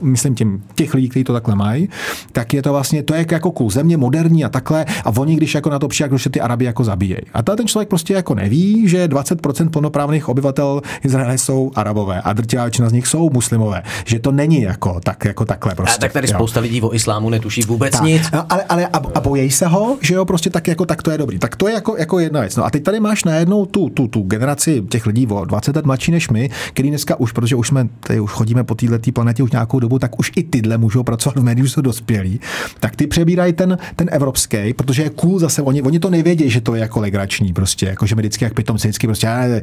myslím 0.00 0.34
tím 0.34 0.62
těch 0.74 0.94
lidí, 0.94 1.08
kteří 1.08 1.24
to 1.24 1.32
takhle 1.32 1.54
mají, 1.54 1.88
tak 2.32 2.54
je 2.54 2.62
to 2.62 2.72
vlastně, 2.72 3.02
to 3.02 3.14
je 3.14 3.26
jako 3.30 3.50
cool 3.50 3.70
země, 3.70 3.96
moderní 3.96 4.44
a 4.44 4.48
takhle, 4.48 4.84
a 5.04 5.10
oni, 5.16 5.36
když 5.36 5.54
jako 5.54 5.70
na 5.70 5.78
to 5.78 5.88
přijde, 5.88 6.08
když 6.08 6.28
ty 6.30 6.40
Araby 6.40 6.64
jako 6.64 6.84
zabíjejí. 6.84 7.20
A 7.34 7.42
ten 7.42 7.66
člověk 7.66 7.88
prostě 7.88 8.14
jako 8.14 8.34
neví, 8.34 8.88
že 8.88 9.08
20% 9.08 9.68
plnoprávných 9.70 10.28
obyvatel 10.28 10.82
Izraele 11.04 11.38
jsou 11.38 11.72
Arabové 11.74 12.20
a 12.20 12.32
drtivá 12.32 12.64
většina 12.64 12.88
z 12.88 12.92
nich 12.92 13.06
jsou 13.06 13.30
muslimové. 13.30 13.82
Že 14.04 14.18
to 14.18 14.32
není 14.32 14.62
jako, 14.62 15.00
tak, 15.00 15.24
jako 15.24 15.44
takhle 15.44 15.74
prostě. 15.74 15.96
A 15.96 16.00
tak 16.00 16.12
tady 16.12 16.28
jo. 16.28 16.34
spousta 16.34 16.60
lidí 16.60 16.82
o 16.82 16.94
islámu 16.94 17.30
netuší 17.30 17.62
vůbec 17.62 17.92
tak. 17.92 18.02
nic. 18.02 18.22
Ale, 18.48 18.64
ale 18.68 18.86
a, 18.86 18.96
a 19.14 19.20
bojí 19.20 19.50
se 19.50 19.66
ho, 19.66 19.96
že 20.00 20.14
jo, 20.14 20.24
prostě 20.24 20.50
tak 20.50 20.68
jako 20.68 20.86
tak 20.86 21.02
to 21.02 21.10
je 21.10 21.18
dobrý. 21.18 21.38
Tak 21.38 21.56
to 21.56 21.68
je 21.68 21.74
jako, 21.74 21.96
jako 21.96 22.18
jedna 22.18 22.40
věc. 22.40 22.56
No 22.56 22.64
a 22.64 22.70
teď 22.70 22.82
tady 22.82 23.00
máš 23.00 23.17
najednou 23.24 23.66
tu, 23.66 23.88
tu, 23.88 24.08
tu 24.08 24.22
generaci 24.22 24.82
těch 24.88 25.06
lidí 25.06 25.26
o 25.26 25.44
20 25.44 25.76
let 25.76 25.86
mladší 25.86 26.12
než 26.12 26.28
my, 26.28 26.50
který 26.68 26.88
dneska 26.88 27.20
už, 27.20 27.32
protože 27.32 27.56
už 27.56 27.68
jsme 27.68 27.88
tady 28.00 28.20
už 28.20 28.30
chodíme 28.30 28.64
po 28.64 28.74
této 28.74 29.12
planetě 29.12 29.42
už 29.42 29.50
nějakou 29.50 29.80
dobu, 29.80 29.98
tak 29.98 30.18
už 30.18 30.32
i 30.36 30.42
tyhle 30.42 30.78
můžou 30.78 31.02
pracovat 31.02 31.36
v 31.36 31.42
médiu, 31.42 31.68
jsou 31.68 31.80
dospělí, 31.80 32.40
tak 32.80 32.96
ty 32.96 33.06
přebírají 33.06 33.52
ten, 33.52 33.78
ten 33.96 34.08
evropský, 34.12 34.74
protože 34.76 35.02
je 35.02 35.10
cool 35.10 35.38
zase, 35.38 35.62
oni, 35.62 35.82
oni 35.82 35.98
to 35.98 36.10
nevědí, 36.10 36.50
že 36.50 36.60
to 36.60 36.74
je 36.74 36.80
jako 36.80 37.00
legrační, 37.00 37.52
prostě, 37.52 37.86
jako 37.86 38.06
že 38.06 38.14
my 38.14 38.22
vždycky 38.22 38.44
jak 38.44 38.54
pitomci, 38.54 38.88
vždycky 38.88 39.06
prostě 39.06 39.26
e, 39.26 39.62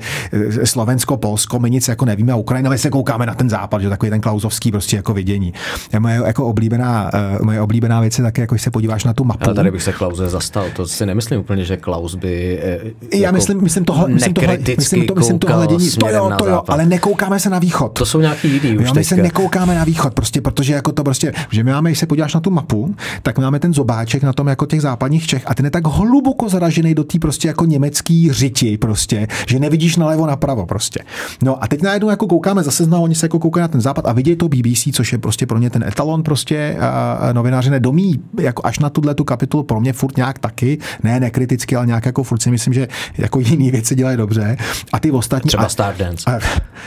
Slovensko, 0.66 1.18
Polsko, 1.18 1.60
my 1.60 1.70
nic 1.70 1.88
jako 1.88 2.06
nevíme 2.06 2.34
a 2.34 2.36
Ukrajina, 2.36 2.70
my 2.70 2.78
se 2.78 2.90
koukáme 2.90 3.26
na 3.26 3.34
ten 3.34 3.50
západ, 3.50 3.82
že 3.82 3.90
takový 3.90 4.10
ten 4.10 4.22
klauzovský 4.22 4.72
prostě 4.72 4.96
jako 4.96 5.14
vidění. 5.14 5.54
Moje 6.00 6.22
jako 6.26 6.48
oblíbená, 6.48 7.12
e, 7.14 7.38
moje 7.44 7.62
oblíbená 7.62 8.02
věc 8.02 8.18
je 8.18 8.24
také, 8.24 8.42
jako 8.42 8.58
se 8.58 8.72
podíváš 8.72 9.04
na 9.04 9.14
tu 9.14 9.24
mapu. 9.24 9.46
Ale 9.46 9.54
tady 9.54 9.72
bych 9.72 9.84
se 9.84 9.94
Klauze 9.94 10.30
zastal, 10.30 10.66
to 10.76 10.88
si 10.88 11.06
nemyslím 11.06 11.40
úplně, 11.40 11.66
že 11.66 11.78
Klaus 11.78 12.16
by 12.16 12.60
e, 12.64 12.80
Já 13.18 13.22
jako 13.22 13.36
myslím, 13.48 13.64
myslím, 13.64 13.86
tohle, 13.86 14.08
myslím, 14.08 14.34
tohle, 14.34 14.58
myslím, 14.78 15.06
to, 15.06 15.16
myslím 15.16 15.40
to 15.40 15.54
hledění, 15.54 15.90
to 15.92 16.10
jo, 16.10 16.32
to 16.38 16.48
jo, 16.48 16.64
ale 16.68 16.86
nekoukáme 16.86 17.40
se 17.40 17.50
na 17.50 17.60
východ. 17.60 17.90
To 17.90 18.06
jsou 18.06 18.20
nějaký 18.20 18.54
jiný 18.54 18.78
už 18.78 18.88
jo, 18.88 18.94
my 18.94 19.04
se 19.04 19.16
nekoukáme 19.16 19.76
na 19.76 19.84
východ, 19.84 20.14
prostě, 20.14 20.42
protože 20.42 20.74
jako 20.74 20.92
to 20.92 21.04
prostě, 21.04 21.34
že 21.52 21.64
my 21.64 21.72
máme, 21.72 21.90
když 21.90 22.00
se 22.00 22.06
podíváš 22.06 22.34
na 22.34 22.40
tu 22.40 22.52
mapu, 22.52 22.96
tak 23.24 23.40
máme 23.40 23.60
ten 23.60 23.74
zobáček 23.74 24.24
na 24.24 24.34
tom 24.34 24.48
jako 24.48 24.66
těch 24.66 24.82
západních 24.82 25.28
Čech 25.28 25.44
a 25.46 25.56
ten 25.56 25.66
je 25.66 25.72
tak 25.72 25.88
hluboko 25.88 26.50
zaražený 26.50 26.96
do 26.96 27.04
té 27.04 27.20
prostě 27.20 27.48
jako 27.48 27.66
německý 27.66 28.32
řiti 28.32 28.78
prostě, 28.78 29.28
že 29.48 29.60
nevidíš 29.60 29.96
nalevo 29.96 30.28
napravo 30.28 30.66
prostě. 30.66 31.00
No 31.44 31.64
a 31.64 31.68
teď 31.68 31.82
najednou 31.82 32.10
jako 32.10 32.28
koukáme 32.28 32.64
zase 32.64 32.84
znovu, 32.84 33.04
oni 33.04 33.16
se 33.16 33.26
jako 33.26 33.40
koukají 33.40 33.62
na 33.62 33.68
ten 33.68 33.82
západ 33.82 34.06
a 34.06 34.14
vidějí 34.14 34.38
to 34.38 34.50
BBC, 34.50 34.88
což 34.94 35.12
je 35.12 35.18
prostě 35.18 35.46
pro 35.46 35.58
ně 35.58 35.70
ten 35.70 35.84
etalon 35.84 36.24
prostě 36.24 36.78
a 36.80 37.34
novináři 37.34 37.70
nedomí 37.70 38.20
jako 38.40 38.66
až 38.66 38.80
na 38.80 38.90
tuhle 38.90 39.16
tu 39.16 39.24
kapitolu 39.24 39.64
pro 39.64 39.80
mě 39.80 39.94
furt 39.94 40.18
nějak 40.18 40.40
taky, 40.40 40.78
ne 41.04 41.20
nekriticky, 41.20 41.76
ale 41.76 41.86
nějak 41.86 42.06
jako 42.06 42.24
furt 42.24 42.42
si 42.42 42.52
myslím, 42.52 42.74
že 42.74 42.88
jako 43.18 43.35
jiný 43.40 43.72
věci 43.72 43.96
dělají 43.96 44.18
dobře. 44.18 44.58
A 44.94 45.00
ty 45.00 45.12
ostatní. 45.12 45.48
Třeba 45.48 45.70
Stardance. 45.70 46.32
A, 46.32 46.40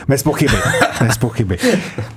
bez 0.08 0.22
pochyby. 0.22 0.56
bez 1.06 1.16
pochyby. 1.16 1.58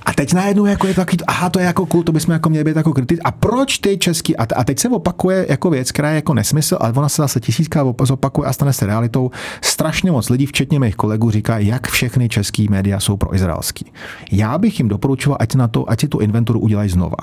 A 0.06 0.12
teď 0.12 0.32
najednou 0.32 0.66
jako 0.66 0.86
je 0.86 0.94
to 0.94 1.00
takový, 1.00 1.18
aha, 1.26 1.50
to 1.50 1.58
je 1.58 1.64
jako 1.64 1.86
cool, 1.86 2.02
to 2.02 2.12
bychom 2.12 2.32
jako 2.32 2.50
měli 2.50 2.64
být 2.64 2.76
jako 2.76 2.92
kritik. 2.92 3.20
A 3.24 3.30
proč 3.30 3.78
ty 3.78 3.98
český, 3.98 4.36
a, 4.36 4.46
a 4.56 4.64
teď 4.64 4.78
se 4.78 4.88
opakuje 4.88 5.46
jako 5.48 5.70
věc, 5.70 5.92
která 5.92 6.08
je 6.10 6.14
jako 6.14 6.34
nesmysl, 6.34 6.78
ale 6.80 6.92
ona 6.92 7.08
se 7.08 7.22
zase 7.22 7.40
tisíckrát 7.40 7.86
opakuje 8.10 8.48
a 8.48 8.52
stane 8.52 8.72
se 8.72 8.86
realitou. 8.86 9.30
Strašně 9.60 10.10
moc 10.10 10.28
lidí, 10.28 10.46
včetně 10.46 10.80
mých 10.80 10.96
kolegů, 10.96 11.30
říká, 11.30 11.58
jak 11.58 11.88
všechny 11.88 12.28
český 12.28 12.68
média 12.68 13.00
jsou 13.00 13.16
pro 13.16 13.34
izraelský. 13.34 13.92
Já 14.32 14.58
bych 14.58 14.78
jim 14.78 14.88
doporučoval, 14.88 15.36
ať 15.40 15.54
na 15.54 15.68
to, 15.68 15.90
ať 15.90 16.00
si 16.00 16.08
tu 16.08 16.18
inventuru 16.18 16.60
udělají 16.60 16.88
znova. 16.88 17.16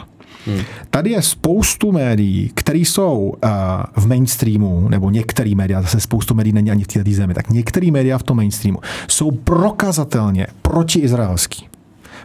Hmm. 0.50 0.64
Tady 0.89 1.10
je 1.10 1.22
spoustu 1.22 1.91
médií, 1.91 2.52
které 2.56 2.80
jsou 2.80 3.34
uh, 3.43 3.50
v 3.95 4.08
mainstreamu, 4.08 4.89
nebo 4.89 5.10
některé 5.10 5.56
média, 5.56 5.82
zase 5.82 6.00
spoustu 6.00 6.34
médií 6.34 6.54
není 6.54 6.72
ani 6.72 6.84
v 6.84 6.88
této 6.88 7.12
zemi, 7.12 7.34
tak 7.34 7.50
některé 7.50 7.91
média 7.91 8.18
v 8.18 8.24
tom 8.24 8.38
mainstreamu 8.38 8.80
jsou 9.08 9.32
prokazatelně 9.32 10.47
protiizraelský. 10.62 11.68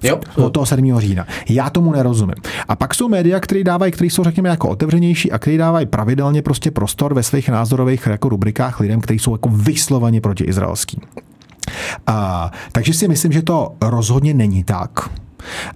Jo. 0.02 0.20
Od 0.36 0.50
toho 0.50 0.66
7. 0.66 1.00
října. 1.00 1.26
Já 1.48 1.70
tomu 1.70 1.92
nerozumím. 1.92 2.34
A 2.68 2.76
pak 2.76 2.94
jsou 2.94 3.08
média, 3.08 3.40
které 3.40 3.64
dávají, 3.64 3.92
které 3.92 4.10
jsou, 4.10 4.24
řekněme, 4.24 4.48
jako 4.48 4.68
otevřenější 4.68 5.32
a 5.32 5.38
které 5.38 5.58
dávají 5.58 5.86
pravidelně 5.86 6.42
prostě 6.42 6.70
prostor 6.70 7.14
ve 7.14 7.22
svých 7.22 7.48
názorových 7.48 8.06
jako 8.06 8.28
rubrikách 8.28 8.80
lidem, 8.80 9.00
kteří 9.00 9.18
jsou 9.18 9.32
jako 9.34 9.48
vysloveně 9.48 10.20
proti 10.20 10.44
izraelským. 10.44 11.00
A, 12.06 12.50
takže 12.72 12.94
si 12.94 13.08
myslím, 13.08 13.32
že 13.32 13.42
to 13.42 13.72
rozhodně 13.82 14.34
není 14.34 14.64
tak. 14.64 15.10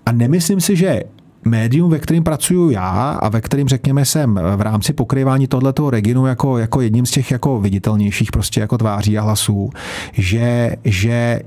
A 0.06 0.12
nemyslím 0.12 0.60
si, 0.60 0.76
že 0.76 1.02
médium, 1.48 1.90
ve 1.90 1.98
kterém 1.98 2.24
pracuju 2.24 2.70
já 2.70 3.10
a 3.22 3.28
ve 3.28 3.40
kterém, 3.40 3.68
řekněme, 3.68 4.04
jsem 4.04 4.40
v 4.56 4.60
rámci 4.60 4.92
pokrývání 4.92 5.46
tohoto 5.46 5.90
regionu 5.90 6.26
jako, 6.26 6.58
jako 6.58 6.80
jedním 6.80 7.06
z 7.06 7.10
těch 7.10 7.30
jako 7.30 7.60
viditelnějších 7.60 8.32
prostě 8.32 8.60
jako 8.60 8.78
tváří 8.78 9.18
a 9.18 9.22
hlasů, 9.22 9.70
že, 10.12 10.76
že 10.84 11.40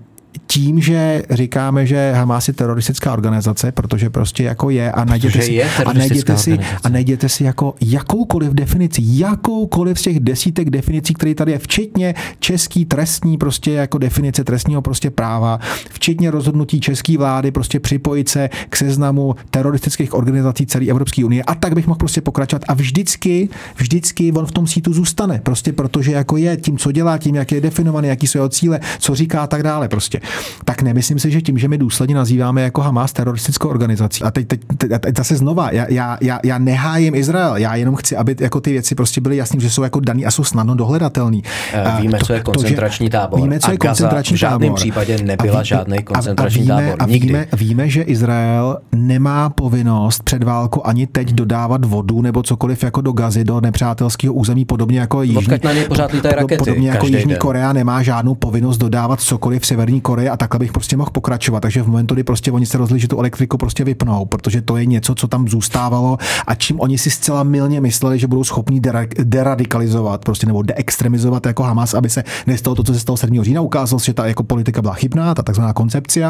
tím, 0.48 0.82
že 0.82 1.24
říkáme, 1.30 1.86
že 1.86 2.12
Hamas 2.16 2.48
je 2.48 2.54
teroristická 2.54 3.14
organizace, 3.14 3.72
protože 3.72 4.10
prostě 4.10 4.44
jako 4.44 4.70
je 4.70 4.92
a 4.92 5.06
najděte 5.06 5.42
si, 5.42 5.64
a 5.64 5.94
najděte 5.94 6.38
si, 6.38 6.60
a 6.84 6.90
najděte 6.90 7.30
si 7.30 7.44
jako 7.44 7.76
jakoukoliv 7.82 8.52
definici, 8.52 9.02
jakoukoliv 9.06 10.00
z 10.00 10.02
těch 10.02 10.20
desítek 10.20 10.70
definicí, 10.70 11.14
které 11.14 11.36
tady 11.36 11.52
je, 11.52 11.60
včetně 11.60 12.16
český 12.40 12.86
trestní 12.86 13.38
prostě 13.38 13.72
jako 13.72 13.98
definice 13.98 14.44
trestního 14.44 14.82
prostě 14.82 15.10
práva, 15.10 15.60
včetně 15.90 16.32
rozhodnutí 16.32 16.80
české 16.80 17.18
vlády 17.18 17.52
prostě 17.52 17.80
připojit 17.80 18.30
se 18.30 18.50
k 18.70 18.76
seznamu 18.76 19.36
teroristických 19.50 20.14
organizací 20.14 20.66
celé 20.66 20.86
Evropské 20.86 21.26
unie. 21.26 21.44
A 21.44 21.56
tak 21.56 21.74
bych 21.74 21.88
mohl 21.88 21.98
prostě 21.98 22.22
pokračovat. 22.22 22.64
A 22.68 22.74
vždycky, 22.74 23.50
vždycky 23.76 24.32
on 24.32 24.46
v 24.46 24.52
tom 24.52 24.68
sítu 24.68 24.94
zůstane, 24.94 25.42
prostě 25.44 25.74
protože 25.74 26.12
jako 26.12 26.38
je 26.38 26.58
tím, 26.58 26.78
co 26.78 26.92
dělá, 26.92 27.18
tím, 27.18 27.36
jak 27.36 27.52
je 27.52 27.62
definovaný, 27.62 28.08
jaký 28.08 28.28
jsou 28.28 28.38
jeho 28.38 28.50
cíle, 28.50 28.80
co 29.00 29.16
říká 29.16 29.42
a 29.42 29.48
tak 29.48 29.64
dále 29.64 29.88
prostě 29.88 30.21
tak 30.66 30.82
nemyslím 30.82 31.20
si, 31.20 31.32
že 31.32 31.42
tím, 31.42 31.58
že 31.58 31.68
my 31.68 31.78
důsledně 31.78 32.16
nazýváme 32.16 32.62
jako 32.62 32.82
Hamas 32.82 33.14
teroristickou 33.14 33.70
organizací. 33.70 34.24
A 34.24 34.32
teď, 34.32 34.48
teď, 34.48 34.62
teď, 34.78 34.92
teď 35.02 35.18
zase 35.18 35.36
znova, 35.36 35.72
já, 35.72 35.86
já, 35.90 36.18
já, 36.22 36.40
já 36.44 36.58
nehájím 36.58 37.16
Izrael, 37.16 37.58
já 37.58 37.76
jenom 37.76 37.96
chci, 37.96 38.16
aby 38.18 38.36
jako 38.40 38.62
ty 38.62 38.72
věci 38.72 38.96
prostě 38.96 39.22
byly 39.22 39.38
jasné, 39.38 39.60
že 39.60 39.70
jsou 39.70 39.84
jako 39.84 40.00
daný 40.00 40.26
a 40.26 40.32
jsou 40.32 40.44
snadno 40.44 40.76
dohledatelný. 40.76 41.44
Eh, 41.74 42.02
víme, 42.02 42.20
to, 42.20 42.26
co 42.26 42.34
je 42.34 42.40
koncentrační 42.40 43.10
to, 43.10 43.18
tábor. 43.18 43.42
Víme, 43.42 43.60
co 43.60 43.72
je 43.72 43.78
koncentrační 43.78 44.36
v 44.36 44.40
žádném 44.40 44.70
tábor. 44.70 44.76
případě 44.76 45.18
nebyla 45.24 45.64
žádný 45.64 46.04
koncentrační 46.04 46.72
a, 46.72 46.76
a 46.76 46.80
víme, 46.80 46.92
tábor. 46.92 47.10
Nikdy. 47.10 47.34
A 47.34 47.38
víme, 47.38 47.48
víme, 47.58 47.90
že 47.90 48.02
Izrael 48.02 48.78
nemá 48.92 49.50
povinnost 49.50 50.24
před 50.24 50.44
válkou 50.44 50.82
ani 50.86 51.08
teď 51.08 51.32
dodávat 51.32 51.86
vodu 51.86 52.22
nebo 52.22 52.44
cokoliv 52.44 52.84
jako 52.84 53.02
do 53.02 53.12
Gazy, 53.12 53.44
do 53.44 53.62
nepřátelského 53.62 54.34
území, 54.34 54.66
podobně 54.66 55.00
jako 55.00 55.24
Jižní, 55.24 55.58
na 55.64 55.72
pořád 55.88 56.12
rakety, 56.26 56.58
podobně 56.58 56.90
jako 56.90 57.08
Jižní 57.08 57.36
Korea 57.36 57.74
nemá 57.74 58.04
žádnou 58.04 58.36
povinnost 58.36 58.78
dodávat 58.78 59.22
cokoliv 59.22 59.62
v 59.62 59.66
Severní 59.66 60.02
Koreji 60.12 60.30
a 60.30 60.38
takhle 60.38 60.59
bych 60.59 60.72
prostě 60.72 60.97
mohl 60.97 61.09
pokračovat. 61.12 61.59
Takže 61.59 61.84
v 61.84 61.88
momentu, 61.88 62.14
kdy 62.14 62.24
prostě 62.24 62.51
oni 62.51 62.66
se 62.66 62.78
rozhodli, 62.78 62.99
že 62.99 63.07
tu 63.07 63.20
elektriku 63.20 63.57
prostě 63.57 63.84
vypnou, 63.84 64.26
protože 64.26 64.62
to 64.62 64.78
je 64.78 64.86
něco, 64.86 65.16
co 65.16 65.28
tam 65.28 65.47
zůstávalo 65.47 66.18
a 66.47 66.55
čím 66.55 66.80
oni 66.80 66.97
si 66.97 67.12
zcela 67.12 67.43
milně 67.43 67.82
mysleli, 67.82 68.20
že 68.20 68.28
budou 68.28 68.43
schopni 68.43 68.82
deradikalizovat 69.24 70.26
prostě 70.26 70.47
nebo 70.47 70.62
deextremizovat 70.62 71.45
jako 71.45 71.64
Hamas, 71.64 71.93
aby 71.93 72.09
se 72.09 72.24
nestalo 72.47 72.76
to, 72.76 72.84
co 72.84 72.93
se 72.93 72.99
stalo 72.99 73.18
7. 73.18 73.43
října. 73.43 73.62
Ukázalo 73.62 73.99
se, 73.99 74.05
že 74.05 74.14
ta 74.14 74.26
jako 74.26 74.43
politika 74.43 74.82
byla 74.82 74.93
chybná, 74.93 75.36
ta 75.36 75.43
takzvaná 75.43 75.74
koncepce. 75.74 76.26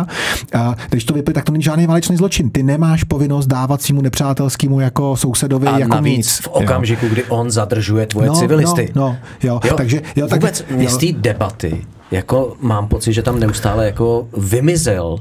A 0.54 0.76
když 0.90 1.04
to 1.04 1.14
vypne, 1.14 1.34
tak 1.34 1.46
to 1.46 1.52
není 1.52 1.64
žádný 1.64 1.88
válečný 1.88 2.18
zločin. 2.18 2.50
Ty 2.50 2.64
nemáš 2.64 3.04
povinnost 3.04 3.48
dávat 3.48 3.82
svýmu 3.82 4.02
nepřátelskému 4.02 4.80
jako 4.80 5.18
sousedovi 5.18 5.68
a 5.68 5.78
jako 5.78 5.96
navíc 5.96 6.18
nic. 6.18 6.38
v 6.38 6.48
okamžiku, 6.48 7.06
jo. 7.06 7.12
kdy 7.12 7.24
on 7.24 7.52
zadržuje 7.52 8.06
tvoje 8.06 8.28
no, 8.28 8.36
civilisty. 8.36 8.92
No, 8.96 9.02
no 9.02 9.18
jo, 9.44 9.60
jo, 9.66 9.74
takže 9.78 10.02
jo, 10.16 10.28
vůbec 10.28 10.64
tak, 10.70 10.90
z 10.90 10.98
té 10.98 11.20
debaty 11.20 11.82
jako 12.12 12.58
mám 12.60 12.88
pocit, 12.88 13.14
že 13.14 13.24
tam 13.24 13.40
neustále 13.40 13.86
jako 13.86 14.28
vymizel 14.38 15.18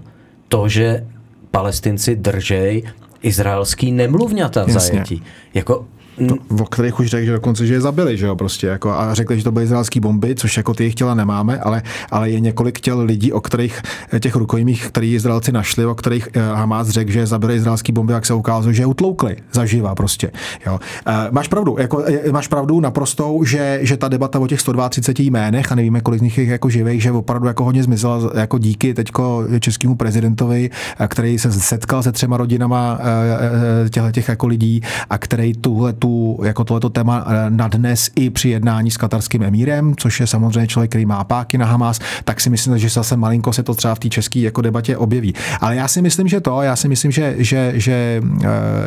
to, 0.48 0.68
že 0.68 1.06
palestinci 1.50 2.16
držej 2.16 2.82
izraelský 3.22 3.92
nemluvňata 3.92 4.64
v 4.64 4.70
zajetí. 4.70 5.22
Jako 5.54 5.86
to, 6.28 6.62
o 6.62 6.64
kterých 6.64 7.00
už 7.00 7.06
řekl, 7.06 7.26
že 7.26 7.32
dokonce, 7.32 7.66
že 7.66 7.74
je 7.74 7.80
zabili, 7.80 8.16
že 8.16 8.26
jo, 8.26 8.36
prostě, 8.36 8.66
jako, 8.66 8.90
a 8.90 9.14
řekli, 9.14 9.38
že 9.38 9.44
to 9.44 9.52
byly 9.52 9.64
izraelské 9.64 10.00
bomby, 10.00 10.34
což 10.34 10.56
jako 10.56 10.74
ty 10.74 10.82
jejich 10.82 10.94
těla 10.94 11.14
nemáme, 11.14 11.58
ale, 11.58 11.82
ale 12.10 12.30
je 12.30 12.40
několik 12.40 12.80
těl 12.80 13.00
lidí, 13.00 13.32
o 13.32 13.40
kterých 13.40 13.82
těch 14.20 14.36
rukojmích, 14.36 14.86
který 14.86 15.14
Izraelci 15.14 15.52
našli, 15.52 15.86
o 15.86 15.94
kterých 15.94 16.28
Hamas 16.54 16.88
řekl, 16.88 17.10
že 17.10 17.26
zabili 17.26 17.56
izraelské 17.56 17.92
bomby, 17.92 18.12
jak 18.12 18.26
se 18.26 18.34
ukázalo, 18.34 18.72
že 18.72 18.82
je 18.82 18.86
utloukli 18.86 19.36
zaživa 19.52 19.94
prostě. 19.94 20.30
Jo. 20.66 20.80
Máš 21.30 21.48
pravdu, 21.48 21.76
jako, 21.78 22.04
máš 22.32 22.48
pravdu 22.48 22.80
naprostou, 22.80 23.44
že, 23.44 23.78
že 23.82 23.96
ta 23.96 24.08
debata 24.08 24.38
o 24.38 24.46
těch 24.46 24.60
132 24.60 25.24
jménech 25.24 25.72
a 25.72 25.74
nevíme, 25.74 26.00
kolik 26.00 26.20
z 26.20 26.22
nich 26.22 26.38
je 26.38 26.44
jako 26.44 26.70
živých, 26.70 27.02
že 27.02 27.12
opravdu 27.12 27.46
jako 27.48 27.64
hodně 27.64 27.82
zmizela 27.82 28.20
jako 28.34 28.58
díky 28.58 28.94
teďko 28.94 29.44
českému 29.60 29.94
prezidentovi, 29.96 30.70
který 31.08 31.38
se 31.38 31.52
setkal 31.52 32.02
se 32.02 32.12
třema 32.12 32.36
rodinama 32.36 32.98
těchto 33.90 34.12
těch 34.12 34.28
jako 34.28 34.46
lidí 34.46 34.80
a 35.10 35.18
který 35.18 35.52
tuhle 35.52 35.92
tu, 35.92 36.09
jako 36.44 36.64
tohleto 36.64 36.90
téma 36.90 37.26
nadnes 37.48 38.10
i 38.16 38.30
při 38.30 38.48
jednání 38.48 38.90
s 38.90 38.96
katarským 38.96 39.42
emírem, 39.42 39.94
což 39.96 40.20
je 40.20 40.26
samozřejmě 40.26 40.66
člověk, 40.66 40.90
který 40.90 41.06
má 41.06 41.24
páky 41.24 41.58
na 41.58 41.66
Hamas, 41.66 41.98
tak 42.24 42.40
si 42.40 42.50
myslím, 42.50 42.78
že 42.78 42.88
zase 42.88 43.16
malinko 43.16 43.52
se 43.52 43.62
to 43.62 43.74
třeba 43.74 43.94
v 43.94 43.98
té 43.98 44.08
české 44.08 44.38
jako 44.40 44.60
debatě 44.60 44.96
objeví. 44.96 45.34
Ale 45.60 45.76
já 45.76 45.88
si 45.88 46.02
myslím, 46.02 46.28
že 46.28 46.40
to, 46.40 46.62
já 46.62 46.76
si 46.76 46.88
myslím, 46.88 47.10
že, 47.10 47.34
že, 47.38 47.72
že, 47.74 48.22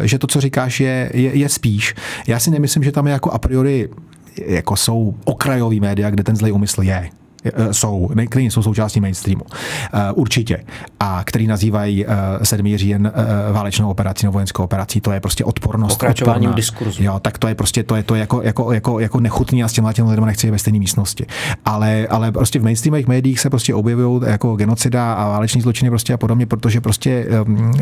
že 0.01 0.19
to, 0.19 0.28
co 0.28 0.41
říkáš, 0.41 0.80
je, 0.80 1.11
je, 1.13 1.38
je 1.38 1.49
spíš. 1.49 1.95
Já 2.28 2.39
si 2.39 2.51
nemyslím, 2.51 2.84
že 2.84 2.91
tam 2.91 3.07
je 3.07 3.13
jako 3.13 3.32
a 3.32 3.38
priori 3.38 3.89
jako 4.47 4.76
jsou 4.76 5.15
okrajový 5.26 5.80
média, 5.80 6.09
kde 6.09 6.24
ten 6.24 6.36
zlej 6.36 6.51
úmysl 6.51 6.82
je. 6.82 7.09
Eh, 7.46 7.74
jsou, 7.74 8.10
který 8.30 8.52
jsou 8.52 8.64
součástí 8.64 9.00
mainstreamu. 9.00 9.44
Eh, 9.94 10.12
určitě. 10.12 10.64
A 11.00 11.22
který 11.24 11.48
nazývají 11.48 12.06
7. 12.44 12.74
Eh, 12.76 12.78
říjen 12.78 13.12
válečnou 13.52 13.89
operací 13.89 14.26
nebo 14.26 14.34
vojenskou 14.34 14.64
operací. 14.64 15.02
To 15.02 15.12
je 15.12 15.20
prostě 15.20 15.46
odpornost. 15.46 15.94
Pokračováním 15.94 16.54
diskurzu. 16.54 17.04
Jo, 17.04 17.20
tak 17.20 17.38
to 17.38 17.48
je 17.48 17.56
prostě 17.56 17.84
to 17.84 17.96
je 17.96 18.04
to 18.04 18.16
jako, 18.16 18.41
jako, 18.41 18.74
jako, 18.74 19.00
jako 19.00 19.20
nechutný 19.20 19.64
a 19.64 19.68
s 19.68 19.74
těmhle 19.74 19.94
těm 19.94 20.08
lidem 20.08 20.26
nechci 20.26 20.52
ve 20.52 20.60
stejné 20.60 20.80
místnosti. 20.80 21.26
Ale, 21.66 22.08
ale 22.08 22.32
prostě 22.32 22.60
v 22.60 22.64
mainstreamových 22.64 23.08
médiích 23.08 23.39
se 23.39 23.50
prostě 23.50 23.76
objevují 23.76 24.22
jako 24.26 24.56
genocida 24.56 25.14
a 25.14 25.28
váleční 25.28 25.62
zločiny 25.62 25.89
prostě 25.89 26.14
a 26.14 26.18
podobně, 26.18 26.46
protože 26.46 26.82
prostě 26.82 27.28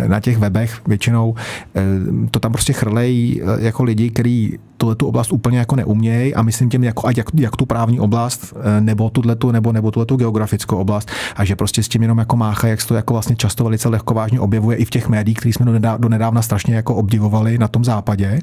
na 0.08 0.20
těch 0.20 0.38
webech 0.38 0.82
většinou 0.88 1.36
to 2.32 2.40
tam 2.40 2.52
prostě 2.52 2.74
chrlejí 2.74 3.42
jako 3.60 3.84
lidi, 3.84 4.10
kteří 4.10 4.60
tuhle 4.82 4.96
tu 4.96 5.08
oblast 5.08 5.32
úplně 5.32 5.58
jako 5.58 5.76
neumějí 5.76 6.36
a 6.36 6.42
myslím 6.42 6.70
tím 6.70 6.84
jako, 6.84 7.08
ať 7.08 7.18
jak, 7.18 7.28
jak 7.34 7.56
tu 7.56 7.66
právní 7.66 8.00
oblast 8.00 8.54
nebo 8.80 9.10
tuhle 9.10 9.36
tu 9.36 9.52
nebo, 9.52 9.72
nebo 9.72 9.92
tuhle 9.92 10.06
tu 10.06 10.16
geografickou 10.16 10.78
oblast 10.78 11.12
a 11.36 11.46
že 11.46 11.56
prostě 11.56 11.84
s 11.84 11.88
tím 11.88 12.02
jenom 12.02 12.18
jako 12.18 12.38
mácha, 12.38 12.68
jak 12.68 12.82
se 12.82 12.88
to 12.88 12.96
jako 12.96 13.14
vlastně 13.14 13.36
často 13.36 13.64
velice 13.64 13.90
lehkovážně 13.90 14.40
objevuje 14.40 14.78
i 14.78 14.86
v 14.86 14.90
těch 14.90 15.10
médiích, 15.10 15.38
které 15.38 15.54
jsme 15.54 15.80
do 15.98 16.10
nedávna 16.10 16.42
strašně 16.42 16.76
jako 16.76 16.96
obdivovali 16.96 17.58
na 17.58 17.68
tom 17.68 17.84
západě. 17.84 18.40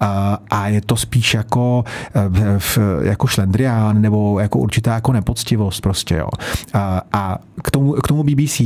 A, 0.00 0.38
a 0.50 0.68
je 0.68 0.80
to 0.80 0.96
spíš 0.96 1.34
jako, 1.34 1.84
eh, 2.14 3.08
jako 3.08 3.26
šlendrián 3.26 4.02
nebo 4.02 4.40
jako 4.40 4.58
určitá 4.58 4.94
jako 4.94 5.12
nepoctivost 5.12 5.80
prostě, 5.80 6.14
jo. 6.14 6.28
A, 6.74 7.02
a 7.12 7.38
k 7.62 7.70
tomu, 7.70 7.92
k 7.92 8.08
tomu 8.08 8.24
BBC 8.24 8.60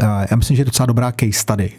já 0.00 0.36
myslím, 0.36 0.56
že 0.56 0.64
docela 0.64 0.86
dobrá 0.86 1.12
case 1.12 1.32
study 1.32 1.70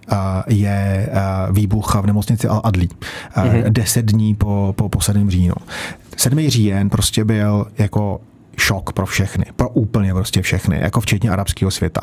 je 0.47 1.09
výbuch 1.51 1.95
v 1.95 2.05
nemocnici 2.05 2.47
Al-Adli. 2.47 2.87
Mm-hmm. 2.87 3.63
Deset 3.69 4.05
dní 4.05 4.35
po, 4.35 4.73
po, 4.77 4.89
po 4.89 5.01
7. 5.01 5.29
říjnu. 5.29 5.55
7. 6.17 6.39
říjen 6.49 6.89
prostě 6.89 7.25
byl 7.25 7.67
jako 7.77 8.21
šok 8.57 8.93
pro 8.93 9.05
všechny, 9.05 9.45
pro 9.55 9.69
úplně 9.69 10.13
prostě 10.13 10.41
všechny, 10.41 10.79
jako 10.81 11.01
včetně 11.01 11.29
arabského 11.29 11.71
světa. 11.71 12.01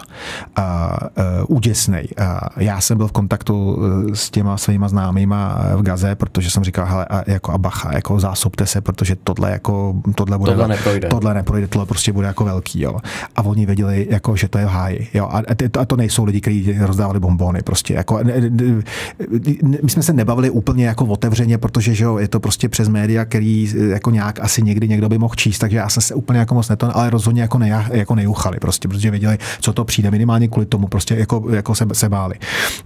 Uh, 0.58 0.64
uh, 0.64 1.56
úděsnej. 1.56 2.08
Uh, 2.20 2.26
já 2.56 2.80
jsem 2.80 2.98
byl 2.98 3.08
v 3.08 3.12
kontaktu 3.12 3.78
s 4.14 4.30
těma 4.30 4.56
svýma 4.56 4.88
známýma 4.88 5.58
v 5.76 5.82
Gaze, 5.82 6.14
protože 6.14 6.50
jsem 6.50 6.64
říkal, 6.64 6.86
hele, 6.86 7.04
a, 7.04 7.30
jako 7.30 7.52
a 7.52 7.58
bacha, 7.58 7.94
jako 7.94 8.20
zásobte 8.20 8.66
se, 8.66 8.80
protože 8.80 9.16
tohle 9.16 9.50
jako, 9.50 9.94
tohle 10.14 10.38
bude, 10.38 10.52
tohle 10.52 10.68
neprojde. 10.68 11.08
tohle 11.08 11.34
neprojde, 11.34 11.66
tohle 11.68 11.86
prostě 11.86 12.12
bude 12.12 12.26
jako 12.26 12.44
velký, 12.44 12.80
jo. 12.80 12.98
A 13.36 13.42
oni 13.42 13.66
věděli, 13.66 14.06
jako, 14.10 14.36
že 14.36 14.48
to 14.48 14.58
je 14.58 14.64
v 14.64 14.68
háji, 14.68 15.08
jo. 15.14 15.28
A, 15.30 15.42
a 15.78 15.84
to 15.84 15.96
nejsou 15.96 16.24
lidi, 16.24 16.40
kteří 16.40 16.76
rozdávali 16.78 17.20
bombony, 17.20 17.62
prostě, 17.62 17.94
jako, 17.94 18.20
my 19.82 19.90
jsme 19.90 20.02
se 20.02 20.12
nebavili 20.12 20.50
úplně 20.50 20.86
jako 20.86 21.04
otevřeně, 21.04 21.58
protože, 21.58 21.94
že 21.94 22.04
jo, 22.04 22.18
je 22.18 22.28
to 22.28 22.40
prostě 22.40 22.68
přes 22.68 22.88
média, 22.88 23.24
který 23.24 23.72
jako 23.90 24.10
nějak 24.10 24.40
asi 24.40 24.62
někdy 24.62 24.88
někdo 24.88 25.08
by 25.08 25.18
mohl 25.18 25.34
číst, 25.34 25.58
takže 25.58 25.76
já 25.76 25.88
jsem 25.88 26.02
se 26.02 26.14
úplně 26.14 26.39
jako 26.40 26.54
moc 26.54 26.68
neton, 26.68 26.90
ale 26.94 27.10
rozhodně 27.10 27.42
jako, 27.42 27.58
ne, 27.58 27.86
jako 27.92 28.14
nejuchali, 28.14 28.58
prostě, 28.58 28.88
protože 28.88 29.10
věděli, 29.10 29.38
co 29.60 29.72
to 29.72 29.84
přijde, 29.84 30.10
minimálně 30.10 30.48
kvůli 30.48 30.66
tomu, 30.66 30.86
prostě 30.86 31.14
jako, 31.14 31.44
jako 31.50 31.74
se, 31.74 31.86
se 31.92 32.08
báli. 32.08 32.34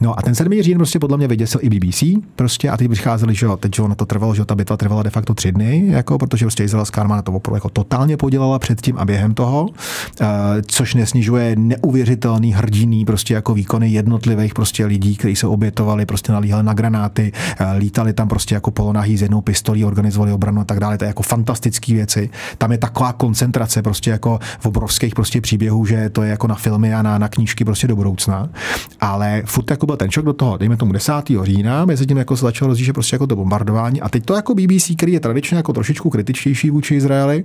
No 0.01 0.19
a 0.19 0.23
ten 0.23 0.35
7. 0.35 0.63
říjen 0.63 0.79
prostě 0.79 0.99
podle 0.99 1.17
mě 1.17 1.29
vyděsil 1.29 1.61
i 1.63 1.71
BBC, 1.71 2.05
prostě 2.37 2.71
a 2.71 2.77
teď 2.77 2.91
přicházeli, 2.91 3.35
že 3.35 3.47
jo, 3.47 3.57
teď 3.57 3.75
že 3.77 3.83
ono 3.83 3.95
to 3.95 4.07
trvalo, 4.07 4.35
že 4.35 4.45
ta 4.45 4.55
bitva 4.55 4.77
trvala 4.77 5.03
de 5.03 5.11
facto 5.11 5.35
tři 5.35 5.53
dny, 5.53 5.85
jako, 5.87 6.19
protože 6.19 6.45
prostě 6.45 6.65
izraelská 6.65 7.01
armáda 7.01 7.23
to 7.23 7.33
opravdu 7.33 7.57
jako 7.57 7.69
totálně 7.69 8.17
podělala 8.17 8.59
předtím 8.59 8.99
a 8.99 9.05
během 9.05 9.35
toho, 9.35 9.63
uh, 9.65 10.27
což 10.67 10.95
nesnižuje 10.95 11.57
neuvěřitelný 11.57 12.53
hrdiný 12.53 13.05
prostě 13.05 13.35
jako 13.35 13.55
výkony 13.55 13.89
jednotlivých 13.89 14.55
prostě 14.55 14.87
lidí, 14.87 15.17
kteří 15.17 15.37
se 15.37 15.47
obětovali, 15.47 16.07
prostě 16.07 16.33
nalíhali 16.33 16.63
na 16.63 16.75
granáty, 16.75 17.33
uh, 17.61 17.67
lítali 17.79 18.13
tam 18.13 18.29
prostě 18.29 18.55
jako 18.55 18.71
polonahý 18.71 19.17
s 19.17 19.23
jednou 19.23 19.41
pistolí, 19.41 19.85
organizovali 19.85 20.33
obranu 20.33 20.61
a 20.61 20.65
tak 20.65 20.81
dále. 20.81 20.99
To 20.99 21.05
je 21.05 21.09
jako 21.09 21.23
fantastické 21.23 21.95
věci. 21.95 22.31
Tam 22.59 22.73
je 22.73 22.79
taková 22.79 23.13
koncentrace 23.45 23.83
prostě 23.83 24.11
jako 24.11 24.39
v 24.61 24.67
obrovských 24.67 25.15
prostě 25.15 25.41
příběhů, 25.41 25.87
že 25.87 26.11
to 26.11 26.23
je 26.23 26.31
jako 26.31 26.47
na 26.47 26.55
filmy 26.55 26.95
a 26.95 27.03
na, 27.03 27.19
na 27.19 27.29
knížky 27.29 27.65
prostě 27.65 27.87
do 27.87 27.97
budoucna. 27.97 28.49
Ale 29.01 29.43
furt 29.47 29.71
jako 29.71 29.87
byl 29.87 29.97
ten 29.97 30.11
šok 30.11 30.25
do 30.25 30.33
toho, 30.33 30.57
dejme 30.57 30.77
tomu 30.77 30.93
10. 30.93 31.13
října, 31.43 31.85
mezi 31.85 32.07
tím 32.07 32.17
jako 32.17 32.37
se 32.37 32.45
začalo 32.45 32.69
rozjíždět 32.69 32.95
prostě 32.95 33.15
jako 33.15 33.27
to 33.27 33.37
bombardování. 33.37 34.01
A 34.01 34.09
teď 34.09 34.25
to 34.25 34.35
jako 34.35 34.55
BBC, 34.55 34.97
který 34.97 35.13
je 35.13 35.21
tradičně 35.21 35.57
jako 35.57 35.73
trošičku 35.73 36.11
kritičtější 36.11 36.71
vůči 36.71 36.95
Izraeli, 36.95 37.45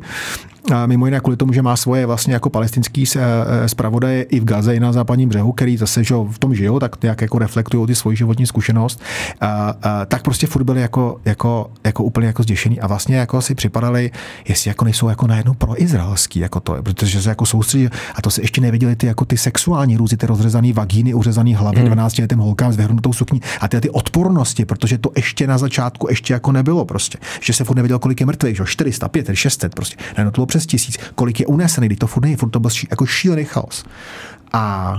a 0.74 0.86
mimo 0.86 1.06
jiné 1.06 1.20
kvůli 1.20 1.38
tomu, 1.38 1.54
že 1.54 1.62
má 1.62 1.76
svoje 1.76 2.06
vlastně 2.06 2.34
jako 2.34 2.50
palestinský 2.50 3.04
eh, 3.16 3.20
eh, 3.20 3.70
zpravodaje 3.70 4.24
i 4.24 4.40
v 4.40 4.44
Gaze, 4.44 4.76
i 4.76 4.80
na 4.80 4.92
západním 4.92 5.30
břehu, 5.30 5.52
který 5.52 5.78
zase 5.78 6.04
že 6.04 6.16
v 6.16 6.40
tom 6.40 6.56
žijou, 6.56 6.80
tak 6.80 7.04
nějak 7.04 7.22
jako 7.22 7.40
reflektují 7.40 7.88
ty 7.88 7.96
svoji 7.96 8.18
životní 8.18 8.46
zkušenost, 8.46 9.02
a, 9.42 9.76
a, 9.84 10.06
tak 10.06 10.24
prostě 10.24 10.48
furt 10.48 10.64
byli 10.64 10.82
jako, 10.82 11.22
jako, 11.26 11.72
jako 11.84 12.04
úplně 12.04 12.28
jako 12.28 12.44
zděšený 12.44 12.80
a 12.80 12.88
vlastně 12.88 13.16
jako 13.16 13.42
si 13.42 13.56
připadali, 13.56 14.12
jestli 14.48 14.70
jako 14.70 14.86
nejsou 14.86 15.10
jako 15.10 15.28
najednou 15.28 15.54
pro 15.54 15.82
izraelský, 15.90 16.40
jako 16.40 16.60
to, 16.60 16.84
protože 16.84 17.22
se 17.22 17.30
jako 17.30 17.46
soustředí, 17.46 17.90
a 18.16 18.22
to 18.22 18.32
se 18.32 18.42
ještě 18.42 18.62
neviděli 18.62 18.96
ty 18.96 19.08
jako 19.08 19.26
ty 19.26 19.38
sexuální 19.38 19.98
růzy, 19.98 20.18
ty 20.18 20.26
rozřezaný 20.26 20.74
vagíny, 20.74 21.14
uřezaný 21.14 21.56
hlavy 21.56 21.78
hmm. 21.78 21.86
12 21.86 22.18
letým 22.20 22.40
holkám 22.40 22.74
s 22.74 22.78
vyhrnutou 22.78 23.14
sukní 23.14 23.42
a 23.62 23.68
ty, 23.68 23.82
ty 23.82 23.90
odpornosti, 23.90 24.66
protože 24.66 24.98
to 24.98 25.12
ještě 25.16 25.48
na 25.48 25.58
začátku 25.58 26.08
ještě 26.10 26.34
jako 26.34 26.52
nebylo 26.52 26.86
prostě, 26.86 27.18
že 27.42 27.54
se 27.54 27.64
furt 27.64 27.76
nevěděl, 27.76 28.00
kolik 28.00 28.20
je 28.20 28.26
mrtvých, 28.26 28.58
že 28.58 28.64
400, 28.66 29.08
500, 29.08 29.36
600 29.36 29.76
prostě, 29.76 29.98
ne, 30.18 30.26
to 30.26 30.32
bylo 30.32 30.46
přes 30.46 30.66
tisíc, 30.66 30.98
kolik 31.16 31.40
je 31.40 31.46
unesený, 31.46 31.96
to 31.96 32.08
furt 32.08 32.24
není, 32.24 32.36
furt 32.36 32.50
to 32.50 32.60
byl 32.60 32.72
jako 32.92 33.06
šílený 33.06 33.46
chaos. 33.46 33.86
A, 34.54 34.94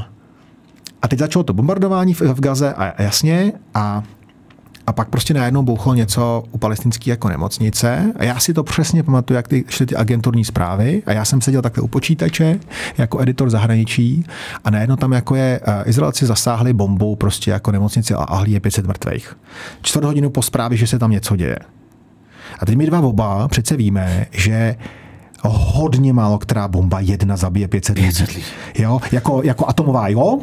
a 1.03 1.09
teď 1.09 1.18
začalo 1.18 1.43
to 1.43 1.53
bombardování 1.53 2.14
v, 2.14 2.20
v 2.20 2.41
Gaze 2.41 2.74
a 2.74 3.03
jasně 3.03 3.53
a 3.74 4.03
a 4.91 4.93
pak 4.93 5.09
prostě 5.09 5.34
najednou 5.34 5.62
bouchlo 5.62 5.95
něco 5.95 6.45
u 6.51 6.59
palestinské 6.59 7.11
jako 7.11 7.28
nemocnice. 7.28 8.12
A 8.16 8.24
já 8.24 8.41
si 8.41 8.55
to 8.55 8.62
přesně 8.62 9.03
pamatuju, 9.03 9.36
jak 9.36 9.49
ty, 9.49 9.64
šly 9.68 9.86
ty 9.86 9.97
agenturní 9.97 10.45
zprávy. 10.45 11.03
A 11.07 11.12
já 11.12 11.24
jsem 11.24 11.41
seděl 11.41 11.62
takhle 11.62 11.82
u 11.82 11.88
počítače 11.88 12.61
jako 12.99 13.20
editor 13.20 13.51
zahraničí 13.51 14.24
a 14.64 14.70
najednou 14.70 14.97
tam 14.97 15.12
jako 15.12 15.34
je, 15.36 15.61
uh, 15.68 15.88
Izraelci 15.88 16.26
zasáhli 16.26 16.72
bombou 16.72 17.16
prostě 17.16 17.51
jako 17.51 17.72
nemocnici 17.72 18.14
a 18.14 18.22
Ahli 18.22 18.51
je 18.51 18.61
500 18.61 18.86
mrtvých. 18.86 19.36
Čtvrt 19.82 20.05
hodinu 20.05 20.30
po 20.30 20.43
zprávě, 20.43 20.78
že 20.78 20.86
se 20.86 20.99
tam 20.99 21.11
něco 21.11 21.36
děje. 21.36 21.59
A 22.59 22.66
teď 22.66 22.76
my 22.76 22.86
dva 22.86 23.01
oba 23.01 23.49
přece 23.49 23.76
víme, 23.76 24.26
že 24.30 24.76
hodně 25.45 26.12
málo 26.12 26.38
která 26.38 26.68
bomba 26.68 27.01
jedna 27.01 27.36
zabije 27.36 27.68
500 27.68 27.99
lidí. 27.99 28.43
Jo, 28.78 29.01
jako, 29.12 29.41
jako 29.45 29.68
atomová, 29.68 30.09
jo? 30.09 30.38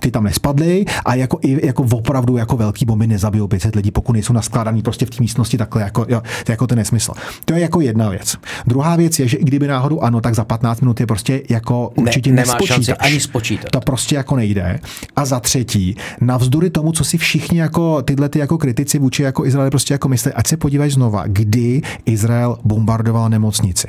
Ty 0.00 0.10
tam 0.10 0.24
nespadly 0.24 0.84
a 1.04 1.14
jako, 1.14 1.38
i, 1.42 1.66
jako 1.66 1.86
opravdu 1.92 2.36
jako 2.36 2.56
velký 2.56 2.84
bomby 2.84 3.06
nezabijou 3.06 3.48
500 3.48 3.74
lidí, 3.74 3.90
pokud 3.90 4.12
nejsou 4.12 4.32
naskládaný 4.32 4.82
prostě 4.82 5.06
v 5.06 5.10
té 5.10 5.16
místnosti 5.20 5.58
takhle, 5.58 5.82
jako, 5.82 6.06
jo, 6.08 6.20
to 6.20 6.52
je 6.52 6.52
jako 6.52 6.66
ten 6.66 6.78
nesmysl. 6.78 7.12
To 7.44 7.54
je 7.54 7.60
jako 7.60 7.80
jedna 7.80 8.08
věc. 8.08 8.36
Druhá 8.66 8.96
věc 8.96 9.18
je, 9.18 9.28
že 9.28 9.36
i 9.36 9.44
kdyby 9.44 9.66
náhodou 9.66 10.00
ano, 10.00 10.20
tak 10.20 10.34
za 10.34 10.44
15 10.44 10.80
minut 10.80 11.00
je 11.00 11.06
prostě 11.06 11.42
jako 11.50 11.92
určitě 11.94 12.30
ne, 12.32 12.36
nespočítáš. 12.36 12.96
ani 12.98 13.20
spočítat. 13.20 13.70
To 13.70 13.80
prostě 13.80 14.14
jako 14.16 14.36
nejde. 14.36 14.80
A 15.16 15.24
za 15.24 15.40
třetí, 15.40 15.96
navzdory 16.20 16.70
tomu, 16.70 16.92
co 16.92 17.04
si 17.04 17.18
všichni 17.18 17.58
jako 17.58 18.02
tyhle 18.02 18.28
ty 18.28 18.38
jako 18.38 18.58
kritici 18.58 18.98
vůči 18.98 19.22
jako 19.22 19.46
Izrael 19.46 19.70
prostě 19.70 19.94
jako 19.94 20.08
myslí, 20.08 20.32
ať 20.32 20.46
se 20.46 20.56
podívají 20.56 20.90
znova, 20.90 21.24
kdy 21.26 21.82
Izrael 22.06 22.58
bombardoval 22.64 23.30
nemocnici 23.30 23.88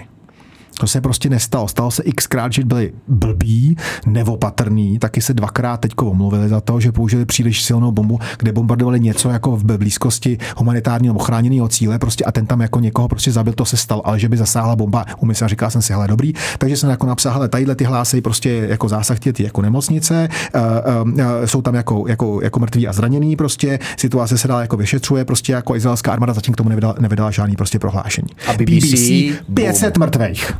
To 0.79 0.87
se 0.87 1.01
prostě 1.01 1.29
nestalo. 1.29 1.67
Stalo 1.67 1.91
se 1.91 2.03
xkrát, 2.15 2.53
že 2.53 2.63
byli 2.63 2.93
blbí, 3.07 3.77
nevopatrný, 4.05 4.99
taky 4.99 5.21
se 5.21 5.33
dvakrát 5.33 5.77
teď 5.77 5.91
omluvili 6.01 6.49
za 6.49 6.61
to, 6.61 6.79
že 6.79 6.91
použili 6.91 7.25
příliš 7.25 7.63
silnou 7.63 7.91
bombu, 7.91 8.19
kde 8.37 8.51
bombardovali 8.51 8.99
něco 8.99 9.29
jako 9.29 9.57
v 9.57 9.63
blízkosti 9.63 10.37
humanitárního 10.57 11.15
ochráněného 11.15 11.67
cíle, 11.67 11.99
prostě 11.99 12.25
a 12.25 12.31
ten 12.31 12.45
tam 12.45 12.61
jako 12.61 12.79
někoho 12.79 13.07
prostě 13.07 13.31
zabil, 13.31 13.53
to 13.53 13.65
se 13.65 13.77
stalo, 13.77 14.07
ale 14.07 14.19
že 14.19 14.29
by 14.29 14.37
zasáhla 14.37 14.75
bomba, 14.75 15.05
umysl, 15.19 15.47
říkal 15.47 15.71
jsem 15.71 15.81
si, 15.81 15.93
hele, 15.93 16.07
dobrý, 16.07 16.33
takže 16.57 16.77
jsem 16.77 16.89
jako 16.89 17.07
napsal, 17.07 17.33
hele, 17.33 17.49
tadyhle 17.49 17.75
ty 17.75 17.83
hlásy 17.83 18.21
prostě 18.21 18.49
jako 18.49 18.89
zásah 18.89 19.19
ty 19.19 19.43
jako 19.43 19.61
nemocnice, 19.61 20.29
uh, 20.55 21.11
uh, 21.11 21.45
jsou 21.45 21.61
tam 21.61 21.75
jako, 21.75 22.05
jako, 22.07 22.39
jako 22.43 22.59
mrtví 22.59 22.87
a 22.87 22.93
zranění, 22.93 23.35
prostě 23.35 23.79
situace 23.97 24.37
se 24.37 24.47
dál 24.47 24.59
jako 24.59 24.77
vyšetřuje, 24.77 25.25
prostě 25.25 25.53
jako 25.53 25.75
izraelská 25.75 26.11
armáda 26.11 26.33
zatím 26.33 26.53
k 26.53 26.57
tomu 26.57 26.69
nevydala, 26.69 26.95
nevydala 26.99 27.31
žádný 27.31 27.55
prostě 27.55 27.79
prohlášení. 27.79 28.29
A 28.47 28.53
BBC, 28.53 28.93
BBC 29.47 29.79
500 29.79 29.97
mrtvých. 29.97 30.53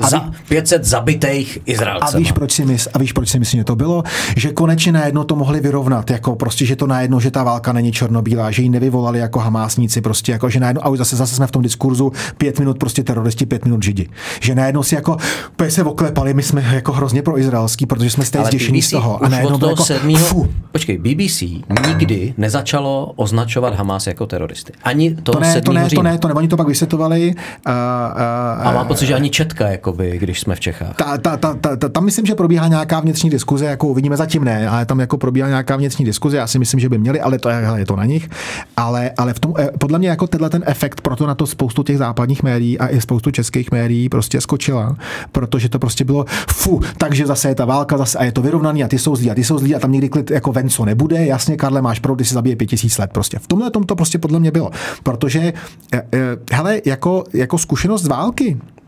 A 0.00 0.08
Za 0.08 0.30
500 0.48 0.84
zabitých 0.84 1.58
Izraelců. 1.66 2.16
A 2.16 2.18
víš, 2.18 2.32
proč 2.32 2.52
si 2.52 2.64
mys, 2.64 2.88
a 2.94 2.98
víš, 2.98 3.12
proč 3.12 3.28
si 3.28 3.38
myslím, 3.38 3.60
že 3.60 3.64
to 3.64 3.76
bylo? 3.76 4.02
Že 4.36 4.52
konečně 4.52 4.92
najednou 4.92 5.24
to 5.24 5.36
mohli 5.36 5.60
vyrovnat, 5.60 6.10
jako 6.10 6.36
prostě, 6.36 6.66
že 6.66 6.76
to 6.76 6.86
najednou, 6.86 7.20
že 7.20 7.30
ta 7.30 7.42
válka 7.42 7.72
není 7.72 7.92
černobílá, 7.92 8.50
že 8.50 8.62
ji 8.62 8.68
nevyvolali 8.68 9.18
jako 9.18 9.38
hamásníci, 9.38 10.00
prostě 10.00 10.32
jako, 10.32 10.50
že 10.50 10.60
najednou, 10.60 10.84
a 10.84 10.88
už 10.88 10.98
zase, 10.98 11.16
zase 11.16 11.34
jsme 11.34 11.46
v 11.46 11.50
tom 11.50 11.62
diskurzu, 11.62 12.12
pět 12.38 12.58
minut 12.58 12.78
prostě 12.78 13.02
teroristi, 13.02 13.46
pět 13.46 13.64
minut 13.64 13.82
židi. 13.82 14.08
Že 14.40 14.54
najednou 14.54 14.82
si 14.82 14.94
jako 14.94 15.16
se 15.68 15.82
oklepali, 15.82 16.34
my 16.34 16.42
jsme 16.42 16.64
jako 16.72 16.92
hrozně 16.92 17.22
pro 17.22 17.38
izraelský, 17.38 17.86
protože 17.86 18.10
jsme 18.10 18.24
stejně 18.24 18.46
zděšení 18.46 18.82
z 18.82 18.90
toho. 18.90 19.24
A 19.24 19.28
najednou 19.28 19.58
toho 19.58 19.72
jako, 19.72 19.84
sedmýho, 19.84 20.26
fu. 20.26 20.48
Počkej, 20.72 20.98
BBC 20.98 21.42
nikdy 21.88 22.34
nezačalo 22.36 23.12
označovat 23.16 23.74
Hamas 23.74 24.06
jako 24.06 24.26
teroristy. 24.26 24.72
Ani 24.84 25.14
to, 25.14 25.32
to 25.32 25.40
ne, 25.40 25.62
to 25.62 25.72
ne, 25.72 25.90
to 25.90 26.02
ne, 26.02 26.18
to 26.18 26.28
ne, 26.28 26.34
oni 26.34 26.48
to 26.48 26.56
pak 26.56 26.68
vysvětovali. 26.68 27.34
Uh, 27.34 27.72
uh, 27.72 28.66
a 28.66 28.72
mám 28.74 28.86
pocit, 28.86 29.06
že 29.06 29.14
ani 29.14 29.30
Četka, 29.44 29.68
jakoby, 29.68 30.18
když 30.18 30.40
jsme 30.40 30.54
v 30.54 30.60
Čechách. 30.60 30.96
Ta, 30.96 31.18
ta, 31.18 31.36
ta, 31.36 31.54
ta, 31.54 31.76
ta, 31.76 31.88
tam 31.88 32.04
myslím, 32.04 32.26
že 32.26 32.34
probíhá 32.34 32.68
nějaká 32.68 33.00
vnitřní 33.00 33.30
diskuze, 33.30 33.64
jako 33.64 33.88
uvidíme 33.88 34.16
zatím 34.16 34.44
ne, 34.44 34.68
ale 34.68 34.86
tam 34.86 35.00
jako 35.00 35.18
probíhá 35.18 35.48
nějaká 35.48 35.76
vnitřní 35.76 36.04
diskuze, 36.04 36.36
já 36.36 36.46
si 36.46 36.58
myslím, 36.58 36.80
že 36.80 36.88
by 36.88 36.98
měli, 36.98 37.20
ale 37.20 37.38
to 37.38 37.48
je, 37.48 37.56
je 37.76 37.86
to 37.86 37.96
na 37.96 38.04
nich. 38.04 38.28
Ale, 38.76 39.10
ale 39.18 39.34
v 39.34 39.38
tom, 39.38 39.54
eh, 39.58 39.70
podle 39.78 39.98
mě 39.98 40.08
jako 40.08 40.26
tenhle 40.26 40.50
ten 40.50 40.62
efekt, 40.66 41.00
proto 41.00 41.26
na 41.26 41.34
to 41.34 41.46
spoustu 41.46 41.82
těch 41.82 41.98
západních 41.98 42.42
médií 42.42 42.78
a 42.78 42.88
i 42.88 43.00
spoustu 43.00 43.30
českých 43.30 43.70
médií 43.70 44.08
prostě 44.08 44.40
skočila, 44.40 44.96
protože 45.32 45.68
to 45.68 45.78
prostě 45.78 46.04
bylo 46.04 46.24
fu, 46.50 46.80
takže 46.98 47.26
zase 47.26 47.48
je 47.48 47.54
ta 47.54 47.64
válka 47.64 47.98
zase 47.98 48.18
a 48.18 48.24
je 48.24 48.32
to 48.32 48.42
vyrovnaný 48.42 48.84
a 48.84 48.88
ty 48.88 48.98
jsou 48.98 49.16
zlí 49.16 49.30
a 49.30 49.34
ty 49.34 49.44
jsou 49.44 49.58
zlí 49.58 49.74
a 49.74 49.78
tam 49.78 49.92
někdy 49.92 50.08
klid 50.08 50.30
jako 50.30 50.52
venco 50.52 50.84
nebude. 50.84 51.26
Jasně, 51.26 51.56
Karle, 51.56 51.82
máš 51.82 51.98
pravdu, 51.98 52.16
ty 52.16 52.24
si 52.24 52.34
zabije 52.34 52.56
pět 52.56 52.66
tisíc 52.66 52.98
let 52.98 53.10
prostě. 53.12 53.38
V 53.38 53.46
tomhle 53.46 53.70
tom 53.70 53.82
to 53.82 53.96
prostě 53.96 54.18
podle 54.18 54.40
mě 54.40 54.50
bylo. 54.50 54.70
Protože, 55.02 55.52
eh, 55.92 56.02
hele, 56.52 56.80
jako, 56.84 57.24
jako 57.32 57.58
zkušenost 57.58 58.02
z 58.02 58.06
války, 58.06 58.56
Eh, 58.56 58.83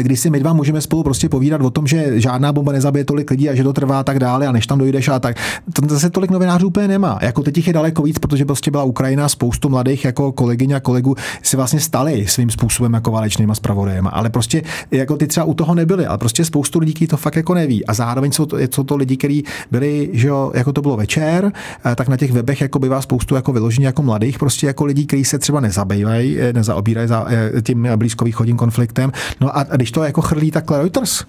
když 0.00 0.20
si 0.20 0.30
my 0.30 0.40
dva 0.40 0.52
můžeme 0.52 0.80
spolu 0.80 1.02
prostě 1.02 1.28
povídat 1.28 1.60
o 1.60 1.70
tom, 1.70 1.86
že 1.86 2.20
žádná 2.20 2.52
bomba 2.52 2.72
nezabije 2.72 3.04
tolik 3.04 3.30
lidí 3.30 3.48
a 3.48 3.54
že 3.54 3.62
to 3.62 3.72
trvá 3.72 4.00
a 4.00 4.04
tak 4.04 4.18
dále 4.18 4.46
a 4.46 4.52
než 4.52 4.66
tam 4.66 4.78
dojdeš 4.78 5.08
a 5.08 5.18
tak. 5.18 5.36
To 5.72 5.82
zase 5.88 6.10
tolik 6.10 6.30
novinářů 6.30 6.66
úplně 6.66 6.88
nemá. 6.88 7.18
Jako 7.22 7.42
teď 7.42 7.56
jich 7.56 7.66
je 7.66 7.72
daleko 7.72 8.02
víc, 8.02 8.18
protože 8.18 8.44
prostě 8.44 8.70
byla 8.70 8.84
Ukrajina, 8.84 9.28
spoustu 9.28 9.68
mladých 9.68 10.04
jako 10.04 10.32
kolegyň 10.32 10.72
a 10.72 10.80
kolegů 10.80 11.16
si 11.42 11.56
vlastně 11.56 11.80
stali 11.80 12.26
svým 12.26 12.50
způsobem 12.50 12.94
jako 12.94 13.10
válečnýma 13.10 13.54
zpravodajem. 13.54 14.08
Ale 14.12 14.30
prostě 14.30 14.62
jako 14.90 15.16
ty 15.16 15.26
třeba 15.26 15.44
u 15.44 15.54
toho 15.54 15.74
nebyli, 15.74 16.06
ale 16.06 16.18
prostě 16.18 16.44
spoustu 16.44 16.78
lidí 16.78 17.06
to 17.06 17.16
fakt 17.16 17.36
jako 17.36 17.54
neví. 17.54 17.86
A 17.86 17.94
zároveň 17.94 18.32
jsou 18.32 18.46
to, 18.46 18.56
jsou 18.58 18.84
to 18.84 18.96
lidi, 18.96 19.16
kteří 19.16 19.44
byli, 19.70 20.10
že 20.12 20.28
jo, 20.28 20.52
jako 20.54 20.72
to 20.72 20.82
bylo 20.82 20.96
večer, 20.96 21.52
eh, 21.84 21.94
tak 21.94 22.08
na 22.08 22.16
těch 22.16 22.32
webech 22.32 22.60
jako 22.60 22.78
bývá 22.78 23.02
spoustu 23.02 23.34
jako 23.34 23.52
vyložení 23.52 23.84
jako 23.84 24.02
mladých, 24.02 24.38
prostě 24.38 24.66
jako 24.66 24.84
lidí, 24.84 25.06
kteří 25.06 25.24
se 25.24 25.38
třeba 25.38 25.60
nezabývají, 25.60 26.40
eh, 26.40 26.52
nezaobírají 26.52 27.08
za 27.08 27.26
tím 27.62 27.88
blízkovýchodním 27.96 28.56
konfliktem. 28.56 29.12
No 29.40 29.56
a 29.58 29.61
když 29.76 29.90
to 29.90 30.04
jako 30.04 30.22
chrlí 30.22 30.50
takhle 30.50 30.78
Reuters 30.78 31.24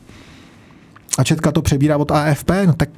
a 1.18 1.24
Četka 1.24 1.52
to 1.52 1.62
přebírá 1.62 1.98
od 1.98 2.12
AFP, 2.12 2.52
no 2.66 2.74
tak 2.74 2.90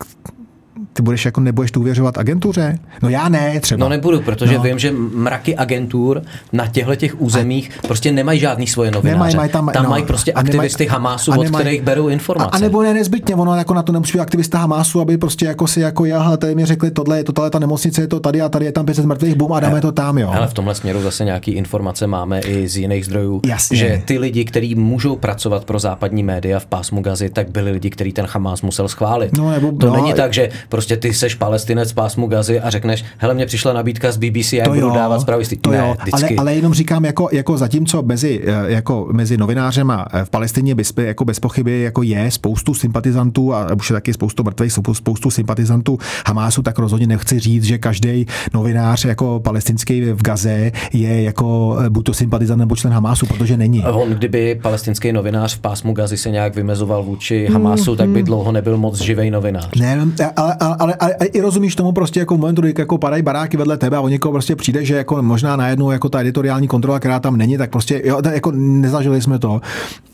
ty 0.93 1.01
budeš 1.01 1.25
jako 1.25 1.41
nebudeš 1.41 1.71
důvěřovat 1.71 2.17
agentuře? 2.17 2.79
No 3.01 3.09
já 3.09 3.29
ne, 3.29 3.59
třeba. 3.59 3.79
No 3.79 3.89
nebudu, 3.89 4.21
protože 4.21 4.57
no. 4.57 4.63
vím, 4.63 4.79
že 4.79 4.91
mraky 5.13 5.55
agentur 5.55 6.21
na 6.53 6.67
těchto 6.67 6.95
těch 6.95 7.21
územích 7.21 7.71
a 7.83 7.87
prostě 7.87 8.11
nemají 8.11 8.39
žádný 8.39 8.67
svoje 8.67 8.91
novináře. 8.91 9.15
Nemají, 9.15 9.35
mají 9.35 9.49
tam, 9.49 9.69
tam 9.73 9.83
no, 9.83 9.89
mají 9.89 10.03
prostě 10.03 10.33
aktivisty 10.33 10.83
nemaj, 10.83 10.93
Hamásu, 10.93 11.31
od 11.31 11.43
nemaj, 11.43 11.61
kterých 11.61 11.81
berou 11.81 12.07
informace. 12.07 12.49
A, 12.53 12.55
a 12.55 12.59
nebo 12.59 12.83
ne 12.83 12.93
nezbytně, 12.93 13.35
ono 13.35 13.55
jako 13.55 13.73
na 13.73 13.83
to 13.83 13.91
nemusí 13.91 14.13
být 14.13 14.19
aktivista 14.19 14.57
Hamásu, 14.57 15.01
aby 15.01 15.17
prostě 15.17 15.45
jako 15.45 15.67
si 15.67 15.79
jako 15.79 16.05
já, 16.05 16.37
tady 16.37 16.55
mi 16.55 16.65
řekli, 16.65 16.91
tohle 16.91 17.17
je 17.17 17.23
to, 17.23 17.33
tohle 17.33 17.49
ta 17.49 17.59
nemocnice 17.59 18.01
je 18.01 18.07
to 18.07 18.19
tady 18.19 18.41
a 18.41 18.49
tady 18.49 18.65
je 18.65 18.71
tam 18.71 18.85
500 18.85 19.05
mrtvých, 19.05 19.35
bum 19.35 19.53
a 19.53 19.59
dáme 19.59 19.81
to 19.81 19.91
tam, 19.91 20.17
jo. 20.17 20.31
Ale 20.35 20.47
v 20.47 20.53
tomhle 20.53 20.75
směru 20.75 21.01
zase 21.01 21.25
nějaký 21.25 21.51
informace 21.51 22.07
máme 22.07 22.39
i 22.39 22.67
z 22.67 22.77
jiných 22.77 23.05
zdrojů, 23.05 23.41
Jasně. 23.45 23.77
že 23.77 24.01
ty 24.05 24.17
lidi, 24.17 24.45
kteří 24.45 24.75
můžou 24.75 25.15
pracovat 25.15 25.65
pro 25.65 25.79
západní 25.79 26.23
média 26.23 26.59
v 26.59 26.65
pásmu 26.65 27.01
Gazy, 27.01 27.29
tak 27.29 27.49
byli 27.49 27.71
lidi, 27.71 27.89
kteří 27.89 28.13
ten 28.13 28.25
Hamás 28.29 28.61
musel 28.61 28.87
schválit. 28.87 29.37
No, 29.37 29.51
nebo, 29.51 29.71
to 29.71 29.87
no, 29.87 29.95
není 29.95 30.13
tak, 30.13 30.33
že 30.33 30.49
prostě 30.69 30.97
ty 30.97 31.13
seš 31.13 31.35
palestinec 31.35 31.93
pásmu 31.93 32.27
Gazy 32.27 32.59
a 32.59 32.69
řekneš, 32.69 33.05
hele, 33.17 33.33
mě 33.33 33.45
přišla 33.45 33.73
nabídka 33.73 34.11
z 34.11 34.17
BBC 34.17 34.53
a 34.53 34.55
já 34.55 34.69
budu 34.69 34.79
jo, 34.79 34.95
dávat 34.95 35.21
zprávy. 35.21 35.45
To 35.61 35.71
ne, 35.71 35.77
jo, 35.77 35.95
ale, 36.11 36.29
ale, 36.37 36.55
jenom 36.55 36.73
říkám, 36.73 37.05
jako, 37.05 37.29
jako 37.31 37.57
zatímco 37.57 38.01
mezi, 38.01 38.41
eh, 38.45 38.71
jako 38.71 39.07
mezi 39.11 39.37
novinářema 39.37 40.05
eh, 40.13 40.25
v 40.25 40.29
Palestině 40.29 40.75
bez, 40.75 40.93
jako 40.97 41.25
bez 41.25 41.39
pochyby 41.39 41.81
jako 41.81 42.03
je 42.03 42.31
spoustu 42.31 42.73
sympatizantů 42.73 43.53
a 43.53 43.73
už 43.73 43.89
je 43.89 43.93
taky 43.93 44.13
spoustu 44.13 44.43
mrtvých, 44.43 44.73
spoustu 44.93 45.31
sympatizantů 45.31 45.97
Hamásu, 46.27 46.61
tak 46.61 46.79
rozhodně 46.79 47.07
nechci 47.07 47.39
říct, 47.39 47.63
že 47.63 47.77
každý 47.77 48.25
novinář 48.53 49.05
jako 49.05 49.39
palestinský 49.39 50.01
v 50.01 50.21
Gaze 50.21 50.71
je 50.93 51.23
jako 51.23 51.77
eh, 51.85 51.89
buď 51.89 52.05
to 52.05 52.13
sympatizant 52.13 52.59
nebo 52.59 52.75
člen 52.75 52.93
Hamásu, 52.93 53.25
protože 53.25 53.57
není. 53.57 53.83
On, 53.83 54.09
kdyby 54.09 54.59
palestinský 54.61 55.11
novinář 55.11 55.55
v 55.55 55.59
pásmu 55.59 55.93
Gazy 55.93 56.17
se 56.17 56.31
nějak 56.31 56.55
vymezoval 56.55 57.03
vůči 57.03 57.47
Hamásu, 57.53 57.91
mm, 57.91 57.97
tak 57.97 58.09
by 58.09 58.23
dlouho 58.23 58.51
nebyl 58.51 58.77
moc 58.77 59.01
živej 59.01 59.31
novinář. 59.31 59.69
Ne, 59.79 60.07
ale, 60.35 60.54
ale, 60.59 60.75
ale, 60.79 60.95
ale 60.95 61.13
i 61.13 61.41
rozumíš 61.41 61.75
tomu 61.75 61.91
prostě 61.91 62.19
jako 62.19 62.35
v 62.35 62.39
momentu, 62.39 62.61
kdy 62.61 62.73
jako 62.77 62.97
padají 62.97 63.23
baráky 63.23 63.57
vedle 63.57 63.77
tebe 63.77 63.97
a 63.97 64.01
o 64.01 64.07
někoho 64.07 64.31
prostě 64.31 64.55
přijde, 64.55 64.85
že 64.85 64.95
jako 64.95 65.21
možná 65.21 65.55
najednou 65.55 65.91
jako 65.91 66.09
ta 66.09 66.21
editoriální 66.21 66.67
kontrola, 66.67 66.99
která 66.99 67.19
tam 67.19 67.37
není, 67.37 67.57
tak 67.57 67.69
prostě 67.69 68.01
jo, 68.05 68.21
jako 68.33 68.51
nezažili 68.55 69.21
jsme 69.21 69.39
to. 69.39 69.61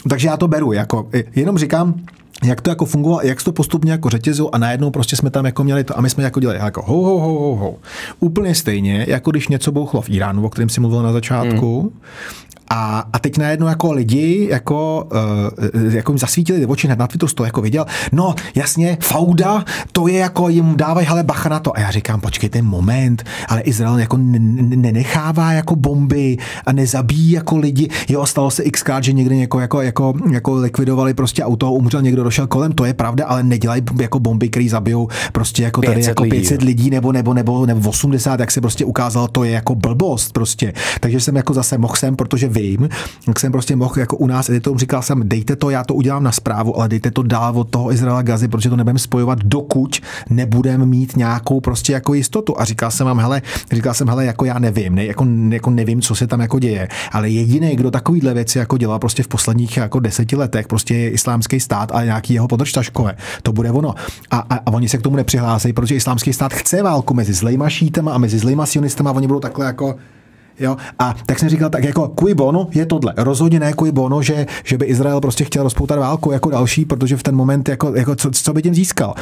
Takže 0.10 0.28
já 0.28 0.38
to 0.38 0.48
beru, 0.48 0.72
jako 0.72 1.10
jenom 1.36 1.58
říkám, 1.58 1.94
jak 2.44 2.62
to 2.62 2.70
jako 2.70 2.86
fungovalo, 2.86 3.22
jak 3.24 3.44
to 3.44 3.52
postupně 3.52 3.92
jako 3.92 4.10
řetězil 4.10 4.50
a 4.52 4.58
najednou 4.58 4.92
prostě 4.92 5.16
jsme 5.16 5.30
tam 5.30 5.46
jako 5.46 5.64
měli 5.64 5.84
to 5.84 5.98
a 5.98 6.02
my 6.02 6.10
jsme 6.10 6.24
jako 6.24 6.40
dělali 6.40 6.60
jako 6.60 6.82
ho, 6.82 7.02
ho, 7.02 7.20
ho, 7.20 7.40
ho, 7.40 7.56
ho. 7.56 7.76
Úplně 8.20 8.56
stejně, 8.56 9.06
jako 9.10 9.32
když 9.32 9.48
něco 9.48 9.72
bouchlo 9.72 10.02
v 10.02 10.10
Iránu, 10.10 10.46
o 10.46 10.50
kterém 10.50 10.70
si 10.70 10.82
mluvil 10.82 11.04
na 11.04 11.12
začátku, 11.12 11.82
mm. 11.82 12.00
A, 12.74 13.04
a 13.14 13.20
teď 13.20 13.38
najednou 13.38 13.68
jako 13.68 13.92
lidi 13.92 14.48
jako, 14.52 15.08
uh, 15.74 15.94
jako 15.94 16.12
jim 16.12 16.20
zasvítili 16.20 16.66
oči 16.66 16.88
na 16.88 17.08
Twitteru, 17.08 17.34
to 17.34 17.46
jako 17.46 17.62
viděl, 17.62 17.86
no 18.12 18.36
jasně, 18.56 18.98
Fauda, 19.02 19.66
to 19.92 20.08
je 20.08 20.18
jako 20.18 20.50
jim 20.50 20.78
dávají 20.78 21.08
hele 21.08 21.24
bacha 21.24 21.50
na 21.50 21.60
to. 21.60 21.78
A 21.78 21.80
já 21.80 21.92
říkám, 21.92 22.22
počkejte 22.22 22.62
moment, 22.62 23.24
ale 23.48 23.62
Izrael 23.62 24.00
jako 24.00 24.18
nenechává 24.18 25.52
jako 25.52 25.76
bomby 25.76 26.38
a 26.66 26.72
nezabíjí 26.72 27.32
jako 27.32 27.58
lidi. 27.58 27.90
Jo, 28.10 28.26
stalo 28.26 28.52
se 28.52 28.64
xkrát, 28.64 29.04
že 29.04 29.14
někdy 29.14 29.40
jako, 29.40 29.60
jako, 29.60 29.82
jako, 29.82 30.14
jako 30.32 30.54
likvidovali 30.54 31.14
prostě 31.14 31.44
auto, 31.44 31.72
umřel 31.72 32.02
někdo, 32.02 32.24
došel 32.24 32.48
kolem, 32.48 32.72
to 32.72 32.86
je 32.86 32.94
pravda, 32.94 33.26
ale 33.26 33.44
nedělají 33.44 33.84
jako 34.02 34.20
bomby, 34.20 34.50
které 34.50 34.70
zabijou 34.70 35.08
prostě 35.32 35.64
jako 35.64 35.82
tady 35.82 36.04
jako 36.04 36.24
500 36.24 36.62
lidí, 36.62 36.66
lidí 36.66 36.90
nebo, 36.90 37.12
nebo, 37.12 37.34
nebo, 37.34 37.66
nebo 37.66 37.90
80, 37.90 38.40
jak 38.40 38.52
se 38.52 38.62
prostě 38.62 38.86
ukázalo, 38.86 39.28
to 39.28 39.44
je 39.44 39.52
jako 39.52 39.76
blbost 39.76 40.34
prostě. 40.34 40.74
Takže 41.00 41.20
jsem 41.20 41.36
jako 41.36 41.54
zase 41.54 41.78
mohl 41.78 41.96
sem, 41.96 42.16
protože 42.16 42.48
vy 42.48 42.61
vím, 42.62 42.90
tak 43.26 43.40
jsem 43.40 43.52
prostě 43.52 43.76
mohl 43.76 43.94
jako 43.98 44.18
u 44.18 44.28
nás 44.28 44.50
editorům 44.50 44.80
říkal 44.80 45.02
jsem, 45.02 45.30
dejte 45.30 45.56
to, 45.56 45.70
já 45.70 45.84
to 45.84 45.94
udělám 45.94 46.24
na 46.24 46.32
zprávu, 46.32 46.78
ale 46.78 46.90
dejte 46.90 47.12
to 47.12 47.24
dál 47.24 47.60
od 47.60 47.70
toho 47.70 47.92
Izraela 47.92 48.22
Gazy, 48.22 48.48
protože 48.48 48.70
to 48.70 48.76
nebudeme 48.76 49.00
spojovat, 49.00 49.40
dokud 49.44 50.00
nebudeme 50.30 50.86
mít 50.86 51.18
nějakou 51.18 51.62
prostě 51.62 51.94
jako 51.94 52.14
jistotu. 52.14 52.62
A 52.62 52.66
říkal 52.66 52.92
jsem 52.92 53.08
vám, 53.08 53.20
hele, 53.20 53.42
říkal 53.72 53.94
jsem, 53.94 54.08
hele, 54.08 54.26
jako 54.26 54.46
já 54.46 54.60
nevím, 54.60 54.96
ne, 54.96 55.06
jako, 55.06 55.28
jako 55.50 55.70
nevím, 55.70 56.02
co 56.02 56.16
se 56.16 56.28
tam 56.28 56.40
jako 56.40 56.60
děje, 56.60 56.88
ale 57.12 57.30
jediný, 57.30 57.76
kdo 57.76 57.92
takovýhle 57.92 58.34
věci 58.34 58.58
jako 58.58 58.78
dělá 58.78 59.00
prostě 59.00 59.24
v 59.24 59.28
posledních 59.28 59.78
jako 59.78 60.00
deseti 60.00 60.36
letech, 60.36 60.68
prostě 60.68 60.96
je 60.96 61.10
islámský 61.10 61.60
stát 61.60 61.92
a 61.94 62.04
nějaký 62.04 62.34
jeho 62.34 62.48
podržtaškové. 62.48 63.16
To 63.44 63.54
bude 63.54 63.72
ono. 63.72 63.96
A, 64.32 64.38
a, 64.38 64.56
a, 64.56 64.72
oni 64.72 64.90
se 64.90 64.98
k 64.98 65.02
tomu 65.02 65.16
nepřihlásejí, 65.16 65.74
protože 65.74 65.96
islámský 65.96 66.34
stát 66.34 66.54
chce 66.54 66.84
válku 66.84 67.14
mezi 67.14 67.34
zlejma 67.34 67.70
šítama 67.70 68.14
a 68.14 68.18
mezi 68.18 68.40
zlejma 68.40 68.66
sionistama 68.66 69.10
a 69.10 69.14
oni 69.14 69.28
budou 69.28 69.40
takhle 69.40 69.66
jako 69.66 69.96
Jo? 70.60 70.78
A 71.00 71.16
tak 71.26 71.40
jsem 71.40 71.50
říkal, 71.50 71.70
tak 71.70 71.84
jako 71.84 72.14
cui 72.20 72.34
bono 72.34 72.68
je 72.74 72.86
tohle. 72.86 73.14
Rozhodně 73.18 73.60
ne 73.60 73.74
cui 73.80 73.92
bono, 73.92 74.22
že, 74.22 74.46
že 74.64 74.78
by 74.78 74.86
Izrael 74.86 75.22
prostě 75.22 75.44
chtěl 75.44 75.64
rozpoutat 75.64 76.00
válku 76.00 76.32
jako 76.32 76.50
další, 76.50 76.86
protože 76.86 77.18
v 77.18 77.24
ten 77.24 77.36
moment 77.36 77.70
jako, 77.70 77.96
jako 77.96 78.16
co, 78.16 78.32
co, 78.32 78.54
by 78.54 78.62
tím 78.62 78.76
získal. 78.76 79.14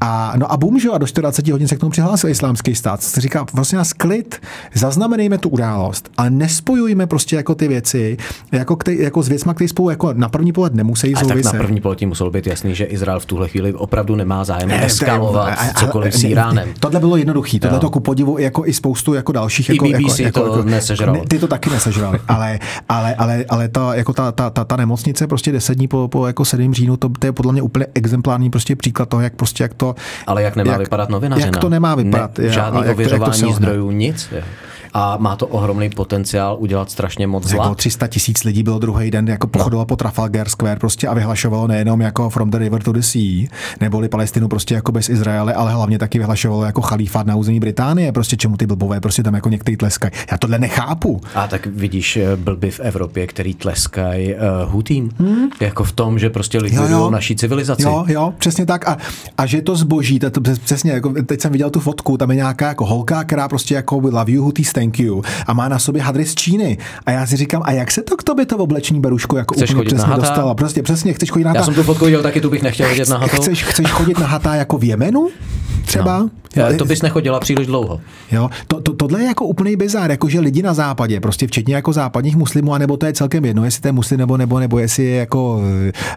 A, 0.00 0.32
no 0.36 0.52
a 0.52 0.56
bum, 0.56 0.80
že 0.80 0.90
a 0.90 0.98
do 0.98 1.06
24 1.14 1.52
hodin 1.52 1.68
se 1.68 1.76
k 1.76 1.80
tomu 1.80 1.90
přihlásil 1.90 2.30
islámský 2.30 2.74
stát. 2.74 3.02
Se 3.02 3.20
říká, 3.20 3.46
vlastně 3.52 3.78
nás 3.78 3.92
klid, 3.92 4.40
zaznamenejme 4.74 5.38
tu 5.38 5.48
událost, 5.48 6.10
ale 6.16 6.30
nespojujme 6.30 7.06
prostě 7.06 7.36
jako 7.36 7.54
ty 7.54 7.68
věci, 7.68 8.16
jako, 8.52 8.76
který, 8.76 8.98
jako 8.98 9.22
s 9.22 9.28
věcmi, 9.28 9.54
které 9.54 9.68
spolu 9.68 9.90
jako 9.90 10.12
na 10.12 10.28
první 10.28 10.52
pohled 10.52 10.74
nemusí 10.74 11.14
souviset. 11.14 11.42
tak 11.44 11.54
na 11.54 11.60
první 11.60 11.80
pohled 11.80 12.02
muselo 12.02 12.30
být 12.30 12.46
jasný, 12.46 12.74
že 12.74 12.84
Izrael 12.84 13.20
v 13.20 13.26
tuhle 13.26 13.48
chvíli 13.48 13.74
opravdu 13.74 14.16
nemá 14.16 14.44
zájem 14.44 14.68
ne, 14.68 14.86
eskalovat 14.86 15.58
cokoliv 15.78 16.14
s 16.14 16.24
Iránem. 16.24 16.68
Tohle 16.80 17.00
bylo 17.00 17.16
jednoduché. 17.16 17.58
Tohle 17.58 17.80
to 17.80 17.90
ku 17.90 18.00
podivu 18.00 18.38
jako 18.38 18.66
i 18.66 18.72
spoustu 18.72 19.14
jako 19.14 19.32
dalších. 19.32 19.70
I 19.70 19.72
jako, 19.72 19.88
BBC 19.88 20.18
jako, 20.20 20.40
to 20.40 20.56
jako, 20.56 20.62
nesežral. 20.80 21.14
Ne, 21.14 21.20
ty 21.28 21.38
to 21.38 21.48
taky 21.48 21.70
nesežrali, 21.70 22.18
ale, 22.28 22.58
ale, 22.88 23.14
ale, 23.14 23.44
ale 23.48 23.68
ta, 23.68 23.94
jako 23.94 24.12
ta, 24.12 24.32
ta, 24.32 24.50
ta, 24.50 24.64
ta, 24.64 24.76
nemocnice 24.76 25.26
prostě 25.26 25.52
10 25.52 25.74
dní 25.74 25.88
po, 25.88 26.08
po 26.08 26.26
jako 26.26 26.44
7. 26.44 26.74
říjnu, 26.74 26.96
to, 26.96 27.08
to, 27.08 27.26
je 27.26 27.32
podle 27.32 27.52
mě 27.52 27.62
úplně 27.62 27.86
exemplární 27.94 28.50
prostě 28.50 28.76
příklad 28.76 29.08
toho, 29.08 29.22
jak 29.22 29.34
prostě 29.34 29.64
jak 29.64 29.74
to... 29.74 29.94
Ale 30.26 30.42
jak 30.42 30.56
nemá 30.56 30.72
jak, 30.72 30.80
vypadat 30.80 31.08
novinařina. 31.08 31.46
Jak 31.46 31.56
to 31.56 31.68
nemá 31.68 31.94
vypadat. 31.94 32.38
Ne, 32.38 32.48
žádný 32.48 32.80
ověřování 32.80 33.52
zdrojů, 33.52 33.90
nic. 33.90 34.28
Je 34.32 34.44
a 34.94 35.16
má 35.16 35.36
to 35.36 35.46
ohromný 35.46 35.90
potenciál 35.90 36.56
udělat 36.60 36.90
strašně 36.90 37.26
moc 37.26 37.44
zla. 37.46 37.64
Jako 37.64 37.74
300 37.74 38.06
tisíc 38.06 38.44
lidí 38.44 38.62
bylo 38.62 38.78
druhý 38.78 39.10
den 39.10 39.28
jako 39.28 39.46
pochodilo 39.46 39.82
no. 39.82 39.86
po 39.86 39.96
Trafalgar 39.96 40.48
Square 40.48 40.76
prostě 40.76 41.08
a 41.08 41.14
vyhlašovalo 41.14 41.66
nejenom 41.66 42.00
jako 42.00 42.30
From 42.30 42.50
the 42.50 42.58
River 42.58 42.82
to 42.82 42.92
the 42.92 43.00
Sea, 43.00 43.48
neboli 43.80 44.08
Palestinu 44.08 44.48
prostě 44.48 44.74
jako 44.74 44.92
bez 44.92 45.08
Izraele, 45.08 45.54
ale 45.54 45.72
hlavně 45.72 45.98
taky 45.98 46.18
vyhlašovalo 46.18 46.64
jako 46.64 46.80
chalífát 46.80 47.26
na 47.26 47.36
území 47.36 47.60
Británie, 47.60 48.12
prostě 48.12 48.36
čemu 48.36 48.56
ty 48.56 48.66
blbové 48.66 49.00
prostě 49.00 49.22
tam 49.22 49.34
jako 49.34 49.48
některý 49.48 49.76
tleskají. 49.76 50.12
Já 50.30 50.38
tohle 50.38 50.58
nechápu. 50.58 51.20
A 51.34 51.46
tak 51.46 51.66
vidíš 51.66 52.16
eh, 52.16 52.36
blby 52.36 52.70
v 52.70 52.80
Evropě, 52.80 53.26
který 53.26 53.54
tleskají 53.54 54.34
uh, 54.34 54.40
Hutým, 54.72 55.10
hmm? 55.18 55.48
jako 55.60 55.84
v 55.84 55.92
tom, 55.92 56.18
že 56.18 56.30
prostě 56.30 56.58
likvidují 56.58 57.12
naší 57.12 57.36
civilizaci. 57.36 57.82
Jo, 57.82 58.04
jo, 58.08 58.34
přesně 58.38 58.66
tak. 58.66 58.88
A, 58.88 58.96
a 59.38 59.46
že 59.46 59.62
to 59.62 59.76
zboží, 59.76 60.18
to, 60.18 60.30
to 60.30 60.40
přesně, 60.64 60.92
jako 60.92 61.12
teď 61.22 61.40
jsem 61.40 61.52
viděl 61.52 61.70
tu 61.70 61.80
fotku, 61.80 62.16
tam 62.16 62.30
je 62.30 62.36
nějaká 62.36 62.68
jako 62.68 62.86
holka, 62.86 63.24
která 63.24 63.48
prostě 63.48 63.74
jako 63.74 63.96
love 63.96 64.32
you, 64.32 64.42
Houthis, 64.42 64.72
thank 64.78 65.00
you 65.00 65.22
a 65.46 65.52
má 65.52 65.68
na 65.68 65.78
sobě 65.78 66.02
hadry 66.02 66.26
z 66.26 66.34
Číny. 66.34 66.78
A 67.06 67.10
já 67.10 67.26
si 67.26 67.36
říkám, 67.36 67.62
a 67.64 67.72
jak 67.72 67.90
se 67.90 68.02
to 68.02 68.16
k 68.16 68.22
tobě 68.22 68.46
to 68.46 68.56
oblečení 68.56 69.00
berušku 69.00 69.36
jako 69.36 69.54
chceš 69.54 69.70
úplně 69.70 69.84
přesně 69.84 70.14
dostala? 70.16 70.54
Prostě 70.54 70.82
přesně, 70.82 71.12
chceš 71.12 71.30
chodit 71.30 71.44
na 71.44 71.50
hata. 71.50 71.60
Já 71.60 71.64
jsem 71.64 71.74
tu 71.74 71.82
fotku 71.82 72.04
viděl, 72.04 72.22
taky 72.22 72.40
tu 72.40 72.50
bych 72.50 72.62
nechtěl 72.62 72.88
vidět 72.88 73.08
na 73.08 73.18
hatu. 73.18 73.36
Chceš, 73.36 73.64
chceš 73.64 73.90
chodit 73.90 74.18
na 74.18 74.26
hata 74.26 74.54
jako 74.54 74.78
v 74.78 74.84
Jemenu? 74.84 75.28
třeba. 75.88 76.18
No. 76.18 76.30
Já, 76.56 76.72
to 76.72 76.84
bys 76.84 77.02
nechodila 77.02 77.40
příliš 77.40 77.66
dlouho. 77.66 78.00
Jo, 78.32 78.50
to, 78.68 78.80
to, 78.80 78.92
tohle 78.92 79.20
je 79.20 79.26
jako 79.26 79.44
úplný 79.44 79.76
bizár, 79.76 80.10
jako 80.10 80.28
že 80.28 80.40
lidi 80.40 80.62
na 80.62 80.74
západě, 80.74 81.20
prostě 81.20 81.46
včetně 81.46 81.74
jako 81.74 81.92
západních 81.92 82.36
muslimů, 82.36 82.74
anebo 82.74 82.96
to 82.96 83.06
je 83.06 83.12
celkem 83.12 83.44
jedno, 83.44 83.64
jestli 83.64 83.80
to 83.80 83.88
je 83.88 83.92
muslim 83.92 84.20
nebo, 84.20 84.36
nebo, 84.36 84.58
nebo 84.58 84.78
jestli 84.78 85.04
je 85.04 85.16
jako, 85.16 85.62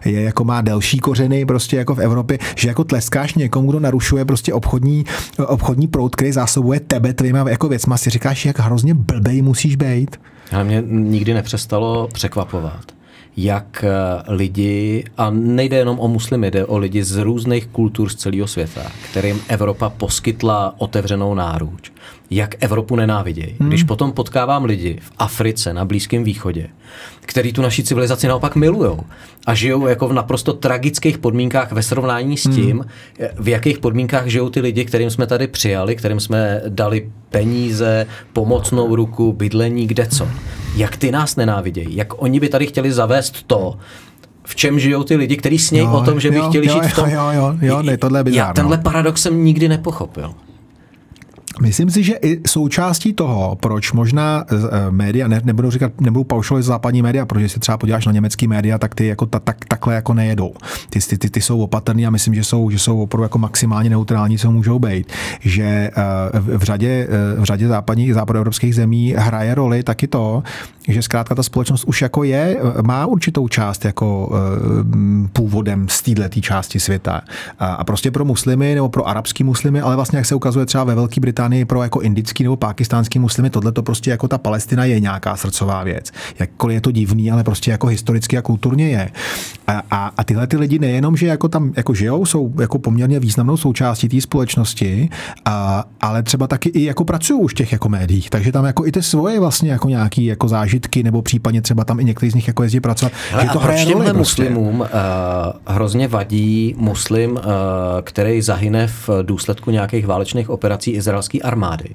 je 0.04 0.22
jako 0.22 0.44
má 0.44 0.60
delší 0.60 0.98
kořeny 0.98 1.46
prostě 1.46 1.76
jako 1.76 1.94
v 1.94 1.98
Evropě, 1.98 2.38
že 2.56 2.68
jako 2.68 2.84
tleskáš 2.84 3.34
někomu, 3.34 3.70
kdo 3.70 3.80
narušuje 3.80 4.24
prostě 4.24 4.54
obchodní, 4.54 5.04
obchodní 5.46 5.88
proud, 5.88 6.16
který 6.16 6.32
zásobuje 6.32 6.80
tebe 6.80 7.12
tvýma 7.12 7.50
jako 7.50 7.68
věcma, 7.68 7.96
si 7.96 8.10
říkáš, 8.10 8.46
jak 8.46 8.58
hrozně 8.58 8.94
blbej 8.94 9.42
musíš 9.42 9.76
být. 9.76 10.20
Ale 10.52 10.64
mě 10.64 10.82
nikdy 10.86 11.34
nepřestalo 11.34 12.08
překvapovat 12.12 13.01
jak 13.36 13.84
eh, 13.84 14.32
lidi, 14.32 15.04
a 15.16 15.30
nejde 15.30 15.76
jenom 15.76 16.00
o 16.00 16.08
muslimy, 16.08 16.50
jde 16.50 16.66
o 16.66 16.78
lidi 16.78 17.04
z 17.04 17.16
různých 17.16 17.66
kultur 17.66 18.08
z 18.08 18.14
celého 18.14 18.46
světa, 18.46 18.82
kterým 19.10 19.40
Evropa 19.48 19.90
poskytla 19.90 20.74
otevřenou 20.78 21.34
náruč, 21.34 21.92
jak 22.36 22.54
Evropu 22.60 22.96
nenávidějí. 22.96 23.56
Hmm. 23.60 23.68
Když 23.68 23.82
potom 23.82 24.12
potkávám 24.12 24.64
lidi 24.64 24.98
v 25.00 25.12
Africe, 25.18 25.72
na 25.74 25.84
Blízkém 25.84 26.24
východě, 26.24 26.68
který 27.20 27.52
tu 27.52 27.62
naší 27.62 27.84
civilizaci 27.84 28.28
naopak 28.28 28.56
milujou 28.56 29.00
a 29.46 29.54
žijou 29.54 29.86
jako 29.86 30.08
v 30.08 30.12
naprosto 30.12 30.52
tragických 30.52 31.18
podmínkách 31.18 31.72
ve 31.72 31.82
srovnání 31.82 32.36
s 32.36 32.44
hmm. 32.44 32.54
tím, 32.54 32.78
hmm. 32.78 33.28
v 33.38 33.48
jakých 33.48 33.78
podmínkách 33.78 34.26
žijou 34.26 34.50
ty 34.50 34.60
lidi, 34.60 34.84
kterým 34.84 35.10
jsme 35.10 35.26
tady 35.26 35.46
přijali, 35.46 35.96
kterým 35.96 36.20
jsme 36.20 36.60
dali 36.68 37.10
peníze, 37.30 38.06
pomocnou 38.32 38.96
ruku, 38.96 39.32
bydlení, 39.32 39.86
kde 39.86 40.06
co. 40.06 40.28
Jak 40.76 40.96
ty 40.96 41.12
nás 41.12 41.36
nenávidějí, 41.36 41.96
jak 41.96 42.22
oni 42.22 42.40
by 42.40 42.48
tady 42.48 42.66
chtěli 42.66 42.92
zavést 42.92 43.42
to, 43.46 43.78
v 44.44 44.56
čem 44.56 44.78
žijou 44.78 45.02
ty 45.02 45.16
lidi, 45.16 45.36
kteří 45.36 45.58
snějí 45.58 45.86
o 45.86 46.00
tom, 46.00 46.20
že 46.20 46.30
by 46.30 46.36
jo, 46.36 46.48
chtěli 46.48 46.66
jo, 46.66 46.74
žít 46.74 46.88
v 46.88 46.94
tom. 46.94 47.10
Jo, 47.10 47.30
jo, 47.32 47.54
jo, 47.60 47.82
ne, 47.82 47.96
tohle 47.96 48.20
je 48.20 48.24
bizár, 48.24 48.46
Já 48.46 48.52
tenhle 48.52 48.78
paradox 48.78 49.22
jsem 49.22 49.44
nikdy 49.44 49.68
nepochopil. 49.68 50.34
Myslím 51.62 51.90
si, 51.90 52.02
že 52.02 52.14
i 52.14 52.40
součástí 52.46 53.12
toho, 53.12 53.56
proč 53.60 53.92
možná 53.92 54.44
uh, 54.52 54.58
média, 54.90 55.28
ne, 55.28 55.40
nebudu 55.44 55.70
říkat, 55.70 56.00
nebudu 56.00 56.24
paušovat 56.24 56.64
západní 56.64 57.02
média, 57.02 57.26
protože 57.26 57.48
si 57.48 57.60
třeba 57.60 57.78
podíváš 57.78 58.06
na 58.06 58.12
německý 58.12 58.48
média, 58.48 58.78
tak 58.78 58.94
ty 58.94 59.06
jako 59.06 59.26
ta, 59.26 59.38
tak, 59.38 59.56
takhle 59.68 59.94
jako 59.94 60.14
nejedou. 60.14 60.54
Ty, 60.90 61.00
ty, 61.00 61.18
ty, 61.18 61.30
ty 61.30 61.40
jsou 61.40 61.58
opatrný 61.58 62.06
a 62.06 62.10
myslím, 62.10 62.34
že 62.34 62.44
jsou, 62.44 62.70
že 62.70 62.78
jsou 62.78 63.02
opravdu 63.02 63.22
jako 63.22 63.38
maximálně 63.38 63.90
neutrální, 63.90 64.38
co 64.38 64.50
můžou 64.50 64.78
být. 64.78 65.12
Že 65.40 65.90
uh, 66.32 66.56
v, 66.58 66.62
řadě, 66.62 67.08
v 67.38 67.44
řadě 67.44 67.68
západních, 67.68 68.14
západoevropských 68.14 68.74
zemí 68.74 69.14
hraje 69.18 69.54
roli 69.54 69.82
taky 69.82 70.06
to, 70.06 70.42
že 70.88 71.02
zkrátka 71.02 71.34
ta 71.34 71.42
společnost 71.42 71.84
už 71.84 72.02
jako 72.02 72.24
je, 72.24 72.60
má 72.82 73.06
určitou 73.06 73.48
část 73.48 73.84
jako 73.84 74.32
původem 75.32 75.88
z 75.88 76.02
této 76.02 76.40
části 76.40 76.80
světa. 76.80 77.20
A 77.58 77.84
prostě 77.84 78.10
pro 78.10 78.24
muslimy 78.24 78.74
nebo 78.74 78.88
pro 78.88 79.08
arabský 79.08 79.44
muslimy, 79.44 79.80
ale 79.80 79.96
vlastně 79.96 80.16
jak 80.16 80.26
se 80.26 80.34
ukazuje 80.34 80.66
třeba 80.66 80.84
ve 80.84 80.94
Velké 80.94 81.20
Británii, 81.20 81.51
Británii 81.52 81.64
pro 81.64 81.82
jako 81.82 82.00
indický 82.00 82.42
nebo 82.42 82.56
pakistánský 82.56 83.18
muslimy 83.18 83.50
tohle 83.50 83.72
to 83.72 83.82
prostě 83.82 84.10
jako 84.10 84.28
ta 84.28 84.38
Palestina 84.38 84.84
je 84.84 85.00
nějaká 85.00 85.36
srdcová 85.36 85.84
věc. 85.84 86.10
Jakkoliv 86.38 86.74
je 86.74 86.80
to 86.80 86.90
divný, 86.90 87.30
ale 87.30 87.44
prostě 87.44 87.70
jako 87.70 87.86
historicky 87.86 88.38
a 88.38 88.42
kulturně 88.42 88.88
je. 88.88 89.10
A, 89.66 89.82
a, 89.90 90.12
a 90.16 90.24
tyhle 90.24 90.46
ty 90.46 90.56
lidi 90.56 90.78
nejenom, 90.78 91.16
že 91.16 91.26
jako 91.26 91.48
tam 91.48 91.72
jako 91.76 91.94
žijou, 91.94 92.26
jsou 92.26 92.52
jako 92.60 92.78
poměrně 92.78 93.20
významnou 93.20 93.56
součástí 93.56 94.08
té 94.08 94.20
společnosti, 94.20 95.08
a, 95.44 95.84
ale 96.00 96.22
třeba 96.22 96.46
taky 96.46 96.68
i 96.68 96.84
jako 96.84 97.04
pracují 97.04 97.40
už 97.40 97.52
v 97.52 97.54
těch 97.54 97.72
jako 97.72 97.88
médiích. 97.88 98.30
Takže 98.30 98.52
tam 98.52 98.64
jako 98.64 98.86
i 98.86 98.92
ty 98.92 99.02
svoje 99.02 99.40
vlastně 99.40 99.70
jako 99.70 99.88
nějaký 99.88 100.24
jako 100.24 100.48
zážitky, 100.48 101.02
nebo 101.02 101.22
případně 101.22 101.62
třeba 101.62 101.84
tam 101.84 102.00
i 102.00 102.04
některý 102.04 102.30
z 102.30 102.34
nich 102.34 102.48
jako 102.48 102.62
jezdí 102.62 102.80
pracovat. 102.80 103.12
Hele, 103.30 103.42
že 103.42 103.50
to 103.50 103.60
a 103.60 103.62
proč 103.62 103.84
těmhle 103.84 104.12
prostě. 104.12 104.42
muslimům 104.42 104.80
uh, 104.80 104.86
hrozně 105.66 106.08
vadí 106.08 106.74
muslim, 106.78 107.30
uh, 107.30 107.40
který 108.02 108.42
zahyne 108.42 108.86
v 108.86 109.08
důsledku 109.22 109.70
nějakých 109.70 110.06
válečných 110.06 110.50
operací 110.50 110.90
izraelských 110.90 111.31
izraelské 111.32 111.38
armády. 111.40 111.88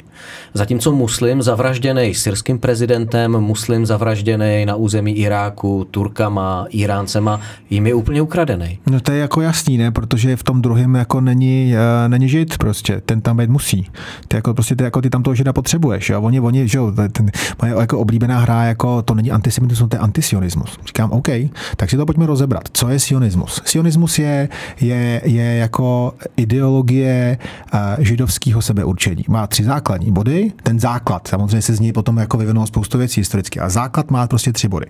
Zatímco 0.53 0.91
muslim 0.91 1.41
zavražděný 1.41 2.13
syrským 2.13 2.59
prezidentem, 2.59 3.31
muslim 3.31 3.85
zavražděný 3.85 4.65
na 4.65 4.75
území 4.75 5.17
Iráku, 5.17 5.87
Turkama, 5.91 6.65
Iráncema, 6.69 7.39
jim 7.69 7.87
je 7.87 7.93
úplně 7.93 8.21
ukradený. 8.21 8.79
No 8.89 8.99
to 8.99 9.11
je 9.11 9.19
jako 9.19 9.41
jasný, 9.41 9.77
ne? 9.77 9.91
Protože 9.91 10.35
v 10.35 10.43
tom 10.43 10.61
druhém 10.61 10.95
jako 10.95 11.21
není, 11.21 11.73
uh, 11.73 12.09
není 12.09 12.29
žid 12.29 12.57
prostě, 12.57 13.01
ten 13.05 13.21
tam 13.21 13.37
být 13.37 13.49
musí. 13.49 13.87
Ty 14.27 14.35
jako 14.35 14.53
prostě 14.53 14.75
ty, 14.75 14.83
jako 14.83 15.01
ty 15.01 15.09
tam 15.09 15.23
toho 15.23 15.35
žida 15.35 15.53
potřebuješ, 15.53 16.09
jo? 16.09 16.21
Oni, 16.21 16.39
oni, 16.39 16.67
že 16.67 16.77
jo, 16.77 16.91
ten, 17.11 17.31
moje 17.61 17.73
jako 17.79 17.99
oblíbená 17.99 18.39
hra, 18.39 18.63
jako 18.63 19.01
to 19.01 19.13
není 19.13 19.31
antisemitismus, 19.31 19.89
to 19.89 19.95
je 19.95 19.99
antisionismus. 19.99 20.77
Říkám, 20.85 21.11
OK, 21.11 21.29
tak 21.75 21.89
si 21.89 21.97
to 21.97 22.05
pojďme 22.05 22.25
rozebrat. 22.25 22.63
Co 22.73 22.89
je 22.89 22.99
sionismus? 22.99 23.61
Sionismus 23.65 24.19
je, 24.19 24.49
je, 24.81 25.21
je 25.25 25.57
jako 25.57 26.13
ideologie 26.37 27.37
uh, 27.73 27.79
židovského 27.99 28.61
sebeurčení 28.61 29.26
má 29.27 29.47
tři 29.47 29.63
základní 29.63 30.11
body. 30.11 30.51
Ten 30.63 30.79
základ, 30.79 31.27
samozřejmě 31.27 31.61
se 31.61 31.75
z 31.75 31.79
něj 31.79 31.93
potom 31.93 32.17
jako 32.17 32.37
vyvinulo 32.37 32.67
spoustu 32.67 32.97
věcí 32.97 33.21
historicky, 33.21 33.59
a 33.59 33.69
základ 33.69 34.11
má 34.11 34.27
prostě 34.27 34.53
tři 34.53 34.67
body. 34.67 34.85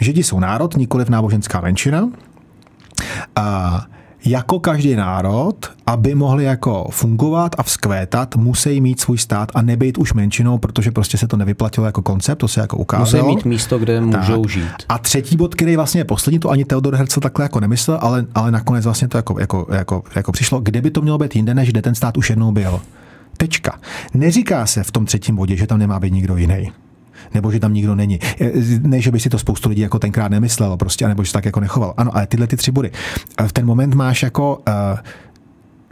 Židi 0.00 0.22
jsou 0.22 0.40
národ, 0.40 0.76
nikoliv 0.76 1.08
náboženská 1.08 1.60
menšina. 1.60 2.08
A 3.36 3.80
jako 4.24 4.60
každý 4.60 4.96
národ, 4.96 5.70
aby 5.86 6.14
mohli 6.14 6.44
jako 6.44 6.88
fungovat 6.90 7.54
a 7.58 7.62
vzkvétat, 7.62 8.36
musí 8.36 8.80
mít 8.80 9.00
svůj 9.00 9.18
stát 9.18 9.52
a 9.54 9.62
nebejt 9.62 9.98
už 9.98 10.12
menšinou, 10.12 10.58
protože 10.58 10.90
prostě 10.90 11.18
se 11.18 11.26
to 11.28 11.36
nevyplatilo 11.36 11.86
jako 11.86 12.02
koncept, 12.02 12.38
to 12.38 12.48
se 12.48 12.60
jako 12.60 12.76
ukázalo. 12.76 13.24
Musí 13.24 13.36
mít 13.36 13.44
místo, 13.44 13.78
kde 13.78 14.00
můžou 14.00 14.42
tak. 14.42 14.50
žít. 14.50 14.72
A 14.88 14.98
třetí 14.98 15.36
bod, 15.36 15.54
který 15.54 15.76
vlastně 15.76 16.00
je 16.00 16.04
poslední, 16.04 16.38
to 16.38 16.50
ani 16.50 16.64
Theodor 16.64 16.94
Herzl 16.94 17.20
takhle 17.20 17.44
jako 17.44 17.60
nemyslel, 17.60 17.98
ale, 18.00 18.26
ale 18.34 18.50
nakonec 18.50 18.84
vlastně 18.84 19.08
to 19.08 19.18
jako, 19.18 19.40
jako, 19.40 19.66
jako, 19.70 20.02
jako 20.14 20.32
přišlo, 20.32 20.60
kde 20.60 20.80
by 20.80 20.90
to 20.90 21.02
mělo 21.02 21.18
být 21.18 21.36
jinde, 21.36 21.54
než 21.54 21.68
kde 21.68 21.82
ten 21.82 21.94
stát 21.94 22.16
už 22.16 22.30
jednou 22.30 22.52
byl. 22.52 22.80
Tečka. 23.38 23.80
Neříká 24.14 24.66
se 24.66 24.82
v 24.82 24.90
tom 24.90 25.06
třetím 25.06 25.36
bodě, 25.36 25.56
že 25.56 25.66
tam 25.66 25.78
nemá 25.78 26.00
být 26.00 26.12
nikdo 26.12 26.36
jiný 26.36 26.72
nebo 27.34 27.52
že 27.52 27.60
tam 27.60 27.74
nikdo 27.74 27.94
není. 27.94 28.18
Ne, 28.82 29.00
že 29.00 29.10
by 29.10 29.20
si 29.20 29.28
to 29.28 29.38
spoustu 29.38 29.68
lidí 29.68 29.80
jako 29.80 29.98
tenkrát 29.98 30.28
nemyslelo, 30.28 30.76
prostě, 30.76 31.08
nebo 31.08 31.22
že 31.22 31.28
se 31.28 31.32
tak 31.32 31.44
jako 31.44 31.60
nechoval. 31.60 31.94
Ano, 31.96 32.16
ale 32.16 32.26
tyhle 32.26 32.46
ty 32.46 32.56
tři 32.56 32.70
body. 32.70 32.90
V 33.46 33.52
ten 33.52 33.66
moment 33.66 33.94
máš 33.94 34.22
jako 34.22 34.56
uh, 34.56 34.98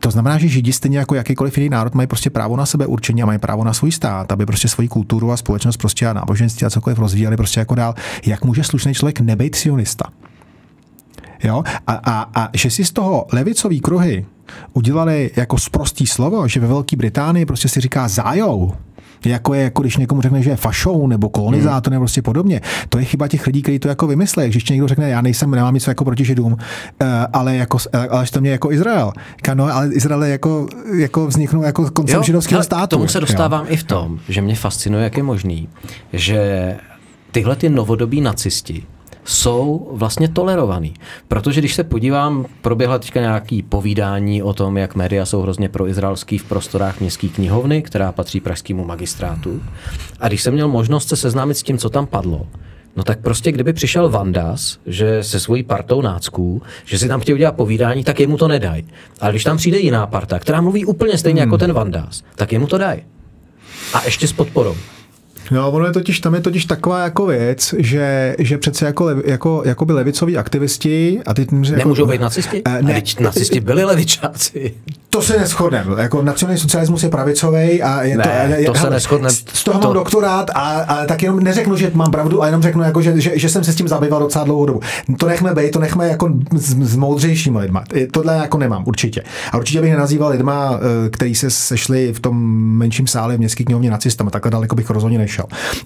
to 0.01 0.11
znamená, 0.11 0.39
že 0.39 0.49
Židi 0.49 0.73
stejně 0.73 0.99
jako 0.99 1.15
jakýkoliv 1.15 1.59
jiný 1.59 1.69
národ 1.69 1.95
mají 1.95 2.07
prostě 2.07 2.31
právo 2.31 2.57
na 2.57 2.67
sebe 2.67 2.87
určení 2.87 3.23
a 3.23 3.27
mají 3.27 3.39
právo 3.39 3.65
na 3.65 3.73
svůj 3.73 3.93
stát, 3.93 4.33
aby 4.33 4.47
prostě 4.47 4.69
svoji 4.69 4.89
kulturu 4.89 5.33
a 5.33 5.37
společnost 5.37 5.77
prostě 5.77 6.07
a 6.07 6.13
náboženství 6.13 6.67
a 6.67 6.71
cokoliv 6.71 6.99
rozvíjeli 6.99 7.37
prostě 7.37 7.61
jako 7.61 7.75
dál. 7.75 7.95
Jak 8.27 8.45
může 8.45 8.65
slušný 8.65 8.95
člověk 8.95 9.21
nebejt 9.21 9.55
sionista? 9.55 10.05
Jo? 11.47 11.63
A, 11.87 11.93
a, 11.93 12.31
a 12.35 12.49
že 12.55 12.71
si 12.71 12.85
z 12.85 12.93
toho 12.93 13.27
levicový 13.33 13.81
kruhy 13.81 14.27
udělali 14.73 15.31
jako 15.37 15.59
sprostý 15.59 16.07
slovo, 16.07 16.49
že 16.49 16.61
ve 16.61 16.67
Velké 16.67 16.97
Británii 16.97 17.47
prostě 17.47 17.69
si 17.69 17.81
říká 17.81 18.09
zájou, 18.09 18.73
jako 19.25 19.55
je, 19.55 19.63
jako 19.63 19.83
když 19.83 19.97
někomu 19.97 20.23
řekne, 20.23 20.43
že 20.43 20.51
je 20.51 20.57
fašou 20.57 21.07
nebo 21.07 21.29
kolonizátor 21.29 21.91
nebo 21.91 22.01
prostě 22.01 22.23
podobně. 22.23 22.61
To 22.89 22.99
je 22.99 23.05
chyba 23.05 23.29
těch 23.29 23.47
lidí, 23.47 23.63
kteří 23.63 23.79
to 23.79 23.89
jako 23.89 24.07
vymyslí. 24.07 24.49
Když 24.49 24.71
někdo 24.71 24.89
řekne, 24.89 25.09
já 25.09 25.21
nejsem, 25.21 25.51
nemám 25.51 25.75
nic 25.75 25.87
jako 25.87 26.05
proti 26.05 26.25
Židům, 26.25 26.57
eh, 27.01 27.07
ale 27.33 27.57
jako, 27.57 27.79
eh, 27.93 28.09
ale 28.09 28.27
to 28.27 28.41
mě 28.41 28.51
jako 28.51 28.73
Izrael. 28.73 29.13
No, 29.55 29.65
ale 29.65 29.91
Izrael 29.93 30.25
jako, 30.25 30.67
jako 30.99 31.27
vzniknul 31.27 31.65
jako 31.65 31.91
koncem 31.91 32.23
židovského 32.23 32.63
státu. 32.63 32.97
Tomu 32.97 33.09
se 33.09 33.21
dostávám 33.21 33.65
jo. 33.65 33.73
i 33.73 33.77
v 33.77 33.85
tom, 33.85 34.19
že 34.29 34.41
mě 34.41 34.55
fascinuje, 34.55 35.05
jak 35.05 35.17
je 35.17 35.23
možný, 35.23 35.69
že 36.13 36.77
tyhle 37.33 37.57
ty 37.57 37.69
novodobí 37.69 38.21
nacisti 38.21 38.83
jsou 39.27 39.89
vlastně 39.93 40.29
tolerovaný. 40.29 40.95
Protože 41.29 41.61
když 41.61 41.75
se 41.75 41.85
podívám, 41.85 42.47
proběhla 42.63 42.99
teďka 42.99 43.21
nějaký 43.21 43.63
povídání 43.63 44.43
o 44.43 44.53
tom, 44.53 44.77
jak 44.77 44.95
média 44.95 45.27
jsou 45.27 45.43
hrozně 45.43 45.69
proizraelský 45.69 46.39
v 46.39 46.45
prostorách 46.45 47.01
městské 47.01 47.29
knihovny, 47.29 47.83
která 47.83 48.13
patří 48.13 48.41
pražskému 48.41 48.85
magistrátu. 48.85 49.63
A 50.21 50.29
když 50.29 50.43
jsem 50.43 50.55
měl 50.55 50.69
možnost 50.69 51.09
se 51.09 51.17
seznámit 51.17 51.55
s 51.55 51.63
tím, 51.63 51.79
co 51.79 51.91
tam 51.91 52.07
padlo, 52.07 52.47
No 52.97 53.03
tak 53.03 53.21
prostě, 53.21 53.53
kdyby 53.53 53.73
přišel 53.73 54.09
Vandas, 54.09 54.79
že 54.87 55.23
se 55.23 55.41
svojí 55.41 55.63
partou 55.63 56.03
nácků, 56.03 56.63
že 56.85 56.99
si 56.99 57.09
tam 57.09 57.21
chtěl 57.21 57.35
udělat 57.35 57.57
povídání, 57.57 58.05
tak 58.05 58.21
jemu 58.21 58.37
to 58.37 58.49
nedají. 58.49 58.87
Ale 59.21 59.33
když 59.33 59.45
tam 59.45 59.57
přijde 59.57 59.79
jiná 59.79 60.07
parta, 60.07 60.39
která 60.39 60.61
mluví 60.61 60.85
úplně 60.85 61.19
stejně 61.19 61.43
hmm. 61.43 61.49
jako 61.49 61.59
ten 61.59 61.73
Vandas, 61.73 62.23
tak 62.35 62.53
jemu 62.53 62.67
to 62.67 62.79
dají. 62.79 63.03
A 63.95 64.05
ještě 64.05 64.29
s 64.29 64.33
podporou. 64.33 64.77
No, 65.51 65.73
ono 65.73 65.87
je 65.87 65.93
totiž, 65.93 66.21
tam 66.21 66.35
je 66.35 66.41
totiž 66.41 66.65
taková 66.65 67.03
jako 67.03 67.27
věc, 67.27 67.75
že, 67.79 68.37
že 68.39 68.59
přece 68.59 68.87
jako, 68.87 69.11
jako, 69.25 69.63
jako 69.65 69.85
by 69.85 69.93
levicoví 69.93 70.37
aktivisti 70.37 71.21
a 71.27 71.35
ty... 71.35 71.41
Jako, 71.41 71.77
Nemůžou 71.77 72.07
být 72.07 72.21
nacisti? 72.21 72.63
Uh, 72.69 72.83
ne, 72.83 73.03
nacisti 73.21 73.61
byli 73.61 73.85
levičáci. 73.85 74.75
To 75.11 75.23
se 75.23 75.39
neschodneme. 75.39 76.03
Jako 76.03 76.23
nacionální 76.23 76.61
socialismus 76.61 77.03
je 77.03 77.09
pravicový 77.09 77.83
a 77.83 78.03
je 78.03 78.17
ne, 78.17 78.25
to... 78.67 78.73
to 78.73 78.79
hele, 78.79 78.87
se 78.87 78.91
neschodne. 78.91 79.31
Z 79.31 79.65
toho 79.65 79.79
to... 79.79 79.87
mám 79.87 79.95
doktorát 79.95 80.51
a, 80.55 80.61
a, 80.61 81.07
tak 81.07 81.23
jenom 81.23 81.41
neřeknu, 81.41 81.77
že 81.77 81.91
mám 81.95 82.11
pravdu 82.11 82.43
a 82.43 82.47
jenom 82.47 82.63
řeknu, 82.63 82.83
jako, 82.83 83.03
že, 83.03 83.21
že, 83.21 83.39
že, 83.39 83.49
jsem 83.49 83.65
se 83.65 83.73
s 83.73 83.77
tím 83.77 83.89
zabýval 83.89 84.21
docela 84.21 84.45
dlouhou 84.45 84.67
dobu. 84.67 84.81
To 85.19 85.27
nechme 85.27 85.55
být, 85.55 85.71
to 85.71 85.79
nechme 85.79 86.09
jako 86.09 86.31
s, 86.53 86.75
s 86.75 86.97
moudřejšími 86.97 87.59
lidma. 87.59 87.85
Tohle 88.11 88.37
jako 88.37 88.59
nemám, 88.59 88.85
určitě. 88.87 89.23
A 89.53 89.57
určitě 89.57 89.81
bych 89.81 89.91
nenazýval 89.91 90.31
lidma, 90.31 90.81
eh, 91.07 91.11
kteří 91.11 91.35
se 91.35 91.51
sešli 91.51 92.13
v 92.13 92.21
tom 92.21 92.61
menším 92.79 93.07
sále 93.07 93.37
v 93.37 93.39
městské 93.39 93.65
knihovně 93.65 93.91
nacistama. 93.91 94.31
Takhle 94.31 94.51
daleko 94.51 94.77
bych 94.77 94.91
rozhodně 94.91 95.19
nešel. 95.19 95.36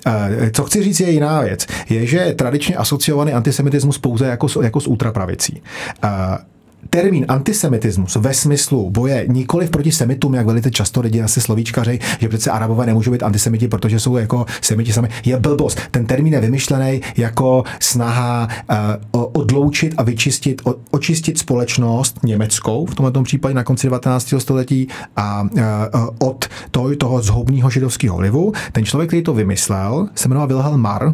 Eh, 0.06 0.50
co 0.50 0.64
chci 0.64 0.82
říct 0.82 1.00
je 1.00 1.10
jiná 1.10 1.40
věc. 1.40 1.66
Je, 1.88 2.06
že 2.06 2.34
tradičně 2.36 2.76
asociovaný 2.76 3.32
antisemitismus 3.32 3.98
pouze 3.98 4.26
jako, 4.26 4.62
jako 4.62 4.80
s 4.80 4.86
ultrapravicí 4.86 5.62
eh, 6.04 6.08
termín 6.90 7.24
antisemitismus 7.28 8.16
ve 8.16 8.34
smyslu 8.34 8.90
boje 8.90 9.24
nikoli 9.28 9.66
proti 9.66 9.92
semitům, 9.92 10.34
jak 10.34 10.46
velice 10.46 10.70
často 10.70 11.00
lidi 11.00 11.22
asi 11.22 11.40
slovíčkaři, 11.40 11.98
že 12.20 12.28
přece 12.28 12.50
arabové 12.50 12.86
nemůžou 12.86 13.12
být 13.12 13.22
antisemiti, 13.22 13.68
protože 13.68 14.00
jsou 14.00 14.16
jako 14.16 14.46
semiti 14.60 14.92
sami, 14.92 15.08
je 15.24 15.36
blbost. 15.36 15.80
Ten 15.90 16.06
termín 16.06 16.32
je 16.32 16.40
vymyšlený 16.40 17.00
jako 17.16 17.64
snaha 17.80 18.48
uh, 19.14 19.24
odloučit 19.32 19.94
a 19.96 20.02
vyčistit, 20.02 20.62
o, 20.64 20.74
očistit 20.90 21.38
společnost 21.38 22.18
německou, 22.24 22.86
v 22.86 22.94
tomto 22.94 23.22
případě 23.22 23.54
na 23.54 23.64
konci 23.64 23.86
19. 23.86 24.34
století, 24.38 24.88
a 25.16 25.42
uh, 25.42 25.50
od 26.18 26.44
toho, 26.70 26.96
toho 26.96 27.22
zhoubního 27.22 27.70
židovského 27.70 28.16
vlivu. 28.16 28.52
Ten 28.72 28.84
člověk, 28.84 29.10
který 29.10 29.22
to 29.22 29.34
vymyslel, 29.34 30.08
se 30.14 30.28
jmenoval 30.28 30.48
Wilhelm 30.48 30.80
Marr 30.80 31.12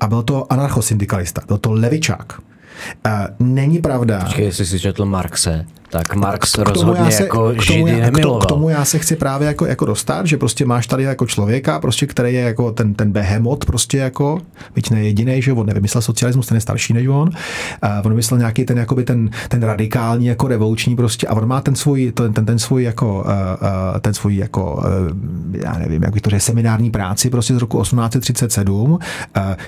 a 0.00 0.06
byl 0.06 0.22
to 0.22 0.52
anarchosyndikalista, 0.52 1.42
byl 1.46 1.58
to 1.58 1.72
levičák. 1.72 2.51
Uh, 3.06 3.46
není 3.46 3.78
pravda. 3.78 4.20
Počkej, 4.24 4.44
jestli 4.44 4.66
jsi 4.66 4.80
četl 4.80 5.04
Marxe, 5.04 5.66
tak 5.92 6.14
Marx 6.14 6.52
k 6.52 6.58
rozhodně 6.58 7.10
se, 7.10 7.22
jako 7.22 7.38
k 7.38 7.66
tomu, 7.66 7.86
židy 7.86 8.00
nemiloval. 8.00 8.40
K 8.40 8.46
tomu 8.46 8.68
já 8.68 8.84
se 8.84 8.98
chci 8.98 9.16
právě 9.16 9.48
jako, 9.48 9.66
jako 9.66 9.84
dostat, 9.84 10.26
že 10.26 10.36
prostě 10.36 10.64
máš 10.64 10.86
tady 10.86 11.02
jako 11.02 11.26
člověka, 11.26 11.80
prostě, 11.80 12.06
který 12.06 12.34
je 12.34 12.40
jako 12.40 12.72
ten, 12.72 12.94
ten 12.94 13.12
behemot, 13.12 13.64
prostě 13.64 13.98
jako, 13.98 14.38
byť 14.74 14.90
ne 14.90 15.04
jediný, 15.04 15.42
že 15.42 15.52
on 15.52 15.66
nevymyslel 15.66 16.02
socialismus, 16.02 16.46
ten 16.46 16.54
je 16.54 16.60
starší 16.60 16.92
než 16.92 17.06
on, 17.06 17.30
a 17.82 18.02
on 18.04 18.10
vymyslel 18.10 18.38
nějaký 18.38 18.64
ten, 18.64 18.78
jakoby 18.78 19.04
ten, 19.04 19.30
ten 19.48 19.62
radikální, 19.62 20.26
jako 20.26 20.48
revoluční 20.48 20.96
prostě 20.96 21.26
a 21.26 21.34
on 21.34 21.48
má 21.48 21.60
ten 21.60 21.74
svůj, 21.74 22.12
ten, 22.12 22.32
ten, 22.32 22.46
ten 22.46 22.58
svůj 22.58 22.82
jako, 22.82 23.24
ten 24.00 24.14
svůj 24.14 24.36
jako, 24.36 24.84
já 25.52 25.72
nevím, 25.78 26.02
jak 26.02 26.12
bych 26.12 26.22
to 26.22 26.30
řekl, 26.30 26.40
seminární 26.40 26.90
práci 26.90 27.30
prostě 27.30 27.54
z 27.54 27.58
roku 27.58 27.82
1837, 27.82 28.90
uh, 28.92 28.98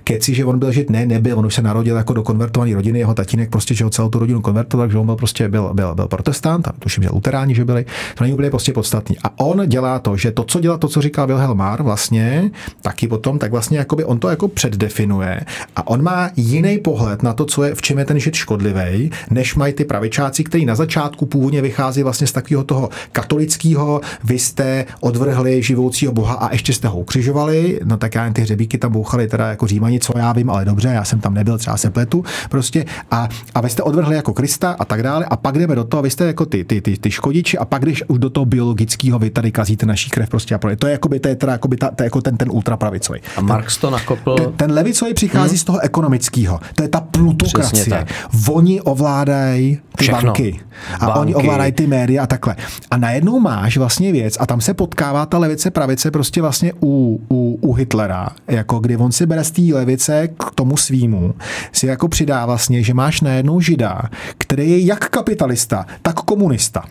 keci, 0.05 0.35
že 0.35 0.45
on 0.45 0.59
byl 0.59 0.73
žít, 0.73 0.91
ne, 0.91 1.07
nebyl, 1.07 1.39
on 1.39 1.47
už 1.47 1.55
se 1.55 1.63
narodil 1.63 1.97
jako 1.97 2.13
do 2.13 2.23
konvertované 2.23 2.75
rodiny, 2.75 2.99
jeho 2.99 3.15
tatínek 3.15 3.51
prostě, 3.51 3.75
že 3.75 3.85
ho 3.85 3.91
celou 3.91 4.09
tu 4.09 4.19
rodinu 4.19 4.41
konvertoval, 4.41 4.87
takže 4.87 4.99
on 4.99 5.07
byl 5.07 5.17
prostě, 5.17 5.49
byl, 5.49 5.75
byl, 5.75 5.95
byl 5.95 6.09
protestant, 6.15 6.69
tuším, 6.79 7.03
že 7.03 7.11
luteráni, 7.11 7.55
že 7.55 7.65
byli, 7.65 7.85
to 8.15 8.25
není 8.25 8.35
úplně 8.35 8.51
prostě 8.51 8.73
podstatný. 8.73 9.17
A 9.25 9.39
on 9.39 9.69
dělá 9.69 9.99
to, 9.99 10.17
že 10.17 10.31
to, 10.31 10.45
co 10.45 10.61
dělá, 10.61 10.79
to, 10.79 10.89
co 10.89 11.03
říkal 11.03 11.27
Wilhelm 11.27 11.59
Marr 11.59 11.83
vlastně, 11.83 12.51
taky 12.83 13.09
potom, 13.09 13.39
tak 13.39 13.51
vlastně 13.51 13.79
jakoby 13.79 14.05
on 14.05 14.19
to 14.19 14.29
jako 14.29 14.49
předdefinuje. 14.49 15.41
A 15.77 15.87
on 15.87 16.03
má 16.03 16.31
jiný 16.37 16.79
pohled 16.79 17.23
na 17.23 17.33
to, 17.33 17.45
co 17.45 17.65
je, 17.65 17.75
v 17.75 17.83
čem 17.83 17.99
je 17.99 18.05
ten 18.05 18.21
žid 18.21 18.35
škodlivý, 18.35 19.11
než 19.31 19.55
mají 19.55 19.73
ty 19.73 19.85
pravičáci, 19.85 20.45
který 20.45 20.65
na 20.67 20.75
začátku 20.75 21.27
původně 21.27 21.63
vychází 21.63 22.03
vlastně 22.03 22.27
z 22.27 22.33
takového 22.33 22.65
toho 22.65 22.89
katolického, 23.13 24.01
vy 24.25 24.39
jste 24.39 24.85
odvrhli 25.01 25.63
živoucího 25.63 26.13
boha 26.13 26.35
a 26.35 26.53
ještě 26.53 26.73
jste 26.73 26.89
ho 26.89 26.99
ukřižovali, 26.99 27.81
no 27.85 27.97
tak 27.97 28.15
já 28.15 28.33
ty 28.33 28.43
hřebíky 28.43 28.79
tam 28.79 28.93
bouchali 28.93 29.29
teda 29.29 29.49
jako 29.49 29.67
římani, 29.67 30.01
co 30.01 30.19
já 30.19 30.33
vím, 30.33 30.51
ale 30.51 30.65
dobře, 30.65 30.89
já 30.89 31.05
jsem 31.05 31.21
tam 31.21 31.35
nebyl, 31.35 31.59
třeba 31.59 31.77
se 31.77 31.91
pletu, 31.91 32.25
prostě. 32.51 32.85
A, 33.11 33.29
a 33.55 33.61
vy 33.61 33.71
jste 33.71 33.83
odvrhli 33.83 34.17
jako 34.17 34.33
Krista 34.33 34.77
a 34.79 34.85
tak 34.85 35.03
dále. 35.03 35.25
A 35.25 35.37
pak 35.37 35.59
jdeme 35.59 35.75
do 35.75 35.85
toho, 35.85 36.03
vy 36.05 36.11
jste 36.11 36.25
jako 36.25 36.47
ty, 36.47 36.65
ty, 36.65 36.81
ty, 36.81 36.97
ty 36.97 37.11
škodiči 37.11 37.59
a 37.59 37.65
pak, 37.65 37.83
když 37.83 38.03
už 38.09 38.19
do 38.19 38.31
toho 38.31 38.45
biologického 38.45 39.19
vy 39.19 39.31
tady 39.31 39.53
kazíte 39.53 39.87
naší 39.87 40.11
krev 40.11 40.29
prostě 40.29 40.55
a 40.55 40.59
pro 40.59 40.77
To 40.77 40.87
je, 40.87 40.93
jakoby, 40.93 41.21
to 41.21 41.29
je 41.29 41.37
teda 41.37 41.53
jakoby 41.53 41.77
ta, 41.77 41.91
to 41.91 42.03
je 42.03 42.07
jako 42.07 42.21
ten, 42.21 42.37
ten 42.37 42.51
ultrapravicový. 42.51 43.21
A 43.37 43.41
Marx 43.41 43.77
to 43.77 43.91
nakopl. 43.91 44.37
Ten, 44.37 44.53
ten 44.53 44.73
levicový 44.73 45.15
přichází 45.15 45.49
hmm. 45.49 45.59
z 45.59 45.65
toho 45.65 45.81
ekonomického. 45.81 46.61
To 46.75 46.83
je 46.83 46.89
ta 46.89 47.01
plutokracie. 47.01 48.07
Oni 48.49 48.81
ovládají 48.81 49.79
ty 49.97 50.05
Všechno. 50.05 50.23
banky. 50.23 50.61
A 51.01 51.07
banky. 51.07 51.21
oni 51.21 51.35
ovládají 51.35 51.73
ty 51.73 51.87
média 51.87 52.23
a 52.23 52.27
takhle. 52.27 52.57
A 52.91 52.97
najednou 52.97 53.41
máš 53.41 53.77
vlastně 53.77 54.13
věc 54.13 54.37
a 54.41 54.47
tam 54.47 54.61
se 54.61 54.75
potkává 54.75 55.27
ta 55.27 55.39
levice 55.39 55.71
pravice 55.71 56.11
prostě 56.11 56.43
vlastně 56.43 56.73
u, 56.83 57.21
u, 57.31 57.59
u 57.61 57.73
Hitlera, 57.73 58.29
jako 58.49 58.79
kdy 58.79 58.97
on 58.97 59.13
si 59.13 59.27
bere 59.27 59.45
z 59.45 59.51
té 59.51 59.63
levice 59.63 60.29
k 60.29 60.51
tomu 60.55 60.77
svýmu, 60.77 61.35
si 61.73 61.87
jako 61.87 62.09
přidá 62.09 62.47
vlastně, 62.47 62.83
že 62.83 62.95
máš 62.95 63.21
najednou 63.21 63.61
žida, 63.61 64.03
který 64.39 64.71
je 64.71 64.85
jak 64.85 65.09
kapitalista, 65.09 65.84
tak 66.03 66.15
komunista 66.25 66.83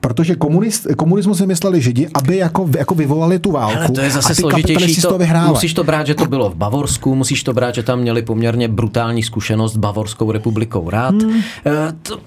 protože 0.00 0.34
komunist, 0.34 0.86
komunismus 0.96 1.40
vymysleli 1.40 1.80
židi, 1.80 2.08
aby 2.14 2.36
jako, 2.36 2.68
jako 2.78 2.94
vyvolali 2.94 3.38
tu 3.38 3.52
válku. 3.52 3.78
Ale 3.78 3.88
to 3.88 4.00
je 4.00 4.10
zase 4.10 4.34
složitější. 4.34 5.00
To, 5.02 5.18
musíš 5.48 5.74
to 5.74 5.84
brát, 5.84 6.06
že 6.06 6.14
to 6.14 6.24
bylo 6.24 6.50
v 6.50 6.54
Bavorsku, 6.54 7.14
musíš 7.14 7.42
to 7.42 7.52
brát, 7.52 7.74
že 7.74 7.82
tam 7.82 7.98
měli 7.98 8.22
poměrně 8.22 8.68
brutální 8.68 9.22
zkušenost 9.22 9.72
s 9.72 9.76
Bavorskou 9.76 10.32
republikou 10.32 10.90
rád. 10.90 11.22
Hmm. 11.22 11.40
E, 11.66 11.92
to, 12.02 12.18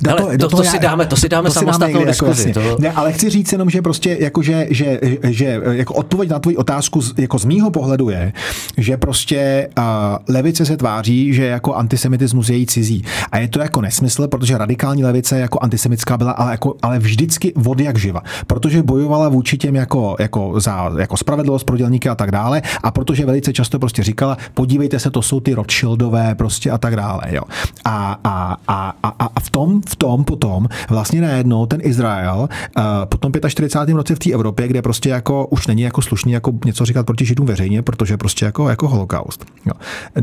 do 0.00 0.10
hele, 0.10 0.38
to, 0.38 0.48
to, 0.48 0.56
to, 0.56 0.62
já, 0.62 0.70
si 0.70 0.78
dáme, 0.78 1.06
to 1.06 1.16
si 1.16 1.28
dáme 1.28 1.48
to 1.48 1.54
samostatnou 1.54 2.00
jako 2.00 2.10
diskuzi. 2.10 2.48
Jako 2.48 2.60
to... 2.60 2.82
Ne, 2.82 2.92
ale 2.92 3.12
chci 3.12 3.30
říct 3.30 3.52
jenom, 3.52 3.70
že 3.70 3.82
prostě 3.82 4.16
jako, 4.20 4.42
že, 4.42 4.66
že, 4.70 5.00
že 5.22 5.60
jako 5.70 5.94
odpověď 5.94 6.30
na 6.30 6.38
tvoji 6.38 6.56
otázku 6.56 7.00
jako 7.18 7.38
z 7.38 7.44
mýho 7.44 7.70
pohledu 7.70 8.08
je, 8.08 8.32
že 8.76 8.96
prostě 8.96 9.68
uh, 9.78 9.84
levice 10.34 10.66
se 10.66 10.76
tváří, 10.76 11.34
že 11.34 11.44
jako 11.46 11.74
antisemitismus 11.74 12.48
je 12.48 12.56
její 12.56 12.66
cizí. 12.66 13.04
A 13.32 13.38
je 13.38 13.48
to 13.48 13.60
jako 13.60 13.80
nesmysl, 13.80 14.28
protože 14.28 14.58
radikální 14.58 15.04
levice 15.04 15.38
jako 15.38 15.58
antisemická 15.62 16.16
byla, 16.16 16.32
ale, 16.32 16.50
jako, 16.50 16.74
ale 16.82 16.98
vždycky 17.10 17.52
vody 17.56 17.84
jak 17.84 17.98
živa, 17.98 18.22
protože 18.46 18.82
bojovala 18.82 19.28
vůči 19.28 19.58
těm 19.58 19.76
jako, 19.76 20.16
jako 20.18 20.60
za 20.60 20.90
jako 20.98 21.16
spravedlnost 21.16 21.64
pro 21.64 21.76
dělníky 21.76 22.08
a 22.08 22.14
tak 22.14 22.30
dále 22.30 22.62
a 22.82 22.90
protože 22.90 23.26
velice 23.26 23.52
často 23.52 23.78
prostě 23.78 24.02
říkala, 24.02 24.36
podívejte 24.54 24.98
se, 24.98 25.10
to 25.10 25.22
jsou 25.22 25.40
ty 25.40 25.54
Rothschildové 25.54 26.34
prostě 26.34 26.70
a 26.70 26.78
tak 26.78 26.96
dále. 26.96 27.22
Jo. 27.28 27.42
A, 27.84 28.18
a, 28.24 28.56
a, 28.68 28.94
a, 29.02 29.08
a 29.36 29.40
v 29.40 29.50
tom, 29.50 29.80
v 29.88 29.96
tom 29.96 30.24
potom 30.24 30.68
vlastně 30.90 31.20
najednou 31.20 31.66
ten 31.66 31.80
Izrael 31.82 32.48
uh, 32.76 32.84
po 33.04 33.18
tom 33.18 33.32
45. 33.48 33.94
roce 33.94 34.14
v 34.14 34.18
té 34.18 34.30
Evropě, 34.32 34.68
kde 34.68 34.82
prostě 34.82 35.08
jako 35.08 35.46
už 35.46 35.66
není 35.66 35.82
jako 35.82 36.02
slušný 36.02 36.32
jako 36.32 36.52
něco 36.64 36.84
říkat 36.84 37.06
proti 37.06 37.24
Židům 37.24 37.46
veřejně, 37.46 37.82
protože 37.82 38.16
prostě 38.16 38.44
jako, 38.44 38.68
jako 38.68 38.88
holokaust. 38.88 39.44
Jo. 39.66 39.72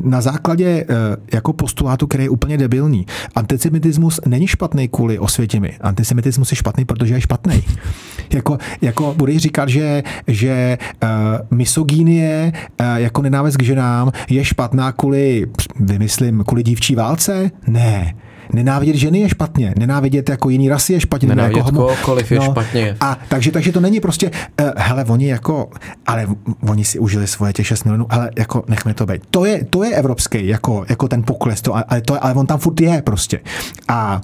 Na 0.03 0.21
základě 0.21 0.85
uh, 0.89 0.95
jako 1.33 1.53
postulátu, 1.53 2.07
který 2.07 2.23
je 2.23 2.29
úplně 2.29 2.57
debilní. 2.57 3.05
Antisemitismus 3.35 4.19
není 4.25 4.47
špatný 4.47 4.87
kvůli 4.87 5.19
osvětěmi. 5.19 5.77
Antisemitismus 5.81 6.51
je 6.51 6.55
špatný 6.55 6.76
špatný, 6.77 6.85
protože 6.85 7.13
je 7.13 7.21
špatný. 7.21 7.63
jako, 8.33 8.57
jako 8.81 9.13
budeš 9.17 9.37
říkat, 9.37 9.69
že, 9.69 10.03
že 10.27 10.77
uh, 11.03 11.09
misogínie 11.57 12.51
uh, 12.79 12.95
jako 12.95 13.21
nenávist 13.21 13.57
k 13.57 13.63
ženám 13.63 14.11
je 14.29 14.45
špatná 14.45 14.91
kvůli, 14.91 15.45
vymyslím, 15.79 16.43
kvůli 16.47 16.63
dívčí 16.63 16.95
válce? 16.95 17.51
Ne. 17.67 18.15
Nenávidět 18.53 18.95
ženy 18.95 19.19
je 19.19 19.29
špatně, 19.29 19.73
nenávidět 19.79 20.29
jako 20.29 20.49
jiný 20.49 20.69
rasy 20.69 20.93
je 20.93 20.99
špatně. 20.99 21.27
Nenávidět 21.27 21.57
jako 21.57 21.71
homo... 21.71 21.81
kohokoliv 21.81 22.31
je 22.31 22.39
no, 22.39 22.45
špatně. 22.45 22.95
A 22.99 23.19
takže, 23.27 23.51
takže 23.51 23.71
to 23.71 23.79
není 23.79 23.99
prostě, 23.99 24.31
uh, 24.31 24.69
hele, 24.77 25.05
oni 25.05 25.27
jako, 25.27 25.69
ale 26.05 26.27
oni 26.69 26.85
si 26.85 26.99
užili 26.99 27.27
svoje 27.27 27.53
těch 27.53 27.67
6 27.67 27.83
milionů, 27.83 28.05
ale 28.09 28.31
jako 28.37 28.63
nechme 28.67 28.93
to 28.93 29.05
být. 29.05 29.21
To 29.31 29.45
je, 29.45 29.65
to 29.65 29.83
je 29.83 29.95
evropský, 29.95 30.47
jako, 30.47 30.85
jako 30.89 31.07
ten 31.07 31.23
pokles, 31.23 31.61
to, 31.61 31.75
ale, 31.75 32.01
to, 32.01 32.23
ale 32.23 32.33
on 32.33 32.45
tam 32.45 32.59
furt 32.59 32.81
je 32.81 33.01
prostě. 33.01 33.39
A 33.87 34.21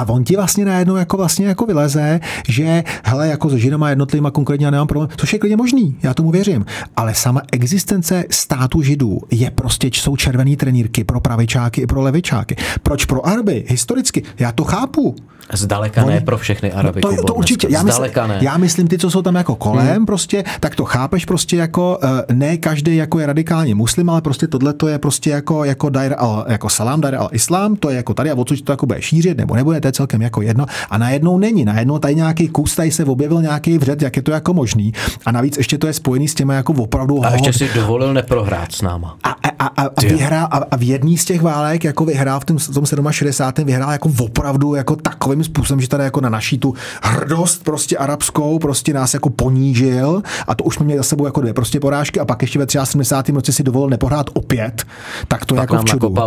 A 0.00 0.08
on 0.08 0.24
ti 0.24 0.36
vlastně 0.36 0.64
najednou 0.64 0.96
jako 0.96 1.16
vlastně 1.16 1.46
jako 1.46 1.66
vyleze, 1.66 2.20
že 2.48 2.84
hele, 3.04 3.28
jako 3.28 3.48
s 3.48 3.54
židama 3.54 3.90
jednotlivýma 3.90 4.30
konkrétně 4.30 4.66
já 4.66 4.70
nemám 4.70 4.86
problém, 4.86 5.10
což 5.16 5.32
je 5.32 5.38
klidně 5.38 5.56
možný, 5.56 5.96
já 6.02 6.14
tomu 6.14 6.30
věřím. 6.30 6.66
Ale 6.96 7.14
sama 7.14 7.42
existence 7.52 8.24
státu 8.30 8.82
židů 8.82 9.20
je 9.30 9.50
prostě, 9.50 9.90
jsou 9.92 10.16
červený 10.16 10.56
trenírky 10.56 11.04
pro 11.04 11.20
pravičáky 11.20 11.80
i 11.80 11.86
pro 11.86 12.02
levičáky. 12.02 12.56
Proč 12.82 13.04
pro 13.04 13.26
Araby? 13.26 13.64
Historicky, 13.68 14.22
já 14.38 14.52
to 14.52 14.64
chápu. 14.64 15.16
Zdaleka 15.52 16.04
ne 16.04 16.20
pro 16.20 16.38
všechny 16.38 16.72
Araby. 16.72 17.00
To, 17.00 17.22
to 17.22 17.34
určitě. 17.34 17.66
Já 17.70 17.82
myslím, 17.82 18.10
ne. 18.26 18.38
já 18.40 18.56
myslím, 18.56 18.88
ty, 18.88 18.98
co 18.98 19.10
jsou 19.10 19.22
tam 19.22 19.34
jako 19.34 19.54
kolem, 19.54 19.86
hmm. 19.86 20.06
prostě, 20.06 20.44
tak 20.60 20.74
to 20.74 20.84
chápeš 20.84 21.24
prostě 21.24 21.56
jako, 21.56 21.98
eh, 22.02 22.34
ne 22.34 22.56
každý 22.56 22.96
jako 22.96 23.18
je 23.18 23.26
radikální 23.26 23.74
muslim, 23.74 24.10
ale 24.10 24.20
prostě 24.20 24.46
tohle 24.46 24.72
to 24.72 24.88
je 24.88 24.98
prostě 24.98 25.30
jako, 25.30 25.64
jako, 25.64 25.90
dair 25.90 26.14
al, 26.18 26.44
jako 26.48 26.68
salam, 26.68 27.00
dair 27.00 27.14
al 27.14 27.28
islám, 27.32 27.76
to 27.76 27.90
je 27.90 27.96
jako 27.96 28.14
tady 28.14 28.30
a 28.30 28.34
odsud 28.34 28.62
to 28.62 28.72
jako 28.72 28.86
bude 28.86 29.02
šířit, 29.02 29.38
nebo 29.38 29.54
nebude, 29.54 29.80
to 29.80 29.86
je 29.90 29.92
celkem 29.92 30.22
jako 30.22 30.42
jedno. 30.42 30.66
A 30.90 30.98
najednou 30.98 31.38
není, 31.38 31.64
najednou 31.64 31.98
tady 31.98 32.14
nějaký 32.14 32.48
kus, 32.48 32.76
tady 32.76 32.90
se 32.90 33.04
objevil 33.04 33.42
nějaký 33.42 33.78
vřet, 33.78 34.02
jak 34.02 34.16
je 34.16 34.22
to 34.22 34.30
jako 34.30 34.54
možný. 34.54 34.92
A 35.26 35.32
navíc 35.32 35.56
ještě 35.56 35.78
to 35.78 35.86
je 35.86 35.92
spojený 35.92 36.28
s 36.28 36.34
těmi 36.34 36.54
jako 36.54 36.72
opravdu. 36.72 37.24
A 37.26 37.30
ještě 37.30 37.52
si 37.52 37.68
dovolil 37.74 38.14
neprohrát 38.14 38.72
s 38.72 38.82
náma. 38.82 39.16
A, 39.22 39.30
a, 39.30 39.66
a, 39.66 39.86
a, 39.86 40.00
vyhrál, 40.00 40.48
a, 40.50 40.56
a 40.70 40.76
v 40.76 40.82
jedný 40.82 41.18
z 41.18 41.24
těch 41.24 41.42
válek 41.42 41.84
jako 41.84 42.04
vyhrál 42.04 42.40
v 42.40 42.44
tom, 42.44 42.58
v 42.58 42.90
tom 42.96 43.12
67. 43.12 43.66
vyhrál 43.66 43.92
jako 43.92 44.10
opravdu 44.20 44.74
jako 44.74 44.96
takovým 44.96 45.44
způsobem, 45.44 45.80
že 45.80 45.88
tady 45.88 46.04
jako 46.04 46.20
na 46.20 46.28
naší 46.28 46.58
tu 46.58 46.74
hrdost 47.02 47.64
prostě 47.64 47.96
arabskou 47.96 48.58
prostě 48.58 48.92
nás 48.92 49.14
jako 49.14 49.30
ponížil 49.30 50.22
a 50.46 50.54
to 50.54 50.64
už 50.64 50.74
jsme 50.74 50.84
měli 50.84 50.98
za 50.98 51.02
sebou 51.02 51.24
jako 51.24 51.40
dvě 51.40 51.54
prostě 51.54 51.80
porážky 51.80 52.20
a 52.20 52.24
pak 52.24 52.42
ještě 52.42 52.58
ve 52.58 52.66
73. 52.84 53.32
roce 53.32 53.52
si 53.52 53.62
dovolil 53.62 53.90
nepohrát 53.90 54.30
opět, 54.32 54.84
tak 55.28 55.44
to 55.44 55.54
pak 55.54 55.62
jako 55.62 55.74
nám 55.74 55.84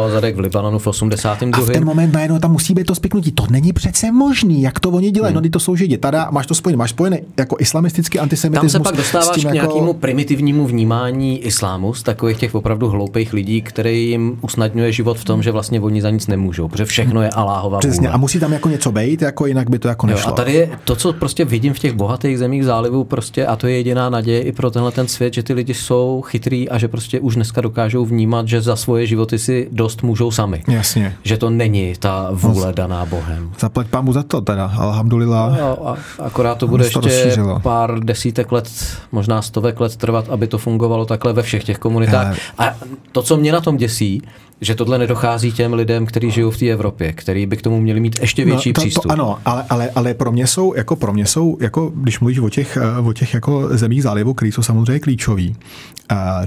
v 0.07 0.11
zadek 0.11 0.35
v 0.35 0.39
Libanonu 0.39 0.79
v 0.79 0.87
82. 0.87 1.63
A 1.63 1.65
v 1.65 1.69
ten 1.69 1.85
moment 1.85 2.13
najednou 2.13 2.39
tam 2.39 2.51
musí 2.51 2.73
být 2.73 2.83
to 2.83 2.95
spiknutí. 2.95 3.31
To 3.31 3.47
není 3.53 3.73
přece 3.73 4.11
možný, 4.11 4.61
jak 4.61 4.79
to 4.79 4.89
oni 4.89 5.11
dělají. 5.11 5.35
Hmm. 5.35 5.43
No, 5.43 5.49
to 5.49 5.59
jsou 5.59 5.75
židi. 5.75 5.97
Tada 5.97 6.27
máš 6.31 6.47
to 6.47 6.55
spojené, 6.55 6.77
máš 6.77 6.89
spojené 6.89 7.19
jako 7.37 7.55
islamistický 7.59 8.19
antisemitismus. 8.19 8.71
Tam 8.71 8.81
se 8.81 8.83
pak 8.83 8.97
dostáváš 8.97 9.45
k 9.45 9.53
nějakému 9.53 9.87
jako... 9.87 9.93
primitivnímu 9.93 10.65
vnímání 10.67 11.39
islámu 11.39 11.93
z 11.93 12.03
takových 12.03 12.37
těch 12.37 12.55
opravdu 12.55 12.89
hloupých 12.89 13.33
lidí, 13.33 13.61
který 13.61 14.09
jim 14.09 14.37
usnadňuje 14.41 14.91
život 14.91 15.17
v 15.17 15.25
tom, 15.25 15.43
že 15.43 15.51
vlastně 15.51 15.81
oni 15.81 16.01
za 16.01 16.09
nic 16.09 16.27
nemůžou, 16.27 16.67
protože 16.67 16.85
všechno 16.85 17.21
je 17.21 17.29
Aláhova 17.29 17.79
Přesně, 17.79 17.99
vůle. 17.99 18.13
a 18.13 18.17
musí 18.17 18.39
tam 18.39 18.53
jako 18.53 18.69
něco 18.69 18.91
být, 18.91 19.21
jako 19.21 19.45
jinak 19.45 19.69
by 19.69 19.79
to 19.79 19.87
jako 19.87 20.07
nešlo. 20.07 20.29
Jo, 20.29 20.33
a 20.33 20.35
tady 20.35 20.53
je 20.53 20.69
to, 20.83 20.95
co 20.95 21.13
prostě 21.13 21.45
vidím 21.45 21.73
v 21.73 21.79
těch 21.79 21.93
bohatých 21.93 22.39
zemích 22.39 22.65
zálivu, 22.65 23.03
prostě, 23.03 23.45
a 23.45 23.55
to 23.55 23.67
je 23.67 23.75
jediná 23.75 24.09
naděje 24.09 24.41
i 24.41 24.51
pro 24.51 24.71
tenhle 24.71 24.91
ten 24.91 25.07
svět, 25.07 25.33
že 25.33 25.43
ty 25.43 25.53
lidi 25.53 25.73
jsou 25.73 26.23
chytrý 26.25 26.69
a 26.69 26.77
že 26.77 26.87
prostě 26.87 27.19
už 27.19 27.35
dneska 27.35 27.61
dokážou 27.61 28.05
vnímat, 28.05 28.47
že 28.47 28.61
za 28.61 28.75
svoje 28.75 29.07
životy 29.07 29.39
si 29.39 29.67
dost 29.71 30.03
můžou 30.03 30.31
sami. 30.31 30.63
Jasně. 30.67 31.15
Že 31.23 31.37
to 31.37 31.49
není 31.49 31.93
ta 31.99 32.29
vůle 32.31 32.67
no, 32.67 32.73
daná 32.73 33.05
Bohem. 33.05 33.32
Zaplať 33.59 33.87
pámu 33.87 34.13
za 34.13 34.23
to 34.23 34.41
teda, 34.41 34.71
alhamdulillah. 34.77 35.59
No, 35.59 35.87
a 35.89 35.97
akorát 36.19 36.57
to 36.57 36.67
bude 36.67 36.85
ještě 36.85 36.99
rozšířilo. 36.99 37.59
pár 37.59 37.99
desítek 37.99 38.51
let, 38.51 38.69
možná 39.11 39.41
stovek 39.41 39.79
let 39.79 39.95
trvat, 39.95 40.29
aby 40.29 40.47
to 40.47 40.57
fungovalo 40.57 41.05
takhle 41.05 41.33
ve 41.33 41.41
všech 41.41 41.63
těch 41.63 41.77
komunitách. 41.77 42.37
A 42.57 42.75
to, 43.11 43.23
co 43.23 43.37
mě 43.37 43.51
na 43.51 43.61
tom 43.61 43.77
děsí, 43.77 44.21
že 44.61 44.75
tohle 44.75 44.97
nedochází 44.97 45.51
těm 45.51 45.73
lidem, 45.73 46.05
kteří 46.05 46.31
žijou 46.31 46.51
v 46.51 46.57
té 46.57 46.65
Evropě, 46.65 47.13
který 47.13 47.45
by 47.45 47.57
k 47.57 47.61
tomu 47.61 47.81
měli 47.81 47.99
mít 47.99 48.19
ještě 48.21 48.45
no, 48.45 48.51
větší 48.51 48.69
no, 48.69 48.73
to, 48.73 48.81
přístup. 48.81 49.03
To, 49.03 49.11
ano, 49.11 49.37
ale, 49.45 49.65
ale, 49.69 49.89
ale 49.95 50.13
pro 50.13 50.31
mě 50.31 50.47
jsou, 50.47 50.73
jako 50.73 50.95
pro 50.95 51.13
mě 51.13 51.25
jsou, 51.25 51.57
jako 51.61 51.91
když 51.95 52.19
mluvíš 52.19 52.39
o 52.39 52.49
těch, 52.49 52.77
eh, 52.77 52.99
o 52.99 53.13
těch 53.13 53.33
jako 53.33 53.77
zemích 53.77 54.03
zálivu, 54.03 54.33
které 54.33 54.51
jsou 54.51 54.63
samozřejmě 54.63 54.99
klíčový, 54.99 55.55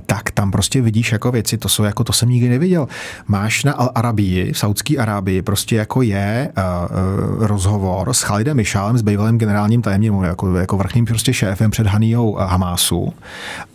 tak 0.07 0.31
tam 0.31 0.51
prostě 0.51 0.81
vidíš 0.81 1.13
jako 1.13 1.33
věci, 1.33 1.59
to 1.59 1.69
jsou 1.69 1.83
jako, 1.83 2.05
to 2.05 2.13
jsem 2.13 2.29
nikdy 2.29 2.49
neviděl. 2.49 2.89
Máš 3.27 3.65
na 3.65 3.73
Arabii, 3.73 4.53
v 4.53 4.59
Saudské 4.59 4.97
Arábii, 4.97 5.43
prostě 5.43 5.77
jako 5.77 6.03
je 6.03 6.53
uh, 6.57 7.47
rozhovor 7.47 8.15
s 8.15 8.25
Khalidem 8.25 8.57
Mišálem, 8.57 8.99
s 8.99 9.03
bývalým 9.03 9.39
generálním 9.39 9.83
tajemním, 9.83 10.23
jako, 10.23 10.55
jako 10.55 10.77
vrchním 10.77 11.05
prostě 11.05 11.33
šéfem 11.33 11.71
před 11.71 11.87
Hanijou 11.87 12.35
Hamásu. 12.35 13.13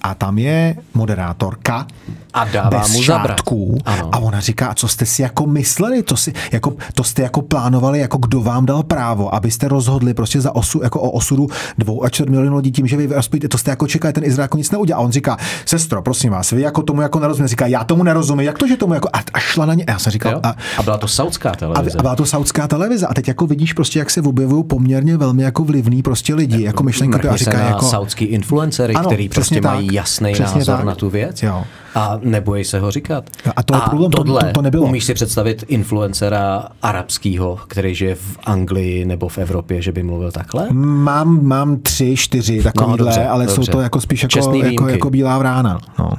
A 0.01 0.15
tam 0.15 0.38
je 0.38 0.76
moderátorka 0.93 1.88
a 2.34 2.45
dává 2.45 2.69
bez 2.69 2.93
mu 2.93 3.01
šátků. 3.01 3.77
A 3.85 4.19
ona 4.19 4.39
říká, 4.39 4.68
a 4.68 4.73
co 4.73 4.88
jste 4.88 5.05
si 5.05 5.22
jako 5.22 5.47
mysleli, 5.47 6.03
to, 6.03 6.18
si, 6.18 6.34
jako, 6.51 6.73
to 6.93 7.03
jste 7.03 7.22
jako 7.22 7.41
plánovali, 7.41 7.99
jako 7.99 8.18
kdo 8.18 8.41
vám 8.41 8.65
dal 8.65 8.84
právo, 8.84 9.35
abyste 9.35 9.68
rozhodli 9.68 10.13
prostě 10.13 10.41
za 10.41 10.55
osu, 10.55 10.84
jako 10.84 11.01
o 11.01 11.11
osudu 11.11 11.47
dvou 11.77 12.03
a 12.03 12.09
čtvrt 12.09 12.30
milionů 12.30 12.57
lidí 12.57 12.72
tím, 12.72 12.88
že 12.88 12.97
vy 12.97 13.07
rozpojíte, 13.07 13.47
to 13.47 13.57
jste 13.57 13.72
jako 13.72 13.88
čekali, 13.88 14.13
ten 14.13 14.23
Izrael 14.23 14.43
jako 14.43 14.57
nic 14.57 14.72
neudělá. 14.72 14.99
A 14.99 15.01
on 15.01 15.11
říká, 15.11 15.38
sestro, 15.82 16.02
prosím 16.02 16.32
vás, 16.32 16.52
vy 16.52 16.62
jako 16.62 16.84
tomu 16.84 17.02
jako 17.02 17.20
nerozumíte. 17.20 17.48
Říká, 17.48 17.68
já 17.68 17.84
tomu 17.84 18.03
nerozumím, 18.03 18.45
jak 18.45 18.58
to, 18.58 18.68
že 18.68 18.78
tomu 18.78 18.94
jako, 18.94 19.10
a, 19.14 19.20
a 19.34 19.40
šla 19.40 19.66
na 19.66 19.74
ně. 19.74 19.86
A 19.86 19.91
já 19.91 19.99
jsem 19.99 20.12
říkal, 20.12 20.40
a, 20.44 20.56
a, 20.78 20.84
byla 20.84 20.98
to 20.98 21.08
saudská 21.08 21.52
televize. 21.52 21.98
A, 21.98 22.02
byla 22.02 22.16
to 22.16 22.26
saudská 22.26 22.68
televize. 22.68 23.08
A 23.08 23.14
teď 23.14 23.28
jako 23.28 23.48
vidíš 23.48 23.74
prostě, 23.74 23.99
jak 23.99 24.10
se 24.10 24.22
objevují 24.22 24.64
poměrně 24.64 25.18
velmi 25.18 25.44
jako 25.44 25.64
vlivný 25.64 26.02
prostě 26.02 26.36
lidi, 26.36 26.64
jako 26.64 26.84
myšlenky. 26.84 27.28
A 27.28 27.36
říká, 27.36 27.60
jako 27.60 27.86
saudský 27.86 28.26
influencery, 28.26 28.94
ano, 28.94 29.10
který 29.10 29.30
prostě 29.30 29.62
tak, 29.62 29.74
mají 29.74 29.94
jasný 29.94 30.34
názor 30.40 30.76
tak. 30.78 30.86
na 30.86 30.95
tu 30.95 31.10
věc. 31.10 31.44
Jo. 31.44 31.64
A 31.95 32.19
nebojí 32.23 32.63
se 32.63 32.80
ho 32.80 32.91
říkat. 32.91 33.30
A 33.55 33.63
to 33.63 33.76
je 33.76 33.81
problém, 33.81 34.11
tohle, 34.11 34.41
to, 34.41 34.51
to 34.53 34.61
nebylo. 34.61 34.84
Umíš 34.84 35.03
si 35.03 35.13
představit 35.13 35.63
influencera 35.68 36.68
arabského, 36.81 37.59
který 37.68 37.95
žije 37.95 38.15
v 38.15 38.38
Anglii 38.43 39.05
nebo 39.05 39.30
v 39.30 39.38
Evropě, 39.38 39.81
že 39.81 39.91
by 39.91 40.03
mluvil 40.03 40.31
takhle? 40.31 40.68
Mám, 40.72 41.45
mám 41.45 41.77
tři, 41.77 42.15
čtyři 42.18 42.63
takovýhle, 42.63 42.97
no, 42.97 43.05
dobře, 43.05 43.26
ale 43.26 43.45
dobře. 43.45 43.55
jsou 43.65 43.72
to 43.72 43.81
jako 43.81 44.01
spíš 44.01 44.23
jako, 44.23 44.55
jako, 44.55 44.88
jako 44.88 45.09
bílá 45.09 45.38
vrána. 45.38 45.80
No. 45.99 46.07
Uh, 46.07 46.13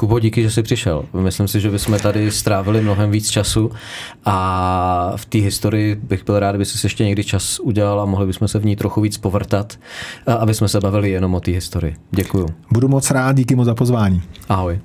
Kubo, 0.00 0.18
díky, 0.18 0.42
že 0.42 0.50
jsi 0.50 0.62
přišel. 0.62 1.04
Myslím 1.12 1.48
si, 1.48 1.60
že 1.60 1.70
bychom 1.70 1.98
tady 1.98 2.30
strávili 2.30 2.80
mnohem 2.80 3.10
víc 3.10 3.30
času 3.30 3.70
a 4.24 5.12
v 5.16 5.26
té 5.26 5.38
historii 5.38 5.94
bych 5.94 6.24
byl 6.24 6.38
rád, 6.38 6.50
kdyby 6.50 6.64
si 6.64 6.86
ještě 6.86 7.04
někdy 7.04 7.24
čas 7.24 7.58
udělal 7.58 8.00
a 8.00 8.04
mohli 8.04 8.26
bychom 8.26 8.48
se 8.48 8.58
v 8.58 8.64
ní 8.64 8.76
trochu 8.76 9.00
víc 9.00 9.18
povrtat, 9.18 9.78
aby 10.38 10.54
jsme 10.54 10.68
se 10.68 10.80
bavili 10.80 11.10
jenom 11.10 11.34
o 11.34 11.40
té 11.40 11.50
historii. 11.50 11.96
Děkuju. 12.10 12.46
Budu 12.72 12.88
moc 12.88 13.10
rád, 13.10 13.36
díky 13.36 13.54
moc 13.54 13.66
za 13.66 13.74
pozvání. 13.74 14.22
Ahoj. 14.48 14.80